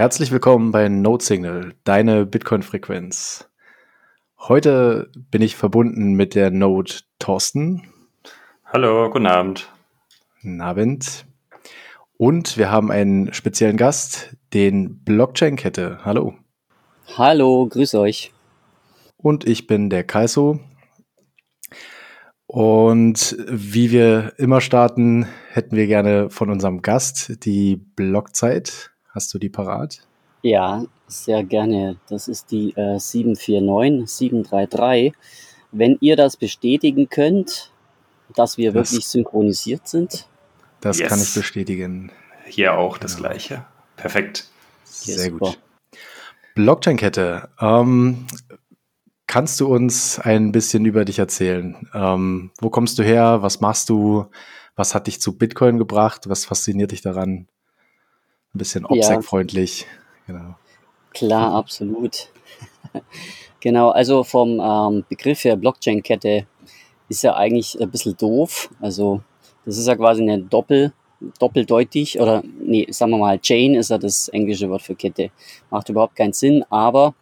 Herzlich 0.00 0.32
willkommen 0.32 0.70
bei 0.72 0.88
Node 0.88 1.22
Signal, 1.22 1.74
deine 1.84 2.24
Bitcoin-Frequenz. 2.24 3.50
Heute 4.38 5.10
bin 5.14 5.42
ich 5.42 5.56
verbunden 5.56 6.14
mit 6.14 6.34
der 6.34 6.50
Node 6.50 6.94
Thorsten. 7.18 7.82
Hallo, 8.64 9.10
guten 9.10 9.26
Abend. 9.26 9.70
Guten 10.40 10.62
Abend. 10.62 11.26
Und 12.16 12.56
wir 12.56 12.70
haben 12.70 12.90
einen 12.90 13.34
speziellen 13.34 13.76
Gast, 13.76 14.34
den 14.54 15.04
Blockchain-Kette. 15.04 15.98
Hallo. 16.02 16.32
Hallo, 17.18 17.68
grüß 17.68 17.94
euch. 17.96 18.32
Und 19.18 19.46
ich 19.46 19.66
bin 19.66 19.90
der 19.90 20.04
Kaiso. 20.04 20.60
Und 22.46 23.36
wie 23.50 23.90
wir 23.90 24.32
immer 24.38 24.62
starten, 24.62 25.26
hätten 25.50 25.76
wir 25.76 25.86
gerne 25.86 26.30
von 26.30 26.48
unserem 26.48 26.80
Gast 26.80 27.44
die 27.44 27.76
Blockzeit. 27.76 28.90
Hast 29.20 29.34
du 29.34 29.38
die 29.38 29.50
parat? 29.50 30.00
Ja, 30.40 30.82
sehr 31.06 31.44
gerne. 31.44 31.98
Das 32.08 32.26
ist 32.26 32.50
die 32.50 32.70
äh, 32.70 32.98
749 32.98 34.08
733. 34.08 35.12
Wenn 35.72 35.98
ihr 36.00 36.16
das 36.16 36.38
bestätigen 36.38 37.10
könnt, 37.10 37.70
dass 38.34 38.56
wir 38.56 38.72
das, 38.72 38.92
wirklich 38.92 39.06
synchronisiert 39.06 39.86
sind. 39.86 40.26
Das 40.80 41.00
yes. 41.00 41.10
kann 41.10 41.20
ich 41.20 41.34
bestätigen. 41.34 42.10
Hier 42.46 42.78
auch 42.78 42.96
das 42.96 43.16
genau. 43.16 43.28
gleiche. 43.28 43.66
Perfekt. 43.96 44.48
Sehr 44.84 45.16
yes, 45.16 45.38
gut. 45.38 45.58
Blockchain-Kette. 46.54 47.50
Ähm, 47.60 48.26
kannst 49.26 49.60
du 49.60 49.66
uns 49.66 50.18
ein 50.18 50.50
bisschen 50.50 50.86
über 50.86 51.04
dich 51.04 51.18
erzählen? 51.18 51.90
Ähm, 51.92 52.52
wo 52.58 52.70
kommst 52.70 52.98
du 52.98 53.02
her? 53.02 53.42
Was 53.42 53.60
machst 53.60 53.90
du? 53.90 54.30
Was 54.76 54.94
hat 54.94 55.08
dich 55.08 55.20
zu 55.20 55.36
Bitcoin 55.36 55.76
gebracht? 55.76 56.30
Was 56.30 56.46
fasziniert 56.46 56.92
dich 56.92 57.02
daran? 57.02 57.48
Ein 58.54 58.58
bisschen 58.58 58.84
obsec-freundlich. 58.84 59.86
Ja. 60.26 60.34
Genau. 60.34 60.54
Klar, 61.12 61.54
absolut. 61.56 62.28
genau, 63.60 63.90
also 63.90 64.24
vom 64.24 64.60
ähm, 64.60 65.04
Begriff 65.08 65.44
her 65.44 65.56
Blockchain-Kette 65.56 66.46
ist 67.08 67.22
ja 67.22 67.34
eigentlich 67.36 67.80
ein 67.80 67.90
bisschen 67.90 68.16
doof. 68.16 68.70
Also 68.80 69.22
das 69.64 69.78
ist 69.78 69.86
ja 69.86 69.96
quasi 69.96 70.22
eine 70.22 70.42
Doppel, 70.42 70.92
doppeldeutig 71.38 72.18
oder 72.20 72.42
nee, 72.60 72.86
sagen 72.90 73.12
wir 73.12 73.18
mal, 73.18 73.38
Chain 73.38 73.74
ist 73.74 73.90
ja 73.90 73.98
das 73.98 74.28
englische 74.28 74.70
Wort 74.70 74.82
für 74.82 74.94
Kette. 74.94 75.30
Macht 75.70 75.88
überhaupt 75.88 76.16
keinen 76.16 76.32
Sinn, 76.32 76.64
aber 76.70 77.14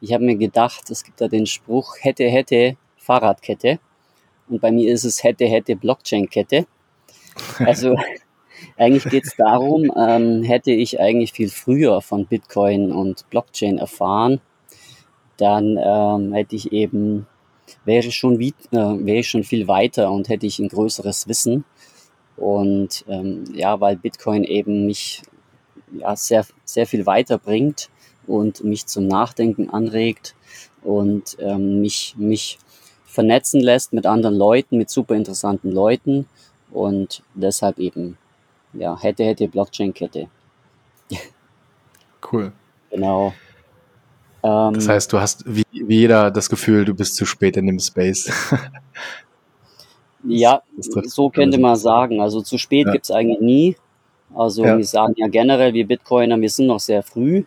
ich 0.00 0.12
habe 0.12 0.24
mir 0.24 0.36
gedacht, 0.36 0.90
es 0.90 1.02
gibt 1.02 1.20
da 1.20 1.28
den 1.28 1.46
Spruch 1.46 1.96
hätte, 2.00 2.24
hätte 2.28 2.76
Fahrradkette. 2.96 3.80
Und 4.48 4.60
bei 4.60 4.70
mir 4.70 4.92
ist 4.92 5.04
es 5.04 5.24
hätte, 5.24 5.46
hätte 5.46 5.76
Blockchain-Kette. 5.76 6.66
Also 7.58 7.96
eigentlich 8.76 9.04
geht 9.04 9.24
es 9.24 9.36
darum, 9.36 9.90
ähm, 9.96 10.42
hätte 10.42 10.70
ich 10.70 11.00
eigentlich 11.00 11.32
viel 11.32 11.48
früher 11.48 12.00
von 12.00 12.26
Bitcoin 12.26 12.92
und 12.92 13.28
Blockchain 13.30 13.78
erfahren, 13.78 14.40
dann 15.36 15.78
ähm, 15.82 16.32
hätte 16.32 16.56
ich 16.56 16.72
eben, 16.72 17.26
wäre 17.84 18.10
schon, 18.10 18.38
wie, 18.38 18.54
äh, 18.72 18.76
wäre 18.76 19.18
ich 19.18 19.28
schon 19.28 19.44
viel 19.44 19.68
weiter 19.68 20.10
und 20.10 20.28
hätte 20.28 20.46
ich 20.46 20.58
ein 20.58 20.68
größeres 20.68 21.28
Wissen. 21.28 21.64
Und 22.36 23.04
ähm, 23.08 23.44
ja, 23.52 23.80
weil 23.80 23.96
Bitcoin 23.96 24.44
eben 24.44 24.86
mich 24.86 25.22
ja, 25.96 26.14
sehr, 26.16 26.46
sehr 26.64 26.86
viel 26.86 27.06
weiterbringt 27.06 27.90
und 28.26 28.62
mich 28.62 28.86
zum 28.86 29.06
Nachdenken 29.06 29.70
anregt 29.70 30.34
und 30.82 31.36
ähm, 31.40 31.80
mich, 31.80 32.14
mich 32.16 32.58
vernetzen 33.04 33.60
lässt 33.60 33.92
mit 33.92 34.06
anderen 34.06 34.36
Leuten, 34.36 34.78
mit 34.78 34.90
super 34.90 35.14
interessanten 35.14 35.72
Leuten 35.72 36.26
und 36.70 37.22
deshalb 37.34 37.78
eben 37.78 38.18
ja, 38.72 38.98
hätte, 39.00 39.24
hätte, 39.24 39.48
Blockchain-Kette. 39.48 40.28
Cool. 42.32 42.52
Genau. 42.90 43.32
Ähm, 44.42 44.74
das 44.74 44.88
heißt, 44.88 45.12
du 45.12 45.20
hast 45.20 45.44
wie, 45.46 45.64
wie 45.72 46.00
jeder 46.00 46.30
das 46.30 46.48
Gefühl, 46.48 46.84
du 46.84 46.94
bist 46.94 47.16
zu 47.16 47.24
spät 47.24 47.56
in 47.56 47.66
dem 47.66 47.78
Space. 47.78 48.30
ja, 50.24 50.62
so 50.78 51.30
könnte 51.30 51.58
man 51.58 51.76
sagen. 51.76 52.20
Also 52.20 52.40
zu 52.42 52.58
spät 52.58 52.86
ja. 52.86 52.92
gibt 52.92 53.04
es 53.04 53.10
eigentlich 53.10 53.40
nie. 53.40 53.76
Also 54.34 54.64
ja. 54.64 54.76
wir 54.76 54.84
sagen 54.84 55.14
ja 55.16 55.28
generell, 55.28 55.72
wir 55.72 55.86
Bitcoiner, 55.86 56.40
wir 56.40 56.50
sind 56.50 56.66
noch 56.66 56.80
sehr 56.80 57.02
früh. 57.02 57.44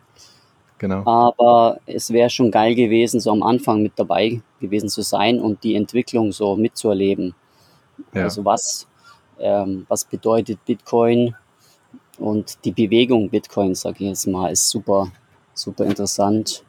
Genau. 0.79 1.05
Aber 1.05 1.79
es 1.85 2.11
wäre 2.11 2.31
schon 2.31 2.49
geil 2.49 2.73
gewesen, 2.73 3.19
so 3.19 3.31
am 3.31 3.43
Anfang 3.43 3.83
mit 3.83 3.93
dabei 3.97 4.41
gewesen 4.59 4.89
zu 4.89 5.03
sein 5.03 5.39
und 5.39 5.63
die 5.63 5.75
Entwicklung 5.75 6.31
so 6.31 6.55
mitzuerleben. 6.55 7.35
Ja. 8.13 8.23
Also 8.23 8.43
was 8.43 8.87
ähm, 9.41 9.85
was 9.89 10.05
bedeutet 10.05 10.63
Bitcoin 10.65 11.35
und 12.17 12.63
die 12.65 12.71
Bewegung 12.71 13.29
Bitcoin, 13.29 13.75
sage 13.75 13.97
ich 13.99 14.09
jetzt 14.09 14.27
mal, 14.27 14.51
ist 14.51 14.69
super, 14.69 15.11
super 15.53 15.85
interessant. 15.85 16.63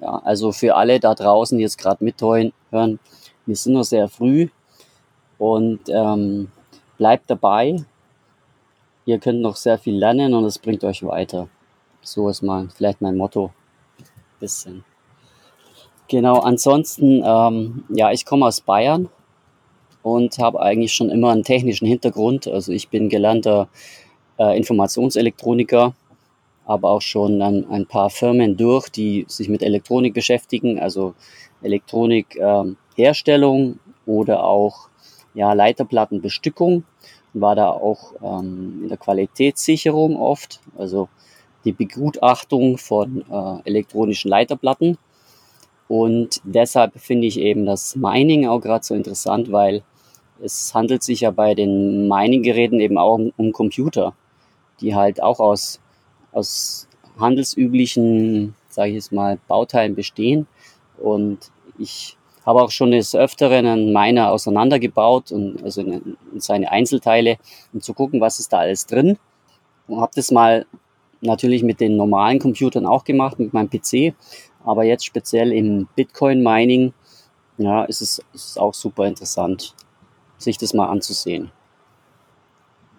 Ja, 0.00 0.20
also 0.24 0.52
für 0.52 0.76
alle 0.76 1.00
da 1.00 1.14
draußen, 1.14 1.58
die 1.58 1.62
jetzt 1.62 1.78
gerade 1.78 2.04
mithören, 2.04 2.52
wir 2.70 3.56
sind 3.56 3.72
noch 3.72 3.84
sehr 3.84 4.08
früh 4.08 4.48
und 5.38 5.80
ähm, 5.88 6.50
bleibt 6.96 7.28
dabei. 7.28 7.84
Ihr 9.06 9.18
könnt 9.18 9.40
noch 9.40 9.56
sehr 9.56 9.78
viel 9.78 9.98
lernen 9.98 10.34
und 10.34 10.44
es 10.44 10.58
bringt 10.58 10.84
euch 10.84 11.02
weiter. 11.02 11.48
So 12.02 12.28
ist 12.28 12.42
mal 12.42 12.68
vielleicht 12.74 13.00
mein 13.00 13.16
Motto. 13.16 13.52
Bisschen. 14.38 14.84
Genau, 16.08 16.38
ansonsten, 16.38 17.22
ähm, 17.24 17.84
ja, 17.88 18.10
ich 18.10 18.24
komme 18.24 18.46
aus 18.46 18.60
Bayern 18.60 19.08
und 20.02 20.38
habe 20.38 20.60
eigentlich 20.60 20.92
schon 20.92 21.10
immer 21.10 21.30
einen 21.30 21.44
technischen 21.44 21.86
Hintergrund. 21.86 22.48
Also 22.48 22.72
ich 22.72 22.88
bin 22.88 23.08
gelernter 23.08 23.68
äh, 24.38 24.56
Informationselektroniker, 24.56 25.94
aber 26.64 26.90
auch 26.90 27.02
schon 27.02 27.42
ein, 27.42 27.68
ein, 27.70 27.86
paar 27.86 28.10
Firmen 28.10 28.56
durch, 28.56 28.88
die 28.88 29.24
sich 29.28 29.48
mit 29.48 29.62
Elektronik 29.62 30.14
beschäftigen, 30.14 30.78
also 30.78 31.14
Elektronikherstellung 31.62 33.60
ähm, 33.60 33.78
oder 34.06 34.44
auch 34.44 34.88
ja, 35.34 35.52
Leiterplattenbestückung. 35.52 36.84
War 37.32 37.54
da 37.54 37.70
auch 37.70 38.14
ähm, 38.22 38.80
in 38.82 38.88
der 38.88 38.98
Qualitätssicherung 38.98 40.16
oft, 40.16 40.60
also 40.76 41.08
die 41.64 41.72
Begutachtung 41.72 42.78
von 42.78 43.24
äh, 43.30 43.68
elektronischen 43.68 44.30
Leiterplatten. 44.30 44.98
Und 45.90 46.40
deshalb 46.44 47.00
finde 47.00 47.26
ich 47.26 47.40
eben 47.40 47.66
das 47.66 47.96
Mining 47.96 48.46
auch 48.46 48.60
gerade 48.60 48.84
so 48.84 48.94
interessant, 48.94 49.50
weil 49.50 49.82
es 50.40 50.72
handelt 50.72 51.02
sich 51.02 51.22
ja 51.22 51.32
bei 51.32 51.56
den 51.56 52.06
Mining-Geräten 52.06 52.78
eben 52.78 52.96
auch 52.96 53.14
um, 53.14 53.32
um, 53.36 53.50
Computer, 53.50 54.14
die 54.80 54.94
halt 54.94 55.20
auch 55.20 55.40
aus, 55.40 55.80
aus 56.30 56.86
handelsüblichen, 57.18 58.54
sage 58.68 58.90
ich 58.90 58.94
jetzt 58.94 59.10
mal, 59.10 59.40
Bauteilen 59.48 59.96
bestehen. 59.96 60.46
Und 60.96 61.50
ich 61.76 62.16
habe 62.46 62.62
auch 62.62 62.70
schon 62.70 62.92
des 62.92 63.16
Öfteren 63.16 63.66
einen 63.66 63.92
Miner 63.92 64.30
auseinandergebaut 64.30 65.32
und 65.32 65.60
also 65.64 65.80
in, 65.80 66.16
in 66.32 66.38
seine 66.38 66.70
Einzelteile, 66.70 67.36
um 67.72 67.80
zu 67.80 67.94
gucken, 67.94 68.20
was 68.20 68.38
ist 68.38 68.52
da 68.52 68.58
alles 68.58 68.86
drin. 68.86 69.18
Und 69.88 70.00
habe 70.00 70.12
das 70.14 70.30
mal 70.30 70.66
natürlich 71.20 71.64
mit 71.64 71.80
den 71.80 71.96
normalen 71.96 72.38
Computern 72.38 72.86
auch 72.86 73.02
gemacht, 73.02 73.40
mit 73.40 73.52
meinem 73.52 73.68
PC. 73.68 74.14
Aber 74.64 74.84
jetzt 74.84 75.04
speziell 75.04 75.52
im 75.52 75.88
Bitcoin-Mining, 75.96 76.92
ja, 77.58 77.84
ist 77.84 78.00
es, 78.00 78.18
ist 78.32 78.50
es 78.50 78.58
auch 78.58 78.74
super 78.74 79.06
interessant 79.06 79.74
sich 80.42 80.58
das 80.58 80.74
mal 80.74 80.88
anzusehen. 80.88 81.50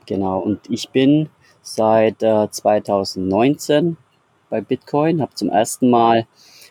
Genau, 0.06 0.40
und 0.40 0.70
ich 0.70 0.90
bin 0.90 1.30
seit 1.62 2.22
äh, 2.24 2.50
2019 2.50 3.98
bei 4.50 4.62
Bitcoin, 4.62 5.22
habe 5.22 5.34
zum 5.36 5.50
ersten 5.50 5.90
Mal 5.90 6.28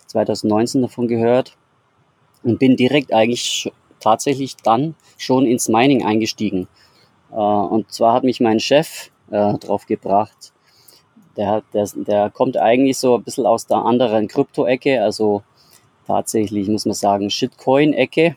2019 0.07 0.83
davon 0.83 1.09
gehört 1.09 1.57
und 2.43 2.59
bin 2.59 2.77
direkt 2.77 3.13
eigentlich 3.13 3.73
tatsächlich 4.01 4.57
dann 4.57 4.95
schon 5.17 5.47
ins 5.47 5.69
Mining 5.69 6.05
eingestiegen. 6.05 6.69
Äh, 7.31 7.35
und 7.37 7.91
zwar 7.93 8.15
hat 8.15 8.25
mich 8.25 8.41
mein 8.41 8.61
Chef 8.61 9.11
äh, 9.31 9.55
drauf 9.59 9.87
gebracht. 9.87 10.53
Der, 11.41 11.63
der, 11.73 11.89
der 11.95 12.29
kommt 12.29 12.59
eigentlich 12.59 12.99
so 12.99 13.15
ein 13.15 13.23
bisschen 13.23 13.47
aus 13.47 13.65
der 13.65 13.79
anderen 13.79 14.29
Krypto-Ecke, 14.29 15.03
also 15.03 15.43
tatsächlich 16.07 16.69
muss 16.69 16.85
man 16.85 16.93
sagen 16.95 17.31
Shitcoin-Ecke. 17.31 18.37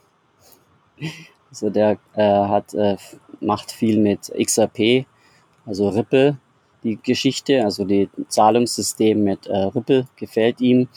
Also 1.50 1.70
der 1.70 2.00
äh, 2.16 2.24
hat, 2.24 2.74
äh, 2.74 2.98
macht 3.40 3.72
viel 3.72 4.00
mit 4.00 4.32
XRP, 4.36 5.06
also 5.68 5.90
Ripple, 5.90 6.38
die 6.84 6.98
Geschichte, 6.98 7.64
also 7.64 7.86
die 7.86 8.10
Zahlungssystem 8.28 9.24
mit 9.24 9.46
äh, 9.46 9.66
Ripple 9.66 10.08
gefällt 10.16 10.62
ihm, 10.62 10.88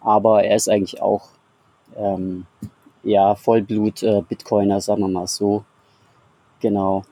aber 0.00 0.44
er 0.44 0.54
ist 0.54 0.68
eigentlich 0.68 1.02
auch 1.02 1.30
ähm, 1.96 2.46
ja 3.02 3.34
Vollblut 3.34 4.04
äh, 4.04 4.22
sagen 4.78 5.00
wir 5.00 5.08
mal 5.08 5.26
so. 5.26 5.64
Genau. 6.60 7.04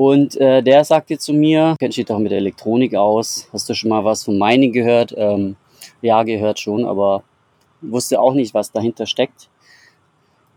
Und 0.00 0.40
äh, 0.40 0.62
der 0.62 0.82
sagte 0.82 1.18
zu 1.18 1.34
mir, 1.34 1.76
kennst 1.78 1.98
dich 1.98 2.06
doch 2.06 2.18
mit 2.18 2.32
Elektronik 2.32 2.94
aus, 2.94 3.46
hast 3.52 3.68
du 3.68 3.74
schon 3.74 3.90
mal 3.90 4.02
was 4.02 4.24
von 4.24 4.38
Mining 4.38 4.72
gehört? 4.72 5.12
Ähm, 5.14 5.56
ja, 6.00 6.22
gehört 6.22 6.58
schon, 6.58 6.86
aber 6.86 7.22
wusste 7.82 8.18
auch 8.18 8.32
nicht, 8.32 8.54
was 8.54 8.72
dahinter 8.72 9.04
steckt. 9.04 9.50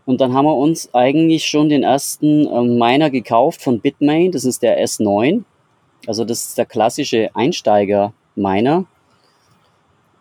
Und 0.06 0.22
dann 0.22 0.32
haben 0.32 0.46
wir 0.46 0.56
uns 0.56 0.94
eigentlich 0.94 1.44
schon 1.44 1.68
den 1.68 1.82
ersten 1.82 2.46
ähm, 2.46 2.78
Miner 2.78 3.10
gekauft 3.10 3.60
von 3.60 3.80
Bitmain. 3.80 4.32
Das 4.32 4.46
ist 4.46 4.62
der 4.62 4.82
S9. 4.82 5.44
Also 6.06 6.24
das 6.24 6.46
ist 6.46 6.56
der 6.56 6.64
klassische 6.64 7.28
Einsteiger 7.36 8.14
Miner. 8.36 8.86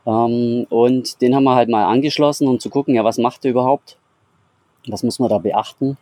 Ähm, 0.06 0.68
und 0.70 1.22
den 1.22 1.34
haben 1.34 1.46
wir 1.46 1.56
halt 1.56 1.70
mal 1.70 1.86
angeschlossen, 1.86 2.50
um 2.50 2.60
zu 2.60 2.70
gucken, 2.70 2.94
ja, 2.94 3.06
was 3.06 3.18
macht 3.18 3.46
der 3.46 3.52
überhaupt? 3.52 3.96
Was 4.90 5.02
muss 5.02 5.18
man 5.18 5.30
da 5.30 5.38
beachten? 5.38 5.98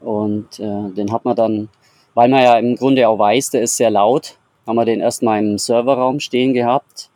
Und 0.00 0.60
äh, 0.60 0.90
den 0.90 1.12
hat 1.12 1.24
man 1.24 1.34
dann, 1.34 1.70
weil 2.14 2.28
man 2.28 2.42
ja 2.42 2.58
im 2.58 2.76
Grunde 2.76 3.08
auch 3.08 3.18
weiß, 3.18 3.50
der 3.50 3.62
ist 3.62 3.76
sehr 3.76 3.90
laut, 3.90 4.36
haben 4.66 4.76
wir 4.76 4.84
den 4.84 5.00
erstmal 5.00 5.40
im 5.40 5.58
Serverraum 5.58 6.20
stehen 6.20 6.54
gehabt. 6.54 7.10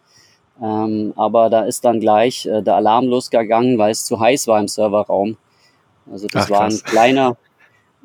Ähm, 0.62 1.12
aber 1.16 1.50
da 1.50 1.62
ist 1.62 1.84
dann 1.84 2.00
gleich 2.00 2.46
äh, 2.46 2.62
der 2.62 2.76
Alarm 2.76 3.06
losgegangen, 3.06 3.76
weil 3.78 3.90
es 3.90 4.06
zu 4.06 4.18
heiß 4.18 4.46
war 4.46 4.58
im 4.58 4.68
Serverraum. 4.68 5.36
Also 6.10 6.28
das 6.28 6.44
Ach, 6.44 6.50
war 6.50 6.62
ein 6.62 6.80
kleiner, 6.82 7.36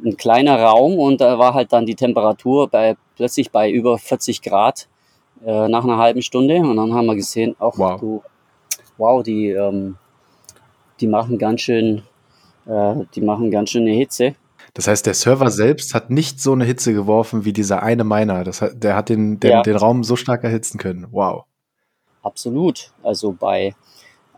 ein 0.03 0.17
kleiner 0.17 0.59
Raum 0.59 0.97
und 0.97 1.21
da 1.21 1.39
war 1.39 1.53
halt 1.53 1.71
dann 1.71 1.85
die 1.85 1.95
Temperatur 1.95 2.67
bei, 2.67 2.97
plötzlich 3.15 3.51
bei 3.51 3.71
über 3.71 3.97
40 3.97 4.41
Grad 4.41 4.87
äh, 5.45 5.67
nach 5.67 5.83
einer 5.83 5.97
halben 5.97 6.21
Stunde. 6.21 6.57
Und 6.57 6.75
dann 6.75 6.93
haben 6.93 7.05
wir 7.05 7.15
gesehen, 7.15 7.55
auch 7.59 7.77
wow, 7.77 7.99
du, 7.99 8.23
wow 8.97 9.23
die, 9.23 9.49
ähm, 9.49 9.97
die 10.99 11.07
machen 11.07 11.37
ganz 11.37 11.61
schön, 11.61 12.03
äh, 12.65 12.95
die 13.15 13.21
machen 13.21 13.49
ganz 13.49 13.69
schön 13.69 13.83
eine 13.83 13.95
Hitze. 13.95 14.35
Das 14.73 14.87
heißt, 14.87 15.05
der 15.05 15.13
Server 15.13 15.51
selbst 15.51 15.93
hat 15.93 16.09
nicht 16.09 16.39
so 16.39 16.53
eine 16.53 16.63
Hitze 16.63 16.93
geworfen 16.93 17.43
wie 17.43 17.51
dieser 17.51 17.83
eine 17.83 18.03
Miner. 18.03 18.43
Das 18.43 18.63
der 18.73 18.95
hat 18.95 19.09
den, 19.09 19.39
den, 19.39 19.51
ja. 19.51 19.61
den 19.63 19.75
Raum 19.75 20.03
so 20.03 20.15
stark 20.15 20.43
erhitzen 20.43 20.77
können. 20.77 21.07
Wow. 21.11 21.45
Absolut. 22.23 22.91
Also 23.03 23.35
bei, 23.37 23.75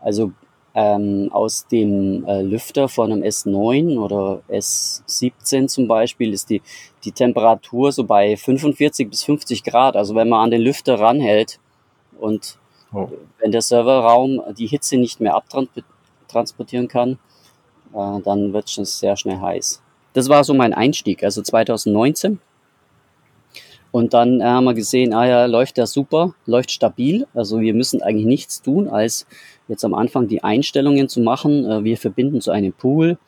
also 0.00 0.32
ähm, 0.74 1.28
aus 1.32 1.68
dem 1.68 2.24
äh, 2.26 2.42
Lüfter 2.42 2.88
von 2.88 3.12
einem 3.12 3.22
S9 3.22 3.96
oder 3.98 4.42
S17 4.48 5.68
zum 5.68 5.86
Beispiel 5.86 6.32
ist 6.32 6.50
die, 6.50 6.62
die 7.04 7.12
Temperatur 7.12 7.92
so 7.92 8.02
bei 8.04 8.36
45 8.36 9.08
bis 9.08 9.22
50 9.22 9.62
Grad. 9.62 9.94
Also 9.94 10.16
wenn 10.16 10.28
man 10.28 10.40
an 10.40 10.50
den 10.50 10.62
Lüfter 10.62 10.98
ranhält 10.98 11.60
und 12.18 12.58
oh. 12.92 13.08
wenn 13.38 13.52
der 13.52 13.62
Serverraum 13.62 14.42
die 14.58 14.66
Hitze 14.66 14.96
nicht 14.96 15.20
mehr 15.20 15.36
abtransportieren 15.36 16.88
kann, 16.88 17.18
äh, 17.94 18.20
dann 18.22 18.52
wird 18.52 18.76
es 18.76 18.98
sehr 18.98 19.16
schnell 19.16 19.38
heiß. 19.40 19.83
Das 20.14 20.28
war 20.28 20.44
so 20.44 20.54
mein 20.54 20.72
Einstieg, 20.72 21.22
also 21.22 21.42
2019. 21.42 22.38
Und 23.90 24.14
dann 24.14 24.40
äh, 24.40 24.44
haben 24.44 24.64
wir 24.64 24.74
gesehen, 24.74 25.12
ah 25.12 25.26
ja, 25.26 25.44
läuft 25.46 25.76
der 25.76 25.86
super, 25.86 26.34
läuft 26.46 26.70
stabil. 26.70 27.26
Also 27.34 27.60
wir 27.60 27.74
müssen 27.74 28.02
eigentlich 28.02 28.26
nichts 28.26 28.62
tun, 28.62 28.88
als 28.88 29.26
jetzt 29.68 29.84
am 29.84 29.94
Anfang 29.94 30.26
die 30.26 30.42
Einstellungen 30.42 31.08
zu 31.08 31.20
machen. 31.20 31.68
Äh, 31.68 31.84
wir 31.84 31.96
verbinden 31.96 32.40
zu 32.40 32.50
einem 32.50 32.72
Pool. 32.72 33.18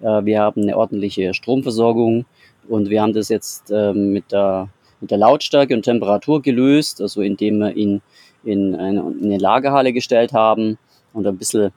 Äh, 0.00 0.24
wir 0.24 0.40
haben 0.40 0.62
eine 0.62 0.76
ordentliche 0.76 1.32
Stromversorgung 1.32 2.26
und 2.68 2.90
wir 2.90 3.02
haben 3.02 3.12
das 3.12 3.28
jetzt 3.28 3.70
äh, 3.70 3.92
mit, 3.92 4.32
der, 4.32 4.68
mit 5.00 5.10
der 5.10 5.18
Lautstärke 5.18 5.74
und 5.74 5.82
Temperatur 5.82 6.42
gelöst, 6.42 7.00
also 7.00 7.22
indem 7.22 7.58
wir 7.58 7.76
ihn 7.76 8.02
in 8.44 8.74
eine, 8.74 9.00
in 9.00 9.24
eine 9.24 9.38
Lagerhalle 9.38 9.92
gestellt 9.92 10.32
haben 10.32 10.78
und 11.12 11.26
ein 11.26 11.36
bisschen, 11.36 11.72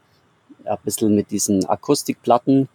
ein 0.65 0.77
bisschen 0.83 1.15
mit 1.15 1.31
diesen 1.31 1.65
Akustikplatten 1.65 2.69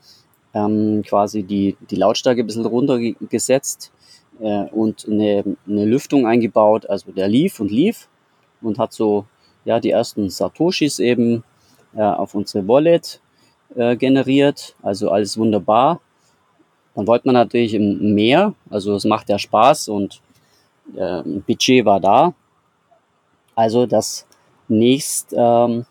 ähm, 0.55 1.03
quasi 1.07 1.43
die, 1.43 1.77
die 1.91 1.97
Lautstärke 1.97 2.43
ein 2.43 2.47
bisschen 2.47 2.67
runtergesetzt 2.67 3.93
äh, 4.41 4.65
und 4.65 5.07
eine, 5.09 5.45
eine 5.67 5.85
Lüftung 5.85 6.27
eingebaut. 6.27 6.89
Also 6.89 7.13
der 7.13 7.29
lief 7.29 7.61
und 7.61 7.71
lief 7.71 8.09
und 8.61 8.79
hat 8.79 8.93
so 8.93 9.27
ja 9.65 9.81
die 9.81 9.91
ersten 9.91 10.31
Satoshis 10.31 10.99
eben 10.99 11.45
äh, 11.95 12.03
auf 12.03 12.35
unsere 12.35 12.67
Wallet 12.67 13.21
äh, 13.75 13.97
generiert. 13.97 14.75
Also 14.83 15.11
alles 15.11 15.37
wunderbar. 15.39 16.01
Dann 16.95 17.07
wollte 17.07 17.29
man 17.29 17.35
natürlich 17.35 17.79
mehr, 17.79 18.55
also 18.71 18.97
es 18.97 19.05
macht 19.05 19.29
ja 19.29 19.39
Spaß 19.39 19.89
und 19.89 20.21
äh, 20.97 21.23
Budget 21.23 21.85
war 21.85 22.01
da. 22.01 22.35
Also 23.55 23.87
das 23.87 24.27
nächst, 24.69 25.35
ähm, 25.37 25.81
äh, 25.81 25.85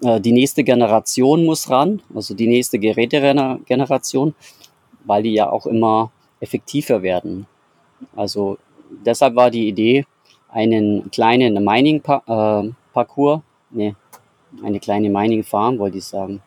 die 0.00 0.32
nächste 0.32 0.62
Generation 0.62 1.44
muss 1.44 1.70
ran, 1.70 2.02
also 2.14 2.34
die 2.34 2.46
nächste 2.46 2.78
Gerätegeneration, 2.78 4.34
weil 5.04 5.22
die 5.22 5.32
ja 5.32 5.50
auch 5.50 5.66
immer 5.66 6.10
effektiver 6.40 7.02
werden. 7.02 7.46
Also 8.14 8.58
deshalb 9.04 9.36
war 9.36 9.50
die 9.50 9.68
Idee, 9.68 10.04
einen 10.50 11.10
kleinen 11.10 11.64
Mining-Parcours, 11.64 13.38
äh, 13.38 13.42
nee, 13.70 13.94
eine 14.62 14.80
kleine 14.80 15.10
Mining-Farm, 15.10 15.78
wollte 15.78 15.98
ich 15.98 16.04
sagen, 16.04 16.42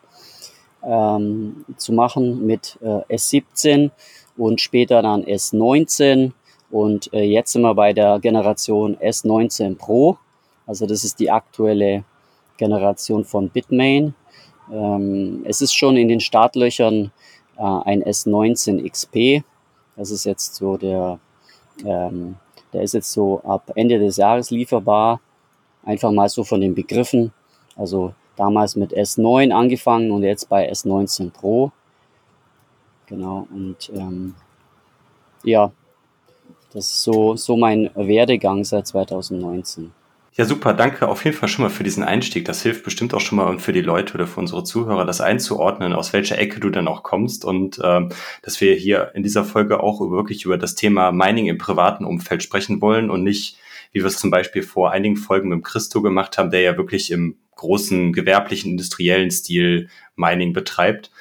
ähm, 0.84 1.66
zu 1.78 1.94
machen 1.94 2.46
mit 2.46 2.78
äh, 2.82 3.16
S17 3.16 3.92
und 4.38 4.62
später 4.62 5.02
dann 5.02 5.24
S19 5.24 6.32
und 6.72 7.12
äh, 7.14 7.24
jetzt 7.24 7.52
sind 7.52 7.62
wir 7.64 7.76
bei 7.76 7.94
der 7.94 8.20
Generation 8.20 8.96
S19 8.98 9.76
Pro. 9.76 10.18
Also 10.66 10.86
das 10.86 11.04
ist 11.04 11.20
die 11.20 11.30
aktuelle 11.30 12.04
Generation 12.60 13.26
von 13.26 13.50
Bitmain. 13.50 14.14
Ähm, 14.72 15.44
es 15.46 15.62
ist 15.62 15.74
schon 15.74 15.98
in 15.98 16.08
den 16.10 16.20
Startlöchern 16.20 17.12
äh, 17.58 17.62
ein 17.62 18.04
S19 18.04 18.88
XP. 18.88 19.44
Das 19.96 20.12
ist 20.12 20.26
jetzt 20.26 20.56
so 20.56 20.78
der 20.78 21.20
ähm, 21.84 22.36
der 22.74 22.84
ist 22.84 22.94
jetzt 22.94 23.12
so 23.12 23.42
ab 23.44 23.72
Ende 23.76 23.98
des 23.98 24.18
Jahres 24.18 24.52
lieferbar. 24.52 25.22
Einfach 25.84 26.12
mal 26.12 26.30
so 26.30 26.44
von 26.44 26.62
den 26.62 26.76
Begriffen. 26.76 27.34
Also 27.76 28.14
damals 28.36 28.76
mit 28.76 28.94
S9 28.94 29.52
angefangen 29.52 30.12
und 30.12 30.24
jetzt 30.24 30.50
bei 30.50 30.72
S19 30.72 31.32
Pro. 31.32 31.72
Genau, 33.08 33.48
und 33.52 33.92
ähm, 33.96 34.36
ja, 35.44 35.72
das 36.72 36.86
ist 36.86 37.04
so, 37.04 37.36
so 37.36 37.58
mein 37.58 37.90
Werdegang 37.96 38.64
seit 38.64 38.86
2019. 38.86 39.92
Ja, 40.34 40.46
super, 40.46 40.74
danke 40.74 41.08
auf 41.08 41.26
jeden 41.26 41.36
Fall 41.36 41.50
schon 41.50 41.64
mal 41.64 41.70
für 41.70 41.84
diesen 41.84 42.04
Einstieg. 42.04 42.46
Das 42.46 42.62
hilft 42.62 42.84
bestimmt 42.84 43.14
auch 43.14 43.20
schon 43.20 43.38
mal 43.38 43.48
und 43.48 43.62
für 43.62 43.74
die 43.74 43.82
Leute 43.82 44.14
oder 44.14 44.28
für 44.28 44.40
unsere 44.40 44.64
Zuhörer, 44.64 45.06
das 45.06 45.22
einzuordnen, 45.22 45.94
aus 45.94 46.14
welcher 46.14 46.38
Ecke 46.38 46.60
du 46.60 46.70
dann 46.70 46.88
auch 46.88 47.04
kommst 47.04 47.46
und 47.46 47.80
ähm, 47.84 48.10
dass 48.44 48.62
wir 48.62 48.76
hier 48.76 49.12
in 49.16 49.24
dieser 49.24 49.44
Folge 49.44 49.82
auch 49.82 50.00
wirklich 50.12 50.46
über 50.46 50.58
das 50.58 50.76
Thema 50.76 51.12
Mining 51.12 51.48
im 51.48 51.58
privaten 51.58 52.06
Umfeld 52.06 52.44
sprechen 52.44 52.80
wollen 52.82 53.10
und 53.10 53.24
nicht, 53.24 53.58
wie 53.92 54.00
wir 54.00 54.06
es 54.06 54.20
zum 54.20 54.30
Beispiel 54.30 54.62
vor 54.62 54.92
einigen 54.92 55.18
Folgen 55.18 55.50
mit 55.50 55.64
Christo 55.64 56.02
gemacht 56.02 56.38
haben, 56.38 56.52
der 56.52 56.62
ja 56.62 56.78
wirklich 56.78 57.12
im 57.12 57.38
großen 57.56 58.14
gewerblichen, 58.14 58.72
industriellen 58.72 59.32
Stil 59.32 59.90
Mining 60.16 60.54
betreibt. 60.54 61.12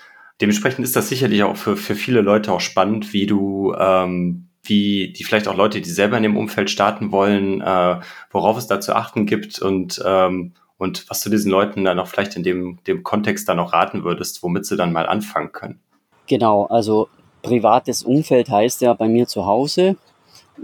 Dementsprechend 0.40 0.84
ist 0.84 0.94
das 0.94 1.08
sicherlich 1.08 1.42
auch 1.42 1.56
für, 1.56 1.76
für 1.76 1.96
viele 1.96 2.20
Leute 2.20 2.52
auch 2.52 2.60
spannend, 2.60 3.12
wie 3.12 3.26
du 3.26 3.74
ähm, 3.76 4.47
wie 4.68 5.12
die 5.12 5.24
vielleicht 5.24 5.48
auch 5.48 5.56
Leute, 5.56 5.80
die 5.80 5.90
selber 5.90 6.16
in 6.16 6.22
dem 6.22 6.36
Umfeld 6.36 6.70
starten 6.70 7.10
wollen, 7.12 7.60
äh, 7.60 8.00
worauf 8.30 8.56
es 8.58 8.66
da 8.66 8.80
zu 8.80 8.94
achten 8.94 9.26
gibt 9.26 9.60
und, 9.60 10.02
ähm, 10.04 10.52
und 10.76 11.08
was 11.10 11.22
du 11.22 11.30
diesen 11.30 11.50
Leuten 11.50 11.84
dann 11.84 11.98
auch 11.98 12.06
vielleicht 12.06 12.36
in 12.36 12.42
dem, 12.42 12.78
dem 12.86 13.02
Kontext 13.02 13.48
dann 13.48 13.56
noch 13.56 13.72
raten 13.72 14.04
würdest, 14.04 14.42
womit 14.42 14.66
sie 14.66 14.76
dann 14.76 14.92
mal 14.92 15.06
anfangen 15.06 15.52
können. 15.52 15.80
Genau, 16.26 16.66
also 16.66 17.08
privates 17.42 18.02
Umfeld 18.02 18.48
heißt 18.50 18.82
ja 18.82 18.94
bei 18.94 19.08
mir 19.08 19.26
zu 19.26 19.46
Hause. 19.46 19.96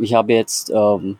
Ich 0.01 0.15
habe 0.15 0.35
jetzt 0.35 0.71
ähm, 0.71 1.19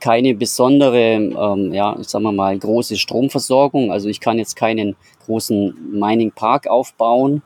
keine 0.00 0.34
besondere, 0.34 1.14
ähm, 1.14 1.72
ja, 1.72 1.96
sagen 2.02 2.24
wir 2.24 2.32
mal, 2.32 2.58
große 2.58 2.96
Stromversorgung. 2.96 3.92
Also 3.92 4.08
ich 4.08 4.20
kann 4.20 4.38
jetzt 4.38 4.56
keinen 4.56 4.96
großen 5.26 5.74
Mining 5.92 6.32
Park 6.32 6.66
aufbauen. 6.68 7.42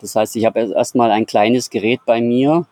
Das 0.00 0.16
heißt, 0.16 0.36
ich 0.36 0.46
habe 0.46 0.60
erstmal 0.60 1.10
ein 1.10 1.26
kleines 1.26 1.70
Gerät 1.70 2.00
bei 2.06 2.20
mir, 2.20 2.66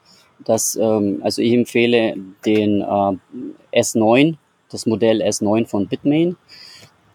dass, 0.44 0.76
ähm, 0.76 1.20
also 1.22 1.42
ich 1.42 1.52
empfehle 1.52 2.14
den 2.44 2.82
äh, 2.82 3.78
S9, 3.80 4.36
das 4.70 4.86
Modell 4.86 5.22
S9 5.22 5.66
von 5.66 5.86
Bitmain. 5.86 6.36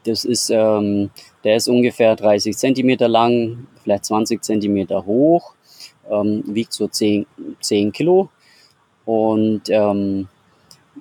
Das 0.05 0.25
ist, 0.25 0.49
ähm, 0.49 1.11
der 1.43 1.55
ist 1.55 1.67
ungefähr 1.67 2.15
30 2.15 2.57
Zentimeter 2.57 3.07
lang, 3.07 3.67
vielleicht 3.81 4.05
20 4.05 4.43
Zentimeter 4.43 5.05
hoch, 5.05 5.53
ähm, 6.09 6.43
wiegt 6.47 6.73
so 6.73 6.87
10, 6.87 7.25
10 7.61 7.91
Kilo. 7.91 8.29
Und 9.05 9.63
ähm, 9.69 10.27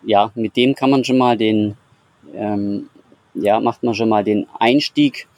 ja, 0.04 0.30
mit 0.34 0.56
dem 0.56 0.74
kann 0.74 0.90
man 0.90 1.04
schon 1.04 1.18
mal 1.18 1.36
den, 1.36 1.76
ähm, 2.34 2.88
ja, 3.34 3.60
macht 3.60 3.82
man 3.82 3.94
schon 3.94 4.08
mal 4.08 4.24
den 4.24 4.46
Einstieg, 4.58 5.28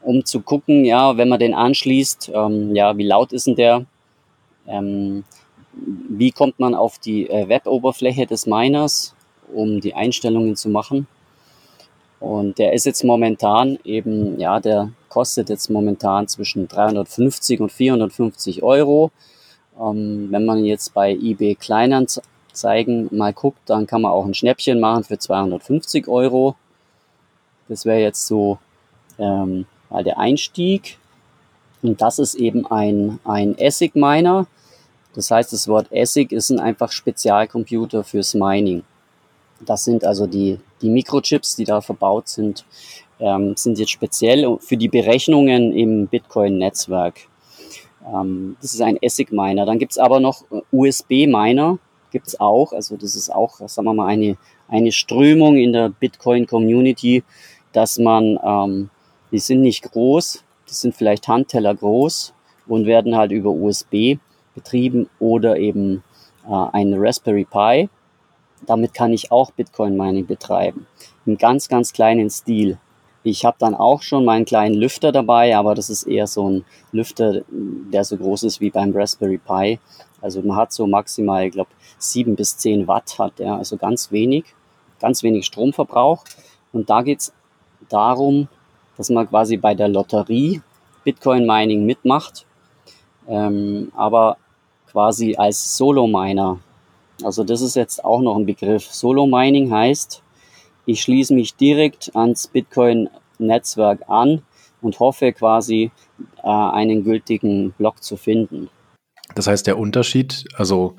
um 0.00 0.24
zu 0.24 0.40
gucken, 0.40 0.84
ja, 0.84 1.16
wenn 1.16 1.28
man 1.28 1.40
den 1.40 1.54
anschließt, 1.54 2.30
ähm, 2.34 2.74
ja, 2.74 2.96
wie 2.96 3.04
laut 3.04 3.32
ist 3.32 3.46
denn 3.46 3.56
der? 3.56 3.86
Ähm, 4.66 5.24
wie 6.08 6.32
kommt 6.32 6.58
man 6.58 6.74
auf 6.74 6.98
die 6.98 7.28
äh, 7.28 7.48
Web-Oberfläche 7.48 8.26
des 8.26 8.46
Miners, 8.46 9.14
um 9.52 9.80
die 9.80 9.94
Einstellungen 9.94 10.56
zu 10.56 10.68
machen. 10.68 11.06
Und 12.20 12.58
der 12.58 12.72
ist 12.72 12.84
jetzt 12.84 13.04
momentan 13.04 13.78
eben, 13.84 14.40
ja, 14.40 14.58
der 14.58 14.90
kostet 15.08 15.48
jetzt 15.48 15.70
momentan 15.70 16.26
zwischen 16.26 16.66
350 16.66 17.60
und 17.60 17.70
450 17.70 18.62
Euro. 18.62 19.10
Ähm, 19.80 20.28
wenn 20.30 20.44
man 20.44 20.64
jetzt 20.64 20.94
bei 20.94 21.12
eBay 21.12 21.54
Kleinanzeigen 21.54 23.08
mal 23.12 23.32
guckt, 23.32 23.60
dann 23.66 23.86
kann 23.86 24.02
man 24.02 24.12
auch 24.12 24.26
ein 24.26 24.34
Schnäppchen 24.34 24.80
machen 24.80 25.04
für 25.04 25.18
250 25.18 26.08
Euro. 26.08 26.56
Das 27.68 27.84
wäre 27.84 28.00
jetzt 28.00 28.26
so 28.26 28.58
ähm, 29.18 29.66
der 29.90 30.18
Einstieg. 30.18 30.98
Und 31.82 32.02
das 32.02 32.18
ist 32.18 32.34
eben 32.34 32.66
ein, 32.66 33.20
ein 33.24 33.54
ASIC-Miner. 33.58 34.46
Das 35.18 35.32
heißt, 35.32 35.52
das 35.52 35.66
Wort 35.66 35.88
ASIC 35.92 36.30
ist 36.30 36.50
ein 36.50 36.60
einfach 36.60 36.92
Spezialcomputer 36.92 38.04
fürs 38.04 38.34
Mining. 38.34 38.84
Das 39.66 39.82
sind 39.84 40.04
also 40.04 40.28
die, 40.28 40.60
die 40.80 40.90
Mikrochips, 40.90 41.56
die 41.56 41.64
da 41.64 41.80
verbaut 41.80 42.28
sind, 42.28 42.64
ähm, 43.18 43.56
sind 43.56 43.80
jetzt 43.80 43.90
speziell 43.90 44.58
für 44.60 44.76
die 44.76 44.86
Berechnungen 44.86 45.72
im 45.72 46.06
Bitcoin-Netzwerk. 46.06 47.18
Ähm, 48.06 48.56
das 48.62 48.74
ist 48.74 48.80
ein 48.80 48.96
ASIC-Miner. 49.02 49.66
Dann 49.66 49.80
gibt's 49.80 49.98
aber 49.98 50.20
noch 50.20 50.44
äh, 50.52 50.60
USB-Miner, 50.70 51.80
gibt's 52.12 52.38
auch. 52.38 52.72
Also 52.72 52.96
das 52.96 53.16
ist 53.16 53.34
auch, 53.34 53.58
sagen 53.66 53.86
wir 53.88 53.94
mal, 53.94 54.06
eine, 54.06 54.36
eine 54.68 54.92
Strömung 54.92 55.56
in 55.56 55.72
der 55.72 55.88
Bitcoin-Community, 55.88 57.24
dass 57.72 57.98
man, 57.98 58.38
ähm, 58.44 58.90
die 59.32 59.40
sind 59.40 59.62
nicht 59.62 59.82
groß, 59.82 60.44
die 60.68 60.74
sind 60.74 60.94
vielleicht 60.94 61.26
Handteller 61.26 61.74
groß 61.74 62.34
und 62.68 62.86
werden 62.86 63.16
halt 63.16 63.32
über 63.32 63.50
USB 63.50 64.18
betrieben 64.58 65.08
oder 65.18 65.56
eben 65.56 66.02
äh, 66.48 66.66
ein 66.72 66.94
Raspberry 66.94 67.44
Pi. 67.44 67.88
Damit 68.66 68.92
kann 68.92 69.12
ich 69.12 69.30
auch 69.30 69.52
Bitcoin 69.52 69.96
Mining 69.96 70.26
betreiben. 70.26 70.86
Im 71.26 71.38
ganz, 71.38 71.68
ganz 71.68 71.92
kleinen 71.92 72.28
Stil. 72.28 72.78
Ich 73.22 73.44
habe 73.44 73.56
dann 73.58 73.74
auch 73.74 74.02
schon 74.02 74.24
meinen 74.24 74.44
kleinen 74.44 74.74
Lüfter 74.74 75.12
dabei, 75.12 75.56
aber 75.56 75.74
das 75.74 75.90
ist 75.90 76.04
eher 76.04 76.26
so 76.26 76.48
ein 76.48 76.64
Lüfter, 76.92 77.42
der 77.48 78.04
so 78.04 78.16
groß 78.16 78.44
ist 78.44 78.60
wie 78.60 78.70
beim 78.70 78.92
Raspberry 78.94 79.38
Pi. 79.38 79.78
Also 80.20 80.42
man 80.42 80.56
hat 80.56 80.72
so 80.72 80.86
maximal, 80.86 81.44
ich 81.44 81.52
glaube, 81.52 81.70
sieben 81.98 82.34
bis 82.34 82.56
zehn 82.56 82.88
Watt 82.88 83.18
hat 83.18 83.38
er, 83.38 83.56
also 83.56 83.76
ganz 83.76 84.10
wenig, 84.10 84.44
ganz 85.00 85.22
wenig 85.22 85.46
Stromverbrauch. 85.46 86.24
Und 86.72 86.90
da 86.90 87.02
geht's 87.02 87.32
darum, 87.88 88.48
dass 88.96 89.10
man 89.10 89.28
quasi 89.28 89.56
bei 89.56 89.74
der 89.74 89.88
Lotterie 89.88 90.62
Bitcoin 91.04 91.46
Mining 91.46 91.86
mitmacht, 91.86 92.44
ähm, 93.28 93.92
aber 93.94 94.36
quasi 94.90 95.36
als 95.36 95.76
Solo-Miner. 95.76 96.58
Also 97.22 97.44
das 97.44 97.60
ist 97.60 97.76
jetzt 97.76 98.04
auch 98.04 98.20
noch 98.20 98.36
ein 98.36 98.46
Begriff. 98.46 98.84
Solo-Mining 98.84 99.70
heißt, 99.70 100.22
ich 100.86 101.02
schließe 101.02 101.34
mich 101.34 101.56
direkt 101.56 102.14
ans 102.14 102.46
Bitcoin-Netzwerk 102.46 104.08
an 104.08 104.42
und 104.80 105.00
hoffe 105.00 105.32
quasi 105.32 105.90
äh, 106.42 106.48
einen 106.48 107.04
gültigen 107.04 107.72
Block 107.72 108.02
zu 108.02 108.16
finden. 108.16 108.70
Das 109.34 109.46
heißt, 109.46 109.66
der 109.66 109.78
Unterschied, 109.78 110.44
also 110.56 110.96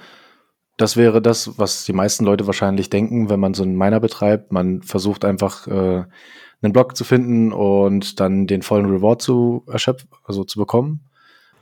das 0.77 0.95
wäre 0.95 1.21
das, 1.21 1.57
was 1.57 1.83
die 1.85 1.93
meisten 1.93 2.23
Leute 2.23 2.47
wahrscheinlich 2.47 2.89
denken, 2.89 3.29
wenn 3.29 3.39
man 3.39 3.53
so 3.53 3.63
einen 3.63 3.77
Miner 3.77 3.99
betreibt. 3.99 4.51
Man 4.51 4.81
versucht 4.81 5.25
einfach 5.25 5.67
äh, 5.67 6.05
einen 6.61 6.73
Block 6.73 6.95
zu 6.95 7.03
finden 7.03 7.51
und 7.51 8.19
dann 8.19 8.47
den 8.47 8.61
vollen 8.61 8.85
Reward 8.85 9.21
zu 9.21 9.63
erschöpfen, 9.67 10.09
also 10.23 10.43
zu 10.43 10.59
bekommen. 10.59 11.01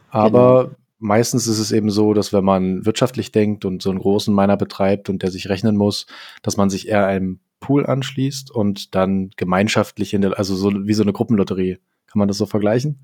Aber 0.10 0.66
genau. 0.66 0.76
Meistens 1.00 1.48
ist 1.48 1.60
es 1.60 1.72
eben 1.72 1.90
so, 1.90 2.14
dass 2.14 2.34
wenn 2.34 2.44
man 2.44 2.86
wirtschaftlich 2.86 3.32
denkt 3.32 3.66
und 3.66 3.82
so 3.82 3.90
einen 3.90 4.00
großen 4.00 4.34
Miner 4.34 4.58
betreibt 4.58 5.10
und 5.10 5.24
der 5.24 5.32
sich 5.32 5.50
rechnen 5.50 5.76
muss, 5.76 6.08
dass 6.42 6.58
man 6.58 6.70
sich 6.70 6.88
eher 6.88 7.06
einem 7.06 7.40
Pool 7.60 7.86
anschließt 7.86 8.52
und 8.52 8.96
dann 8.96 9.32
gemeinschaftlich 9.36 10.14
in 10.14 10.22
der, 10.22 10.38
also 10.38 10.56
so 10.56 10.72
wie 10.88 10.94
so 10.94 11.04
eine 11.04 11.14
Gruppenlotterie. 11.14 11.78
Kann 12.08 12.20
man 12.20 12.28
das 12.28 12.38
so 12.38 12.46
vergleichen? 12.46 13.00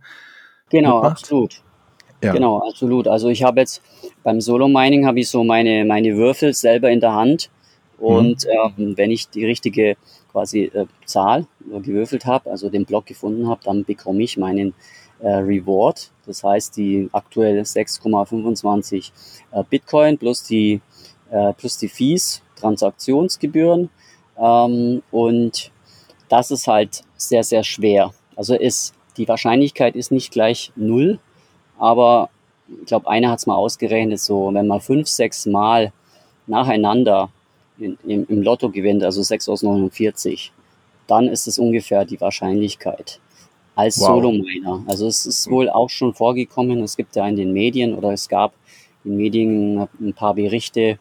Genau, 0.70 0.96
Mitmacht? 0.96 1.12
absolut. 1.12 1.62
Ja. 2.24 2.32
Genau, 2.32 2.60
absolut. 2.68 3.08
Also 3.08 3.30
ich 3.30 3.44
habe 3.44 3.60
jetzt 3.60 3.82
beim 4.24 4.40
Solo 4.40 4.68
Mining 4.68 5.06
habe 5.06 5.20
ich 5.20 5.30
so 5.30 5.44
meine 5.44 5.84
meine 5.84 6.16
Würfel 6.16 6.54
selber 6.54 6.90
in 6.90 7.02
der 7.02 7.14
Hand 7.14 7.50
und 7.98 8.46
mhm. 8.46 8.94
äh, 8.94 8.98
wenn 8.98 9.12
ich 9.12 9.30
die 9.30 9.46
richtige 9.46 9.98
quasi 10.32 10.72
äh, 10.74 10.86
Zahl 11.06 11.48
gewürfelt 11.60 12.26
habe, 12.26 12.50
also 12.50 12.70
den 12.70 12.86
Block 12.86 13.06
gefunden 13.06 13.48
habe, 13.48 13.62
dann 13.64 13.84
bekomme 13.84 14.24
ich 14.24 14.38
meinen 14.38 14.70
äh, 14.70 14.74
Reward. 15.28 16.12
Das 16.26 16.44
heißt, 16.44 16.78
die 16.78 17.10
aktuell 17.12 17.62
6,25 17.62 19.12
äh, 19.52 19.64
Bitcoin 19.70 20.18
plus 20.18 20.44
die, 20.44 20.82
äh, 21.32 21.54
plus 21.54 21.78
die 21.78 21.90
Fees, 21.90 22.42
Transaktionsgebühren. 22.56 23.90
Ähm, 24.38 25.04
und 25.12 25.72
das 26.30 26.52
ist 26.52 26.68
halt 26.68 27.04
sehr, 27.18 27.44
sehr 27.44 27.64
schwer. 27.64 28.14
Also 28.36 28.56
ist, 28.56 28.94
die 29.18 29.28
Wahrscheinlichkeit 29.28 29.96
ist 29.96 30.12
nicht 30.12 30.32
gleich 30.32 30.72
null, 30.76 31.20
aber 31.78 32.30
ich 32.68 32.88
glaube, 32.88 33.08
einer 33.10 33.30
hat 33.30 33.40
es 33.40 33.46
mal 33.46 33.56
ausgerechnet, 33.56 34.20
so 34.20 34.52
wenn 34.54 34.68
man 34.68 34.82
fünf, 34.82 35.08
sechs 35.08 35.46
Mal 35.46 35.92
nacheinander 36.48 37.30
in, 37.78 37.98
im, 38.06 38.26
im 38.28 38.42
Lotto 38.42 38.70
gewinnt, 38.70 39.04
also 39.04 39.22
6 39.22 39.50
aus 39.50 39.64
49, 39.64 40.52
dann 41.08 41.28
ist 41.28 41.48
es 41.48 41.60
ungefähr 41.60 42.06
die 42.06 42.20
Wahrscheinlichkeit 42.20 43.20
als 43.76 44.00
wow. 44.00 44.08
Solo-Miner. 44.08 44.84
Also 44.88 45.08
es 45.08 45.26
ist 45.26 45.50
wohl 45.50 45.70
auch 45.70 45.90
schon 45.90 46.14
vorgekommen, 46.14 46.82
es 46.84 46.96
gibt 46.96 47.16
ja 47.16 47.28
in 47.28 47.36
den 47.36 47.54
Medien 47.54 47.94
oder 47.96 48.12
es 48.12 48.30
gab 48.30 48.54
in 49.04 49.18
Medien 49.18 49.88
ein 50.00 50.14
paar 50.14 50.36
Berichte, 50.36 51.00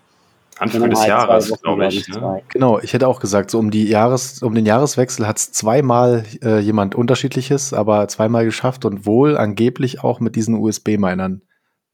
Anfang 0.59 0.91
des 0.91 1.01
halt 1.01 1.09
Jahres, 1.09 1.63
glaube 1.63 1.87
ich. 1.87 2.09
Ne? 2.09 2.43
Genau, 2.49 2.79
ich 2.79 2.93
hätte 2.93 3.09
auch 3.09 3.21
gesagt, 3.21 3.51
so 3.51 3.59
um 3.59 3.71
die 3.71 3.89
Jahres, 3.89 4.43
um 4.43 4.55
den 4.55 4.67
Jahreswechsel 4.67 5.27
hat 5.27 5.39
es 5.39 5.53
zweimal 5.53 6.25
äh, 6.43 6.59
jemand 6.61 6.95
unterschiedliches, 6.95 7.73
aber 7.73 8.07
zweimal 8.09 8.45
geschafft 8.45 8.85
und 8.85 9.07
wohl 9.07 9.37
angeblich 9.37 10.05
auch 10.05 10.21
mit 10.21 10.37
diesen 10.37 10.55
USB-Minern, 10.55 11.43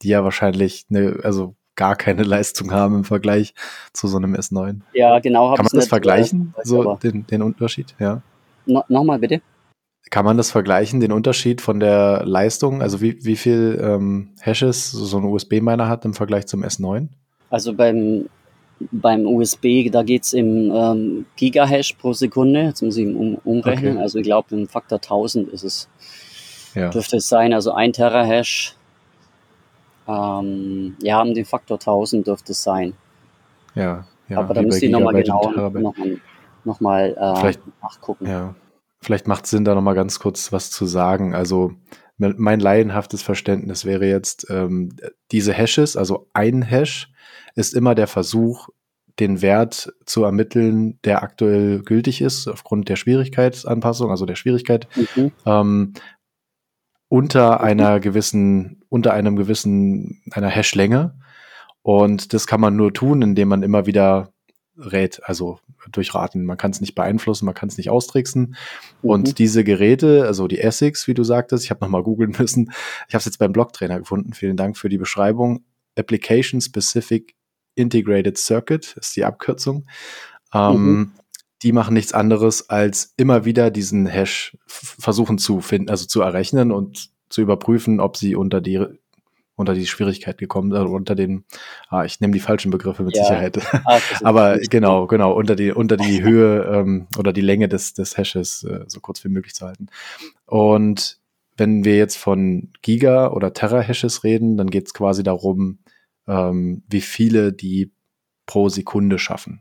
die 0.02 0.08
ja 0.08 0.24
wahrscheinlich 0.24 0.86
eine, 0.90 1.20
also 1.22 1.54
gar 1.76 1.96
keine 1.96 2.22
Leistung 2.24 2.72
haben 2.72 2.96
im 2.96 3.04
Vergleich 3.04 3.54
zu 3.92 4.08
so 4.08 4.16
einem 4.16 4.34
S9. 4.34 4.80
Ja, 4.92 5.18
genau. 5.20 5.54
Kann 5.54 5.64
man 5.64 5.78
das 5.78 5.88
vergleichen, 5.88 6.54
äh, 6.58 6.66
so 6.66 6.94
den, 6.96 7.26
den 7.26 7.42
Unterschied? 7.42 7.94
Ja. 7.98 8.22
No, 8.66 8.84
Nochmal 8.88 9.18
bitte. 9.18 9.40
Kann 10.10 10.24
man 10.24 10.36
das 10.36 10.50
vergleichen, 10.50 11.00
den 11.00 11.12
Unterschied 11.12 11.60
von 11.60 11.80
der 11.80 12.22
Leistung? 12.24 12.82
Also 12.82 13.00
wie, 13.00 13.24
wie 13.24 13.36
viel 13.36 13.78
ähm, 13.82 14.30
Hashes 14.40 14.90
so 14.90 15.18
ein 15.18 15.24
USB-Miner 15.24 15.88
hat 15.88 16.04
im 16.04 16.14
Vergleich 16.14 16.46
zum 16.46 16.64
S9? 16.64 17.08
Also 17.50 17.74
beim, 17.74 18.28
beim 18.92 19.26
USB, 19.26 19.90
da 19.90 20.02
geht 20.02 20.24
es 20.24 20.32
im 20.32 20.72
ähm, 20.74 21.26
Gigahash 21.36 21.94
pro 21.94 22.12
Sekunde. 22.12 22.62
Jetzt 22.62 22.82
muss 22.82 22.96
ich 22.96 23.06
um, 23.06 23.36
umrechnen. 23.44 23.94
Okay. 23.94 24.02
Also 24.02 24.18
ich 24.18 24.24
glaube, 24.24 24.54
im 24.54 24.68
Faktor 24.68 24.98
1000 24.98 25.48
ist 25.50 25.64
es. 25.64 25.88
Ja. 26.74 26.90
Dürfte 26.90 27.16
es 27.16 27.28
sein. 27.28 27.52
Also 27.52 27.72
ein 27.72 27.92
Terahash 27.92 28.76
ähm, 30.08 30.96
ja, 31.02 31.16
haben 31.16 31.34
den 31.34 31.44
Faktor 31.44 31.76
1000 31.76 32.26
dürfte 32.26 32.52
es 32.52 32.62
sein. 32.62 32.94
Ja, 33.74 34.06
ja. 34.28 34.38
Aber 34.38 34.54
da 34.54 34.62
müsste 34.62 34.86
ich 34.86 34.92
nochmal 34.92 35.14
genau 35.22 35.50
nochmal 35.50 36.18
noch 36.64 36.80
mal, 36.80 37.16
äh, 37.16 37.52
nachgucken. 37.82 38.26
Ja. 38.26 38.54
Vielleicht 39.00 39.28
macht 39.28 39.44
es 39.44 39.50
Sinn, 39.50 39.64
da 39.64 39.74
nochmal 39.74 39.94
ganz 39.94 40.18
kurz 40.18 40.52
was 40.52 40.70
zu 40.70 40.86
sagen. 40.86 41.34
Also 41.34 41.72
mein 42.18 42.58
laienhaftes 42.58 43.22
Verständnis 43.22 43.84
wäre 43.84 44.06
jetzt, 44.06 44.46
ähm, 44.50 44.96
diese 45.30 45.52
Hashes, 45.52 45.96
also 45.96 46.28
ein 46.32 46.62
Hash, 46.62 47.12
ist 47.54 47.74
immer 47.74 47.94
der 47.94 48.08
Versuch, 48.08 48.68
den 49.20 49.42
Wert 49.42 49.92
zu 50.04 50.24
ermitteln, 50.24 50.98
der 51.04 51.22
aktuell 51.22 51.82
gültig 51.82 52.20
ist, 52.20 52.48
aufgrund 52.48 52.88
der 52.88 52.96
Schwierigkeitsanpassung, 52.96 54.10
also 54.10 54.26
der 54.26 54.36
Schwierigkeit, 54.36 54.88
mhm. 54.96 55.32
ähm, 55.46 55.92
unter 57.08 57.58
mhm. 57.58 57.64
einer 57.64 58.00
gewissen, 58.00 58.82
unter 58.88 59.12
einem 59.12 59.36
gewissen, 59.36 60.22
einer 60.30 60.50
Hashlänge. 60.50 61.18
Und 61.82 62.32
das 62.32 62.46
kann 62.46 62.60
man 62.60 62.76
nur 62.76 62.92
tun, 62.92 63.22
indem 63.22 63.48
man 63.48 63.62
immer 63.62 63.86
wieder 63.86 64.32
rät, 64.78 65.20
also 65.24 65.58
durchraten. 65.90 66.44
Man 66.44 66.56
kann 66.56 66.70
es 66.70 66.80
nicht 66.80 66.94
beeinflussen, 66.94 67.46
man 67.46 67.54
kann 67.54 67.68
es 67.68 67.76
nicht 67.76 67.90
austricksen. 67.90 68.56
Mhm. 69.02 69.10
Und 69.10 69.38
diese 69.38 69.64
Geräte, 69.64 70.24
also 70.26 70.48
die 70.48 70.60
Essex, 70.60 71.06
wie 71.06 71.14
du 71.14 71.24
sagtest, 71.24 71.64
ich 71.64 71.70
habe 71.70 71.84
nochmal 71.84 72.02
googeln 72.02 72.34
müssen. 72.38 72.72
Ich 73.08 73.14
habe 73.14 73.20
es 73.20 73.26
jetzt 73.26 73.38
beim 73.38 73.52
Blogtrainer 73.52 73.98
gefunden. 73.98 74.32
Vielen 74.32 74.56
Dank 74.56 74.76
für 74.76 74.88
die 74.88 74.98
Beschreibung. 74.98 75.64
Application 75.96 76.60
Specific 76.60 77.34
Integrated 77.74 78.38
Circuit 78.38 78.96
ist 78.98 79.16
die 79.16 79.24
Abkürzung. 79.24 79.86
Ähm, 80.52 80.72
mhm 80.72 81.12
die 81.62 81.72
machen 81.72 81.94
nichts 81.94 82.12
anderes, 82.12 82.70
als 82.70 83.14
immer 83.16 83.44
wieder 83.44 83.70
diesen 83.70 84.06
Hash 84.06 84.56
versuchen 84.66 85.38
zu 85.38 85.60
finden, 85.60 85.90
also 85.90 86.06
zu 86.06 86.20
errechnen 86.20 86.70
und 86.70 87.10
zu 87.28 87.40
überprüfen, 87.40 88.00
ob 88.00 88.16
sie 88.16 88.36
unter 88.36 88.60
die 88.60 88.84
unter 89.58 89.74
die 89.74 89.86
Schwierigkeit 89.86 90.38
gekommen 90.38 90.70
sind, 90.70 90.86
unter 90.86 91.16
den, 91.16 91.44
ah, 91.88 92.04
ich 92.04 92.20
nehme 92.20 92.32
die 92.32 92.40
falschen 92.40 92.70
Begriffe 92.70 93.02
mit 93.02 93.16
ja. 93.16 93.24
Sicherheit. 93.24 93.58
Ah, 93.84 93.98
Aber 94.22 94.58
genau, 94.58 95.08
genau, 95.08 95.32
unter 95.32 95.56
die, 95.56 95.72
unter 95.72 95.96
die 95.96 96.22
Höhe 96.22 96.62
ähm, 96.62 97.08
oder 97.18 97.32
die 97.32 97.40
Länge 97.40 97.68
des, 97.68 97.92
des 97.92 98.16
Hashes 98.16 98.62
äh, 98.62 98.84
so 98.86 99.00
kurz 99.00 99.24
wie 99.24 99.28
möglich 99.28 99.54
zu 99.54 99.66
halten. 99.66 99.88
Und 100.46 101.18
wenn 101.56 101.84
wir 101.84 101.96
jetzt 101.96 102.16
von 102.16 102.70
Giga- 102.82 103.32
oder 103.32 103.52
Terra-Hashes 103.52 104.22
reden, 104.22 104.56
dann 104.56 104.70
geht 104.70 104.86
es 104.86 104.94
quasi 104.94 105.24
darum, 105.24 105.80
ähm, 106.28 106.84
wie 106.88 107.00
viele 107.00 107.52
die 107.52 107.90
pro 108.46 108.68
Sekunde 108.68 109.18
schaffen. 109.18 109.60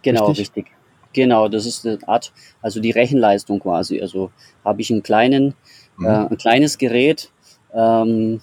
Genau, 0.00 0.28
richtig. 0.28 0.56
richtig. 0.56 0.72
Genau, 1.12 1.48
das 1.48 1.66
ist 1.66 1.86
eine 1.86 1.98
Art, 2.08 2.32
also 2.62 2.80
die 2.80 2.90
Rechenleistung 2.90 3.60
quasi. 3.60 4.00
Also 4.00 4.30
habe 4.64 4.80
ich 4.80 4.90
einen 4.90 5.02
kleinen, 5.02 5.54
mhm. 5.98 6.06
äh, 6.06 6.26
ein 6.30 6.38
kleines 6.38 6.78
Gerät, 6.78 7.30
ähm, 7.74 8.40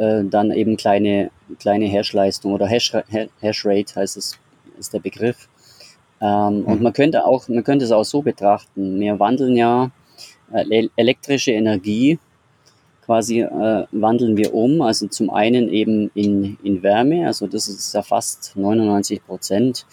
äh, 0.00 0.24
dann 0.24 0.50
eben 0.50 0.76
kleine, 0.76 1.30
kleine 1.58 1.86
Hashleistung 1.86 2.54
oder 2.54 2.66
Hash, 2.66 2.92
Hashrate 3.40 3.94
heißt 3.94 4.16
es, 4.16 4.38
ist 4.78 4.94
der 4.94 5.00
Begriff. 5.00 5.48
Ähm, 6.20 6.60
mhm. 6.60 6.64
Und 6.64 6.82
man 6.82 6.92
könnte 6.92 7.26
auch, 7.26 7.48
man 7.48 7.64
könnte 7.64 7.84
es 7.84 7.92
auch 7.92 8.04
so 8.04 8.22
betrachten. 8.22 8.98
Wir 8.98 9.18
wandeln 9.20 9.56
ja 9.56 9.90
äh, 10.52 10.88
elektrische 10.96 11.52
Energie 11.52 12.18
quasi 13.04 13.40
äh, 13.40 13.86
wandeln 13.92 14.36
wir 14.36 14.54
um. 14.54 14.80
Also 14.82 15.06
zum 15.08 15.30
einen 15.30 15.68
eben 15.68 16.10
in, 16.14 16.56
in 16.62 16.82
Wärme, 16.82 17.26
also 17.26 17.46
das 17.46 17.68
ist 17.68 17.92
ja 17.92 18.02
fast 18.02 18.52
99 18.56 19.24
Prozent 19.26 19.84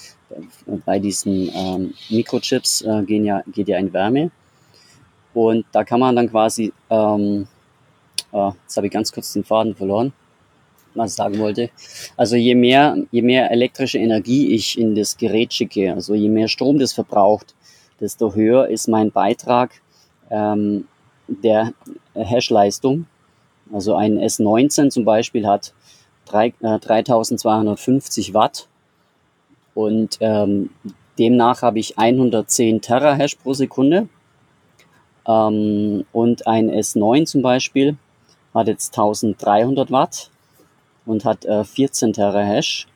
bei 0.86 1.00
diesen 1.00 1.50
ähm, 1.54 1.94
Mikrochips 2.10 2.82
äh, 2.82 3.04
gehen 3.04 3.26
ja, 3.26 3.42
geht 3.48 3.68
ja 3.68 3.78
in 3.78 3.92
Wärme. 3.92 4.32
Und 5.34 5.66
da 5.72 5.84
kann 5.84 6.00
man 6.00 6.16
dann 6.16 6.30
quasi, 6.30 6.72
ähm, 6.90 7.48
äh, 8.32 8.52
jetzt 8.64 8.78
habe 8.78 8.88
ich 8.88 8.94
ganz 8.94 9.12
kurz 9.12 9.34
den 9.34 9.44
Faden 9.44 9.76
verloren, 9.76 10.14
was 10.94 11.12
ich 11.12 11.18
sagen 11.18 11.40
wollte. 11.40 11.70
Also 12.16 12.36
je 12.36 12.56
mehr, 12.56 12.98
je 13.12 13.22
mehr 13.22 13.52
elektrische 13.52 13.98
Energie 13.98 14.54
ich 14.54 14.78
in 14.78 14.96
das 14.96 15.18
Gerät 15.18 15.54
schicke, 15.54 15.94
also 15.94 16.14
je 16.14 16.30
mehr 16.30 16.48
Strom 16.48 16.80
das 16.80 16.94
verbraucht, 16.94 17.56
desto 18.00 18.36
höher 18.36 18.68
ist 18.68 18.88
mein 18.88 19.12
Beitrag 19.12 19.82
ähm, 20.30 20.88
der 21.28 21.74
Hash-Leistung. 22.16 23.06
Also 23.72 23.96
ein 23.96 24.18
S19 24.20 24.90
zum 24.90 25.04
Beispiel 25.04 25.46
hat 25.48 25.74
3, 26.26 26.48
äh, 26.62 26.80
3250 26.80 28.34
Watt 28.34 28.68
und 29.74 30.18
ähm, 30.22 30.70
demnach 31.20 31.62
habe 31.62 31.80
ich 31.80 31.98
110 31.98 32.82
Terahash 32.82 33.36
pro 33.36 33.54
Sekunde. 33.54 34.08
Ähm, 35.28 36.06
und 36.12 36.48
ein 36.48 36.72
S9 36.72 37.26
zum 37.26 37.42
Beispiel 37.42 37.98
hat 38.58 38.68
jetzt 38.68 38.98
1300 38.98 39.92
Watt 39.92 40.30
und 41.06 41.26
hat 41.26 41.46
äh, 41.46 41.64
14 41.64 42.14
Terahash. 42.14 42.88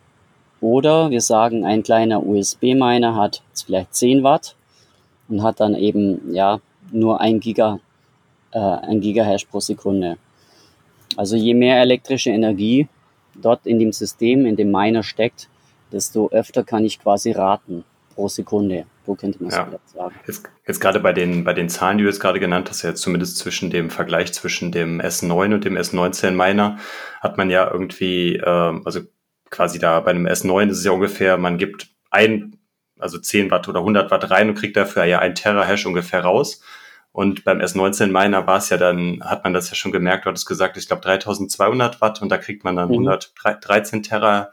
Oder 0.59 1.09
wir 1.09 1.21
sagen, 1.21 1.65
ein 1.65 1.83
kleiner 1.83 2.25
USB-Miner 2.25 3.15
hat 3.15 3.41
vielleicht 3.65 3.95
10 3.95 4.23
Watt 4.23 4.55
und 5.29 5.43
hat 5.43 5.59
dann 5.59 5.75
eben 5.75 6.33
ja 6.33 6.59
nur 6.91 7.21
ein 7.21 7.39
Giga, 7.39 7.79
äh, 8.51 8.95
Gigahash 8.97 9.45
pro 9.45 9.59
Sekunde. 9.59 10.17
Also 11.17 11.35
je 11.35 11.53
mehr 11.53 11.79
elektrische 11.81 12.31
Energie 12.31 12.87
dort 13.35 13.65
in 13.65 13.79
dem 13.79 13.91
System, 13.91 14.45
in 14.45 14.55
dem 14.55 14.71
Miner 14.71 15.03
steckt, 15.03 15.49
desto 15.91 16.29
öfter 16.29 16.63
kann 16.63 16.85
ich 16.85 16.99
quasi 16.99 17.31
raten 17.31 17.83
pro 18.21 18.27
Sekunde. 18.27 18.85
Wo 19.05 19.15
könnte 19.15 19.41
man 19.41 19.51
ja. 19.51 19.67
so 19.71 19.97
sagen? 19.99 20.15
Jetzt, 20.27 20.47
jetzt 20.67 20.79
gerade 20.79 20.99
bei 20.99 21.11
den, 21.11 21.43
bei 21.43 21.53
den 21.53 21.69
Zahlen, 21.69 21.97
die 21.97 22.03
du 22.03 22.09
jetzt 22.09 22.19
gerade 22.19 22.39
genannt 22.39 22.69
hast, 22.69 22.83
ja 22.83 22.93
zumindest 22.93 23.37
zwischen 23.37 23.71
dem 23.71 23.89
Vergleich 23.89 24.31
zwischen 24.33 24.71
dem 24.71 25.01
S9 25.01 25.55
und 25.55 25.65
dem 25.65 25.75
S19 25.75 26.31
Miner, 26.31 26.77
hat 27.19 27.37
man 27.37 27.49
ja 27.49 27.69
irgendwie, 27.71 28.35
äh, 28.35 28.81
also 28.85 29.01
quasi 29.49 29.79
da 29.79 29.99
bei 30.01 30.11
einem 30.11 30.27
S9 30.27 30.69
ist 30.69 30.77
es 30.77 30.85
ja 30.85 30.91
ungefähr, 30.91 31.37
man 31.37 31.57
gibt 31.57 31.87
ein, 32.11 32.57
also 32.99 33.17
10 33.17 33.49
Watt 33.49 33.67
oder 33.67 33.79
100 33.79 34.11
Watt 34.11 34.29
rein 34.29 34.49
und 34.49 34.55
kriegt 34.55 34.77
dafür 34.77 35.05
ja 35.05 35.17
ein 35.17 35.33
Terahash 35.33 35.87
ungefähr 35.87 36.21
raus. 36.21 36.61
Und 37.11 37.43
beim 37.43 37.59
S19 37.59 38.07
Miner 38.07 38.45
war 38.45 38.57
es 38.57 38.69
ja 38.69 38.77
dann, 38.77 39.21
hat 39.25 39.43
man 39.43 39.53
das 39.53 39.69
ja 39.69 39.75
schon 39.75 39.91
gemerkt, 39.91 40.25
du 40.25 40.29
hattest 40.29 40.45
gesagt, 40.45 40.77
ich 40.77 40.87
glaube 40.87 41.01
3200 41.01 41.99
Watt 42.01 42.21
und 42.21 42.29
da 42.29 42.37
kriegt 42.37 42.63
man 42.63 42.75
dann 42.75 42.89
mhm. 42.89 43.07
113 43.07 44.03
Terahash 44.03 44.49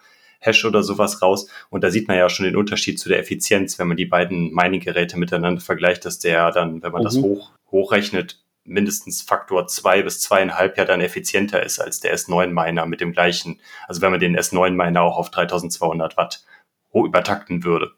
oder 0.64 0.82
sowas 0.82 1.20
raus. 1.22 1.48
Und 1.70 1.84
da 1.84 1.90
sieht 1.90 2.08
man 2.08 2.16
ja 2.16 2.28
schon 2.28 2.46
den 2.46 2.56
Unterschied 2.56 2.98
zu 2.98 3.08
der 3.08 3.18
Effizienz, 3.18 3.78
wenn 3.78 3.88
man 3.88 3.96
die 3.96 4.06
beiden 4.06 4.52
Mining-Geräte 4.52 5.18
miteinander 5.18 5.60
vergleicht, 5.60 6.04
dass 6.04 6.18
der 6.18 6.50
dann, 6.52 6.82
wenn 6.82 6.92
man 6.92 7.02
mhm. 7.02 7.04
das 7.04 7.16
hoch, 7.18 7.50
hochrechnet, 7.70 8.40
mindestens 8.64 9.22
Faktor 9.22 9.66
zwei 9.66 10.02
bis 10.02 10.20
zweieinhalb 10.20 10.76
ja 10.76 10.84
dann 10.84 11.00
effizienter 11.00 11.62
ist 11.62 11.78
als 11.78 12.00
der 12.00 12.14
S9-Miner 12.14 12.86
mit 12.86 13.00
dem 13.00 13.12
gleichen. 13.12 13.60
Also 13.86 14.02
wenn 14.02 14.10
man 14.10 14.20
den 14.20 14.36
S9-Miner 14.36 15.02
auch 15.02 15.16
auf 15.16 15.30
3200 15.30 16.16
Watt 16.16 16.44
übertakten 16.92 17.64
würde. 17.64 17.92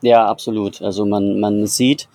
Ja, 0.00 0.26
absolut. 0.26 0.82
Also 0.82 1.04
man, 1.04 1.40
man 1.40 1.66
sieht, 1.66 2.08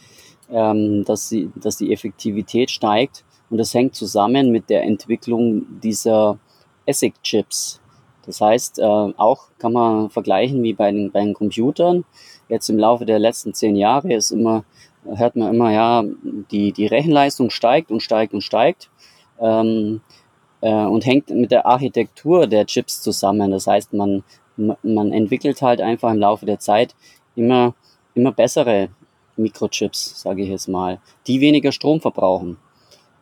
ähm, 0.50 1.04
dass, 1.06 1.30
sie, 1.30 1.52
dass 1.56 1.78
die 1.78 1.92
Effektivität 1.92 2.72
steigt 2.72 3.26
und 3.50 3.58
das 3.58 3.74
hängt 3.74 3.96
zusammen 3.96 4.52
mit 4.52 4.70
der 4.70 4.84
Entwicklung 4.84 5.80
dieser 5.82 6.40
ASIC-Chips. 6.88 7.82
Das 8.26 8.42
heißt, 8.42 8.80
äh, 8.80 8.84
auch 8.84 9.48
kann 9.60 9.74
man 9.74 10.10
vergleichen 10.10 10.64
wie 10.64 10.74
bei 10.74 10.92
den, 10.92 11.12
bei 11.12 11.22
den 11.22 11.34
Computern. 11.34 12.06
Jetzt 12.50 12.70
im 12.70 12.78
Laufe 12.78 13.06
der 13.06 13.20
letzten 13.20 13.54
zehn 13.54 13.76
Jahre 13.76 14.14
ist 14.14 14.32
immer, 14.32 14.64
hört 15.06 15.36
man 15.36 15.54
immer, 15.54 15.72
ja, 15.72 16.04
die, 16.52 16.72
die 16.72 16.86
Rechenleistung 16.86 17.50
steigt 17.50 17.92
und 17.92 18.02
steigt 18.02 18.34
und 18.34 18.42
steigt 18.42 18.90
ähm, 19.40 20.02
äh, 20.62 20.86
und 20.86 21.06
hängt 21.06 21.30
mit 21.30 21.52
der 21.52 21.66
Architektur 21.66 22.48
der 22.48 22.66
Chips 22.66 23.02
zusammen. 23.02 23.52
Das 23.52 23.68
heißt, 23.68 23.94
man, 23.94 24.24
man 24.56 25.12
entwickelt 25.12 25.62
halt 25.62 25.82
einfach 25.82 26.12
im 26.12 26.20
Laufe 26.20 26.46
der 26.46 26.60
Zeit 26.60 26.96
immer, 27.36 27.74
immer 28.14 28.32
bessere 28.32 28.90
Mikrochips, 29.36 30.22
sage 30.22 30.44
ich 30.44 30.50
jetzt 30.50 30.68
mal, 30.68 31.00
die 31.28 31.42
weniger 31.42 31.72
Strom 31.72 32.00
verbrauchen. 32.00 32.58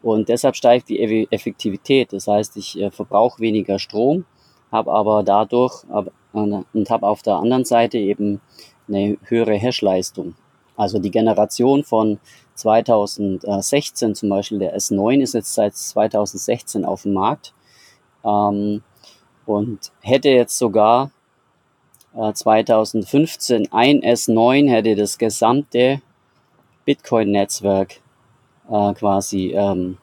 Und 0.02 0.30
deshalb 0.30 0.56
steigt 0.56 0.90
die 0.90 1.28
Effektivität. 1.32 2.12
Das 2.12 2.28
heißt, 2.28 2.58
ich 2.58 2.80
äh, 2.80 2.92
verbrauche 2.92 3.40
weniger 3.40 3.80
Strom, 3.80 4.26
habe 4.72 4.92
aber 4.92 5.24
dadurch 5.24 5.84
ab, 5.90 6.12
und 6.34 6.90
habe 6.90 7.08
auf 7.08 7.22
der 7.22 7.36
anderen 7.36 7.66
Seite 7.66 7.98
eben 7.98 8.42
eine 8.88 9.18
höhere 9.24 9.56
Hashleistung. 9.56 10.36
Also 10.78 11.00
die 11.00 11.12
Generation 11.12 11.84
von 11.84 12.20
2016 12.56 14.16
zum 14.16 14.30
Beispiel, 14.30 14.60
der 14.60 14.78
S9 14.78 15.22
ist 15.22 15.34
jetzt 15.34 15.54
seit 15.54 15.76
2016 15.76 16.86
auf 16.86 17.04
dem 17.04 17.14
Markt 17.14 17.54
ähm, 18.24 18.82
und 19.46 19.92
hätte 20.02 20.30
jetzt 20.30 20.58
sogar 20.58 21.12
2015 22.14 23.64
äh, 23.64 23.68
ein 23.72 24.02
S9 24.02 24.70
hätte 24.70 24.96
das 24.96 25.18
gesamte 25.18 26.02
Bitcoin-Netzwerk 26.86 28.02
äh, 28.70 28.94
quasi 28.94 29.54
ähm, 29.56 29.98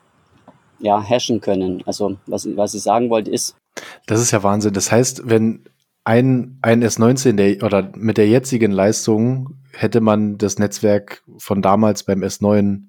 ja, 0.79 1.03
hashen 1.03 1.41
können. 1.41 1.83
Also 1.87 2.17
was, 2.27 2.49
was 2.57 2.75
ich 2.75 2.83
sagen 2.83 3.11
wollte 3.11 3.31
ist. 3.31 3.58
Das 4.07 4.21
ist 4.21 4.31
ja 4.31 4.43
Wahnsinn. 4.43 4.73
Das 4.73 4.91
heißt, 4.91 5.23
wenn 5.29 5.65
ein, 6.05 6.59
ein 6.63 6.83
S19 6.83 7.33
der, 7.33 7.63
oder 7.63 7.91
mit 7.95 8.17
der 8.17 8.29
jetzigen 8.29 8.73
Leistung 8.73 9.59
hätte 9.73 10.01
man 10.01 10.39
das 10.39 10.59
Netzwerk 10.59 11.23
von 11.37 11.61
damals 11.61 12.05
beim 12.05 12.23
S9 12.23 12.83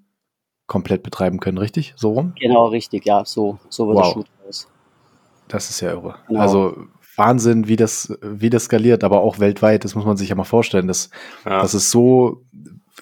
komplett 0.67 1.03
betreiben 1.03 1.39
können, 1.39 1.57
richtig? 1.57 1.93
So 1.97 2.13
rum? 2.13 2.33
Genau, 2.39 2.67
richtig, 2.67 3.05
ja, 3.05 3.25
so, 3.25 3.59
so 3.69 3.87
wird 3.87 3.97
wow. 3.97 4.05
der 4.05 4.13
Shoot 4.13 4.27
aus. 4.47 4.67
Das 5.47 5.69
ist 5.69 5.81
ja 5.81 5.91
irre. 5.91 6.15
Genau. 6.27 6.39
Also 6.39 6.77
Wahnsinn, 7.17 7.67
wie 7.67 7.75
das, 7.75 8.17
wie 8.21 8.49
das 8.49 8.65
skaliert, 8.65 9.03
aber 9.03 9.19
auch 9.21 9.39
weltweit, 9.39 9.83
das 9.83 9.95
muss 9.95 10.05
man 10.05 10.15
sich 10.15 10.29
ja 10.29 10.35
mal 10.35 10.45
vorstellen, 10.45 10.87
dass, 10.87 11.09
ja. 11.43 11.61
dass 11.61 11.73
es 11.73 11.91
so 11.91 12.45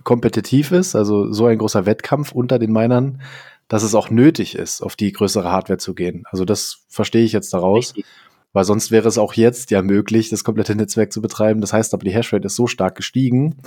kompetitiv 0.03 0.71
ist, 0.71 0.95
also 0.95 1.31
so 1.31 1.45
ein 1.45 1.57
großer 1.59 1.85
Wettkampf 1.85 2.31
unter 2.31 2.57
den 2.57 2.71
Minern, 2.71 3.21
dass 3.67 3.83
es 3.83 3.95
auch 3.95 4.09
nötig 4.09 4.55
ist, 4.55 4.81
auf 4.81 4.95
die 4.95 5.11
größere 5.11 5.51
Hardware 5.51 5.77
zu 5.77 5.93
gehen. 5.93 6.23
Also 6.29 6.45
das 6.45 6.85
verstehe 6.87 7.23
ich 7.23 7.33
jetzt 7.33 7.53
daraus. 7.53 7.89
Richtig. 7.89 8.05
Weil 8.53 8.63
sonst 8.63 8.91
wäre 8.91 9.07
es 9.07 9.17
auch 9.17 9.33
jetzt 9.33 9.71
ja 9.71 9.81
möglich, 9.81 10.29
das 10.29 10.43
komplette 10.43 10.75
Netzwerk 10.75 11.11
zu 11.11 11.21
betreiben. 11.21 11.61
Das 11.61 11.73
heißt 11.73 11.93
aber, 11.93 12.03
die 12.03 12.13
Hashrate 12.13 12.47
ist 12.47 12.55
so 12.55 12.65
stark 12.65 12.95
gestiegen. 12.95 13.57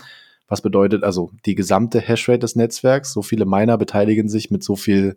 Was 0.49 0.63
bedeutet 0.63 1.05
also 1.05 1.31
die 1.47 1.55
gesamte 1.55 2.01
Hashrate 2.01 2.41
des 2.41 2.57
Netzwerks? 2.57 3.13
So 3.13 3.23
viele 3.23 3.45
Miner 3.45 3.79
beteiligen 3.79 4.29
sich 4.29 4.51
mit 4.51 4.65
so 4.65 4.75
viel 4.75 5.17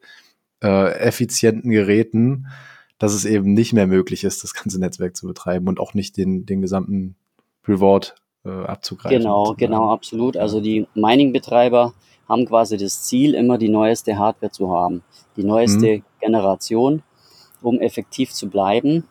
äh, 0.61 0.91
effizienten 0.99 1.71
Geräten, 1.71 2.47
dass 2.99 3.13
es 3.13 3.25
eben 3.25 3.53
nicht 3.53 3.73
mehr 3.73 3.87
möglich 3.87 4.23
ist, 4.25 4.43
das 4.43 4.53
ganze 4.53 4.79
Netzwerk 4.79 5.15
zu 5.15 5.27
betreiben 5.27 5.67
und 5.67 5.79
auch 5.79 5.93
nicht 5.93 6.17
den, 6.17 6.45
den 6.45 6.61
gesamten 6.61 7.15
Reward 7.67 8.15
äh, 8.45 8.49
abzugreifen. 8.49 9.17
Genau, 9.17 9.55
genau, 9.57 9.89
absolut. 9.89 10.37
Also 10.37 10.61
die 10.61 10.87
Mining-Betreiber 10.93 11.93
haben 12.27 12.45
quasi 12.45 12.77
das 12.77 13.03
Ziel, 13.03 13.33
immer 13.33 13.57
die 13.57 13.69
neueste 13.69 14.17
Hardware 14.17 14.51
zu 14.51 14.71
haben, 14.71 15.03
die 15.35 15.43
neueste 15.43 15.97
mhm. 15.97 16.03
Generation, 16.19 17.03
um 17.61 17.79
effektiv 17.79 18.31
zu 18.31 18.49
bleiben, 18.49 19.05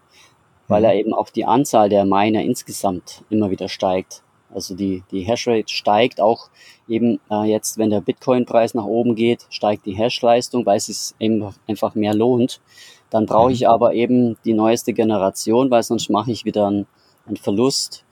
weil 0.68 0.81
mhm. 0.81 0.87
ja 0.87 0.94
eben 0.94 1.14
auch 1.14 1.31
die 1.31 1.44
Anzahl 1.44 1.88
der 1.88 2.05
Miner 2.05 2.42
insgesamt 2.42 3.22
immer 3.31 3.51
wieder 3.51 3.68
steigt. 3.68 4.22
Also 4.55 4.75
die, 4.75 5.03
die 5.11 5.22
Hashrate 5.22 5.72
steigt 5.72 6.20
auch 6.20 6.51
eben 6.87 7.20
äh, 7.31 7.44
jetzt, 7.44 7.79
wenn 7.79 7.90
der 7.90 8.03
Bitcoin-Preis 8.03 8.75
nach 8.75 8.85
oben 8.85 9.14
geht, 9.14 9.46
steigt 9.48 9.87
die 9.87 9.96
Hash-Leistung, 9.96 10.66
weil 10.66 10.77
es 10.77 10.87
sich 10.87 11.14
eben 11.18 11.55
einfach 11.66 11.94
mehr 11.94 12.14
lohnt. 12.14 12.61
Dann 13.09 13.27
brauche 13.27 13.48
mhm. 13.48 13.55
ich 13.55 13.68
aber 13.68 13.94
eben 13.94 14.37
die 14.44 14.53
neueste 14.53 14.92
Generation, 14.92 15.70
weil 15.70 15.83
sonst 15.83 16.11
mache 16.11 16.33
ich 16.33 16.44
wieder 16.44 16.66
einen, 16.66 16.87
einen 17.27 17.37
Verlust, 17.37 18.05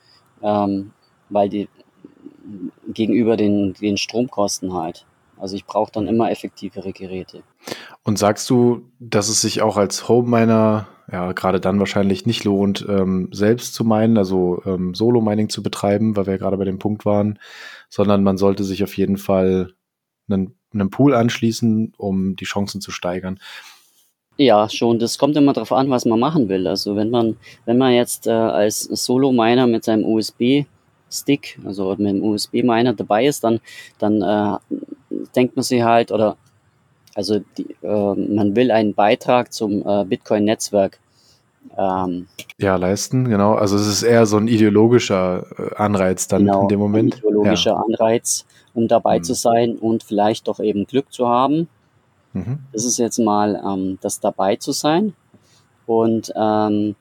ähm, 0.42 0.92
weil 1.28 1.48
die 1.48 1.68
gegenüber 2.92 3.36
den, 3.36 3.74
den 3.74 3.96
Stromkosten 3.96 4.74
halt. 4.74 5.06
Also 5.38 5.56
ich 5.56 5.64
brauche 5.64 5.90
dann 5.90 6.06
immer 6.06 6.30
effektivere 6.30 6.92
Geräte. 6.92 7.42
Und 8.02 8.18
sagst 8.18 8.48
du, 8.50 8.82
dass 8.98 9.28
es 9.28 9.40
sich 9.40 9.62
auch 9.62 9.76
als 9.76 10.08
Home-Miner 10.08 10.86
ja 11.10 11.32
gerade 11.32 11.60
dann 11.60 11.78
wahrscheinlich 11.80 12.26
nicht 12.26 12.44
lohnt, 12.44 12.86
ähm, 12.88 13.28
selbst 13.32 13.74
zu 13.74 13.84
meinen, 13.84 14.16
also 14.18 14.62
ähm, 14.64 14.94
Solo-Mining 14.94 15.48
zu 15.48 15.62
betreiben, 15.62 16.16
weil 16.16 16.26
wir 16.26 16.34
ja 16.34 16.38
gerade 16.38 16.56
bei 16.56 16.64
dem 16.64 16.78
Punkt 16.78 17.04
waren, 17.04 17.38
sondern 17.88 18.22
man 18.22 18.38
sollte 18.38 18.64
sich 18.64 18.84
auf 18.84 18.96
jeden 18.96 19.16
Fall 19.16 19.72
einen, 20.28 20.54
einen 20.72 20.90
Pool 20.90 21.14
anschließen, 21.14 21.94
um 21.96 22.36
die 22.36 22.44
Chancen 22.44 22.80
zu 22.80 22.90
steigern. 22.90 23.40
Ja, 24.36 24.68
schon. 24.70 24.98
Das 24.98 25.18
kommt 25.18 25.36
immer 25.36 25.52
darauf 25.52 25.72
an, 25.72 25.90
was 25.90 26.04
man 26.06 26.18
machen 26.18 26.48
will. 26.48 26.66
Also 26.66 26.96
wenn 26.96 27.10
man, 27.10 27.36
wenn 27.66 27.76
man 27.76 27.92
jetzt 27.92 28.26
äh, 28.26 28.30
als 28.30 28.84
Solo-Miner 28.84 29.66
mit 29.66 29.84
seinem 29.84 30.04
USB-Stick, 31.10 31.58
also 31.64 31.90
mit 31.98 32.08
dem 32.08 32.22
USB-Miner 32.22 32.94
dabei 32.94 33.26
ist, 33.26 33.44
dann, 33.44 33.60
dann 33.98 34.22
äh, 34.22 34.58
denkt 35.34 35.56
man 35.56 35.62
sich 35.62 35.82
halt, 35.82 36.12
oder 36.12 36.36
also 37.14 37.40
die, 37.58 37.66
äh, 37.82 38.14
man 38.14 38.54
will 38.56 38.70
einen 38.70 38.94
Beitrag 38.94 39.52
zum 39.52 39.86
äh, 39.86 40.04
Bitcoin-Netzwerk 40.04 40.98
ähm, 41.76 42.26
ja, 42.58 42.76
leisten, 42.76 43.28
genau. 43.28 43.54
Also 43.54 43.76
es 43.76 43.86
ist 43.86 44.02
eher 44.02 44.24
so 44.26 44.38
ein 44.38 44.48
ideologischer 44.48 45.44
äh, 45.58 45.74
Anreiz 45.76 46.26
dann 46.26 46.46
genau, 46.46 46.62
in 46.62 46.68
dem 46.68 46.80
Moment. 46.80 47.14
Ein 47.14 47.18
ideologischer 47.18 47.72
ja. 47.72 47.84
Anreiz, 47.86 48.46
um 48.74 48.88
dabei 48.88 49.18
mhm. 49.18 49.24
zu 49.24 49.34
sein 49.34 49.76
und 49.76 50.02
vielleicht 50.02 50.48
doch 50.48 50.58
eben 50.60 50.86
Glück 50.86 51.12
zu 51.12 51.28
haben. 51.28 51.68
Mhm. 52.32 52.60
Das 52.72 52.84
ist 52.84 52.98
jetzt 52.98 53.18
mal 53.18 53.62
ähm, 53.64 53.98
das 54.00 54.20
dabei 54.20 54.56
zu 54.56 54.72
sein. 54.72 55.14
Und 55.86 56.32
ähm, 56.34 56.96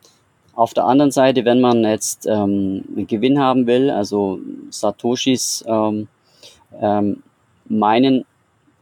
auf 0.60 0.74
der 0.74 0.84
anderen 0.84 1.12
Seite, 1.12 1.46
wenn 1.46 1.62
man 1.62 1.86
jetzt 1.86 2.28
ähm, 2.28 2.84
einen 2.94 3.08
Gewinn 3.08 3.40
haben 3.40 3.66
will, 3.66 3.90
also 3.90 4.40
Satoshis 4.70 5.64
ähm, 5.66 6.10
ähm, 6.82 7.24
meinen 7.70 8.26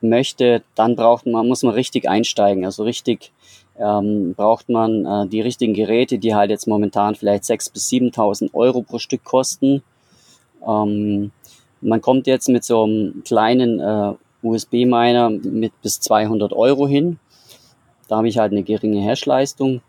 möchte, 0.01 0.63
dann 0.73 0.95
braucht 0.95 1.27
man, 1.27 1.47
muss 1.47 1.61
man 1.61 1.75
richtig 1.75 2.09
einsteigen, 2.09 2.65
also 2.65 2.81
richtig 2.81 3.31
ähm, 3.77 4.33
braucht 4.35 4.69
man 4.69 5.05
äh, 5.05 5.27
die 5.27 5.41
richtigen 5.41 5.75
Geräte, 5.75 6.17
die 6.17 6.33
halt 6.33 6.49
jetzt 6.49 6.65
momentan 6.65 7.13
vielleicht 7.13 7.43
6.000 7.43 7.73
bis 7.73 7.89
7.000 7.89 8.55
Euro 8.55 8.81
pro 8.81 8.97
Stück 8.97 9.23
kosten. 9.23 9.83
Ähm, 10.67 11.29
man 11.81 12.01
kommt 12.01 12.25
jetzt 12.25 12.49
mit 12.49 12.63
so 12.63 12.85
einem 12.85 13.21
kleinen 13.23 13.79
äh, 13.79 14.13
USB-Miner 14.41 15.29
mit 15.29 15.79
bis 15.83 15.99
200 15.99 16.53
Euro 16.53 16.87
hin. 16.87 17.19
Da 18.07 18.17
habe 18.17 18.29
ich 18.29 18.39
halt 18.39 18.51
eine 18.51 18.63
geringe 18.63 19.01
Hashleistung 19.01 19.81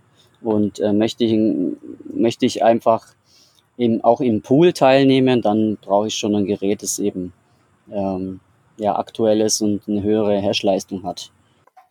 und 0.43 0.81
äh, 0.81 0.93
möchte, 0.93 1.25
ich, 1.25 1.39
möchte 2.13 2.47
ich 2.47 2.63
einfach 2.65 3.07
eben 3.77 4.03
auch 4.03 4.21
im 4.21 4.43
Pool 4.43 4.73
teilnehmen, 4.73 5.41
dann 5.43 5.79
brauche 5.81 6.09
ich 6.09 6.17
schon 6.17 6.35
ein 6.35 6.47
Gerät, 6.47 6.83
das 6.83 6.99
eben 6.99 7.33
ähm, 7.91 8.41
ja, 8.77 8.97
aktuell 8.97 9.41
ist 9.41 9.61
und 9.61 9.89
eine 9.89 10.03
höhere 10.03 10.39
Hashleistung 10.41 11.05
hat. 11.05 11.31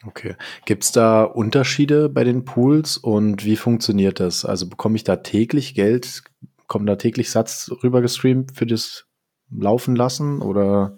Okay. 0.06 0.36
Gibt 0.66 0.84
es 0.84 0.92
da 0.92 1.24
Unterschiede 1.24 2.08
bei 2.10 2.24
den 2.24 2.46
Pools 2.46 2.98
und 2.98 3.44
wie 3.46 3.56
funktioniert 3.56 4.20
das? 4.20 4.46
Also 4.46 4.70
bekomme 4.70 4.96
ich 4.96 5.04
da 5.04 5.18
täglich 5.18 5.74
Geld? 5.74 6.24
Kommt 6.68 6.88
da 6.88 6.98
täglich 6.98 7.32
Satz 7.32 7.72
rübergestreamt 7.84 8.56
für 8.56 8.66
das 8.66 9.06
Laufen 9.50 9.96
lassen 9.96 10.42
oder 10.42 10.98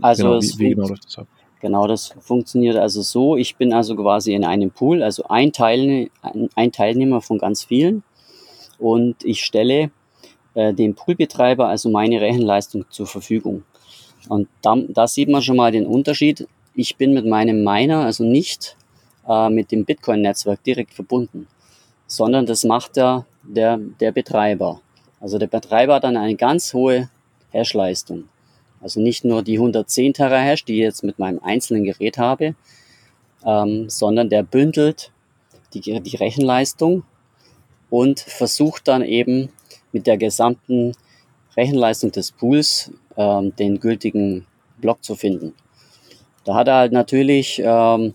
also 0.00 0.22
genau, 0.24 0.42
wie, 0.42 0.58
wie 0.58 0.70
genau 0.70 0.88
läuft 0.88 1.04
das 1.04 1.18
ab? 1.18 1.28
Genau, 1.60 1.86
das 1.86 2.14
funktioniert 2.20 2.76
also 2.76 3.02
so. 3.02 3.36
Ich 3.36 3.56
bin 3.56 3.72
also 3.72 3.96
quasi 3.96 4.34
in 4.34 4.44
einem 4.44 4.70
Pool, 4.70 5.02
also 5.02 5.24
ein, 5.28 5.52
Teilne 5.52 6.08
ein 6.54 6.72
Teilnehmer 6.72 7.20
von 7.20 7.38
ganz 7.38 7.64
vielen 7.64 8.04
und 8.78 9.24
ich 9.24 9.42
stelle 9.42 9.90
äh, 10.54 10.72
dem 10.72 10.94
Poolbetreiber 10.94 11.66
also 11.66 11.90
meine 11.90 12.20
Rechenleistung 12.20 12.84
zur 12.90 13.06
Verfügung. 13.06 13.64
Und 14.28 14.48
da, 14.62 14.76
da 14.88 15.08
sieht 15.08 15.28
man 15.28 15.42
schon 15.42 15.56
mal 15.56 15.72
den 15.72 15.86
Unterschied 15.86 16.46
ich 16.78 16.96
bin 16.96 17.12
mit 17.12 17.26
meinem 17.26 17.64
Miner 17.64 18.04
also 18.04 18.22
nicht 18.22 18.76
äh, 19.26 19.50
mit 19.50 19.72
dem 19.72 19.84
Bitcoin-Netzwerk 19.84 20.62
direkt 20.62 20.94
verbunden, 20.94 21.48
sondern 22.06 22.46
das 22.46 22.62
macht 22.62 22.94
der, 22.94 23.26
der, 23.42 23.78
der 23.78 24.12
Betreiber. 24.12 24.80
Also 25.18 25.38
der 25.38 25.48
Betreiber 25.48 25.96
hat 25.96 26.04
dann 26.04 26.16
eine 26.16 26.36
ganz 26.36 26.72
hohe 26.72 27.10
Hash-Leistung. 27.50 28.28
Also 28.80 29.00
nicht 29.00 29.24
nur 29.24 29.42
die 29.42 29.58
110 29.58 30.14
Terahash, 30.14 30.64
die 30.64 30.74
ich 30.74 30.80
jetzt 30.80 31.02
mit 31.02 31.18
meinem 31.18 31.40
einzelnen 31.42 31.84
Gerät 31.84 32.18
habe, 32.18 32.54
ähm, 33.44 33.88
sondern 33.88 34.28
der 34.28 34.42
bündelt 34.42 35.12
die, 35.74 35.80
die 35.80 36.16
Rechenleistung 36.16 37.04
und 37.90 38.20
versucht 38.20 38.88
dann 38.88 39.02
eben 39.02 39.50
mit 39.92 40.06
der 40.06 40.16
gesamten 40.16 40.92
Rechenleistung 41.56 42.12
des 42.12 42.32
Pools 42.32 42.92
ähm, 43.16 43.54
den 43.56 43.80
gültigen 43.80 44.46
Block 44.80 45.02
zu 45.02 45.16
finden. 45.16 45.54
Da 46.44 46.54
hat 46.54 46.68
er 46.68 46.76
halt 46.76 46.92
natürlich, 46.92 47.60
ähm, 47.64 48.14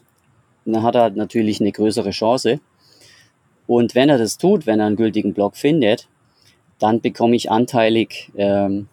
hat 0.73 0.95
er 0.95 1.01
halt 1.01 1.15
natürlich 1.15 1.59
eine 1.59 1.71
größere 1.71 2.11
Chance. 2.11 2.59
Und 3.67 3.95
wenn 3.95 4.09
er 4.09 4.17
das 4.17 4.37
tut, 4.37 4.65
wenn 4.65 4.79
er 4.79 4.87
einen 4.87 4.95
gültigen 4.95 5.33
Block 5.33 5.55
findet, 5.55 6.07
dann 6.79 7.01
bekomme 7.01 7.35
ich 7.35 7.51
anteilig, 7.51 8.31
ähm, 8.35 8.87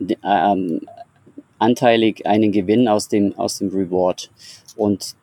ähm, 0.00 0.80
anteilig 1.62 2.26
einen 2.26 2.52
Gewinn 2.52 2.88
aus 2.88 3.08
dem, 3.08 3.38
aus 3.38 3.58
dem 3.58 3.68
Reward. 3.68 4.30
Und 4.76 5.14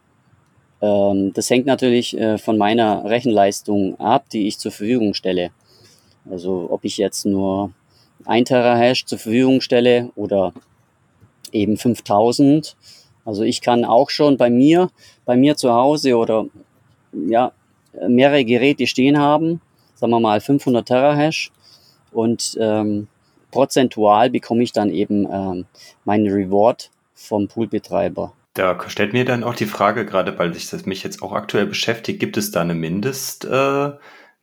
ähm, 0.81 1.33
das 1.33 1.49
hängt 1.49 1.65
natürlich 1.65 2.17
äh, 2.17 2.37
von 2.37 2.57
meiner 2.57 3.05
Rechenleistung 3.05 3.99
ab, 3.99 4.25
die 4.31 4.47
ich 4.47 4.57
zur 4.57 4.71
Verfügung 4.71 5.13
stelle. 5.13 5.51
Also 6.29 6.67
ob 6.69 6.85
ich 6.85 6.97
jetzt 6.97 7.25
nur 7.25 7.71
1 8.25 8.49
Terahash 8.49 9.05
zur 9.05 9.17
Verfügung 9.17 9.61
stelle 9.61 10.11
oder 10.15 10.53
eben 11.51 11.77
5000 11.77 12.75
also 13.29 13.43
ich 13.43 13.61
kann 13.61 13.85
auch 13.85 14.09
schon 14.09 14.37
bei 14.37 14.49
mir, 14.49 14.89
bei 15.23 15.37
mir 15.37 15.55
zu 15.55 15.71
Hause 15.71 16.17
oder 16.17 16.47
ja, 17.13 17.51
mehrere 18.07 18.43
Geräte 18.43 18.87
stehen 18.87 19.19
haben, 19.19 19.61
sagen 19.93 20.11
wir 20.11 20.19
mal 20.19 20.41
500 20.41 20.87
Terahash 20.87 21.51
und 22.11 22.57
ähm, 22.59 23.07
prozentual 23.51 24.29
bekomme 24.29 24.63
ich 24.63 24.71
dann 24.71 24.89
eben 24.89 25.27
ähm, 25.31 25.65
meinen 26.05 26.31
Reward 26.31 26.91
vom 27.13 27.47
Poolbetreiber. 27.47 28.33
Da 28.53 28.77
stellt 28.89 29.13
mir 29.13 29.25
dann 29.25 29.43
auch 29.43 29.55
die 29.55 29.65
Frage, 29.65 30.05
gerade 30.05 30.37
weil 30.39 30.53
sich 30.53 30.69
das 30.69 30.85
mich 30.85 31.03
jetzt 31.03 31.21
auch 31.21 31.33
aktuell 31.33 31.65
beschäftigt, 31.65 32.19
gibt 32.19 32.37
es 32.37 32.51
da 32.51 32.61
eine 32.61 32.75
Mindest, 32.75 33.45
äh, 33.45 33.91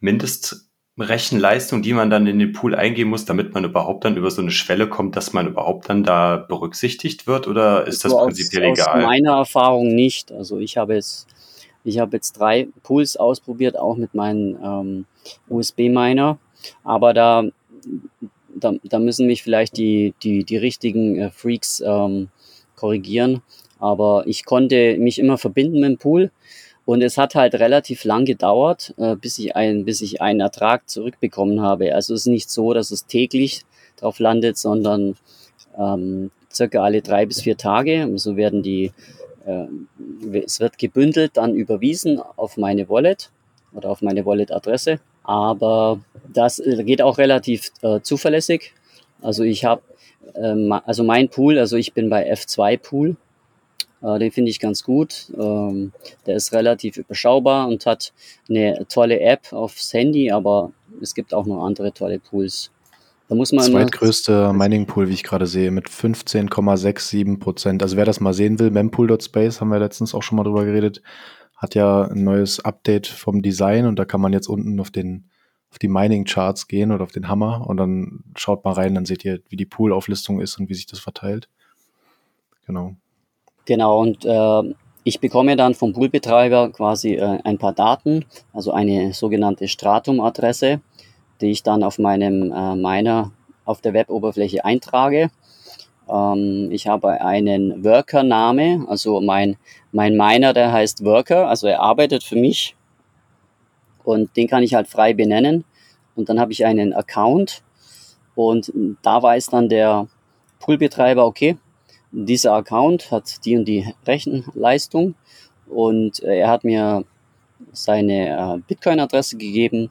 Mindest 0.01 0.66
Rechenleistung, 0.99 1.83
die 1.83 1.92
man 1.92 2.09
dann 2.09 2.27
in 2.27 2.38
den 2.38 2.53
Pool 2.53 2.75
eingeben 2.75 3.11
muss, 3.11 3.27
damit 3.27 3.53
man 3.53 3.64
überhaupt 3.64 4.05
dann 4.05 4.16
über 4.16 4.31
so 4.31 4.40
eine 4.40 4.51
Schwelle 4.51 4.88
kommt, 4.88 5.16
dass 5.16 5.33
man 5.35 5.47
überhaupt 5.47 5.90
dann 5.90 6.05
da 6.05 6.37
berücksichtigt 6.37 7.27
wird 7.27 7.47
oder 7.47 7.87
ist 7.87 8.05
das 8.05 8.12
also 8.12 8.25
prinzipiell 8.25 8.71
aus, 8.71 8.79
egal? 8.79 9.01
Aus 9.01 9.05
meiner 9.05 9.37
Erfahrung 9.37 9.95
nicht. 9.95 10.33
Also 10.33 10.59
ich 10.59 10.79
habe 10.79 10.95
jetzt, 10.95 11.27
ich 11.85 11.99
habe 11.99 12.16
jetzt 12.16 12.33
drei 12.33 12.69
Pools 12.83 13.19
ausprobiert, 13.19 13.79
auch 13.79 13.97
mit 13.97 14.14
meinem 14.14 14.57
ähm, 14.62 15.05
USB-Miner, 15.51 16.38
aber 16.83 17.12
da, 17.12 17.45
da, 18.59 18.75
da 18.83 18.99
müssen 18.99 19.27
mich 19.27 19.42
vielleicht 19.42 19.77
die, 19.77 20.14
die, 20.23 20.45
die 20.45 20.57
richtigen 20.57 21.16
äh, 21.16 21.31
Freaks 21.31 21.83
ähm, 21.85 22.29
korrigieren. 22.75 23.42
Aber 23.79 24.25
ich 24.27 24.45
konnte 24.45 24.97
mich 24.99 25.19
immer 25.19 25.38
verbinden 25.38 25.81
mit 25.81 25.90
dem 25.90 25.99
Pool 25.99 26.31
und 26.87 27.03
es 27.03 27.19
hat 27.19 27.35
halt 27.35 27.55
relativ 27.57 28.05
lang 28.05 28.25
gedauert, 28.25 28.95
äh, 28.97 29.16
bis 29.16 29.38
ich 29.38 29.57
ein, 29.57 29.85
bis 29.85 30.01
ich 30.01 30.23
einen 30.23 30.40
Ertrag 30.40 30.88
zurückbekommen 30.88 31.61
habe. 31.61 31.95
Also 31.95 32.14
es 32.14 32.23
ist 32.23 32.27
nicht 32.27 32.49
so, 32.49 32.73
dass 32.73 32.90
es 32.90 33.07
täglich 33.07 33.62
drauf 33.97 34.19
landet, 34.19 34.57
sondern 34.57 35.16
ähm, 35.79 36.31
circa 36.53 36.83
alle 36.83 37.03
drei 37.03 37.27
bis 37.27 37.42
vier 37.42 37.57
Tage. 37.57 38.11
So 38.16 38.37
werden 38.37 38.62
die, 38.62 38.92
äh, 39.45 39.66
es 40.45 40.61
wird 40.61 40.79
gebündelt, 40.79 41.33
dann 41.35 41.55
überwiesen 41.55 42.21
auf 42.37 42.57
meine 42.57 42.88
Wallet 42.88 43.31
oder 43.75 43.90
auf 43.90 44.01
meine 44.01 44.25
Wallet-Adresse. 44.25 45.01
Aber 45.27 46.01
das 46.33 46.59
äh, 46.59 46.83
geht 46.85 47.03
auch 47.03 47.19
relativ 47.19 47.71
äh, 47.83 48.01
zuverlässig. 48.01 48.73
Also 49.23 49.43
ich 49.43 49.65
habe, 49.65 49.83
ähm, 50.35 50.73
also 50.85 51.05
mein 51.05 51.29
Pool, 51.29 51.59
also 51.59 51.77
ich 51.77 51.93
bin 51.93 52.09
bei 52.09 52.33
F2 52.33 52.79
Pool 52.79 53.17
äh, 54.03 54.19
den 54.19 54.31
finde 54.31 54.51
ich 54.51 54.61
ganz 54.61 54.83
gut. 54.83 55.33
Ähm, 55.39 55.93
der 56.27 56.37
ist 56.37 56.53
relativ 56.53 56.97
überschaubar 56.97 57.69
und 57.69 57.87
hat 57.87 58.12
eine 58.49 58.87
tolle 58.89 59.21
App 59.21 59.53
aufs 59.53 59.93
Handy, 59.93 60.31
aber 60.31 60.73
es 61.01 61.15
gibt 61.15 61.35
auch 61.35 61.47
noch 61.47 61.65
andere 61.65 61.93
tolle 61.93 62.19
Pools. 62.19 62.71
Da 63.29 63.35
muss 63.35 63.51
man 63.51 63.65
Zweitgrößte 63.65 64.53
Mining-Pool, 64.53 65.09
wie 65.09 65.15
ich 65.15 65.25
gerade 65.25 65.47
sehe, 65.47 65.73
mit 65.73 65.89
15,67 65.89 67.41
Prozent. 67.41 67.83
Also 67.83 67.97
wer 67.97 68.05
das 68.05 68.21
mal 68.21 68.33
sehen 68.33 68.61
will, 68.61 68.71
mempool.space, 68.71 69.61
haben 69.61 69.71
wir 69.71 69.81
letztens 69.81 70.15
auch 70.15 70.23
schon 70.23 70.37
mal 70.37 70.45
drüber 70.45 70.65
geredet, 70.65 71.03
hat 71.57 71.75
ja 71.75 72.05
ein 72.05 72.25
neues 72.25 72.61
Update 72.61 73.07
vom 73.07 73.42
Design 73.42 73.87
und 73.87 73.99
da 73.99 74.05
kann 74.05 74.21
man 74.21 74.33
jetzt 74.33 74.49
unten 74.49 74.79
auf 74.81 74.90
den 74.90 75.31
auf 75.71 75.79
die 75.79 75.88
Mining-Charts 75.88 76.69
gehen 76.69 76.92
oder 76.92 77.03
auf 77.03 77.12
den 77.12 77.29
Hammer 77.29 77.66
und 77.66 77.77
dann 77.77 78.25
schaut 78.37 78.64
mal 78.64 78.73
rein, 78.73 78.95
dann 78.95 79.05
seht 79.05 79.25
ihr, 79.25 79.40
wie 79.49 79.57
die 79.57 79.66
Pool-Auflistung 79.66 80.40
ist 80.40 80.59
und 80.59 80.69
wie 80.69 80.75
sich 80.75 80.87
das 80.87 81.01
verteilt. 81.01 81.49
Genau. 82.66 82.95
Genau, 83.64 84.01
und 84.01 84.25
äh, 84.25 84.75
ich 85.05 85.21
bekomme 85.21 85.57
dann 85.57 85.75
vom 85.75 85.92
Poolbetreiber 85.92 86.71
quasi 86.71 87.14
äh, 87.14 87.40
ein 87.45 87.59
paar 87.59 87.73
Daten, 87.73 88.25
also 88.53 88.73
eine 88.73 89.12
sogenannte 89.12 89.69
Stratum-Adresse, 89.69 90.81
die 91.40 91.51
ich 91.51 91.62
dann 91.62 91.83
auf 91.83 91.99
meinem 91.99 92.53
äh, 92.53 92.75
Miner 92.75 93.33
auf 93.64 93.81
der 93.81 93.92
Web-Oberfläche 93.92 94.64
eintrage. 94.64 95.31
Ähm, 96.09 96.69
ich 96.71 96.87
habe 96.87 97.21
einen 97.21 97.85
Worker-Name, 97.85 98.87
also 98.88 99.21
mein, 99.21 99.57
mein 99.92 100.16
Miner, 100.16 100.53
der 100.53 100.73
heißt 100.73 101.05
Worker, 101.05 101.49
also 101.49 101.66
er 101.66 101.81
arbeitet 101.81 102.23
für 102.23 102.37
mich. 102.37 102.77
Und 104.05 104.37
den 104.37 104.47
kann 104.47 104.62
ich 104.62 104.75
halt 104.75 104.88
frei 104.88 105.14
benennen. 105.14 105.64
Und 106.14 106.29
dann 106.29 106.38
habe 106.38 106.53
ich 106.53 106.64
einen 106.64 106.92
Account. 106.92 107.62
Und 108.35 108.73
da 109.03 109.23
weiß 109.23 109.47
dann 109.49 109.69
der 109.69 110.07
Poolbetreiber, 110.61 111.27
okay, 111.27 111.57
dieser 112.12 112.53
Account 112.53 113.11
hat 113.11 113.45
die 113.45 113.57
und 113.57 113.64
die 113.66 113.92
Rechenleistung. 114.07 115.14
Und 115.69 116.23
äh, 116.23 116.38
er 116.38 116.49
hat 116.49 116.64
mir 116.64 117.05
seine 117.73 118.29
äh, 118.29 118.59
Bitcoin-Adresse 118.66 119.37
gegeben. 119.37 119.90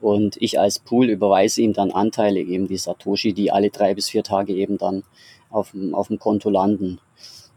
Und 0.00 0.36
ich 0.40 0.60
als 0.60 0.78
Pool 0.78 1.08
überweise 1.08 1.62
ihm 1.62 1.72
dann 1.72 1.90
Anteile, 1.90 2.40
eben 2.40 2.68
die 2.68 2.76
Satoshi, 2.76 3.32
die 3.32 3.50
alle 3.50 3.70
drei 3.70 3.94
bis 3.94 4.08
vier 4.08 4.22
Tage 4.22 4.54
eben 4.54 4.78
dann 4.78 5.02
auf 5.50 5.72
dem, 5.72 5.94
auf 5.94 6.08
dem 6.08 6.18
Konto 6.18 6.50
landen. 6.50 7.00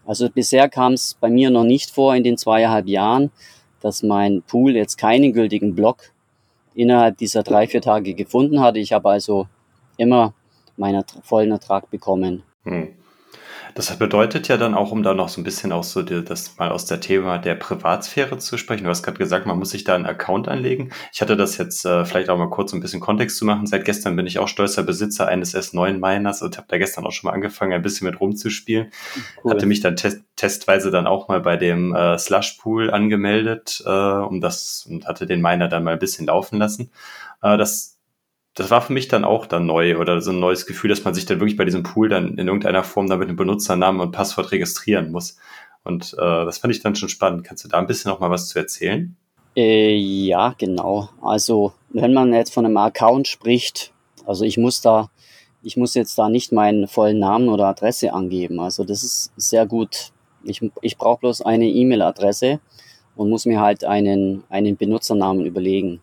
Also 0.06 0.30
bisher 0.30 0.70
kam 0.70 0.94
es 0.94 1.16
bei 1.20 1.30
mir 1.30 1.50
noch 1.50 1.64
nicht 1.64 1.92
vor 1.92 2.16
in 2.16 2.24
den 2.24 2.38
zweieinhalb 2.38 2.88
Jahren, 2.88 3.32
dass 3.82 4.04
mein 4.04 4.42
Pool 4.42 4.76
jetzt 4.76 4.98
keinen 4.98 5.34
gültigen 5.34 5.76
Block 5.76 6.12
innerhalb 6.74 7.18
dieser 7.18 7.44
drei, 7.44 7.68
vier 7.68 7.82
Tage 7.82 8.14
gefunden 8.14 8.62
hatte. 8.62 8.80
Ich 8.80 8.94
habe 8.94 9.10
also 9.10 9.48
immer 9.98 10.34
meinen 10.78 11.04
vollen 11.24 11.52
Ertrag 11.52 11.90
bekommen. 11.90 12.44
Hm. 12.64 12.90
Das 13.76 13.96
bedeutet 13.98 14.48
ja 14.48 14.58
dann 14.58 14.74
auch, 14.74 14.92
um 14.92 15.04
da 15.04 15.14
noch 15.14 15.30
so 15.30 15.40
ein 15.40 15.44
bisschen 15.44 15.72
auch 15.72 15.84
so 15.84 16.02
die, 16.02 16.24
das 16.24 16.58
mal 16.58 16.70
aus 16.70 16.86
der 16.86 17.00
Thema 17.00 17.38
der 17.38 17.56
Privatsphäre 17.56 18.38
zu 18.38 18.58
sprechen. 18.58 18.84
Du 18.84 18.90
hast 18.90 19.04
gerade 19.04 19.18
gesagt, 19.18 19.46
man 19.46 19.58
muss 19.58 19.70
sich 19.70 19.84
da 19.84 19.96
einen 19.96 20.06
Account 20.06 20.48
anlegen. 20.48 20.92
Ich 21.14 21.22
hatte 21.22 21.38
das 21.38 21.58
jetzt 21.58 21.86
äh, 21.86 22.06
vielleicht 22.06 22.30
auch 22.30 22.38
mal 22.38 22.50
kurz 22.50 22.74
ein 22.74 22.82
bisschen 22.82 23.00
Kontext 23.00 23.38
zu 23.38 23.46
machen. 23.46 23.68
Seit 23.68 23.86
gestern 23.86 24.16
bin 24.16 24.28
ich 24.28 24.40
auch 24.40 24.48
stolzer 24.48 24.84
Besitzer 24.84 25.28
eines 25.28 25.56
S9 25.56 25.94
Miners 26.00 26.42
und 26.42 26.58
habe 26.58 26.68
da 26.70 26.78
gestern 26.78 27.06
auch 27.06 27.12
schon 27.12 27.28
mal 27.28 27.34
angefangen, 27.34 27.74
ein 27.74 27.82
bisschen 27.82 28.08
mit 28.08 28.20
rumzuspielen. 28.20 28.92
Cool. 29.44 29.52
Hatte 29.52 29.66
mich 29.66 29.82
dann 29.82 29.96
test 29.96 30.22
testweise 30.36 30.90
dann 30.90 31.06
auch 31.06 31.28
mal 31.28 31.40
bei 31.40 31.56
dem 31.56 31.94
äh, 31.94 32.18
Slush 32.18 32.54
Pool 32.54 32.90
angemeldet, 32.90 33.84
äh, 33.86 33.90
um 33.90 34.42
das 34.42 34.88
und 34.90 35.06
hatte 35.06 35.28
den 35.28 35.42
Miner 35.42 35.68
dann 35.68 35.84
mal 35.84 35.94
ein 35.94 36.00
bisschen 36.00 36.28
laufen 36.28 36.58
lassen. 36.58 36.92
Äh, 37.44 37.58
das 37.58 38.01
das 38.54 38.70
war 38.70 38.82
für 38.82 38.94
mich 38.94 39.08
dann 39.08 39.24
auch 39.24 39.46
dann 39.46 39.66
neu 39.66 39.98
oder 39.98 40.22
so 40.22 40.32
ein 40.32 40.40
neues 40.40 40.66
Gefühl, 40.66 40.90
dass 40.90 41.04
man 41.04 41.14
sich 41.14 41.26
dann 41.26 41.40
wirklich 41.40 41.58
bei 41.58 41.66
diesem 41.66 41.84
Pool 41.84 42.10
dann 42.10 42.38
in 42.38 42.48
irgendeiner 42.48 42.84
Form 42.84 43.08
dann 43.08 43.20
mit 43.20 43.30
einem 43.30 43.38
Benutzernamen 43.38 44.02
und 44.02 44.12
Passwort 44.12 44.52
registrieren 44.52 45.12
muss. 45.12 45.38
Und 45.84 46.14
äh, 46.14 46.46
das 46.46 46.58
fand 46.58 46.74
ich 46.74 46.82
dann 46.82 46.96
schon 46.96 47.10
spannend. 47.10 47.44
Kannst 47.44 47.64
du 47.64 47.70
da 47.70 47.80
ein 47.80 47.88
bisschen 47.88 48.12
noch 48.12 48.20
mal 48.20 48.30
was 48.30 48.50
zu 48.50 48.60
erzählen? 48.60 49.16
Äh, 49.56 49.96
ja, 49.96 50.54
genau. 50.58 51.10
Also 51.22 51.74
wenn 51.90 52.14
man 52.14 52.34
jetzt 52.34 52.54
von 52.54 52.66
einem 52.66 52.78
Account 52.78 53.28
spricht, 53.28 53.94
also 54.26 54.44
ich 54.44 54.58
muss 54.58 54.82
da, 54.82 55.10
ich 55.64 55.78
muss 55.78 55.94
jetzt 55.94 56.18
da 56.18 56.30
nicht 56.30 56.52
meinen 56.52 56.88
vollen 56.88 57.20
Namen 57.20 57.50
oder 57.50 57.68
Adresse 57.68 58.14
angeben. 58.14 58.60
Also 58.60 58.84
das 58.84 59.04
ist 59.04 59.32
sehr 59.38 59.66
gut. 59.66 60.12
Ich, 60.44 60.62
ich 60.82 60.98
brauche 60.98 61.20
bloß 61.22 61.42
eine 61.42 61.68
E-Mail-Adresse 61.68 62.60
und 63.16 63.30
muss 63.30 63.46
mir 63.46 63.60
halt 63.62 63.84
einen, 63.84 64.44
einen 64.50 64.76
Benutzernamen 64.78 65.46
überlegen. 65.46 66.02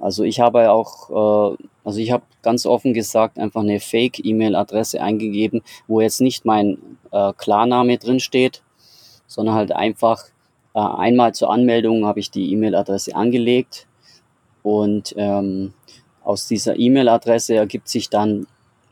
Also 0.00 0.24
ich 0.24 0.40
habe 0.40 0.70
auch, 0.70 1.54
äh, 1.54 1.56
also 1.84 1.98
ich 1.98 2.10
habe 2.10 2.24
ganz 2.42 2.66
offen 2.66 2.94
gesagt 2.94 3.38
einfach 3.38 3.62
eine 3.62 3.80
Fake-E-Mail-Adresse 3.80 5.00
eingegeben, 5.00 5.62
wo 5.86 6.00
jetzt 6.00 6.20
nicht 6.20 6.44
mein 6.44 6.78
äh, 7.12 7.32
Klarname 7.36 7.98
drin 7.98 8.20
steht, 8.20 8.62
sondern 9.26 9.54
halt 9.54 9.72
einfach 9.72 10.24
äh, 10.74 10.80
einmal 10.80 11.34
zur 11.34 11.50
Anmeldung 11.50 12.06
habe 12.06 12.20
ich 12.20 12.30
die 12.30 12.52
E-Mail-Adresse 12.52 13.14
angelegt 13.14 13.86
und 14.62 15.14
ähm, 15.16 15.72
aus 16.22 16.48
dieser 16.48 16.78
E-Mail-Adresse 16.78 17.54
ergibt 17.54 17.88
sich 17.88 18.10
dann 18.10 18.46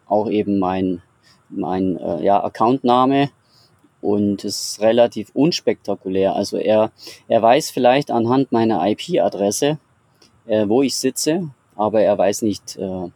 auch 0.06 0.30
eben 0.30 0.58
mein, 0.58 1.02
mein 1.48 1.98
äh, 1.98 2.24
ja, 2.24 2.42
Accountname 2.42 3.30
und 4.00 4.44
es 4.44 4.60
ist 4.60 4.80
relativ 4.80 5.30
unspektakulär. 5.34 6.36
Also 6.36 6.58
er, 6.58 6.92
er 7.26 7.42
weiß 7.42 7.70
vielleicht 7.70 8.10
anhand 8.10 8.52
meiner 8.52 8.86
IP-Adresse, 8.86 9.78
äh, 10.46 10.68
wo 10.68 10.82
ich 10.82 10.94
sitze, 10.96 11.50
aber 11.76 12.02
er 12.02 12.16
weiß 12.16 12.42
nicht, 12.42 12.76
äh, 12.76 13.10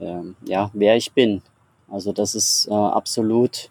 äh, 0.00 0.34
ja, 0.44 0.70
wer 0.72 0.96
ich 0.96 1.12
bin. 1.12 1.42
Also 1.90 2.12
das 2.12 2.34
ist 2.34 2.68
äh, 2.68 2.74
absolut, 2.74 3.70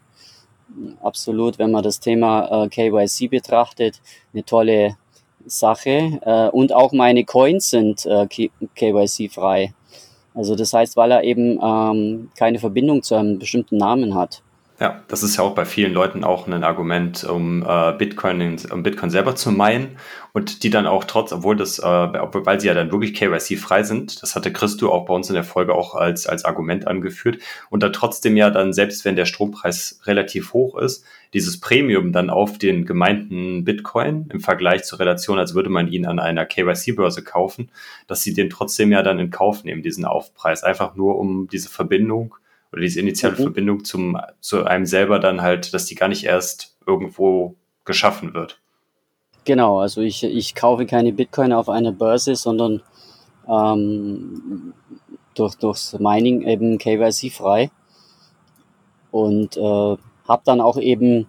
absolut, 1.02 1.58
wenn 1.58 1.72
man 1.72 1.84
das 1.84 2.00
Thema 2.00 2.66
äh, 2.66 2.70
KYC 2.70 3.30
betrachtet, 3.30 4.02
eine 4.34 4.44
tolle 4.44 4.98
Sache. 5.46 6.20
Äh, 6.22 6.50
und 6.50 6.74
auch 6.74 6.92
meine 6.92 7.24
Coins 7.26 7.70
sind 7.70 8.06
äh, 8.06 8.28
KYC-frei. 8.76 9.74
Also 10.34 10.56
das 10.56 10.74
heißt, 10.74 10.96
weil 10.96 11.12
er 11.12 11.24
eben 11.24 11.60
ähm, 11.62 12.30
keine 12.38 12.60
Verbindung 12.60 13.04
zu 13.04 13.16
einem 13.16 13.40
bestimmten 13.40 13.78
Namen 13.78 14.16
hat. 14.16 14.42
Ja, 14.82 15.04
das 15.10 15.24
ist 15.24 15.36
ja 15.36 15.44
auch 15.44 15.56
bei 15.56 15.66
vielen 15.66 15.92
Leuten 15.92 16.24
auch 16.24 16.48
ein 16.48 16.64
Argument, 16.64 17.26
um 17.26 17.64
äh, 17.68 17.92
Bitcoin, 17.98 18.58
um 18.72 18.82
Bitcoin 18.82 19.10
selber 19.10 19.36
zu 19.36 19.52
meinen 19.52 19.98
und 20.32 20.64
die 20.64 20.70
dann 20.70 20.88
auch 20.88 21.04
trotz, 21.04 21.34
obwohl 21.34 21.58
das, 21.58 21.80
äh, 21.80 21.84
weil 21.84 22.62
sie 22.62 22.68
ja 22.68 22.74
dann 22.74 22.90
wirklich 22.90 23.14
KYC-frei 23.14 23.84
sind, 23.84 24.24
das 24.24 24.38
hatte 24.38 24.54
Christo 24.54 24.90
auch 24.90 25.06
bei 25.06 25.14
uns 25.14 25.28
in 25.28 25.34
der 25.34 25.44
Folge 25.44 25.76
auch 25.76 25.96
als, 25.96 26.28
als 26.28 26.46
Argument 26.46 26.88
angeführt 26.88 27.40
und 27.70 27.84
da 27.84 27.90
trotzdem 27.90 28.38
ja 28.38 28.52
dann, 28.52 28.72
selbst 28.72 29.04
wenn 29.04 29.18
der 29.18 29.26
Strompreis 29.26 30.00
relativ 30.06 30.54
hoch 30.54 30.78
ist, 30.78 31.04
dieses 31.34 31.60
Premium 31.60 32.14
dann 32.14 32.30
auf 32.30 32.58
den 32.58 32.86
gemeinten 32.86 33.66
Bitcoin 33.66 34.30
im 34.32 34.40
Vergleich 34.40 34.86
zur 34.86 35.00
Relation, 35.00 35.40
als 35.40 35.56
würde 35.56 35.70
man 35.70 35.90
ihn 35.90 36.06
an 36.06 36.20
einer 36.20 36.46
KYC-Börse 36.46 37.26
kaufen, 37.26 37.70
dass 38.08 38.24
sie 38.24 38.34
den 38.34 38.50
trotzdem 38.50 38.94
ja 38.94 39.04
dann 39.04 39.20
in 39.20 39.30
Kauf 39.30 39.66
nehmen, 39.66 39.84
diesen 39.84 40.06
Aufpreis, 40.06 40.64
einfach 40.64 40.96
nur 40.96 41.20
um 41.20 41.50
diese 41.50 41.68
Verbindung 41.68 42.36
oder 42.72 42.82
diese 42.82 43.00
initiale 43.00 43.36
mhm. 43.36 43.44
Verbindung 43.44 43.84
zum, 43.84 44.18
zu 44.40 44.66
einem 44.66 44.86
selber 44.86 45.20
dann 45.20 45.42
halt, 45.42 45.74
dass 45.74 45.86
die 45.86 45.96
gar 45.96 46.08
nicht 46.08 46.24
erst 46.24 46.78
irgendwo 46.86 47.56
geschaffen 47.86 48.34
wird. 48.34 48.60
Genau, 49.46 49.80
also 49.80 50.02
ich, 50.02 50.24
ich 50.24 50.54
kaufe 50.54 50.86
keine 50.86 51.14
Bitcoin 51.14 51.54
auf 51.54 51.70
einer 51.70 51.92
Börse, 51.92 52.36
sondern 52.36 52.82
ähm, 53.48 54.74
durch, 55.34 55.56
durchs 55.56 55.98
Mining 55.98 56.44
eben 56.44 56.78
KYC 56.78 57.32
frei 57.32 57.72
und 59.12 59.58
äh, 59.58 59.62
habe 60.28 60.42
dann 60.46 60.62
auch 60.62 60.78
eben 60.78 61.28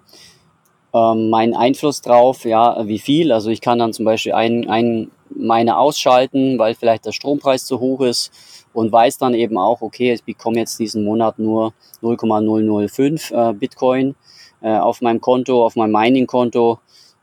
ähm, 0.93 1.31
meinen 1.31 1.55
Einfluss 1.55 2.03
drauf, 2.03 2.45
ja, 2.45 2.87
wie 2.87 2.99
viel. 2.99 3.33
Also 3.33 3.51
ich 3.51 3.61
kann 3.61 3.79
dann 3.79 3.93
zum 3.93 4.05
Beispiel 4.05 4.33
einen, 4.33 4.69
einen 4.69 5.11
Miner 5.31 5.79
ausschalten, 5.79 6.59
weil 6.59 6.75
vielleicht 6.75 7.07
der 7.07 7.13
Strompreis 7.13 7.65
zu 7.65 7.81
hoch 7.81 8.01
ist 8.01 8.33
und 8.73 8.93
weiß 8.93 9.19
dann 9.19 9.35
eben 9.35 9.59
auch, 9.59 9.83
okay, 9.83 10.13
ich 10.13 10.25
bekomme 10.25 10.59
jetzt 10.59 10.79
diesen 10.79 11.05
Monat 11.05 11.39
nur 11.39 11.73
0,005 12.03 13.31
äh, 13.31 13.53
Bitcoin 13.53 14.15
äh, 14.61 14.77
auf 14.77 15.01
meinem 15.01 15.21
Konto, 15.21 15.65
auf 15.65 15.77
meinem 15.77 15.93
Mining-Konto 15.93 16.79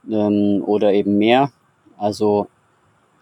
ähm, 0.10 0.63
oder 0.65 0.93
eben 0.93 1.17
mehr. 1.17 1.51
Also 1.97 2.47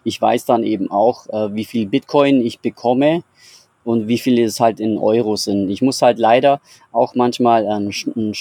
ich 0.04 0.20
weiß 0.20 0.44
dann 0.44 0.64
eben 0.64 0.90
auch, 0.90 1.26
äh, 1.28 1.54
wie 1.54 1.64
viel 1.64 1.86
Bitcoin 1.86 2.40
ich 2.44 2.60
bekomme 2.60 3.22
und 3.84 4.08
wie 4.08 4.18
viel 4.18 4.38
es 4.40 4.60
halt 4.60 4.80
in 4.80 4.98
Euro 4.98 5.36
sind. 5.36 5.68
Ich 5.70 5.82
muss 5.82 6.02
halt 6.02 6.18
leider 6.18 6.60
auch 6.92 7.14
manchmal 7.14 7.64
ähm, 7.64 8.32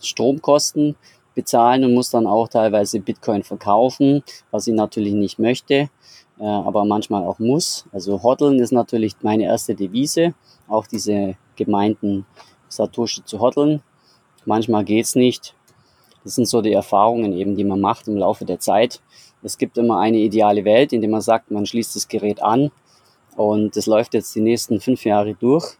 Stromkosten 0.00 0.96
bezahlen 1.34 1.84
und 1.84 1.94
muss 1.94 2.10
dann 2.10 2.26
auch 2.26 2.48
teilweise 2.48 3.00
Bitcoin 3.00 3.42
verkaufen, 3.42 4.22
was 4.50 4.66
ich 4.66 4.74
natürlich 4.74 5.12
nicht 5.12 5.38
möchte 5.38 5.90
äh, 6.38 6.44
aber 6.44 6.84
manchmal 6.84 7.24
auch 7.24 7.38
muss. 7.38 7.86
Also 7.92 8.22
Hodeln 8.22 8.58
ist 8.58 8.72
natürlich 8.72 9.14
meine 9.22 9.44
erste 9.44 9.74
Devise, 9.74 10.34
auch 10.68 10.86
diese 10.86 11.36
gemeinten 11.56 12.26
Satoshi 12.68 13.24
zu 13.24 13.40
hodeln. 13.40 13.82
Manchmal 14.44 14.84
geht's 14.84 15.14
nicht. 15.14 15.54
Das 16.24 16.34
sind 16.34 16.48
so 16.48 16.60
die 16.60 16.72
Erfahrungen 16.72 17.32
eben, 17.32 17.56
die 17.56 17.64
man 17.64 17.80
macht 17.80 18.08
im 18.08 18.16
Laufe 18.16 18.44
der 18.44 18.58
Zeit. 18.58 19.00
Es 19.42 19.58
gibt 19.58 19.78
immer 19.78 20.00
eine 20.00 20.18
ideale 20.18 20.64
Welt, 20.64 20.92
in 20.92 21.00
der 21.00 21.10
man 21.10 21.20
sagt, 21.20 21.50
man 21.50 21.66
schließt 21.66 21.94
das 21.94 22.08
Gerät 22.08 22.42
an 22.42 22.70
und 23.36 23.76
das 23.76 23.86
läuft 23.86 24.14
jetzt 24.14 24.34
die 24.34 24.40
nächsten 24.40 24.80
fünf 24.80 25.04
Jahre 25.04 25.34
durch. 25.34 25.76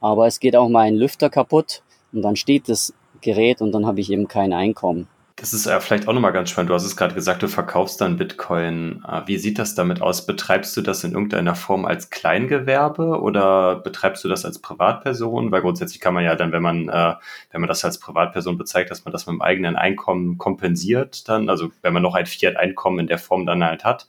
Aber 0.00 0.26
es 0.26 0.38
geht 0.38 0.54
auch 0.54 0.68
mal 0.68 0.82
ein 0.82 0.96
Lüfter 0.96 1.30
kaputt 1.30 1.82
und 2.12 2.22
dann 2.22 2.36
steht 2.36 2.68
das 2.68 2.92
Gerät 3.22 3.62
und 3.62 3.72
dann 3.72 3.86
habe 3.86 4.00
ich 4.00 4.10
eben 4.10 4.28
kein 4.28 4.52
Einkommen. 4.52 5.08
Das 5.38 5.52
ist 5.52 5.66
ja 5.66 5.80
vielleicht 5.80 6.08
auch 6.08 6.14
nochmal 6.14 6.32
ganz 6.32 6.48
spannend. 6.48 6.70
Du 6.70 6.74
hast 6.74 6.86
es 6.86 6.96
gerade 6.96 7.14
gesagt, 7.14 7.42
du 7.42 7.48
verkaufst 7.48 8.00
dann 8.00 8.16
Bitcoin. 8.16 9.04
Äh, 9.06 9.20
wie 9.26 9.36
sieht 9.36 9.58
das 9.58 9.74
damit 9.74 10.00
aus? 10.00 10.24
Betreibst 10.24 10.74
du 10.78 10.80
das 10.80 11.04
in 11.04 11.12
irgendeiner 11.12 11.54
Form 11.54 11.84
als 11.84 12.08
Kleingewerbe 12.08 13.20
oder 13.20 13.76
betreibst 13.76 14.24
du 14.24 14.28
das 14.28 14.46
als 14.46 14.60
Privatperson? 14.60 15.52
Weil 15.52 15.60
grundsätzlich 15.60 16.00
kann 16.00 16.14
man 16.14 16.24
ja 16.24 16.36
dann, 16.36 16.52
wenn 16.52 16.62
man, 16.62 16.88
äh, 16.88 17.14
wenn 17.50 17.60
man 17.60 17.68
das 17.68 17.84
als 17.84 17.98
Privatperson 17.98 18.56
bezeigt, 18.56 18.90
dass 18.90 19.04
man 19.04 19.12
das 19.12 19.26
mit 19.26 19.34
dem 19.34 19.42
eigenen 19.42 19.76
Einkommen 19.76 20.38
kompensiert 20.38 21.28
dann, 21.28 21.50
also 21.50 21.70
wenn 21.82 21.92
man 21.92 22.02
noch 22.02 22.14
ein 22.14 22.24
Fiat-Einkommen 22.24 23.00
in 23.00 23.06
der 23.06 23.18
Form 23.18 23.44
dann 23.44 23.62
halt 23.62 23.84
hat. 23.84 24.08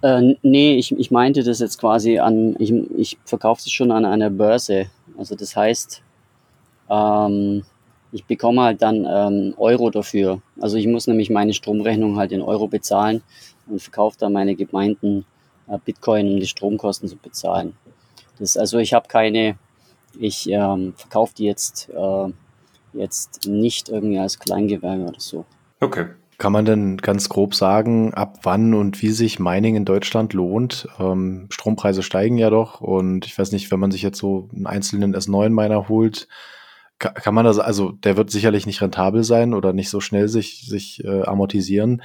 Äh, 0.00 0.36
nee, 0.42 0.76
ich, 0.76 0.98
ich 0.98 1.10
meinte 1.10 1.42
das 1.42 1.58
jetzt 1.58 1.78
quasi 1.78 2.18
an, 2.18 2.56
ich, 2.58 2.72
ich 2.96 3.18
verkaufe 3.26 3.60
es 3.60 3.70
schon 3.70 3.90
an 3.90 4.06
einer 4.06 4.30
Börse. 4.30 4.86
Also 5.18 5.34
das 5.34 5.54
heißt, 5.54 6.02
ähm, 6.88 7.64
ich 8.12 8.24
bekomme 8.24 8.62
halt 8.62 8.82
dann 8.82 9.06
ähm, 9.08 9.54
Euro 9.58 9.90
dafür. 9.90 10.40
Also 10.60 10.76
ich 10.76 10.86
muss 10.86 11.06
nämlich 11.06 11.30
meine 11.30 11.54
Stromrechnung 11.54 12.16
halt 12.16 12.32
in 12.32 12.42
Euro 12.42 12.66
bezahlen 12.66 13.22
und 13.66 13.82
verkaufe 13.82 14.16
dann 14.18 14.32
meine 14.32 14.54
gemeinten 14.54 15.24
äh, 15.68 15.78
Bitcoin, 15.84 16.32
um 16.32 16.40
die 16.40 16.46
Stromkosten 16.46 17.08
zu 17.08 17.16
bezahlen. 17.16 17.74
Das, 18.38 18.56
also 18.56 18.78
ich 18.78 18.94
habe 18.94 19.08
keine, 19.08 19.56
ich 20.18 20.48
ähm, 20.48 20.94
verkaufe 20.96 21.34
die 21.36 21.44
jetzt, 21.44 21.90
äh, 21.90 22.32
jetzt 22.94 23.46
nicht 23.46 23.88
irgendwie 23.88 24.18
als 24.18 24.38
Kleingewerbe 24.38 25.04
oder 25.04 25.20
so. 25.20 25.44
Okay. 25.80 26.06
Kann 26.38 26.52
man 26.52 26.64
denn 26.64 26.98
ganz 26.98 27.28
grob 27.28 27.56
sagen, 27.56 28.14
ab 28.14 28.38
wann 28.44 28.72
und 28.72 29.02
wie 29.02 29.10
sich 29.10 29.40
Mining 29.40 29.74
in 29.74 29.84
Deutschland 29.84 30.34
lohnt? 30.34 30.88
Ähm, 31.00 31.48
Strompreise 31.50 32.04
steigen 32.04 32.38
ja 32.38 32.48
doch 32.48 32.80
und 32.80 33.26
ich 33.26 33.36
weiß 33.36 33.50
nicht, 33.50 33.72
wenn 33.72 33.80
man 33.80 33.90
sich 33.90 34.02
jetzt 34.02 34.18
so 34.18 34.48
einen 34.54 34.66
einzelnen 34.66 35.16
S9-Miner 35.16 35.88
holt, 35.88 36.28
kann 36.98 37.34
man 37.34 37.44
das, 37.44 37.58
also 37.58 37.92
der 37.92 38.16
wird 38.16 38.30
sicherlich 38.30 38.66
nicht 38.66 38.82
rentabel 38.82 39.22
sein 39.22 39.54
oder 39.54 39.72
nicht 39.72 39.90
so 39.90 40.00
schnell 40.00 40.28
sich, 40.28 40.66
sich 40.66 41.04
äh, 41.04 41.22
amortisieren. 41.22 42.02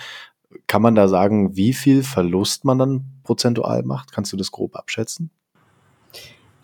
Kann 0.67 0.83
man 0.83 0.93
da 0.93 1.07
sagen, 1.07 1.55
wie 1.55 1.73
viel 1.73 2.03
Verlust 2.03 2.63
man 2.63 2.77
dann 2.77 3.05
prozentual 3.23 3.83
macht? 3.83 4.11
Kannst 4.11 4.31
du 4.33 4.37
das 4.37 4.51
grob 4.51 4.75
abschätzen? 4.75 5.31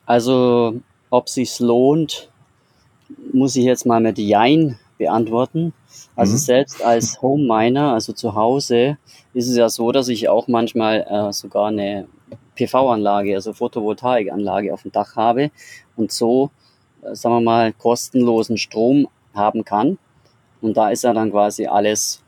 Also, 0.06 0.80
ob 1.10 1.28
sich's 1.30 1.60
lohnt, 1.60 2.32
muss 3.34 3.56
ich 3.56 3.64
jetzt 3.64 3.86
mal 3.86 4.00
mit 4.00 4.20
Jein 4.20 4.78
beantworten. 4.98 5.74
Also 6.16 6.34
mhm. 6.34 6.38
selbst 6.38 6.84
als 6.84 7.22
Home 7.22 7.48
Miner, 7.48 7.94
also 7.94 8.14
zu 8.14 8.36
Hause, 8.36 8.98
ist 9.34 9.48
es 9.48 9.58
ja 9.58 9.70
so, 9.70 9.92
dass 9.92 10.08
ich 10.08 10.30
auch 10.30 10.48
manchmal 10.48 11.06
äh, 11.10 11.34
sogar 11.34 11.68
eine 11.68 12.08
PV-Anlage, 12.56 13.34
also 13.36 13.54
Photovoltaikanlage 13.54 14.74
auf 14.74 14.84
dem 14.84 14.92
Dach 14.92 15.16
habe 15.16 15.50
und 15.96 16.12
so, 16.12 16.52
sagen 17.02 17.36
wir 17.36 17.42
mal, 17.42 17.74
kostenlosen 17.74 18.58
Strom 18.58 19.08
haben 19.34 19.64
kann. 19.64 19.98
Und 20.62 20.78
da 20.78 20.90
ist 20.90 21.04
ja 21.04 21.14
dann 21.14 21.32
quasi 21.32 21.68
alles, 21.68 22.22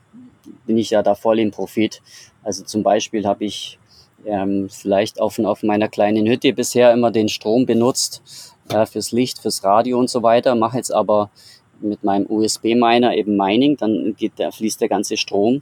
bin 0.65 0.77
ich 0.77 0.91
ja 0.91 1.03
da 1.03 1.15
voll 1.15 1.39
im 1.39 1.51
Profit. 1.51 2.01
Also 2.43 2.63
zum 2.63 2.83
Beispiel 2.83 3.25
habe 3.25 3.45
ich 3.45 3.77
ähm, 4.25 4.69
vielleicht 4.69 5.19
auf, 5.19 5.39
auf 5.39 5.63
meiner 5.63 5.87
kleinen 5.87 6.27
Hütte 6.27 6.53
bisher 6.53 6.93
immer 6.93 7.11
den 7.11 7.29
Strom 7.29 7.65
benutzt 7.65 8.21
äh, 8.69 8.85
fürs 8.85 9.11
Licht, 9.11 9.39
fürs 9.39 9.63
Radio 9.63 9.99
und 9.99 10.09
so 10.09 10.23
weiter, 10.23 10.55
mache 10.55 10.77
jetzt 10.77 10.93
aber 10.93 11.29
mit 11.79 12.03
meinem 12.03 12.27
USB-Miner 12.29 13.15
eben 13.15 13.35
Mining, 13.35 13.77
dann 13.77 14.15
geht 14.15 14.37
der, 14.37 14.51
fließt 14.51 14.81
der 14.81 14.89
ganze 14.89 15.17
Strom, 15.17 15.61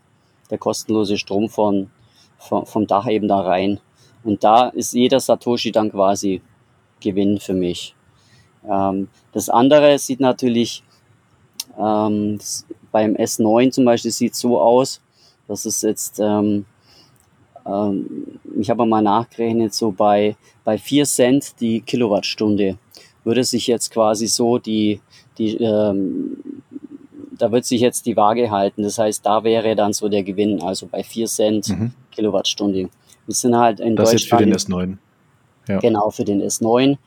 der 0.50 0.58
kostenlose 0.58 1.18
Strom 1.18 1.50
von, 1.50 1.90
von, 2.38 2.66
vom 2.66 2.88
Dach 2.88 3.08
eben 3.08 3.28
da 3.28 3.40
rein. 3.40 3.80
Und 4.24 4.44
da 4.44 4.68
ist 4.70 4.94
jeder 4.94 5.20
Satoshi 5.20 5.72
dann 5.72 5.92
quasi 5.92 6.42
Gewinn 7.00 7.40
für 7.40 7.54
mich. 7.54 7.96
Ähm, 8.68 9.08
das 9.34 9.50
andere 9.50 9.98
sieht 10.00 10.20
natürlich 10.20 10.84
ähm, 11.78 12.40
beim 12.92 13.16
S9 13.16 13.72
zum 13.72 13.86
Beispiel 13.86 14.12
sieht 14.12 14.36
so 14.36 14.60
aus, 14.60 15.02
dass 15.48 15.66
es 15.66 15.82
jetzt, 15.82 16.20
ähm, 16.20 16.66
ähm, 17.66 18.40
ich 18.60 18.70
habe 18.70 18.86
mal 18.86 19.02
nachgerechnet, 19.02 19.74
so 19.74 19.92
bei, 19.92 20.36
bei 20.64 20.78
4 20.78 21.06
Cent 21.06 21.60
die 21.60 21.82
Kilowattstunde 21.82 22.78
würde 23.24 23.44
sich 23.44 23.68
jetzt 23.68 23.92
quasi 23.92 24.28
so 24.28 24.58
die, 24.58 25.02
die 25.38 25.56
ähm, 25.58 26.38
da 27.38 27.52
wird 27.52 27.66
sich 27.66 27.80
jetzt 27.82 28.06
die 28.06 28.18
Waage 28.18 28.52
halten. 28.52 28.84
Das 28.84 29.00
heißt, 29.00 29.26
da 29.26 29.44
wäre 29.44 29.76
dann 29.76 29.94
so 29.94 30.10
der 30.10 30.24
Gewinn, 30.24 30.62
also 30.62 30.88
bei 30.88 31.04
4 31.04 31.28
Cent 31.28 31.70
mhm. 31.70 31.94
Kilowattstunde. 32.12 32.90
Wir 33.26 33.36
sind 33.36 33.56
halt 33.56 33.80
in 33.80 33.96
das 33.96 34.12
Deutschland. 34.12 34.52
Das 34.52 34.64
ist 34.64 34.68
für 34.68 34.74
den 34.78 34.98
S9. 34.98 34.98
Ja. 35.70 35.80
Genau, 35.80 36.10
für 36.10 36.26
den 36.26 36.42
S9. 36.42 36.98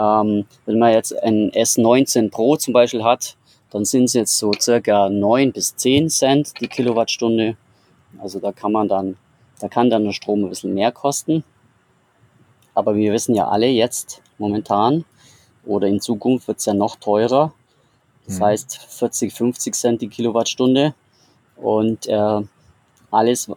Ähm, 0.00 0.46
wenn 0.64 0.78
man 0.78 0.92
jetzt 0.92 1.12
ein 1.22 1.50
S19 1.50 2.30
Pro 2.30 2.56
zum 2.56 2.72
Beispiel 2.72 3.04
hat, 3.04 3.36
dann 3.70 3.84
sind 3.84 4.04
es 4.04 4.14
jetzt 4.14 4.38
so 4.38 4.52
circa 4.58 5.10
9 5.10 5.52
bis 5.52 5.76
10 5.76 6.08
Cent 6.08 6.52
die 6.60 6.68
Kilowattstunde. 6.68 7.56
Also 8.18 8.40
da 8.40 8.52
kann 8.52 8.72
man 8.72 8.88
dann, 8.88 9.16
da 9.60 9.68
kann 9.68 9.90
dann 9.90 10.04
der 10.04 10.12
Strom 10.12 10.44
ein 10.44 10.48
bisschen 10.48 10.74
mehr 10.74 10.90
kosten. 10.90 11.44
Aber 12.74 12.96
wir 12.96 13.12
wissen 13.12 13.34
ja 13.34 13.48
alle 13.48 13.66
jetzt 13.66 14.22
momentan 14.38 15.04
oder 15.66 15.86
in 15.86 16.00
Zukunft 16.00 16.48
wird 16.48 16.58
es 16.58 16.64
ja 16.64 16.74
noch 16.74 16.96
teurer. 16.96 17.52
Das 18.26 18.38
mhm. 18.38 18.44
heißt 18.44 18.76
40, 18.88 19.32
50 19.34 19.74
Cent 19.74 20.00
die 20.00 20.08
Kilowattstunde. 20.08 20.94
Und 21.56 22.06
äh, 22.06 22.40
alles, 23.10 23.50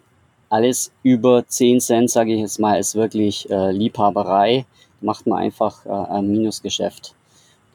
alles 0.50 0.92
über 1.04 1.48
10 1.48 1.80
Cent, 1.80 2.12
sage 2.12 2.34
ich 2.34 2.42
jetzt 2.42 2.60
mal, 2.60 2.80
ist 2.80 2.96
wirklich 2.96 3.50
äh, 3.50 3.72
Liebhaberei. 3.72 4.66
Macht 5.04 5.28
man 5.28 5.40
einfach 5.40 5.86
äh, 5.86 5.90
ein 5.90 6.28
Minusgeschäft. 6.28 7.14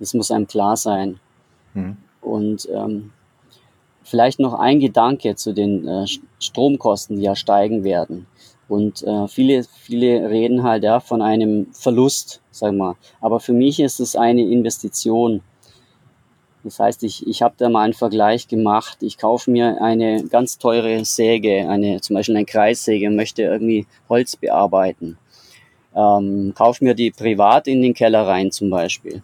Das 0.01 0.15
muss 0.15 0.31
einem 0.31 0.47
klar 0.47 0.77
sein. 0.77 1.21
Mhm. 1.75 1.97
Und 2.21 2.69
ähm, 2.73 3.13
vielleicht 4.03 4.41
noch 4.41 4.55
ein 4.55 4.81
Gedanke 4.81 5.37
zu 5.37 5.53
den 5.53 5.87
äh, 5.87 6.07
Stromkosten, 6.39 7.17
die 7.17 7.23
ja 7.23 7.37
steigen 7.37 7.85
werden. 7.85 8.27
Und 8.69 9.03
äh, 9.03 9.29
viele, 9.29 9.65
viele 9.65 10.29
reden 10.29 10.63
halt 10.63 10.85
ja 10.85 11.01
von 11.01 11.23
einem 11.23 11.69
Verlust, 11.73 12.43
sag 12.51 12.75
mal. 12.75 12.97
Aber 13.21 13.41
für 13.41 13.55
mich 13.55 13.81
ist 13.81 13.99
es 13.99 14.15
eine 14.15 14.43
Investition. 14.43 15.43
Das 16.65 16.79
heißt, 16.79 17.03
ich, 17.05 17.27
ich 17.27 17.41
habe 17.41 17.55
da 17.57 17.71
mal 17.71 17.83
einen 17.83 17.95
Vergleich 17.95 18.47
gemacht. 18.47 18.99
Ich 19.03 19.17
kaufe 19.17 19.51
mir 19.51 19.81
eine 19.81 20.25
ganz 20.25 20.59
teure 20.59 21.05
Säge, 21.05 21.69
eine, 21.69 22.01
zum 22.03 22.15
Beispiel 22.15 22.37
eine 22.37 22.45
Kreissäge, 22.45 23.11
möchte 23.11 23.43
irgendwie 23.43 23.87
Holz 24.09 24.37
bearbeiten. 24.37 25.17
Ähm, 25.95 26.53
kaufe 26.55 26.85
mir 26.85 26.95
die 26.95 27.11
privat 27.11 27.67
in 27.67 27.83
den 27.83 27.95
Keller 27.95 28.27
rein 28.27 28.51
zum 28.51 28.71
Beispiel. 28.71 29.23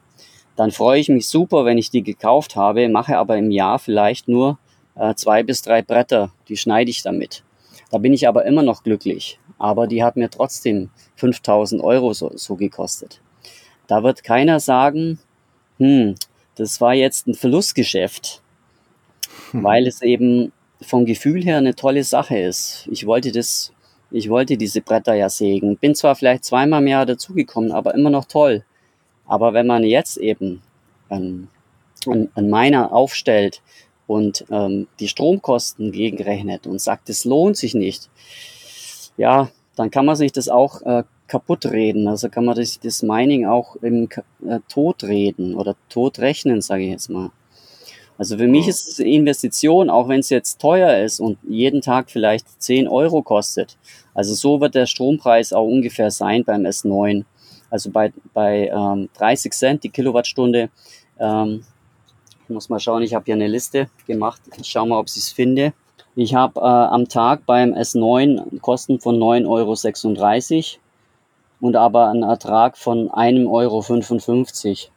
Dann 0.56 0.70
freue 0.70 1.00
ich 1.00 1.08
mich 1.08 1.28
super, 1.28 1.64
wenn 1.64 1.78
ich 1.78 1.90
die 1.90 2.02
gekauft 2.02 2.56
habe, 2.56 2.88
mache 2.88 3.18
aber 3.18 3.36
im 3.36 3.50
Jahr 3.50 3.78
vielleicht 3.78 4.28
nur 4.28 4.58
äh, 4.94 5.14
zwei 5.14 5.42
bis 5.42 5.62
drei 5.62 5.82
Bretter, 5.82 6.30
die 6.48 6.56
schneide 6.56 6.90
ich 6.90 7.02
damit. 7.02 7.42
Da 7.90 7.98
bin 7.98 8.12
ich 8.12 8.26
aber 8.26 8.44
immer 8.44 8.62
noch 8.62 8.82
glücklich. 8.82 9.38
Aber 9.58 9.86
die 9.86 10.02
hat 10.02 10.16
mir 10.16 10.30
trotzdem 10.30 10.90
5000 11.16 11.82
Euro 11.82 12.12
so, 12.12 12.30
so 12.34 12.56
gekostet. 12.56 13.20
Da 13.86 14.02
wird 14.02 14.24
keiner 14.24 14.60
sagen, 14.60 15.18
hm, 15.78 16.14
das 16.56 16.80
war 16.80 16.94
jetzt 16.94 17.26
ein 17.26 17.34
Verlustgeschäft, 17.34 18.42
hm. 19.50 19.62
weil 19.62 19.86
es 19.86 20.02
eben 20.02 20.52
vom 20.80 21.04
Gefühl 21.04 21.44
her 21.44 21.58
eine 21.58 21.74
tolle 21.74 22.04
Sache 22.04 22.38
ist. 22.38 22.88
Ich 22.90 23.06
wollte 23.06 23.32
das, 23.32 23.72
ich 24.14 24.30
wollte 24.30 24.56
diese 24.56 24.80
Bretter 24.80 25.14
ja 25.14 25.28
sägen. 25.28 25.76
Bin 25.76 25.96
zwar 25.96 26.14
vielleicht 26.14 26.44
zweimal 26.44 26.80
im 26.80 26.86
Jahr 26.86 27.04
dazugekommen, 27.04 27.72
aber 27.72 27.94
immer 27.94 28.10
noch 28.10 28.26
toll. 28.26 28.64
Aber 29.26 29.54
wenn 29.54 29.66
man 29.66 29.82
jetzt 29.82 30.18
eben 30.18 30.62
einen, 31.08 31.48
einen 32.06 32.48
Miner 32.48 32.92
aufstellt 32.92 33.60
und 34.06 34.44
ähm, 34.50 34.86
die 35.00 35.08
Stromkosten 35.08 35.90
gegenrechnet 35.90 36.68
und 36.68 36.80
sagt, 36.80 37.10
es 37.10 37.24
lohnt 37.24 37.56
sich 37.56 37.74
nicht, 37.74 38.08
ja, 39.16 39.50
dann 39.74 39.90
kann 39.90 40.06
man 40.06 40.14
sich 40.14 40.30
das 40.30 40.48
auch 40.48 40.82
äh, 40.82 41.02
kaputt 41.26 41.66
reden. 41.66 42.06
Also 42.06 42.28
kann 42.28 42.44
man 42.44 42.54
das, 42.54 42.78
das 42.78 43.02
Mining 43.02 43.46
auch 43.46 43.74
im 43.76 44.08
äh, 44.46 44.60
Tod 44.68 45.02
reden 45.02 45.56
oder 45.56 45.74
tot 45.88 46.20
rechnen, 46.20 46.60
sage 46.60 46.84
ich 46.84 46.90
jetzt 46.90 47.10
mal. 47.10 47.30
Also 48.16 48.38
für 48.38 48.46
mich 48.46 48.68
ist 48.68 48.88
es 48.88 49.00
eine 49.00 49.10
Investition, 49.10 49.90
auch 49.90 50.08
wenn 50.08 50.20
es 50.20 50.30
jetzt 50.30 50.60
teuer 50.60 50.98
ist 50.98 51.20
und 51.20 51.38
jeden 51.48 51.80
Tag 51.80 52.10
vielleicht 52.10 52.62
10 52.62 52.86
Euro 52.86 53.22
kostet. 53.22 53.76
Also 54.14 54.34
so 54.34 54.60
wird 54.60 54.74
der 54.74 54.86
Strompreis 54.86 55.52
auch 55.52 55.66
ungefähr 55.66 56.10
sein 56.10 56.44
beim 56.44 56.62
S9. 56.62 57.24
Also 57.70 57.90
bei, 57.90 58.12
bei 58.32 58.68
ähm, 58.68 59.08
30 59.14 59.52
Cent 59.52 59.84
die 59.84 59.88
Kilowattstunde. 59.88 60.70
Ähm, 61.18 61.64
ich 62.44 62.50
muss 62.50 62.68
mal 62.68 62.78
schauen, 62.78 63.02
ich 63.02 63.14
habe 63.14 63.24
hier 63.24 63.34
eine 63.34 63.48
Liste 63.48 63.88
gemacht. 64.06 64.40
Ich 64.60 64.68
schaue 64.68 64.86
mal, 64.86 64.98
ob 64.98 65.08
ich 65.08 65.16
es 65.16 65.30
finde. 65.30 65.72
Ich 66.14 66.34
habe 66.34 66.60
äh, 66.60 66.64
am 66.64 67.08
Tag 67.08 67.44
beim 67.46 67.74
S9 67.74 68.60
Kosten 68.60 69.00
von 69.00 69.18
9,36 69.18 69.48
Euro 69.48 70.80
und 71.60 71.74
aber 71.74 72.10
einen 72.10 72.22
Ertrag 72.22 72.78
von 72.78 73.10
1,55 73.10 73.48
Euro. 73.48 74.93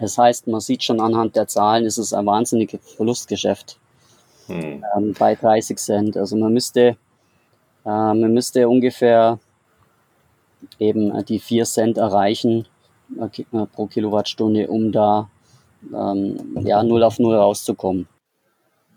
Das 0.00 0.16
heißt, 0.16 0.46
man 0.46 0.60
sieht 0.60 0.82
schon 0.82 1.00
anhand 1.00 1.36
der 1.36 1.46
Zahlen, 1.46 1.84
ist 1.84 1.98
es 1.98 2.12
ein 2.12 2.24
wahnsinniges 2.24 2.80
Verlustgeschäft 2.96 3.78
hm. 4.46 4.84
ähm, 4.96 5.14
bei 5.18 5.34
30 5.34 5.78
Cent. 5.78 6.16
Also 6.16 6.36
man 6.36 6.52
müsste, 6.52 6.80
äh, 6.80 6.96
man 7.84 8.32
müsste 8.32 8.68
ungefähr 8.68 9.38
eben 10.78 11.24
die 11.26 11.38
4 11.38 11.64
Cent 11.66 11.98
erreichen 11.98 12.66
äh, 13.18 13.66
pro 13.66 13.86
Kilowattstunde, 13.86 14.68
um 14.68 14.90
da 14.90 15.28
ähm, 15.94 16.56
ja, 16.64 16.82
0 16.82 17.02
auf 17.02 17.18
0 17.18 17.36
rauszukommen. 17.36 18.08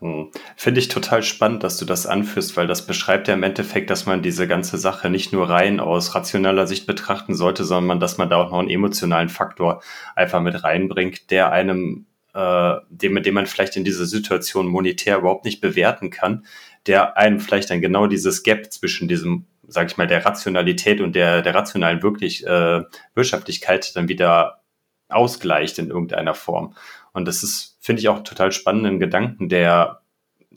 Hm. 0.04 0.32
Finde 0.58 0.82
ich 0.82 0.90
total 0.90 1.24
spannend, 1.24 1.64
dass 1.64 1.78
du 1.78 1.86
das 1.86 2.06
anführst, 2.06 2.58
weil 2.58 2.68
das 2.68 2.86
beschreibt 2.86 3.30
ja 3.30 3.36
im 3.36 3.44
Endeffekt, 3.44 3.90
dass 3.90 4.06
man 4.06 4.22
diese 4.22 4.50
ganze 4.50 4.78
Sache 4.78 5.10
nicht 5.10 5.32
nur 5.32 5.50
rein 5.50 5.80
aus 5.80 6.14
rationaler 6.14 6.68
Sicht 6.68 6.86
betrachten 6.88 7.36
sollte, 7.36 7.64
sondern 7.64 8.02
dass 8.02 8.18
man 8.18 8.30
da 8.30 8.36
auch 8.36 8.52
noch 8.52 8.60
einen 8.60 8.70
emotionalen 8.70 9.30
Faktor 9.30 9.82
einfach 10.14 10.42
mit 10.42 10.62
reinbringt, 10.62 11.32
der 11.32 11.54
einem, 11.54 12.06
äh, 12.34 12.74
dem, 12.90 13.14
mit 13.14 13.26
dem 13.26 13.36
man 13.36 13.46
vielleicht 13.46 13.78
in 13.78 13.86
dieser 13.86 14.06
Situation 14.06 14.68
monetär 14.68 15.20
überhaupt 15.20 15.46
nicht 15.46 15.62
bewerten 15.62 16.10
kann, 16.10 16.46
der 16.86 17.16
einem 17.16 17.40
vielleicht 17.40 17.70
dann 17.70 17.80
genau 17.80 18.08
dieses 18.08 18.44
Gap 18.44 18.74
zwischen 18.74 19.08
diesem, 19.08 19.46
sage 19.66 19.88
ich 19.88 19.96
mal, 19.96 20.08
der 20.08 20.26
Rationalität 20.26 21.00
und 21.00 21.16
der, 21.16 21.42
der 21.42 21.56
rationalen 21.56 22.04
wirklich 22.04 22.46
äh, 22.46 22.84
Wirtschaftlichkeit 23.16 23.96
dann 23.96 24.10
wieder 24.10 24.64
ausgleicht 25.08 25.80
in 25.80 25.90
irgendeiner 25.90 26.34
Form. 26.34 26.76
Und 27.14 27.26
das 27.26 27.44
ist, 27.44 27.78
finde 27.80 28.02
ich, 28.02 28.10
auch 28.10 28.24
total 28.24 28.52
spannenden 28.52 29.00
Gedanken, 29.00 29.50
der 29.50 30.02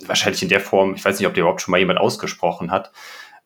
wahrscheinlich 0.06 0.42
in 0.42 0.48
der 0.48 0.60
Form, 0.60 0.94
ich 0.94 1.04
weiß 1.04 1.18
nicht, 1.18 1.28
ob 1.28 1.34
der 1.34 1.42
überhaupt 1.42 1.62
schon 1.62 1.72
mal 1.72 1.78
jemand 1.78 2.00
ausgesprochen 2.00 2.70
hat, 2.70 2.92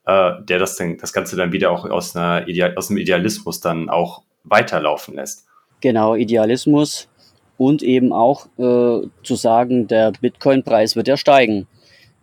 äh, 0.07 0.33
der 0.43 0.59
das 0.59 0.77
dann, 0.77 0.97
das 0.99 1.13
Ganze 1.13 1.37
dann 1.37 1.53
wieder 1.53 1.71
auch 1.71 1.85
aus, 1.85 2.17
einer 2.17 2.47
Ideal, 2.49 2.77
aus 2.77 2.91
einem 2.91 2.99
Idealismus 2.99 3.61
dann 3.61 3.89
auch 3.89 4.23
weiterlaufen 4.45 5.15
lässt. 5.15 5.47
Genau, 5.81 6.15
Idealismus 6.15 7.09
und 7.57 7.83
eben 7.83 8.13
auch 8.13 8.47
äh, 8.59 9.07
zu 9.23 9.37
sagen, 9.37 9.87
der 9.87 10.13
Bitcoin-Preis 10.21 10.97
wird 10.97 11.09
ja 11.09 11.17
steigen. 11.17 11.67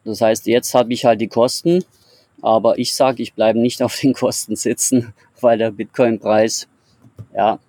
Das 0.03 0.21
heißt, 0.21 0.47
jetzt 0.47 0.73
habe 0.73 0.93
ich 0.93 1.05
halt 1.05 1.21
die 1.21 1.27
Kosten, 1.27 1.83
aber 2.41 2.79
ich 2.79 2.95
sage, 2.95 3.21
ich 3.21 3.33
bleibe 3.33 3.59
nicht 3.59 3.83
auf 3.83 3.99
den 3.99 4.13
Kosten 4.13 4.55
sitzen, 4.55 5.13
weil 5.41 5.57
der 5.57 5.71
Bitcoin-Preis 5.71 6.67
ja, 7.35 7.59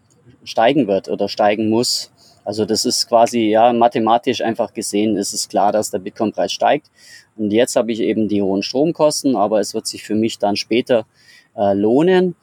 steigen 0.45 0.87
wird 0.87 1.09
oder 1.09 1.29
steigen 1.29 1.69
muss. 1.69 2.11
Also 2.49 2.65
das 2.65 2.87
ist 2.87 3.07
quasi, 3.07 3.51
ja, 3.51 3.75
mathematisch 3.75 4.41
einfach 4.41 4.73
gesehen 4.73 5.19
ist 5.19 5.35
es 5.35 5.51
klar, 5.51 5.71
dass 5.71 5.91
der 5.91 5.99
Bitcoin-Preis 5.99 6.51
steigt. 6.51 6.91
Und 7.37 7.51
jetzt 7.51 7.77
habe 7.77 7.93
ich 7.93 8.01
eben 8.01 8.27
die 8.27 8.41
hohen 8.41 8.63
Stromkosten, 8.63 9.37
aber 9.37 9.61
es 9.61 9.75
wird 9.75 9.87
sich 9.87 10.03
für 10.03 10.15
mich 10.15 10.39
dann 10.39 10.57
später 10.57 11.05
äh, 11.55 11.75
lohnen. 11.75 12.37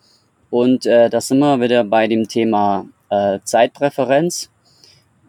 Und 0.52 0.86
äh, 0.86 1.10
da 1.10 1.20
sind 1.22 1.40
wir 1.40 1.60
wieder 1.60 1.84
bei 1.84 2.08
dem 2.08 2.28
Thema 2.28 2.86
äh, 3.10 3.40
Zeitpräferenz, 3.46 4.52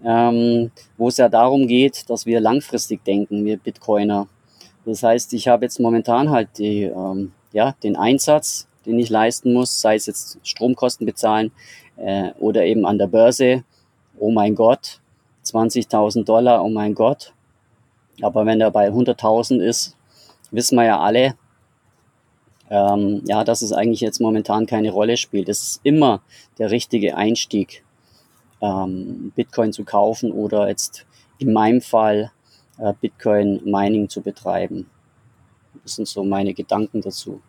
ähm, 0.04 0.70
wo 0.98 1.08
es 1.08 1.16
ja 1.16 1.30
darum 1.30 1.66
geht, 1.68 2.10
dass 2.10 2.26
wir 2.26 2.38
langfristig 2.40 3.02
denken, 3.02 3.46
wir 3.46 3.56
Bitcoiner. 3.56 4.28
Das 4.84 5.02
heißt, 5.02 5.32
ich 5.32 5.48
habe 5.48 5.64
jetzt 5.64 5.80
momentan 5.80 6.28
halt 6.28 6.50
die, 6.58 6.82
ähm, 6.82 7.32
ja, 7.54 7.74
den 7.82 7.96
Einsatz, 7.96 8.68
den 8.84 8.98
ich 8.98 9.08
leisten 9.08 9.54
muss, 9.54 9.80
sei 9.80 9.94
es 9.94 10.04
jetzt 10.04 10.38
Stromkosten 10.42 11.06
bezahlen 11.06 11.50
äh, 11.96 12.32
oder 12.38 12.66
eben 12.66 12.84
an 12.84 12.98
der 12.98 13.06
Börse. 13.06 13.64
Oh 14.18 14.30
mein 14.30 14.54
Gott, 14.54 15.00
20.000 15.44 16.24
Dollar, 16.24 16.64
oh 16.64 16.68
mein 16.68 16.94
Gott. 16.94 17.32
Aber 18.22 18.46
wenn 18.46 18.60
er 18.60 18.70
bei 18.70 18.88
100.000 18.88 19.60
ist, 19.60 19.96
wissen 20.50 20.76
wir 20.76 20.84
ja 20.84 21.00
alle, 21.00 21.34
ähm, 22.70 23.22
ja, 23.26 23.44
dass 23.44 23.62
es 23.62 23.72
eigentlich 23.72 24.00
jetzt 24.00 24.20
momentan 24.20 24.66
keine 24.66 24.90
Rolle 24.90 25.16
spielt. 25.16 25.48
Es 25.48 25.62
ist 25.62 25.80
immer 25.82 26.22
der 26.58 26.70
richtige 26.70 27.16
Einstieg, 27.16 27.84
ähm, 28.60 29.32
Bitcoin 29.36 29.72
zu 29.72 29.84
kaufen 29.84 30.32
oder 30.32 30.68
jetzt 30.68 31.06
in 31.38 31.52
meinem 31.52 31.80
Fall 31.80 32.32
äh, 32.78 32.92
Bitcoin 33.00 33.60
Mining 33.64 34.08
zu 34.08 34.22
betreiben. 34.22 34.88
Das 35.82 35.96
sind 35.96 36.08
so 36.08 36.24
meine 36.24 36.54
Gedanken 36.54 37.00
dazu. 37.02 37.40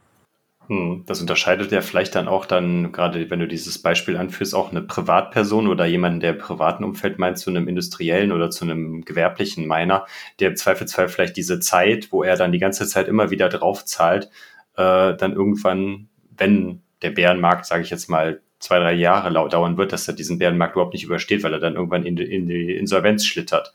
Hm, 0.67 1.03
das 1.05 1.21
unterscheidet 1.21 1.71
ja 1.71 1.79
vielleicht 1.79 2.15
dann 2.15 2.27
auch 2.27 2.45
dann, 2.45 2.91
gerade 2.91 3.29
wenn 3.29 3.39
du 3.39 3.47
dieses 3.47 3.81
Beispiel 3.81 4.17
anführst, 4.17 4.53
auch 4.53 4.71
eine 4.71 4.81
Privatperson 4.81 5.67
oder 5.67 5.85
jemanden, 5.85 6.19
der 6.19 6.31
im 6.31 6.39
privaten 6.39 6.83
Umfeld 6.83 7.19
meint, 7.19 7.37
zu 7.37 7.49
einem 7.49 7.69
industriellen 7.69 8.33
oder 8.33 8.49
zu 8.49 8.65
einem 8.65 9.05
gewerblichen 9.05 9.65
Miner, 9.65 10.05
der 10.39 10.49
im 10.49 10.55
Zweifelsfall 10.57 11.07
vielleicht 11.07 11.37
diese 11.37 11.61
Zeit, 11.61 12.11
wo 12.11 12.21
er 12.21 12.35
dann 12.35 12.51
die 12.51 12.59
ganze 12.59 12.85
Zeit 12.85 13.07
immer 13.07 13.31
wieder 13.31 13.47
drauf 13.47 13.85
zahlt, 13.85 14.29
äh, 14.75 15.15
dann 15.15 15.33
irgendwann, 15.33 16.09
wenn 16.37 16.81
der 17.01 17.11
Bärenmarkt, 17.11 17.65
sage 17.65 17.83
ich 17.83 17.89
jetzt 17.89 18.09
mal, 18.09 18.41
zwei, 18.59 18.79
drei 18.79 18.93
Jahre 18.93 19.31
dauern 19.49 19.77
wird, 19.77 19.93
dass 19.93 20.07
er 20.07 20.15
diesen 20.15 20.37
Bärenmarkt 20.37 20.75
überhaupt 20.75 20.93
nicht 20.93 21.03
übersteht, 21.03 21.43
weil 21.43 21.53
er 21.53 21.59
dann 21.59 21.75
irgendwann 21.75 22.05
in 22.05 22.15
die, 22.15 22.23
in 22.23 22.47
die 22.47 22.75
Insolvenz 22.75 23.25
schlittert. 23.25 23.73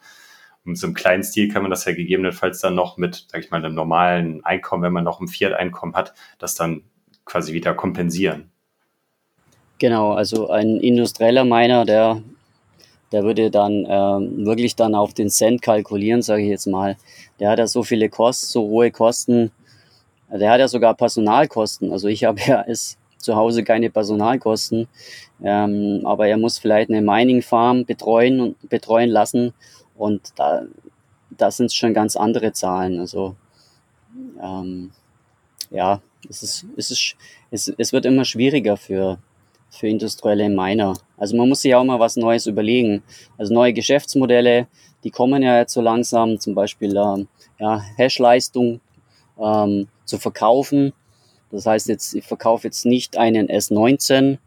Und 0.65 0.77
so 0.77 0.87
einem 0.87 0.95
kleinen 0.95 1.25
Stil 1.25 1.49
kann 1.49 1.63
man 1.63 1.71
das 1.71 1.85
ja 1.85 1.93
gegebenenfalls 1.93 2.61
dann 2.61 2.75
noch 2.75 2.97
mit, 2.97 3.27
sag 3.29 3.45
ich 3.45 3.51
mal, 3.51 3.65
einem 3.65 3.75
normalen 3.75 4.45
Einkommen, 4.45 4.83
wenn 4.83 4.93
man 4.93 5.05
noch 5.05 5.21
ein 5.21 5.29
Fiat-Einkommen 5.29 5.95
hat, 5.95 6.15
das 6.39 6.55
dann 6.55 6.83
quasi 7.25 7.53
wieder 7.53 7.75
kompensieren. 7.75 8.51
Genau, 9.79 10.13
also 10.13 10.49
ein 10.51 10.77
industrieller 10.77 11.45
Miner, 11.45 11.85
der, 11.85 12.23
der 13.11 13.25
würde 13.25 13.51
dann 13.51 13.85
ähm, 13.89 14.47
wirklich 14.47 14.77
dann 14.77 14.95
auf 14.95 15.13
den 15.13 15.29
Cent 15.29 15.63
kalkulieren, 15.63 16.23
sage 16.23 16.43
ich 16.43 16.49
jetzt 16.49 16.67
mal. 16.67 16.97
Der 17.41 17.51
hat 17.51 17.59
ja 17.59 17.67
so 17.67 17.83
viele 17.83 18.09
Kosten, 18.09 18.47
so 18.47 18.63
hohe 18.63 18.93
Kosten. 18.93 19.51
Der 20.31 20.51
hat 20.51 20.61
ja 20.61 20.69
sogar 20.69 20.95
Personalkosten. 20.95 21.91
Also 21.91 22.07
ich 22.07 22.23
habe 22.23 22.41
ja 22.47 22.65
es 22.67 22.97
zu 23.19 23.35
Hause 23.35 23.65
keine 23.65 23.91
Personalkosten, 23.91 24.89
ähm, 25.43 26.03
aber 26.05 26.29
er 26.29 26.37
muss 26.37 26.59
vielleicht 26.59 26.91
eine 26.91 27.03
Mining 27.03 27.43
Farm 27.43 27.85
betreuen 27.85 28.41
und 28.41 28.69
betreuen 28.69 29.11
lassen 29.11 29.53
und 30.03 30.33
da, 30.37 30.63
da 31.31 31.51
sind 31.53 31.67
es 31.67 31.77
schon 31.77 31.95
ganz 31.95 32.17
andere 32.17 32.53
Zahlen. 32.53 32.99
Also 32.99 33.37
ähm, 34.43 34.91
ja, 35.71 36.01
es, 36.29 36.43
ist, 36.43 36.67
es, 36.77 36.91
ist, 36.91 37.17
es, 37.53 37.73
es 37.79 37.93
wird 37.93 38.05
immer 38.05 38.25
schwieriger 38.25 38.77
für, 38.77 39.19
für 39.71 39.87
industrielle 39.87 40.49
Miner. 40.49 40.95
Also 41.17 41.37
man 41.37 41.49
muss 41.49 41.63
sich 41.63 41.75
auch 41.77 41.85
mal 41.85 42.01
was 42.01 42.17
Neues 42.17 42.47
überlegen. 42.47 43.05
Also 43.39 43.55
neue 43.55 43.73
Geschäftsmodelle, 43.73 44.67
die 45.05 45.11
kommen 45.11 45.43
ja 45.43 45.59
jetzt 45.59 45.73
so 45.73 45.81
langsam, 45.81 46.41
zum 46.41 46.57
Beispiel 46.57 46.97
ähm, 46.97 47.29
ja, 47.61 47.81
Hashleistung 47.97 48.81
ähm, 49.39 49.87
zu 50.05 50.19
verkaufen. 50.19 50.93
Das 51.53 51.67
heißt 51.67 51.89
jetzt, 51.89 52.15
ich 52.15 52.25
verkaufe 52.25 52.67
jetzt 52.67 52.87
nicht 52.87 53.19
einen 53.19 53.49
S19 53.49 54.39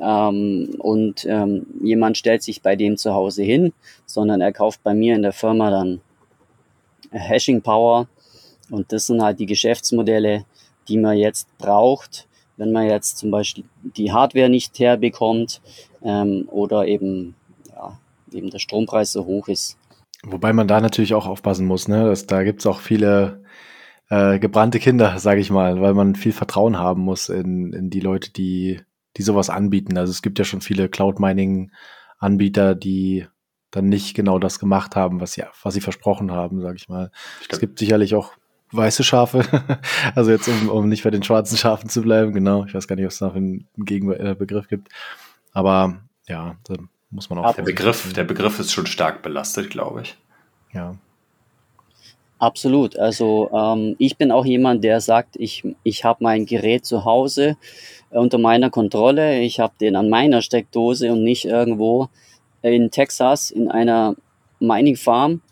ähm, 0.00 0.74
und 0.78 1.24
ähm, 1.24 1.66
jemand 1.80 2.18
stellt 2.18 2.42
sich 2.42 2.60
bei 2.60 2.76
dem 2.76 2.96
zu 2.96 3.14
Hause 3.14 3.44
hin, 3.44 3.72
sondern 4.04 4.40
er 4.40 4.52
kauft 4.52 4.82
bei 4.82 4.92
mir 4.92 5.14
in 5.14 5.22
der 5.22 5.32
Firma 5.32 5.70
dann 5.70 6.00
Hashing 7.12 7.62
Power 7.62 8.08
und 8.68 8.92
das 8.92 9.06
sind 9.06 9.22
halt 9.22 9.38
die 9.38 9.46
Geschäftsmodelle, 9.46 10.44
die 10.88 10.98
man 10.98 11.16
jetzt 11.16 11.46
braucht, 11.56 12.26
wenn 12.56 12.72
man 12.72 12.86
jetzt 12.86 13.18
zum 13.18 13.30
Beispiel 13.30 13.64
die 13.96 14.12
Hardware 14.12 14.48
nicht 14.48 14.78
herbekommt 14.78 15.60
ähm, 16.02 16.48
oder 16.50 16.86
eben, 16.86 17.36
ja, 17.68 17.96
eben 18.32 18.50
der 18.50 18.58
Strompreis 18.58 19.12
so 19.12 19.24
hoch 19.24 19.48
ist. 19.48 19.76
Wobei 20.22 20.52
man 20.52 20.68
da 20.68 20.80
natürlich 20.80 21.14
auch 21.14 21.26
aufpassen 21.26 21.66
muss, 21.66 21.88
ne? 21.88 22.04
Dass, 22.04 22.26
da 22.26 22.42
gibt's 22.42 22.66
auch 22.66 22.80
viele 22.80 23.39
äh, 24.10 24.38
gebrannte 24.38 24.78
Kinder, 24.78 25.18
sage 25.18 25.40
ich 25.40 25.50
mal, 25.50 25.80
weil 25.80 25.94
man 25.94 26.14
viel 26.14 26.32
Vertrauen 26.32 26.78
haben 26.78 27.02
muss 27.02 27.28
in, 27.28 27.72
in 27.72 27.90
die 27.90 28.00
Leute, 28.00 28.30
die 28.32 28.80
die 29.16 29.22
sowas 29.22 29.50
anbieten. 29.50 29.98
Also 29.98 30.10
es 30.10 30.22
gibt 30.22 30.38
ja 30.38 30.44
schon 30.44 30.60
viele 30.60 30.88
Cloud-Mining-Anbieter, 30.88 32.74
die 32.74 33.26
dann 33.70 33.88
nicht 33.88 34.14
genau 34.14 34.38
das 34.38 34.58
gemacht 34.58 34.96
haben, 34.96 35.20
was 35.20 35.32
sie, 35.32 35.44
was 35.62 35.74
sie 35.74 35.80
versprochen 35.80 36.32
haben, 36.32 36.60
sage 36.60 36.76
ich 36.76 36.88
mal. 36.88 37.10
Ich 37.40 37.48
es 37.50 37.60
gibt 37.60 37.78
sicherlich 37.78 38.14
auch 38.14 38.32
weiße 38.72 39.04
Schafe, 39.04 39.44
also 40.14 40.30
jetzt 40.30 40.48
um, 40.48 40.68
um 40.68 40.88
nicht 40.88 41.04
bei 41.04 41.10
den 41.10 41.22
schwarzen 41.22 41.56
Schafen 41.56 41.88
zu 41.88 42.02
bleiben, 42.02 42.32
genau. 42.32 42.64
Ich 42.64 42.74
weiß 42.74 42.88
gar 42.88 42.96
nicht, 42.96 43.04
ob 43.04 43.10
es 43.10 43.20
noch 43.20 43.34
einen 43.34 43.68
Gegenbegriff 43.76 44.68
gibt. 44.68 44.88
Aber 45.52 46.00
ja, 46.26 46.56
da 46.64 46.74
muss 47.10 47.30
man 47.30 47.38
auch. 47.40 47.54
Der 47.54 47.62
Begriff, 47.62 48.12
der 48.12 48.24
Begriff 48.24 48.58
ist 48.60 48.72
schon 48.72 48.86
stark 48.86 49.22
belastet, 49.22 49.70
glaube 49.70 50.02
ich. 50.02 50.16
Ja. 50.72 50.96
Absolut. 52.40 52.98
Also 52.98 53.50
ähm, 53.52 53.96
ich 53.98 54.16
bin 54.16 54.32
auch 54.32 54.46
jemand, 54.46 54.82
der 54.82 55.02
sagt, 55.02 55.36
ich, 55.36 55.62
ich 55.82 56.04
habe 56.04 56.24
mein 56.24 56.46
Gerät 56.46 56.86
zu 56.86 57.04
Hause 57.04 57.58
äh, 58.10 58.16
unter 58.16 58.38
meiner 58.38 58.70
Kontrolle. 58.70 59.40
Ich 59.40 59.60
habe 59.60 59.74
den 59.78 59.94
an 59.94 60.08
meiner 60.08 60.40
Steckdose 60.40 61.12
und 61.12 61.22
nicht 61.22 61.44
irgendwo 61.44 62.08
in 62.62 62.90
Texas 62.90 63.50
in 63.50 63.70
einer 63.70 64.16
Mining 64.58 64.96
Farm, 64.96 65.42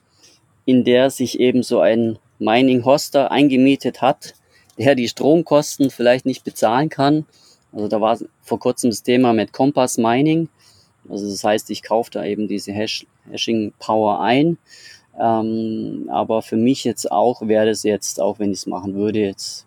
in 0.65 0.83
der 0.83 1.11
sich 1.11 1.39
eben 1.39 1.63
so 1.63 1.81
ein 1.81 2.19
Mining 2.39 2.87
Hoster 2.87 3.31
eingemietet 3.31 4.01
hat, 4.01 4.33
der 4.79 4.95
die 4.95 5.09
Stromkosten 5.09 5.91
vielleicht 5.91 6.25
nicht 6.25 6.43
bezahlen 6.43 6.89
kann. 6.89 7.27
Also 7.71 7.89
da 7.89 8.01
war 8.01 8.19
vor 8.41 8.59
kurzem 8.59 8.89
das 8.89 9.03
Thema 9.03 9.35
mit 9.35 9.53
Compass 9.53 9.99
Mining. 9.99 10.49
Also 11.07 11.29
das 11.29 11.45
heißt, 11.45 11.69
ich 11.69 11.83
kaufe 11.83 12.11
da 12.13 12.25
eben 12.25 12.49
diese 12.49 12.73
Hash 12.73 13.07
Hashing 13.31 13.75
Power 13.79 14.21
ein 14.21 14.57
ähm, 15.19 16.09
aber 16.11 16.43
für 16.43 16.57
mich 16.57 16.85
jetzt 16.85 17.11
auch 17.11 17.43
wäre 17.43 17.67
das 17.67 17.83
jetzt, 17.83 18.21
auch 18.21 18.39
wenn 18.39 18.53
ich 18.53 18.59
es 18.59 18.67
machen 18.67 18.95
würde, 18.95 19.21
jetzt, 19.21 19.67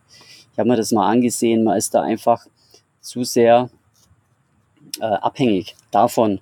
ich 0.52 0.60
habe 0.60 0.70
mir 0.70 0.78
das 0.78 0.92
mal 0.92 1.10
angesehen, 1.10 1.64
man 1.64 1.78
ist 1.78 1.94
da 1.94 2.02
einfach 2.02 2.46
zu 3.02 3.24
sehr 3.24 3.70
äh, 5.00 5.06
abhängig 5.06 5.76
davon, 5.92 6.40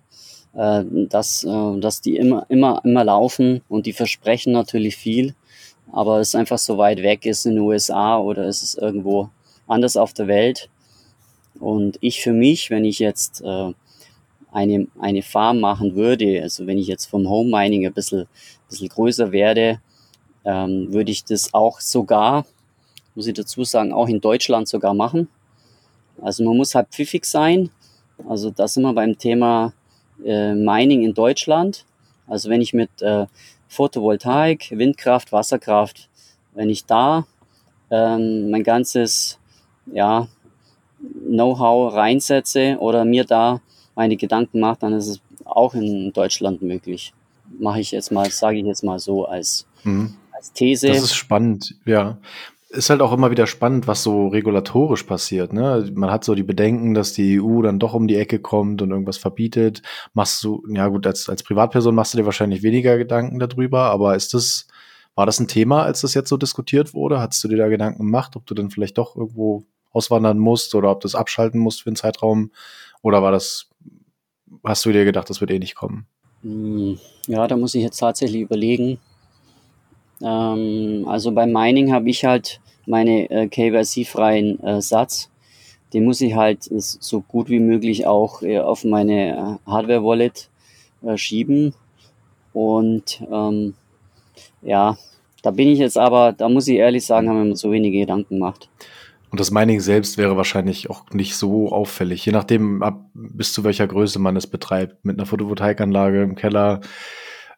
äh, 0.53 0.83
dass, 1.09 1.43
äh, 1.43 1.79
dass 1.79 2.01
die 2.01 2.17
immer, 2.17 2.45
immer, 2.49 2.81
immer 2.83 3.03
laufen 3.03 3.61
und 3.69 3.85
die 3.85 3.93
versprechen 3.93 4.53
natürlich 4.53 4.95
viel, 4.95 5.35
aber 5.91 6.19
es 6.19 6.35
einfach 6.35 6.59
so 6.59 6.77
weit 6.77 7.01
weg 7.01 7.25
ist 7.25 7.45
in 7.45 7.55
den 7.55 7.63
USA 7.63 8.19
oder 8.19 8.45
ist 8.45 8.61
es 8.61 8.75
irgendwo 8.75 9.29
anders 9.67 9.97
auf 9.97 10.13
der 10.13 10.27
Welt. 10.27 10.69
Und 11.59 11.97
ich 12.01 12.21
für 12.21 12.33
mich, 12.33 12.69
wenn 12.69 12.85
ich 12.85 12.99
jetzt 12.99 13.41
äh, 13.41 13.73
eine, 14.51 14.87
eine 14.99 15.21
Farm 15.21 15.59
machen 15.59 15.95
würde, 15.95 16.41
also 16.41 16.65
wenn 16.65 16.77
ich 16.77 16.87
jetzt 16.87 17.05
vom 17.05 17.29
Home 17.29 17.49
Mining 17.49 17.85
ein 17.85 17.93
bisschen 17.93 18.27
bisschen 18.69 18.89
größer 18.89 19.31
werde, 19.31 19.81
ähm, 20.45 20.93
würde 20.93 21.11
ich 21.11 21.25
das 21.25 21.53
auch 21.53 21.81
sogar, 21.81 22.45
muss 23.15 23.27
ich 23.27 23.33
dazu 23.33 23.63
sagen, 23.63 23.91
auch 23.91 24.07
in 24.07 24.21
Deutschland 24.21 24.67
sogar 24.67 24.93
machen. 24.93 25.27
Also 26.21 26.43
man 26.43 26.55
muss 26.55 26.75
halt 26.75 26.89
pfiffig 26.89 27.25
sein. 27.25 27.69
Also 28.27 28.49
da 28.49 28.67
sind 28.67 28.83
wir 28.83 28.93
beim 28.93 29.17
Thema 29.17 29.73
äh, 30.23 30.53
Mining 30.53 31.03
in 31.03 31.13
Deutschland. 31.13 31.85
Also 32.27 32.49
wenn 32.49 32.61
ich 32.61 32.73
mit 32.73 33.01
äh, 33.01 33.25
Photovoltaik, 33.67 34.71
Windkraft, 34.71 35.31
Wasserkraft, 35.31 36.09
wenn 36.53 36.69
ich 36.69 36.85
da 36.85 37.25
ähm, 37.89 38.49
mein 38.49 38.63
ganzes 38.63 39.39
ja, 39.85 40.27
Know-how 41.27 41.93
reinsetze 41.93 42.77
oder 42.79 43.05
mir 43.05 43.23
da 43.23 43.61
meine 43.99 44.15
Gedanken 44.15 44.61
mache, 44.61 44.77
dann 44.79 44.93
ist 44.93 45.07
es 45.07 45.21
auch 45.43 45.73
in 45.73 46.13
Deutschland 46.13 46.61
möglich 46.61 47.13
mache 47.57 47.79
ich 47.79 47.91
jetzt 47.91 48.11
mal, 48.11 48.29
sage 48.29 48.57
ich 48.57 48.65
jetzt 48.65 48.83
mal 48.83 48.99
so 48.99 49.25
als, 49.25 49.67
mhm. 49.83 50.15
als 50.31 50.53
These. 50.53 50.87
Das 50.87 51.03
ist 51.03 51.15
spannend, 51.15 51.75
ja. 51.85 52.17
Ist 52.69 52.91
halt 52.91 53.01
auch 53.01 53.11
immer 53.11 53.31
wieder 53.31 53.47
spannend, 53.47 53.87
was 53.87 54.03
so 54.03 54.27
regulatorisch 54.27 55.01
passiert. 55.03 55.53
Ne? 55.53 55.89
Man 55.95 56.11
hat 56.11 56.23
so 56.23 56.35
die 56.35 56.43
Bedenken, 56.43 56.93
dass 56.93 57.13
die 57.13 57.41
EU 57.41 57.63
dann 57.63 57.79
doch 57.79 57.95
um 57.95 58.07
die 58.07 58.15
Ecke 58.15 58.37
kommt 58.37 58.83
und 58.83 58.91
irgendwas 58.91 59.17
verbietet. 59.17 59.81
Machst 60.13 60.43
du, 60.43 60.63
ja 60.69 60.87
gut, 60.87 61.07
als, 61.07 61.29
als 61.29 61.41
Privatperson 61.41 61.95
machst 61.95 62.13
du 62.13 62.19
dir 62.19 62.25
wahrscheinlich 62.25 62.61
weniger 62.61 62.99
Gedanken 62.99 63.39
darüber, 63.39 63.85
aber 63.85 64.15
ist 64.15 64.35
das, 64.35 64.67
war 65.15 65.25
das 65.25 65.39
ein 65.39 65.47
Thema, 65.47 65.81
als 65.81 66.01
das 66.01 66.13
jetzt 66.13 66.29
so 66.29 66.37
diskutiert 66.37 66.93
wurde? 66.93 67.19
Hattest 67.19 67.43
du 67.43 67.47
dir 67.47 67.57
da 67.57 67.69
Gedanken 67.69 68.05
gemacht, 68.05 68.35
ob 68.35 68.45
du 68.45 68.53
dann 68.53 68.69
vielleicht 68.69 68.99
doch 68.99 69.15
irgendwo 69.15 69.65
auswandern 69.91 70.37
musst 70.37 70.75
oder 70.75 70.91
ob 70.91 71.01
du 71.01 71.07
es 71.07 71.15
abschalten 71.15 71.59
musst 71.59 71.81
für 71.81 71.89
einen 71.89 71.95
Zeitraum? 71.95 72.51
Oder 73.01 73.23
war 73.23 73.31
das, 73.31 73.68
hast 74.63 74.85
du 74.85 74.91
dir 74.91 75.05
gedacht, 75.05 75.29
das 75.29 75.41
wird 75.41 75.51
eh 75.51 75.59
nicht 75.59 75.75
kommen? 75.75 76.05
Hm, 76.41 76.97
ja, 77.27 77.47
da 77.47 77.57
muss 77.57 77.75
ich 77.75 77.83
jetzt 77.83 77.97
tatsächlich 77.97 78.41
überlegen. 78.41 78.99
Ähm, 80.21 81.05
also 81.07 81.31
beim 81.31 81.51
Mining 81.51 81.91
habe 81.91 82.09
ich 82.09 82.25
halt 82.25 82.59
meine 82.85 83.29
äh, 83.29 83.47
KYC-freien 83.47 84.59
äh, 84.63 84.81
Satz. 84.81 85.29
Den 85.93 86.05
muss 86.05 86.21
ich 86.21 86.35
halt 86.35 86.63
so 86.63 87.21
gut 87.21 87.49
wie 87.49 87.59
möglich 87.59 88.05
auch 88.05 88.41
äh, 88.41 88.59
auf 88.59 88.83
meine 88.83 89.59
äh, 89.65 89.69
Hardware-Wallet 89.69 90.49
äh, 91.03 91.17
schieben. 91.17 91.73
Und 92.53 93.21
ähm, 93.31 93.73
ja, 94.61 94.97
da 95.41 95.51
bin 95.51 95.69
ich 95.69 95.79
jetzt 95.79 95.97
aber, 95.97 96.33
da 96.33 96.49
muss 96.49 96.67
ich 96.67 96.77
ehrlich 96.77 97.05
sagen, 97.05 97.29
haben 97.29 97.37
wir 97.37 97.45
mir 97.45 97.55
so 97.55 97.71
wenige 97.71 97.99
Gedanken 97.99 98.35
gemacht. 98.35 98.69
Und 99.29 99.39
das 99.39 99.51
Mining 99.51 99.79
selbst 99.79 100.17
wäre 100.17 100.37
wahrscheinlich 100.37 100.89
auch 100.89 101.09
nicht 101.11 101.35
so 101.35 101.71
auffällig, 101.71 102.25
je 102.25 102.31
nachdem, 102.31 102.81
ab 102.81 103.09
bis 103.13 103.53
zu 103.53 103.63
welcher 103.63 103.87
Größe 103.87 104.19
man 104.19 104.35
es 104.35 104.47
betreibt. 104.47 105.05
Mit 105.05 105.17
einer 105.17 105.27
Photovoltaikanlage 105.27 106.23
im 106.23 106.35
Keller. 106.35 106.81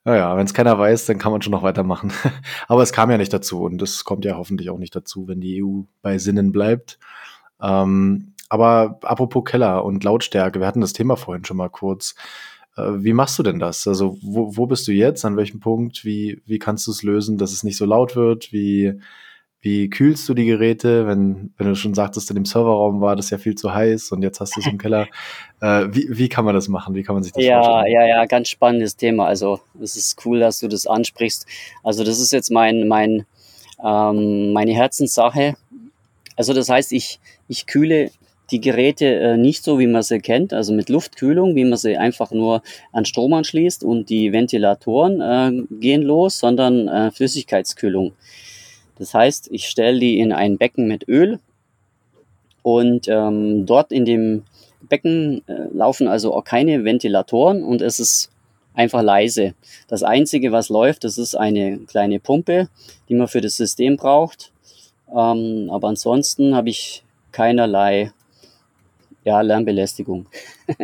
Naja, 0.03 0.35
wenn 0.35 0.45
es 0.45 0.53
keiner 0.53 0.77
weiß, 0.77 1.05
dann 1.05 1.19
kann 1.19 1.31
man 1.31 1.41
schon 1.41 1.51
noch 1.51 1.63
weitermachen. 1.63 2.11
Aber 2.67 2.81
es 2.83 2.91
kam 2.91 3.11
ja 3.11 3.17
nicht 3.17 3.31
dazu 3.31 3.61
und 3.61 3.81
es 3.81 4.03
kommt 4.03 4.25
ja 4.25 4.35
hoffentlich 4.35 4.69
auch 4.69 4.79
nicht 4.79 4.95
dazu, 4.95 5.27
wenn 5.27 5.39
die 5.39 5.63
EU 5.63 5.83
bei 6.01 6.17
Sinnen 6.17 6.51
bleibt. 6.51 6.99
Ähm, 7.61 8.33
aber 8.49 8.99
apropos 9.03 9.45
Keller 9.45 9.85
und 9.85 10.03
Lautstärke, 10.03 10.59
wir 10.59 10.67
hatten 10.67 10.81
das 10.81 10.91
Thema 10.91 11.15
vorhin 11.15 11.45
schon 11.45 11.55
mal 11.55 11.69
kurz. 11.69 12.15
Äh, 12.75 13.03
wie 13.03 13.13
machst 13.13 13.39
du 13.39 13.43
denn 13.43 13.59
das? 13.59 13.87
Also, 13.87 14.17
wo, 14.21 14.57
wo 14.57 14.65
bist 14.65 14.87
du 14.89 14.91
jetzt? 14.91 15.23
An 15.23 15.37
welchem 15.37 15.61
Punkt? 15.61 16.03
Wie, 16.03 16.41
wie 16.45 16.59
kannst 16.59 16.85
du 16.87 16.91
es 16.91 17.01
lösen, 17.03 17.37
dass 17.37 17.53
es 17.53 17.63
nicht 17.63 17.77
so 17.77 17.85
laut 17.85 18.17
wird? 18.17 18.51
Wie, 18.51 18.99
wie 19.61 19.89
kühlst 19.89 20.27
du 20.27 20.33
die 20.33 20.45
Geräte, 20.45 21.05
wenn, 21.05 21.53
wenn 21.57 21.67
du 21.67 21.75
schon 21.75 21.93
sagtest, 21.93 22.29
in 22.31 22.35
dem 22.35 22.45
Serverraum 22.45 22.99
war 22.99 23.15
das 23.15 23.29
ja 23.29 23.37
viel 23.37 23.53
zu 23.53 23.73
heiß 23.73 24.11
und 24.11 24.23
jetzt 24.23 24.39
hast 24.39 24.55
du 24.55 24.59
es 24.59 24.67
im 24.67 24.77
Keller. 24.77 25.07
Äh, 25.63 25.93
wie, 25.93 26.07
wie 26.09 26.27
kann 26.27 26.43
man 26.43 26.55
das 26.55 26.67
machen? 26.69 26.95
Wie 26.95 27.03
kann 27.03 27.13
man 27.13 27.21
sich 27.21 27.33
das 27.33 27.43
ja, 27.43 27.61
vorstellen? 27.61 27.93
Ja, 27.93 28.07
ja, 28.07 28.25
ganz 28.25 28.49
spannendes 28.49 28.95
Thema. 28.95 29.27
Also 29.27 29.59
es 29.79 29.95
ist 29.95 30.25
cool, 30.25 30.39
dass 30.39 30.59
du 30.59 30.67
das 30.67 30.87
ansprichst. 30.87 31.45
Also 31.83 32.03
das 32.03 32.19
ist 32.19 32.33
jetzt 32.33 32.49
mein, 32.49 32.87
mein, 32.87 33.27
ähm, 33.85 34.53
meine 34.53 34.73
Herzenssache. 34.73 35.53
Also 36.35 36.55
das 36.55 36.67
heißt, 36.67 36.93
ich, 36.93 37.19
ich 37.47 37.67
kühle 37.67 38.09
die 38.49 38.59
Geräte 38.59 39.05
äh, 39.05 39.37
nicht 39.37 39.63
so, 39.63 39.77
wie 39.77 39.85
man 39.85 40.01
sie 40.01 40.17
kennt, 40.17 40.51
also 40.51 40.73
mit 40.73 40.89
Luftkühlung, 40.89 41.55
wie 41.55 41.65
man 41.65 41.77
sie 41.77 41.95
einfach 41.95 42.31
nur 42.31 42.63
an 42.91 43.05
Strom 43.05 43.33
anschließt 43.33 43.83
und 43.83 44.09
die 44.09 44.33
Ventilatoren 44.33 45.21
äh, 45.21 45.75
gehen 45.79 46.01
los, 46.01 46.39
sondern 46.39 46.87
äh, 46.87 47.11
Flüssigkeitskühlung. 47.11 48.13
Das 48.97 49.13
heißt, 49.13 49.49
ich 49.51 49.67
stelle 49.67 49.99
die 49.99 50.19
in 50.19 50.31
ein 50.31 50.57
Becken 50.57 50.87
mit 50.87 51.07
Öl 51.07 51.39
und 52.63 53.07
ähm, 53.07 53.65
dort 53.65 53.91
in 53.91 54.05
dem 54.05 54.43
Becken 54.81 55.41
äh, 55.47 55.67
laufen 55.73 56.07
also 56.07 56.33
auch 56.33 56.43
keine 56.43 56.83
Ventilatoren 56.83 57.63
und 57.63 57.81
es 57.81 57.99
ist 57.99 58.31
einfach 58.73 59.01
leise. 59.01 59.53
Das 59.87 60.03
Einzige, 60.03 60.51
was 60.51 60.69
läuft, 60.69 61.03
das 61.03 61.17
ist 61.17 61.35
eine 61.35 61.79
kleine 61.79 62.19
Pumpe, 62.19 62.69
die 63.09 63.15
man 63.15 63.27
für 63.27 63.41
das 63.41 63.57
System 63.57 63.97
braucht. 63.97 64.51
Ähm, 65.09 65.69
aber 65.71 65.89
ansonsten 65.89 66.55
habe 66.55 66.69
ich 66.69 67.03
keinerlei 67.31 68.11
ja, 69.23 69.41
Lärmbelästigung. 69.41 70.27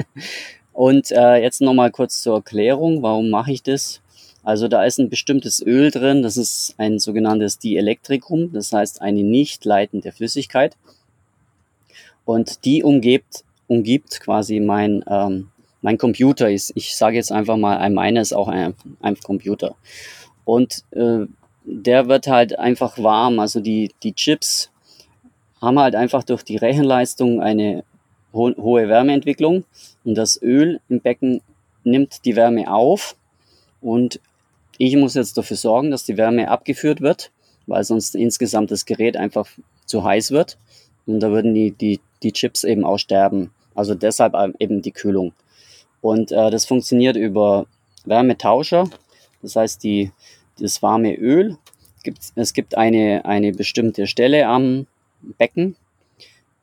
und 0.73 1.11
äh, 1.11 1.37
jetzt 1.37 1.61
nochmal 1.61 1.91
kurz 1.91 2.21
zur 2.21 2.35
Erklärung, 2.35 3.01
warum 3.01 3.29
mache 3.29 3.51
ich 3.51 3.63
das? 3.63 4.01
Also 4.47 4.69
da 4.69 4.85
ist 4.85 4.97
ein 4.97 5.09
bestimmtes 5.09 5.61
Öl 5.61 5.91
drin, 5.91 6.23
das 6.23 6.37
ist 6.37 6.73
ein 6.77 6.99
sogenanntes 6.99 7.59
Dielektrikum, 7.59 8.53
das 8.53 8.71
heißt 8.71 9.01
eine 9.01 9.21
nicht 9.21 9.65
leitende 9.65 10.13
Flüssigkeit. 10.13 10.77
Und 12.23 12.63
die 12.63 12.81
umgibt, 12.81 13.43
umgibt 13.67 14.21
quasi 14.21 14.61
mein, 14.61 15.03
ähm, 15.09 15.49
mein 15.81 15.97
Computer. 15.97 16.49
Ich, 16.49 16.71
ich 16.75 16.95
sage 16.95 17.17
jetzt 17.17 17.29
einfach 17.29 17.57
mal, 17.57 17.89
meiner 17.89 18.21
ist 18.21 18.31
auch 18.31 18.47
ein, 18.47 18.73
ein 19.01 19.19
Computer. 19.19 19.75
Und 20.45 20.85
äh, 20.91 21.25
der 21.65 22.07
wird 22.07 22.27
halt 22.27 22.57
einfach 22.57 22.97
warm. 22.99 23.39
Also 23.39 23.59
die, 23.59 23.91
die 24.01 24.13
Chips 24.13 24.71
haben 25.59 25.77
halt 25.77 25.93
einfach 25.93 26.23
durch 26.23 26.43
die 26.43 26.55
Rechenleistung 26.55 27.41
eine 27.41 27.83
ho 28.31 28.53
hohe 28.55 28.87
Wärmeentwicklung 28.87 29.65
und 30.05 30.15
das 30.15 30.41
Öl 30.41 30.79
im 30.87 31.01
Becken 31.01 31.41
nimmt 31.83 32.23
die 32.23 32.37
Wärme 32.37 32.71
auf 32.71 33.17
und 33.81 34.21
ich 34.77 34.95
muss 34.95 35.15
jetzt 35.15 35.37
dafür 35.37 35.57
sorgen, 35.57 35.91
dass 35.91 36.05
die 36.05 36.17
Wärme 36.17 36.49
abgeführt 36.49 37.01
wird, 37.01 37.31
weil 37.65 37.83
sonst 37.83 38.15
insgesamt 38.15 38.71
das 38.71 38.85
Gerät 38.85 39.17
einfach 39.17 39.47
zu 39.85 40.03
heiß 40.03 40.31
wird. 40.31 40.57
Und 41.05 41.19
da 41.21 41.31
würden 41.31 41.53
die, 41.53 41.71
die, 41.71 41.99
die 42.23 42.31
Chips 42.31 42.63
eben 42.63 42.85
auch 42.85 42.97
sterben. 42.97 43.51
Also 43.75 43.95
deshalb 43.95 44.33
eben 44.59 44.81
die 44.81 44.91
Kühlung. 44.91 45.33
Und 46.01 46.31
äh, 46.31 46.51
das 46.51 46.65
funktioniert 46.65 47.15
über 47.15 47.65
Wärmetauscher. 48.05 48.89
Das 49.41 49.55
heißt, 49.55 49.83
die, 49.83 50.11
das 50.59 50.81
warme 50.81 51.15
Öl, 51.15 51.57
es 52.35 52.53
gibt 52.53 52.77
eine, 52.77 53.25
eine 53.25 53.51
bestimmte 53.51 54.07
Stelle 54.07 54.47
am 54.47 54.87
Becken, 55.21 55.75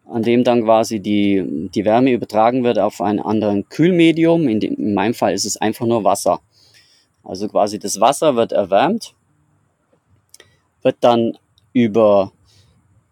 an 0.06 0.22
dem 0.22 0.44
dann 0.44 0.64
quasi 0.64 1.00
die, 1.00 1.68
die 1.74 1.84
Wärme 1.84 2.12
übertragen 2.12 2.64
wird 2.64 2.78
auf 2.78 3.00
ein 3.00 3.20
anderen 3.20 3.68
Kühlmedium. 3.68 4.48
In, 4.48 4.60
dem, 4.60 4.74
in 4.74 4.94
meinem 4.94 5.14
Fall 5.14 5.34
ist 5.34 5.44
es 5.44 5.56
einfach 5.56 5.86
nur 5.86 6.04
Wasser. 6.04 6.40
Also 7.24 7.48
quasi 7.48 7.78
das 7.78 8.00
Wasser 8.00 8.36
wird 8.36 8.52
erwärmt, 8.52 9.14
wird 10.82 10.96
dann 11.00 11.38
über, 11.72 12.32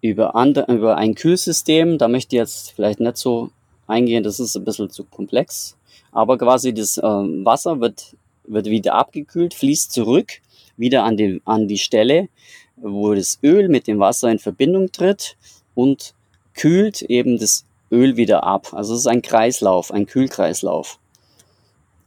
über, 0.02 0.36
andere, 0.36 0.72
über 0.72 0.96
ein 0.96 1.14
Kühlsystem, 1.14 1.98
da 1.98 2.08
möchte 2.08 2.36
ich 2.36 2.40
jetzt 2.40 2.72
vielleicht 2.72 3.00
nicht 3.00 3.16
so 3.16 3.50
eingehen, 3.86 4.22
das 4.22 4.38
ist 4.38 4.54
ein 4.56 4.64
bisschen 4.64 4.90
zu 4.90 5.04
komplex, 5.04 5.76
aber 6.12 6.36
quasi 6.36 6.74
das 6.74 6.98
äh, 6.98 7.02
Wasser 7.02 7.80
wird, 7.80 8.14
wird 8.44 8.66
wieder 8.66 8.94
abgekühlt, 8.94 9.54
fließt 9.54 9.92
zurück, 9.92 10.40
wieder 10.76 11.04
an 11.04 11.16
die, 11.16 11.40
an 11.44 11.66
die 11.66 11.78
Stelle, 11.78 12.28
wo 12.76 13.14
das 13.14 13.38
Öl 13.42 13.68
mit 13.68 13.86
dem 13.86 13.98
Wasser 13.98 14.30
in 14.30 14.38
Verbindung 14.38 14.92
tritt 14.92 15.36
und 15.74 16.14
kühlt 16.54 17.02
eben 17.02 17.38
das 17.38 17.64
Öl 17.90 18.16
wieder 18.16 18.44
ab. 18.44 18.72
Also 18.72 18.94
es 18.94 19.00
ist 19.00 19.06
ein 19.06 19.22
Kreislauf, 19.22 19.90
ein 19.90 20.06
Kühlkreislauf. 20.06 20.98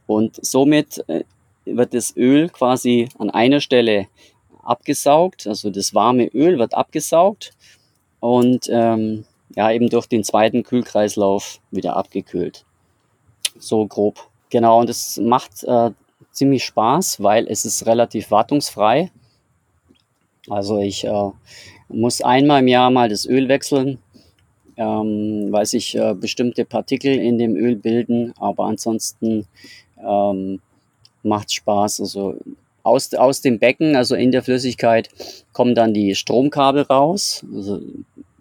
Und 0.06 0.38
somit 0.44 1.04
äh, 1.08 1.24
wird 1.66 1.94
das 1.94 2.16
Öl 2.16 2.48
quasi 2.48 3.08
an 3.18 3.30
einer 3.30 3.60
Stelle 3.60 4.06
abgesaugt, 4.62 5.46
also 5.46 5.70
das 5.70 5.94
warme 5.94 6.26
Öl 6.28 6.58
wird 6.58 6.74
abgesaugt 6.74 7.52
und 8.20 8.68
ähm, 8.70 9.24
ja 9.54 9.70
eben 9.70 9.88
durch 9.88 10.06
den 10.06 10.24
zweiten 10.24 10.62
Kühlkreislauf 10.62 11.60
wieder 11.70 11.96
abgekühlt. 11.96 12.64
So 13.58 13.86
grob. 13.86 14.28
Genau, 14.50 14.80
und 14.80 14.90
es 14.90 15.16
macht 15.18 15.64
äh, 15.64 15.90
ziemlich 16.30 16.64
Spaß, 16.64 17.22
weil 17.22 17.46
es 17.48 17.64
ist 17.64 17.86
relativ 17.86 18.30
wartungsfrei. 18.30 19.10
Also 20.48 20.78
ich 20.78 21.04
äh, 21.04 21.30
muss 21.88 22.20
einmal 22.20 22.60
im 22.60 22.68
Jahr 22.68 22.90
mal 22.90 23.08
das 23.08 23.26
Öl 23.26 23.48
wechseln, 23.48 23.98
ähm, 24.76 25.48
weil 25.50 25.66
sich 25.66 25.96
äh, 25.96 26.14
bestimmte 26.14 26.64
Partikel 26.64 27.16
in 27.16 27.38
dem 27.38 27.56
Öl 27.56 27.76
bilden, 27.76 28.34
aber 28.38 28.66
ansonsten 28.66 29.46
ähm, 29.98 30.60
macht 31.26 31.52
Spaß. 31.52 32.00
Also 32.00 32.36
aus, 32.82 33.12
aus 33.14 33.40
dem 33.40 33.58
Becken, 33.58 33.96
also 33.96 34.14
in 34.14 34.32
der 34.32 34.42
Flüssigkeit, 34.42 35.10
kommen 35.52 35.74
dann 35.74 35.92
die 35.92 36.14
Stromkabel 36.14 36.82
raus. 36.82 37.44
Also 37.54 37.80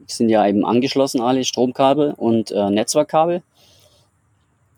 sind 0.08 0.30
ja 0.30 0.48
eben 0.48 0.66
angeschlossen 0.66 1.20
alle 1.20 1.44
Stromkabel 1.44 2.14
und 2.16 2.52
äh, 2.52 2.70
Netzwerkkabel. 2.70 3.42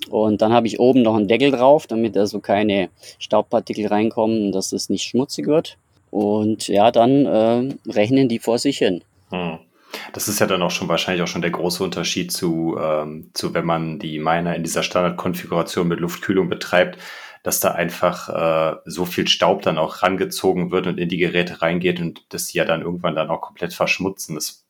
Und 0.10 0.42
dann 0.42 0.54
habe 0.54 0.68
ich 0.68 0.80
oben 0.80 1.02
noch 1.02 1.16
einen 1.16 1.28
Deckel 1.28 1.52
drauf, 1.52 1.86
damit 1.86 2.18
also 2.18 2.40
keine 2.40 2.90
Staubpartikel 3.20 3.88
reinkommen, 3.88 4.52
dass 4.52 4.72
es 4.72 4.90
nicht 4.90 5.04
schmutzig 5.04 5.48
wird. 5.48 5.78
Und 6.12 6.70
ja, 6.70 6.92
dann 6.92 7.26
äh, 7.26 7.92
rechnen 7.92 8.30
die 8.30 8.40
vor 8.40 8.58
sich 8.58 8.78
hin. 8.78 9.04
Hm. 9.32 9.60
Das 10.14 10.28
ist 10.28 10.40
ja 10.40 10.48
dann 10.48 10.62
auch 10.62 10.72
schon 10.72 10.88
wahrscheinlich 10.88 11.24
auch 11.24 11.28
schon 11.28 11.42
der 11.42 11.52
große 11.52 11.84
Unterschied 11.84 12.32
zu, 12.32 12.78
ähm, 12.80 13.30
zu 13.34 13.54
wenn 13.54 13.66
man 13.66 14.00
die 14.00 14.20
Miner 14.20 14.56
in 14.56 14.64
dieser 14.64 14.84
Standardkonfiguration 14.84 15.88
mit 15.88 16.00
Luftkühlung 16.00 16.50
betreibt 16.50 16.98
dass 17.48 17.62
da 17.62 17.72
einfach 17.72 18.28
äh, 18.28 18.78
so 18.84 19.06
viel 19.06 19.26
Staub 19.26 19.62
dann 19.62 19.78
auch 19.78 20.04
rangezogen 20.04 20.70
wird 20.70 20.86
und 20.86 20.98
in 20.98 21.08
die 21.08 21.16
Geräte 21.16 21.62
reingeht 21.62 22.02
und 22.02 22.26
das 22.34 22.52
ja 22.52 22.66
dann 22.66 22.82
irgendwann 22.82 23.16
dann 23.16 23.30
auch 23.30 23.40
komplett 23.40 23.74
verschmutzen. 23.74 24.36
Das 24.36 24.68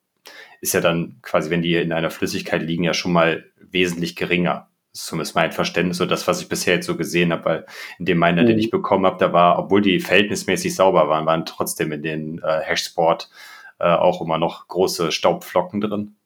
ist 0.61 0.75
ja 0.75 0.80
dann 0.80 1.17
quasi, 1.23 1.49
wenn 1.49 1.63
die 1.63 1.73
in 1.73 1.91
einer 1.91 2.11
Flüssigkeit 2.11 2.61
liegen, 2.61 2.84
ja 2.84 2.93
schon 2.93 3.13
mal 3.13 3.45
wesentlich 3.57 4.15
geringer. 4.15 4.69
Das 4.91 5.01
ist 5.01 5.07
zumindest 5.07 5.34
mein 5.34 5.51
Verständnis, 5.51 5.97
so 5.97 6.05
das, 6.05 6.28
was 6.28 6.39
ich 6.39 6.49
bisher 6.49 6.75
jetzt 6.75 6.86
so 6.86 6.95
gesehen 6.95 7.32
habe, 7.32 7.45
weil 7.45 7.65
in 7.97 8.05
dem 8.05 8.19
Miner, 8.19 8.43
mhm. 8.43 8.47
den 8.47 8.59
ich 8.59 8.69
bekommen 8.69 9.07
habe, 9.07 9.17
da 9.17 9.34
war, 9.34 9.57
obwohl 9.57 9.82
die 9.82 9.99
verhältnismäßig 9.99 10.75
sauber 10.75 11.09
waren, 11.09 11.25
waren 11.25 11.47
trotzdem 11.47 11.91
in 11.91 12.03
den 12.03 12.38
äh, 12.43 12.61
Hashsport 12.61 13.32
äh, 13.80 13.88
auch 13.88 14.21
immer 14.21 14.38
noch 14.38 14.67
große 14.67 15.11
Staubflocken 15.11 15.82
drin. 15.82 16.16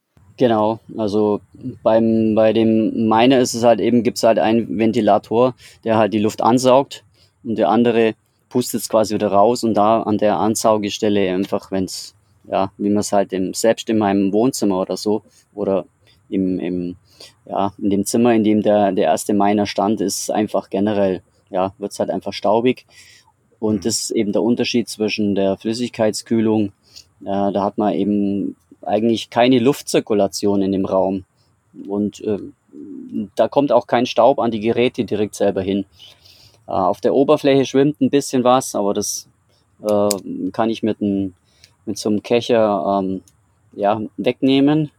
Genau, 0.42 0.80
also 0.98 1.40
beim, 1.84 2.34
bei 2.34 2.52
dem 2.52 3.08
Miner 3.08 3.38
ist 3.42 3.54
es 3.54 3.64
halt 3.64 3.80
eben, 3.80 4.02
gibt 4.02 4.18
es 4.18 4.24
halt 4.24 4.40
einen 4.40 4.80
Ventilator, 4.80 5.54
der 5.84 5.98
halt 6.00 6.16
die 6.16 6.18
Luft 6.18 6.42
ansaugt 6.42 7.04
und 7.44 7.60
der 7.60 7.70
andere 7.70 8.16
pustet 8.50 8.82
es 8.82 8.90
quasi 8.90 9.14
wieder 9.14 9.28
raus 9.28 9.64
und 9.64 9.76
da 9.76 10.02
an 10.02 10.18
der 10.18 10.40
Ansaugestelle 10.40 11.32
einfach, 11.32 11.70
wenn 11.70 11.84
es, 11.84 12.16
ja, 12.50 12.72
wie 12.80 12.90
man 12.90 13.02
es 13.02 13.12
halt 13.12 13.34
im, 13.34 13.54
selbst 13.54 13.88
in 13.88 14.00
meinem 14.00 14.34
Wohnzimmer 14.34 14.80
oder 14.80 14.98
so 14.98 15.22
oder 15.54 15.86
im, 16.28 16.58
im, 16.58 16.96
ja, 17.46 17.72
in 17.78 17.92
dem 17.92 18.06
Zimmer, 18.08 18.34
in 18.34 18.44
dem 18.44 18.64
der, 18.64 18.94
der 18.94 19.06
erste 19.06 19.36
Miner 19.36 19.68
stand, 19.68 20.02
ist 20.02 20.32
einfach 20.32 20.72
generell, 20.72 21.22
ja, 21.52 21.76
wird 21.78 21.92
es 21.92 22.00
halt 22.00 22.10
einfach 22.10 22.34
staubig. 22.34 22.88
Und 23.60 23.86
das 23.86 24.00
ist 24.00 24.10
eben 24.10 24.32
der 24.32 24.42
Unterschied 24.42 24.90
zwischen 24.90 25.36
der 25.36 25.56
Flüssigkeitskühlung. 25.58 26.72
Da 27.20 27.64
hat 27.64 27.78
man 27.78 27.94
eben 27.94 28.56
eigentlich 28.84 29.30
keine 29.30 29.60
Luftzirkulation 29.60 30.62
in 30.62 30.72
dem 30.72 30.86
Raum. 30.86 31.26
Und 31.88 32.22
äh, 32.22 32.40
da 33.36 33.48
kommt 33.48 33.72
auch 33.72 33.88
kein 33.88 34.06
Staub 34.06 34.40
an 34.40 34.52
die 34.52 34.60
Geräte 34.60 35.06
direkt 35.06 35.36
selber 35.36 35.62
hin. 35.62 35.86
Äh, 36.68 36.72
auf 36.72 37.02
der 37.02 37.14
Oberfläche 37.14 37.66
schwimmt 37.66 38.02
ein 38.02 38.10
bisschen 38.10 38.44
was, 38.44 38.76
aber 38.76 38.94
das 38.94 39.28
äh, 39.84 40.10
kann 40.52 40.70
ich 40.70 40.84
mit, 40.84 41.02
ein, 41.02 41.34
mit 41.86 41.98
so 41.98 42.10
einem 42.10 42.24
Kescher 42.24 43.02
ähm, 43.02 43.22
ja, 43.74 44.02
wegnehmen. 44.18 44.92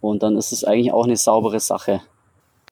Und 0.00 0.22
dann 0.22 0.36
ist 0.36 0.52
es 0.52 0.64
eigentlich 0.64 0.92
auch 0.92 1.04
eine 1.04 1.16
saubere 1.16 1.60
Sache. 1.60 2.00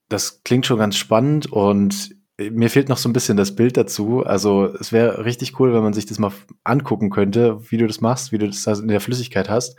Das 0.08 0.42
klingt 0.44 0.66
schon 0.66 0.78
ganz 0.78 0.96
spannend 0.96 1.50
und 1.52 2.16
mir 2.38 2.68
fehlt 2.68 2.88
noch 2.88 2.98
so 2.98 3.08
ein 3.08 3.12
bisschen 3.12 3.36
das 3.36 3.56
Bild 3.56 3.76
dazu. 3.76 4.22
Also 4.24 4.66
es 4.78 4.92
wäre 4.92 5.24
richtig 5.24 5.58
cool, 5.58 5.72
wenn 5.72 5.82
man 5.82 5.94
sich 5.94 6.06
das 6.06 6.18
mal 6.18 6.32
angucken 6.64 7.10
könnte, 7.10 7.60
wie 7.70 7.78
du 7.78 7.86
das 7.86 8.00
machst, 8.00 8.30
wie 8.30 8.38
du 8.38 8.46
das 8.46 8.66
in 8.66 8.88
der 8.88 9.00
Flüssigkeit 9.00 9.48
hast. 9.48 9.76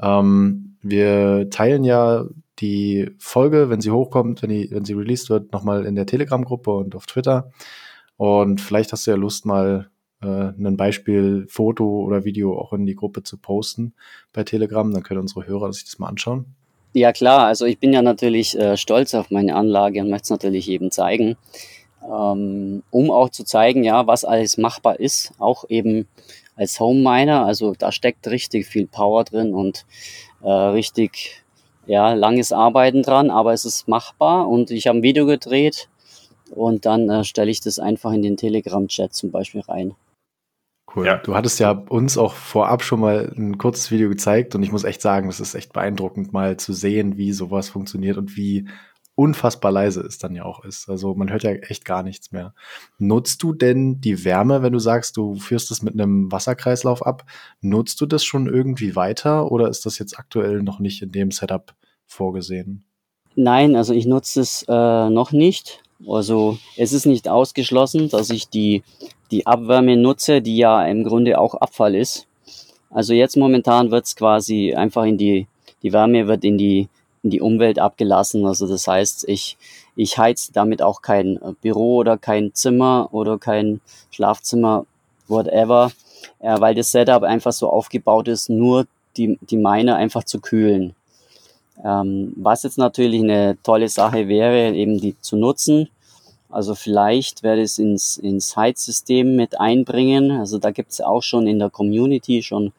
Ähm, 0.00 0.76
wir 0.82 1.48
teilen 1.50 1.84
ja 1.84 2.26
die 2.58 3.10
Folge, 3.18 3.68
wenn 3.68 3.80
sie 3.80 3.90
hochkommt, 3.90 4.42
wenn, 4.42 4.50
die, 4.50 4.70
wenn 4.70 4.84
sie 4.84 4.94
released 4.94 5.30
wird, 5.30 5.52
nochmal 5.52 5.84
in 5.84 5.94
der 5.94 6.06
Telegram-Gruppe 6.06 6.70
und 6.70 6.94
auf 6.94 7.06
Twitter. 7.06 7.50
Und 8.16 8.60
vielleicht 8.60 8.92
hast 8.92 9.06
du 9.06 9.10
ja 9.10 9.16
Lust, 9.16 9.44
mal 9.44 9.90
äh, 10.22 10.26
ein 10.26 10.76
Beispiel 10.76 11.46
Foto 11.48 11.84
oder 12.02 12.24
Video 12.24 12.58
auch 12.58 12.72
in 12.72 12.86
die 12.86 12.94
Gruppe 12.94 13.22
zu 13.22 13.36
posten 13.36 13.94
bei 14.32 14.44
Telegram. 14.44 14.90
Dann 14.92 15.02
können 15.02 15.20
unsere 15.20 15.46
Hörer 15.46 15.72
sich 15.72 15.84
das 15.84 15.98
mal 15.98 16.08
anschauen. 16.08 16.46
Ja 16.94 17.12
klar, 17.12 17.46
also 17.46 17.66
ich 17.66 17.78
bin 17.78 17.92
ja 17.92 18.00
natürlich 18.00 18.58
äh, 18.58 18.78
stolz 18.78 19.14
auf 19.14 19.30
meine 19.30 19.54
Anlage 19.54 20.00
und 20.00 20.08
möchte 20.08 20.24
es 20.24 20.30
natürlich 20.30 20.66
jedem 20.66 20.90
zeigen, 20.90 21.36
ähm, 22.02 22.82
um 22.90 23.10
auch 23.10 23.28
zu 23.28 23.44
zeigen, 23.44 23.84
ja, 23.84 24.06
was 24.06 24.24
alles 24.24 24.56
machbar 24.56 24.98
ist, 24.98 25.34
auch 25.38 25.66
eben 25.68 26.08
als 26.56 26.80
Home 26.80 27.00
Miner. 27.00 27.46
Also 27.46 27.74
da 27.78 27.92
steckt 27.92 28.26
richtig 28.26 28.66
viel 28.66 28.86
Power 28.86 29.24
drin 29.24 29.54
und 29.54 29.86
äh, 30.42 30.50
richtig 30.50 31.44
ja, 31.86 32.14
langes 32.14 32.52
Arbeiten 32.52 33.02
dran, 33.02 33.30
aber 33.30 33.52
es 33.52 33.64
ist 33.64 33.86
machbar 33.86 34.48
und 34.48 34.70
ich 34.70 34.88
habe 34.88 34.98
ein 34.98 35.02
Video 35.02 35.24
gedreht 35.26 35.88
und 36.50 36.84
dann 36.84 37.08
äh, 37.08 37.24
stelle 37.24 37.50
ich 37.50 37.60
das 37.60 37.78
einfach 37.78 38.12
in 38.12 38.22
den 38.22 38.36
Telegram-Chat 38.36 39.14
zum 39.14 39.30
Beispiel 39.30 39.60
rein. 39.60 39.94
Cool. 40.94 41.06
Ja. 41.06 41.16
Du 41.16 41.34
hattest 41.34 41.60
ja 41.60 41.70
uns 41.70 42.16
auch 42.16 42.32
vorab 42.32 42.82
schon 42.82 43.00
mal 43.00 43.32
ein 43.36 43.58
kurzes 43.58 43.90
Video 43.90 44.08
gezeigt 44.08 44.54
und 44.54 44.62
ich 44.62 44.72
muss 44.72 44.84
echt 44.84 45.02
sagen, 45.02 45.28
es 45.28 45.40
ist 45.40 45.54
echt 45.54 45.72
beeindruckend, 45.72 46.32
mal 46.32 46.56
zu 46.56 46.72
sehen, 46.72 47.16
wie 47.16 47.32
sowas 47.32 47.68
funktioniert 47.68 48.16
und 48.16 48.36
wie 48.36 48.68
unfassbar 49.16 49.72
leise 49.72 50.02
es 50.02 50.18
dann 50.18 50.34
ja 50.34 50.44
auch 50.44 50.62
ist. 50.64 50.88
Also 50.88 51.14
man 51.14 51.30
hört 51.30 51.42
ja 51.42 51.50
echt 51.50 51.84
gar 51.84 52.02
nichts 52.02 52.32
mehr. 52.32 52.54
Nutzt 52.98 53.42
du 53.42 53.52
denn 53.54 54.00
die 54.00 54.24
Wärme, 54.24 54.62
wenn 54.62 54.74
du 54.74 54.78
sagst, 54.78 55.16
du 55.16 55.36
führst 55.36 55.70
es 55.70 55.82
mit 55.82 55.94
einem 55.94 56.30
Wasserkreislauf 56.30 57.04
ab? 57.04 57.24
Nutzt 57.60 58.00
du 58.00 58.06
das 58.06 58.24
schon 58.24 58.46
irgendwie 58.46 58.94
weiter 58.94 59.50
oder 59.50 59.68
ist 59.68 59.86
das 59.86 59.98
jetzt 59.98 60.18
aktuell 60.18 60.62
noch 60.62 60.78
nicht 60.78 61.02
in 61.02 61.12
dem 61.12 61.30
Setup 61.30 61.74
vorgesehen? 62.04 62.84
Nein, 63.34 63.74
also 63.74 63.94
ich 63.94 64.06
nutze 64.06 64.40
es 64.40 64.64
äh, 64.68 65.10
noch 65.10 65.32
nicht. 65.32 65.82
Also 66.06 66.58
es 66.76 66.92
ist 66.92 67.06
nicht 67.06 67.26
ausgeschlossen, 67.28 68.10
dass 68.10 68.28
ich 68.28 68.50
die, 68.50 68.82
die 69.30 69.46
Abwärme 69.46 69.96
nutze, 69.96 70.42
die 70.42 70.58
ja 70.58 70.84
im 70.86 71.04
Grunde 71.04 71.38
auch 71.38 71.54
Abfall 71.54 71.94
ist. 71.94 72.26
Also 72.90 73.14
jetzt 73.14 73.36
momentan 73.36 73.90
wird 73.90 74.04
es 74.04 74.14
quasi 74.14 74.74
einfach 74.74 75.04
in 75.04 75.16
die, 75.16 75.46
die 75.82 75.92
Wärme 75.92 76.28
wird 76.28 76.44
in 76.44 76.58
die 76.58 76.88
in 77.26 77.30
die 77.30 77.40
Umwelt 77.40 77.80
abgelassen. 77.80 78.46
Also 78.46 78.68
das 78.68 78.86
heißt, 78.86 79.28
ich, 79.28 79.56
ich 79.96 80.16
heiz 80.16 80.52
damit 80.52 80.80
auch 80.80 81.02
kein 81.02 81.36
äh, 81.36 81.52
Büro 81.60 81.96
oder 81.96 82.16
kein 82.16 82.54
Zimmer 82.54 83.08
oder 83.10 83.36
kein 83.36 83.80
Schlafzimmer, 84.12 84.86
whatever, 85.26 85.90
äh, 86.38 86.60
weil 86.60 86.76
das 86.76 86.92
Setup 86.92 87.24
einfach 87.24 87.52
so 87.52 87.68
aufgebaut 87.68 88.28
ist, 88.28 88.48
nur 88.48 88.86
die, 89.16 89.38
die 89.42 89.56
Miner 89.56 89.96
einfach 89.96 90.22
zu 90.22 90.40
kühlen. 90.40 90.94
Ähm, 91.84 92.32
was 92.36 92.62
jetzt 92.62 92.78
natürlich 92.78 93.22
eine 93.22 93.58
tolle 93.64 93.88
Sache 93.88 94.28
wäre, 94.28 94.72
eben 94.72 95.00
die 95.00 95.16
zu 95.20 95.36
nutzen. 95.36 95.88
Also 96.48 96.76
vielleicht 96.76 97.42
werde 97.42 97.62
ich 97.62 97.72
es 97.72 97.78
ins, 97.80 98.18
ins 98.18 98.56
Heizsystem 98.56 99.34
mit 99.34 99.58
einbringen. 99.58 100.30
Also 100.30 100.58
da 100.58 100.70
gibt 100.70 100.92
es 100.92 101.00
auch 101.00 101.22
schon 101.22 101.48
in 101.48 101.58
der 101.58 101.70
Community 101.70 102.42
schon 102.44 102.72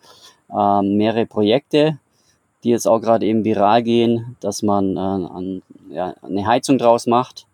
äh, 0.49 0.81
mehrere 0.81 1.25
Projekte, 1.25 1.99
die 2.67 2.71
jetzt 2.71 2.87
auch 2.87 2.99
gerade 2.99 3.25
eben 3.25 3.45
viral 3.45 3.81
gehen, 3.81 4.35
dass 4.41 4.61
man 4.61 4.97
äh, 4.97 4.99
an, 4.99 5.61
ja, 5.89 6.13
eine 6.21 6.45
Heizung 6.45 6.77
draus 6.77 7.07
macht. 7.07 7.47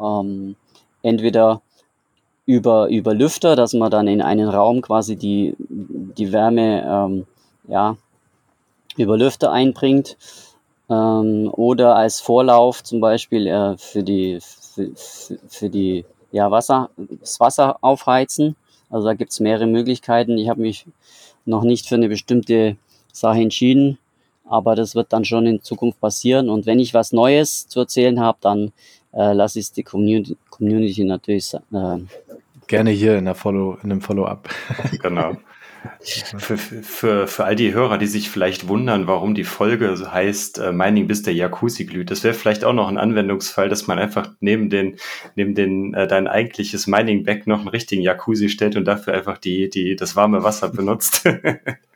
Ähm, 0.00 0.54
entweder 1.02 1.62
über, 2.46 2.86
über 2.88 3.12
Lüfter, 3.12 3.56
dass 3.56 3.72
man 3.72 3.90
dann 3.90 4.06
in 4.06 4.22
einen 4.22 4.48
Raum 4.48 4.82
quasi 4.82 5.16
die, 5.16 5.56
die 5.58 6.32
Wärme 6.32 6.84
ähm, 6.88 7.26
ja, 7.66 7.96
über 8.96 9.18
Lüfter 9.18 9.50
einbringt. 9.50 10.16
Ähm, 10.88 11.50
oder 11.50 11.96
als 11.96 12.20
Vorlauf 12.20 12.84
zum 12.84 13.00
Beispiel 13.00 13.48
äh, 13.48 13.76
für 13.76 14.04
die, 14.04 14.38
für, 14.40 14.92
für 15.48 15.68
die 15.68 16.04
ja, 16.30 16.52
Wasser, 16.52 16.90
das 16.96 17.40
Wasser 17.40 17.78
aufheizen. 17.80 18.54
Also 18.90 19.08
da 19.08 19.14
gibt 19.14 19.32
es 19.32 19.40
mehrere 19.40 19.66
Möglichkeiten. 19.66 20.38
Ich 20.38 20.48
habe 20.48 20.60
mich 20.60 20.86
noch 21.46 21.64
nicht 21.64 21.88
für 21.88 21.96
eine 21.96 22.08
bestimmte 22.08 22.76
Sache 23.12 23.40
entschieden. 23.40 23.98
Aber 24.48 24.74
das 24.74 24.94
wird 24.94 25.12
dann 25.12 25.24
schon 25.24 25.46
in 25.46 25.62
Zukunft 25.62 26.00
passieren. 26.00 26.48
Und 26.48 26.66
wenn 26.66 26.78
ich 26.78 26.94
was 26.94 27.12
Neues 27.12 27.68
zu 27.68 27.80
erzählen 27.80 28.20
habe, 28.20 28.38
dann 28.40 28.72
äh, 29.12 29.32
lasse 29.32 29.58
ich 29.58 29.66
es 29.66 29.72
die 29.72 29.82
Community, 29.82 30.36
Community 30.50 31.04
natürlich 31.04 31.52
äh, 31.54 31.98
gerne 32.66 32.90
hier 32.90 33.18
in, 33.18 33.24
der 33.24 33.34
Follow, 33.34 33.78
in 33.82 33.90
einem 33.90 34.00
Follow-up. 34.00 34.48
genau. 35.02 35.36
Für, 36.00 36.58
für, 36.58 37.26
für 37.28 37.44
all 37.44 37.54
die 37.54 37.72
Hörer, 37.72 37.96
die 37.96 38.08
sich 38.08 38.28
vielleicht 38.28 38.66
wundern, 38.66 39.06
warum 39.06 39.36
die 39.36 39.44
Folge 39.44 39.96
heißt 40.10 40.58
äh, 40.58 40.72
Mining 40.72 41.06
bis 41.06 41.22
der 41.22 41.34
Jacuzzi 41.34 41.84
glüht, 41.84 42.10
das 42.10 42.24
wäre 42.24 42.34
vielleicht 42.34 42.64
auch 42.64 42.72
noch 42.72 42.88
ein 42.88 42.98
Anwendungsfall, 42.98 43.68
dass 43.68 43.86
man 43.86 43.98
einfach 43.98 44.32
neben 44.40 44.68
den 44.68 44.96
neben 45.36 45.54
den 45.54 45.94
äh, 45.94 46.08
dein 46.08 46.26
eigentliches 46.26 46.88
Mining 46.88 47.22
Bag 47.22 47.46
noch 47.46 47.60
einen 47.60 47.68
richtigen 47.68 48.02
Jacuzzi 48.02 48.48
stellt 48.48 48.74
und 48.74 48.84
dafür 48.84 49.14
einfach 49.14 49.38
die 49.38 49.70
die 49.70 49.94
das 49.94 50.16
warme 50.16 50.42
Wasser 50.42 50.70
benutzt. 50.70 51.22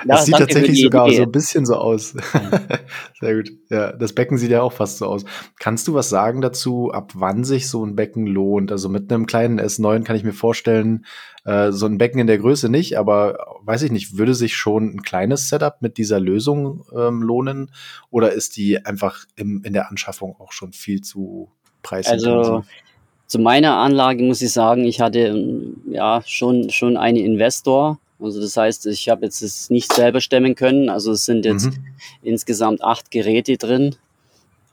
Ja, 0.00 0.16
das 0.16 0.26
sieht 0.26 0.36
tatsächlich 0.36 0.82
sogar 0.82 1.06
Idee. 1.08 1.16
so 1.16 1.22
ein 1.22 1.32
bisschen 1.32 1.66
so 1.66 1.74
aus. 1.74 2.14
Sehr 3.20 3.36
gut. 3.36 3.50
Ja, 3.68 3.92
das 3.92 4.12
Becken 4.12 4.38
sieht 4.38 4.50
ja 4.50 4.62
auch 4.62 4.72
fast 4.72 4.98
so 4.98 5.06
aus. 5.06 5.24
Kannst 5.58 5.88
du 5.88 5.94
was 5.94 6.08
sagen 6.08 6.40
dazu, 6.40 6.90
ab 6.92 7.12
wann 7.14 7.44
sich 7.44 7.68
so 7.68 7.84
ein 7.84 7.96
Becken 7.96 8.26
lohnt? 8.26 8.72
Also 8.72 8.88
mit 8.88 9.12
einem 9.12 9.26
kleinen 9.26 9.60
S9 9.60 10.04
kann 10.04 10.16
ich 10.16 10.24
mir 10.24 10.32
vorstellen, 10.32 11.06
äh, 11.44 11.72
so 11.72 11.86
ein 11.86 11.98
Becken 11.98 12.20
in 12.20 12.26
der 12.26 12.38
Größe 12.38 12.68
nicht, 12.68 12.98
aber 12.98 13.38
weiß 13.62 13.82
ich 13.82 13.92
nicht, 13.92 14.18
würde 14.18 14.34
sich 14.34 14.56
schon 14.56 14.94
ein 14.94 15.02
kleines 15.02 15.48
Setup 15.48 15.80
mit 15.80 15.98
dieser 15.98 16.20
Lösung 16.20 16.84
ähm, 16.96 17.22
lohnen? 17.22 17.70
Oder 18.10 18.32
ist 18.32 18.56
die 18.56 18.84
einfach 18.84 19.24
im, 19.36 19.62
in 19.64 19.72
der 19.72 19.90
Anschaffung 19.90 20.36
auch 20.38 20.52
schon 20.52 20.72
viel 20.72 21.00
zu 21.00 21.50
preisintensiv? 21.82 22.28
Also 22.28 22.64
zu 23.26 23.38
meiner 23.38 23.76
Anlage 23.76 24.24
muss 24.24 24.42
ich 24.42 24.52
sagen, 24.52 24.84
ich 24.84 25.00
hatte 25.00 25.72
ja 25.88 26.20
schon, 26.26 26.68
schon 26.70 26.96
einen 26.96 27.16
Investor 27.16 28.00
also 28.22 28.40
das 28.40 28.56
heißt, 28.56 28.86
ich 28.86 29.08
habe 29.08 29.24
jetzt 29.24 29.42
es 29.42 29.70
nicht 29.70 29.92
selber 29.92 30.20
stemmen 30.20 30.54
können. 30.54 30.88
Also 30.88 31.12
es 31.12 31.24
sind 31.24 31.44
jetzt 31.44 31.66
mhm. 31.66 31.84
insgesamt 32.22 32.82
acht 32.82 33.10
Geräte 33.10 33.56
drin. 33.56 33.96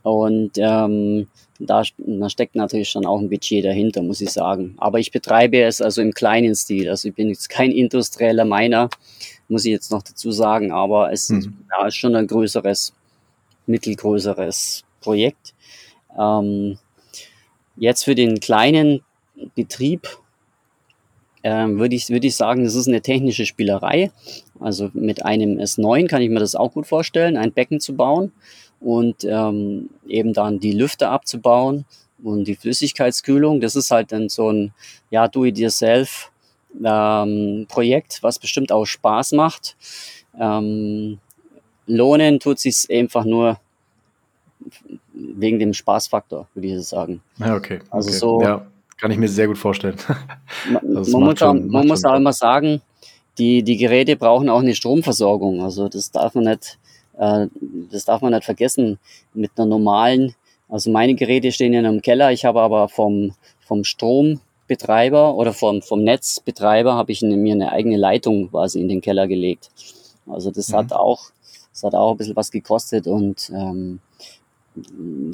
Und 0.03 0.51
ähm, 0.57 1.27
da, 1.59 1.83
da 1.97 2.29
steckt 2.29 2.55
natürlich 2.55 2.89
schon 2.89 3.05
auch 3.05 3.19
ein 3.19 3.29
Budget 3.29 3.65
dahinter, 3.65 4.01
muss 4.01 4.21
ich 4.21 4.31
sagen. 4.31 4.75
Aber 4.77 4.99
ich 4.99 5.11
betreibe 5.11 5.61
es 5.61 5.81
also 5.81 6.01
im 6.01 6.13
kleinen 6.13 6.55
Stil. 6.55 6.89
Also 6.89 7.09
ich 7.09 7.15
bin 7.15 7.29
jetzt 7.29 7.49
kein 7.49 7.71
industrieller 7.71 8.45
Miner, 8.45 8.89
muss 9.47 9.65
ich 9.65 9.71
jetzt 9.71 9.91
noch 9.91 10.03
dazu 10.03 10.31
sagen. 10.31 10.71
Aber 10.71 11.11
es 11.11 11.29
mhm. 11.29 11.57
ja, 11.71 11.87
ist 11.87 11.95
schon 11.95 12.15
ein 12.15 12.27
größeres, 12.27 12.93
mittelgrößeres 13.65 14.83
Projekt. 15.01 15.53
Ähm, 16.17 16.77
jetzt 17.75 18.03
für 18.03 18.15
den 18.15 18.39
kleinen 18.39 19.01
Betrieb 19.55 20.07
ähm, 21.47 21.79
würde 21.79 21.95
ich, 21.95 22.09
würd 22.09 22.25
ich 22.25 22.35
sagen, 22.35 22.65
das 22.65 22.75
ist 22.75 22.89
eine 22.89 22.99
technische 22.99 23.45
Spielerei. 23.45 24.11
Also 24.59 24.89
mit 24.93 25.23
einem 25.23 25.59
S9 25.59 26.07
kann 26.07 26.21
ich 26.21 26.29
mir 26.29 26.41
das 26.41 26.55
auch 26.55 26.73
gut 26.73 26.85
vorstellen, 26.85 27.37
ein 27.37 27.53
Becken 27.53 27.79
zu 27.79 27.95
bauen 27.95 28.33
und 28.81 29.23
ähm, 29.23 29.89
eben 30.09 30.33
dann 30.33 30.59
die 30.59 30.73
Lüfter 30.73 31.09
abzubauen 31.09 31.85
und 32.21 32.49
die 32.49 32.55
Flüssigkeitskühlung. 32.55 33.61
Das 33.61 33.77
ist 33.77 33.91
halt 33.91 34.11
dann 34.11 34.27
so 34.27 34.51
ein 34.51 34.73
ja, 35.09 35.29
Do-it-yourself 35.29 36.31
ähm, 36.83 37.65
Projekt, 37.69 38.19
was 38.23 38.39
bestimmt 38.39 38.73
auch 38.73 38.85
Spaß 38.85 39.31
macht. 39.31 39.77
Ähm, 40.37 41.19
lohnen 41.85 42.41
tut 42.41 42.59
sich 42.59 42.87
einfach 42.91 43.23
nur 43.23 43.57
wegen 45.13 45.59
dem 45.59 45.73
Spaßfaktor, 45.73 46.49
würde 46.53 46.67
ich 46.67 46.85
sagen. 46.85 47.21
Ja, 47.37 47.55
okay. 47.55 47.79
Also 47.89 48.09
okay. 48.09 48.17
so. 48.17 48.41
Ja 48.41 48.67
kann 48.97 49.11
ich 49.11 49.17
mir 49.17 49.29
sehr 49.29 49.47
gut 49.47 49.57
vorstellen. 49.57 49.97
Also 50.95 51.17
man 51.17 51.29
muss, 51.29 51.39
schon, 51.39 51.47
auch, 51.47 51.71
man 51.71 51.87
muss 51.87 52.03
auch 52.03 52.15
immer 52.15 52.33
sagen, 52.33 52.81
die, 53.37 53.63
die 53.63 53.77
Geräte 53.77 54.15
brauchen 54.15 54.49
auch 54.49 54.59
eine 54.59 54.75
Stromversorgung. 54.75 55.61
Also 55.61 55.87
das 55.87 56.11
darf 56.11 56.33
man 56.33 56.45
nicht, 56.45 56.79
äh, 57.17 57.47
das 57.91 58.05
darf 58.05 58.21
man 58.21 58.33
nicht 58.33 58.45
vergessen. 58.45 58.97
Mit 59.33 59.51
einer 59.55 59.67
normalen, 59.67 60.33
also 60.67 60.89
meine 60.89 61.15
Geräte 61.15 61.51
stehen 61.51 61.73
ja 61.73 61.87
im 61.87 62.01
Keller. 62.01 62.31
Ich 62.31 62.45
habe 62.45 62.61
aber 62.61 62.89
vom, 62.89 63.33
vom 63.59 63.83
Strombetreiber 63.83 65.35
oder 65.35 65.53
vom, 65.53 65.81
vom 65.81 66.03
Netzbetreiber 66.03 66.95
habe 66.95 67.11
ich 67.11 67.21
mir 67.21 67.53
eine 67.53 67.71
eigene 67.71 67.97
Leitung 67.97 68.49
quasi 68.49 68.81
in 68.81 68.89
den 68.89 69.01
Keller 69.01 69.27
gelegt. 69.27 69.69
Also 70.25 70.51
das 70.51 70.69
mhm. 70.69 70.75
hat 70.75 70.93
auch, 70.93 71.29
das 71.71 71.83
hat 71.83 71.95
auch 71.95 72.11
ein 72.11 72.17
bisschen 72.17 72.35
was 72.35 72.51
gekostet 72.51 73.07
und 73.07 73.51
ähm, 73.53 73.99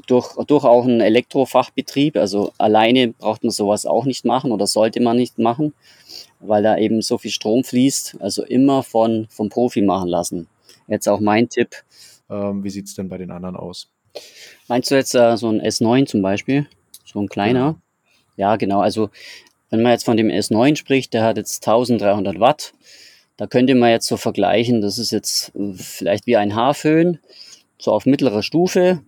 durch, 0.07 0.35
durch 0.45 0.63
auch 0.63 0.85
einen 0.85 1.01
Elektrofachbetrieb. 1.01 2.17
Also 2.17 2.51
alleine 2.57 3.09
braucht 3.09 3.43
man 3.43 3.51
sowas 3.51 3.85
auch 3.85 4.05
nicht 4.05 4.25
machen 4.25 4.51
oder 4.51 4.67
sollte 4.67 5.01
man 5.01 5.17
nicht 5.17 5.39
machen, 5.39 5.73
weil 6.39 6.63
da 6.63 6.77
eben 6.77 7.01
so 7.01 7.17
viel 7.17 7.31
Strom 7.31 7.63
fließt. 7.63 8.17
Also 8.19 8.43
immer 8.43 8.83
von, 8.83 9.27
vom 9.29 9.49
Profi 9.49 9.81
machen 9.81 10.09
lassen. 10.09 10.47
jetzt 10.87 11.07
auch 11.07 11.19
mein 11.19 11.49
Tipp. 11.49 11.75
Ähm, 12.29 12.63
wie 12.63 12.69
sieht 12.69 12.85
es 12.85 12.95
denn 12.95 13.09
bei 13.09 13.17
den 13.17 13.31
anderen 13.31 13.55
aus? 13.55 13.89
Meinst 14.67 14.91
du 14.91 14.95
jetzt 14.95 15.15
äh, 15.15 15.37
so 15.37 15.49
ein 15.49 15.61
S9 15.61 16.05
zum 16.05 16.21
Beispiel? 16.21 16.67
So 17.05 17.19
ein 17.19 17.27
kleiner? 17.27 17.79
Ja. 18.37 18.51
ja, 18.51 18.55
genau. 18.55 18.81
Also 18.81 19.09
wenn 19.69 19.81
man 19.81 19.91
jetzt 19.91 20.05
von 20.05 20.17
dem 20.17 20.27
S9 20.27 20.75
spricht, 20.75 21.13
der 21.13 21.23
hat 21.23 21.37
jetzt 21.37 21.67
1300 21.67 22.39
Watt. 22.39 22.73
Da 23.37 23.47
könnte 23.47 23.73
man 23.73 23.89
jetzt 23.89 24.07
so 24.07 24.17
vergleichen, 24.17 24.81
das 24.81 24.99
ist 24.99 25.11
jetzt 25.11 25.51
äh, 25.55 25.73
vielleicht 25.73 26.27
wie 26.27 26.37
ein 26.37 26.55
Haarföhn, 26.55 27.19
so 27.79 27.91
auf 27.91 28.05
mittlerer 28.05 28.43
Stufe, 28.43 29.01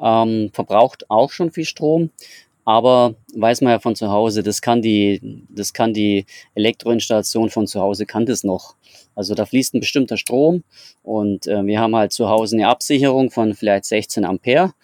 ähm, 0.00 0.50
verbraucht 0.52 1.10
auch 1.10 1.30
schon 1.30 1.50
viel 1.50 1.64
Strom, 1.64 2.10
aber 2.64 3.14
weiß 3.34 3.60
man 3.60 3.72
ja 3.72 3.78
von 3.78 3.94
zu 3.94 4.10
Hause, 4.10 4.42
das 4.42 4.60
kann 4.60 4.82
die, 4.82 5.44
das 5.48 5.72
kann 5.72 5.94
die 5.94 6.26
Elektroinstallation 6.54 7.48
von 7.48 7.66
zu 7.66 7.80
Hause, 7.80 8.06
kann 8.06 8.26
das 8.26 8.42
noch. 8.44 8.74
Also 9.14 9.34
da 9.34 9.46
fließt 9.46 9.74
ein 9.74 9.80
bestimmter 9.80 10.16
Strom 10.16 10.64
und 11.02 11.46
äh, 11.46 11.64
wir 11.64 11.80
haben 11.80 11.96
halt 11.96 12.12
zu 12.12 12.28
Hause 12.28 12.56
eine 12.56 12.68
Absicherung 12.68 13.30
von 13.30 13.54
vielleicht 13.54 13.86
16 13.86 14.24
Ampere 14.24 14.74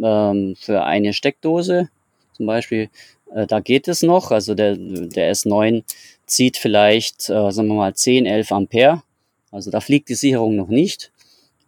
ähm, 0.00 0.54
für 0.58 0.84
eine 0.84 1.12
Steckdose. 1.12 1.88
Zum 2.32 2.46
Beispiel, 2.46 2.88
äh, 3.34 3.46
da 3.46 3.60
geht 3.60 3.88
es 3.88 4.02
noch. 4.02 4.30
Also 4.30 4.54
der, 4.54 4.76
der 4.76 5.34
S9 5.34 5.82
zieht 6.26 6.56
vielleicht, 6.56 7.30
äh, 7.30 7.50
sagen 7.50 7.68
wir 7.68 7.74
mal, 7.74 7.94
10, 7.94 8.26
11 8.26 8.52
Ampere. 8.52 9.02
Also 9.50 9.70
da 9.70 9.80
fliegt 9.80 10.08
die 10.08 10.14
Sicherung 10.14 10.56
noch 10.56 10.68
nicht. 10.68 11.10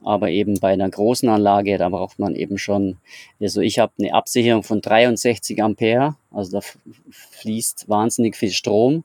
Aber 0.04 0.30
eben 0.30 0.58
bei 0.58 0.72
einer 0.72 0.90
großen 0.90 1.28
Anlage, 1.28 1.78
da 1.78 1.88
braucht 1.88 2.18
man 2.18 2.34
eben 2.34 2.58
schon, 2.58 2.96
also 3.40 3.60
ich 3.60 3.78
habe 3.78 3.92
eine 3.98 4.14
Absicherung 4.14 4.62
von 4.62 4.80
63 4.80 5.62
Ampere, 5.62 6.16
also 6.30 6.58
da 6.58 6.66
fließt 7.10 7.88
wahnsinnig 7.88 8.36
viel 8.36 8.50
Strom. 8.50 9.04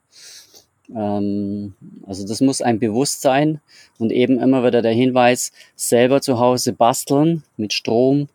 Ähm, 0.95 1.75
also 2.05 2.27
das 2.27 2.41
muss 2.41 2.61
ein 2.61 2.79
Bewusstsein 2.79 3.61
und 3.99 4.11
eben 4.11 4.39
immer 4.39 4.65
wieder 4.65 4.81
der 4.81 4.93
Hinweis, 4.93 5.51
selber 5.75 6.21
zu 6.21 6.39
Hause 6.39 6.73
basteln 6.73 7.43
mit 7.57 7.73
Strom 7.73 8.27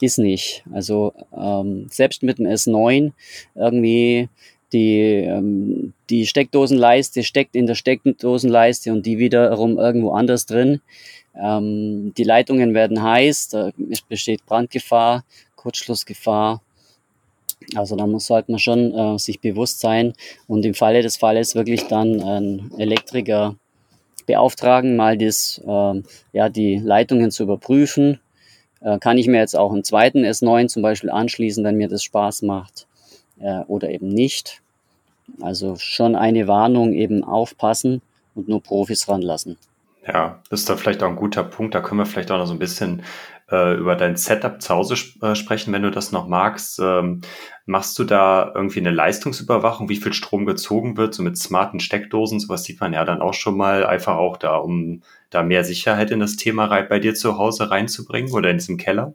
ist 0.00 0.18
nicht. 0.18 0.64
Also 0.72 1.12
ähm, 1.36 1.86
selbst 1.90 2.22
mit 2.22 2.38
dem 2.38 2.46
S9 2.46 3.12
irgendwie 3.54 4.28
die, 4.72 5.00
ähm, 5.00 5.94
die 6.10 6.26
Steckdosenleiste 6.26 7.24
steckt 7.24 7.56
in 7.56 7.66
der 7.66 7.74
Steckdosenleiste 7.74 8.92
und 8.92 9.06
die 9.06 9.18
wiederum 9.18 9.78
irgendwo 9.78 10.12
anders 10.12 10.46
drin. 10.46 10.80
Ähm, 11.40 12.12
die 12.16 12.24
Leitungen 12.24 12.74
werden 12.74 13.02
heiß, 13.02 13.48
da 13.48 13.70
besteht 14.08 14.44
Brandgefahr, 14.46 15.24
Kurzschlussgefahr. 15.56 16.62
Also 17.74 17.96
da 17.96 18.06
muss 18.06 18.26
sollte 18.26 18.50
man 18.50 18.58
schon 18.58 18.94
äh, 18.94 19.18
sich 19.18 19.40
bewusst 19.40 19.80
sein 19.80 20.14
und 20.46 20.64
im 20.64 20.74
Falle 20.74 21.02
des 21.02 21.16
Falles 21.16 21.54
wirklich 21.54 21.86
dann 21.86 22.22
einen 22.22 22.72
Elektriker 22.78 23.56
beauftragen, 24.26 24.96
mal 24.96 25.18
das, 25.18 25.60
äh, 25.66 26.02
ja, 26.32 26.48
die 26.48 26.76
Leitungen 26.76 27.30
zu 27.30 27.44
überprüfen. 27.44 28.20
Äh, 28.80 28.98
kann 28.98 29.18
ich 29.18 29.26
mir 29.26 29.38
jetzt 29.38 29.56
auch 29.56 29.72
einen 29.72 29.84
zweiten 29.84 30.24
S9 30.24 30.68
zum 30.68 30.82
Beispiel 30.82 31.10
anschließen, 31.10 31.64
wenn 31.64 31.76
mir 31.76 31.88
das 31.88 32.02
Spaß 32.04 32.42
macht 32.42 32.86
äh, 33.40 33.60
oder 33.66 33.90
eben 33.90 34.08
nicht. 34.08 34.62
Also 35.40 35.76
schon 35.76 36.16
eine 36.16 36.46
Warnung, 36.46 36.92
eben 36.94 37.24
aufpassen 37.24 38.02
und 38.34 38.48
nur 38.48 38.62
Profis 38.62 39.08
ranlassen. 39.08 39.56
Ja, 40.08 40.42
das 40.48 40.60
ist 40.60 40.70
da 40.70 40.76
vielleicht 40.76 41.02
auch 41.02 41.08
ein 41.08 41.16
guter 41.16 41.44
Punkt. 41.44 41.74
Da 41.74 41.80
können 41.80 42.00
wir 42.00 42.06
vielleicht 42.06 42.30
auch 42.30 42.38
noch 42.38 42.46
so 42.46 42.54
ein 42.54 42.58
bisschen 42.58 43.02
äh, 43.50 43.74
über 43.76 43.94
dein 43.94 44.16
Setup 44.16 44.60
zu 44.60 44.74
Hause 44.74 44.94
sp 44.96 45.20
äh, 45.20 45.34
sprechen, 45.34 45.72
wenn 45.74 45.82
du 45.82 45.90
das 45.90 46.12
noch 46.12 46.26
magst. 46.26 46.78
Ähm, 46.82 47.20
machst 47.66 47.98
du 47.98 48.04
da 48.04 48.50
irgendwie 48.54 48.80
eine 48.80 48.90
Leistungsüberwachung, 48.90 49.90
wie 49.90 49.96
viel 49.96 50.14
Strom 50.14 50.46
gezogen 50.46 50.96
wird, 50.96 51.12
so 51.12 51.22
mit 51.22 51.36
smarten 51.36 51.78
Steckdosen? 51.78 52.40
Sowas 52.40 52.64
sieht 52.64 52.80
man 52.80 52.94
ja 52.94 53.04
dann 53.04 53.20
auch 53.20 53.34
schon 53.34 53.56
mal 53.56 53.84
einfach 53.84 54.16
auch 54.16 54.38
da, 54.38 54.56
um 54.56 55.02
da 55.28 55.42
mehr 55.42 55.64
Sicherheit 55.64 56.10
in 56.10 56.20
das 56.20 56.36
Thema 56.36 56.66
bei 56.88 56.98
dir 56.98 57.14
zu 57.14 57.36
Hause 57.36 57.70
reinzubringen 57.70 58.32
oder 58.32 58.50
in 58.50 58.56
diesem 58.56 58.78
Keller? 58.78 59.12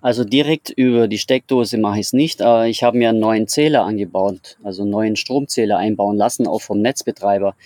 Also 0.00 0.22
direkt 0.22 0.70
über 0.70 1.08
die 1.08 1.18
Steckdose 1.18 1.76
mache 1.78 1.98
ich 1.98 2.06
es 2.06 2.12
nicht, 2.12 2.42
aber 2.42 2.68
ich 2.68 2.84
habe 2.84 2.96
mir 2.96 3.08
einen 3.08 3.18
neuen 3.18 3.48
Zähler 3.48 3.82
angebaut, 3.82 4.56
also 4.62 4.82
einen 4.82 4.92
neuen 4.92 5.16
Stromzähler 5.16 5.76
einbauen 5.78 6.16
lassen, 6.16 6.46
auch 6.46 6.62
vom 6.62 6.80
Netzbetreiber. 6.80 7.56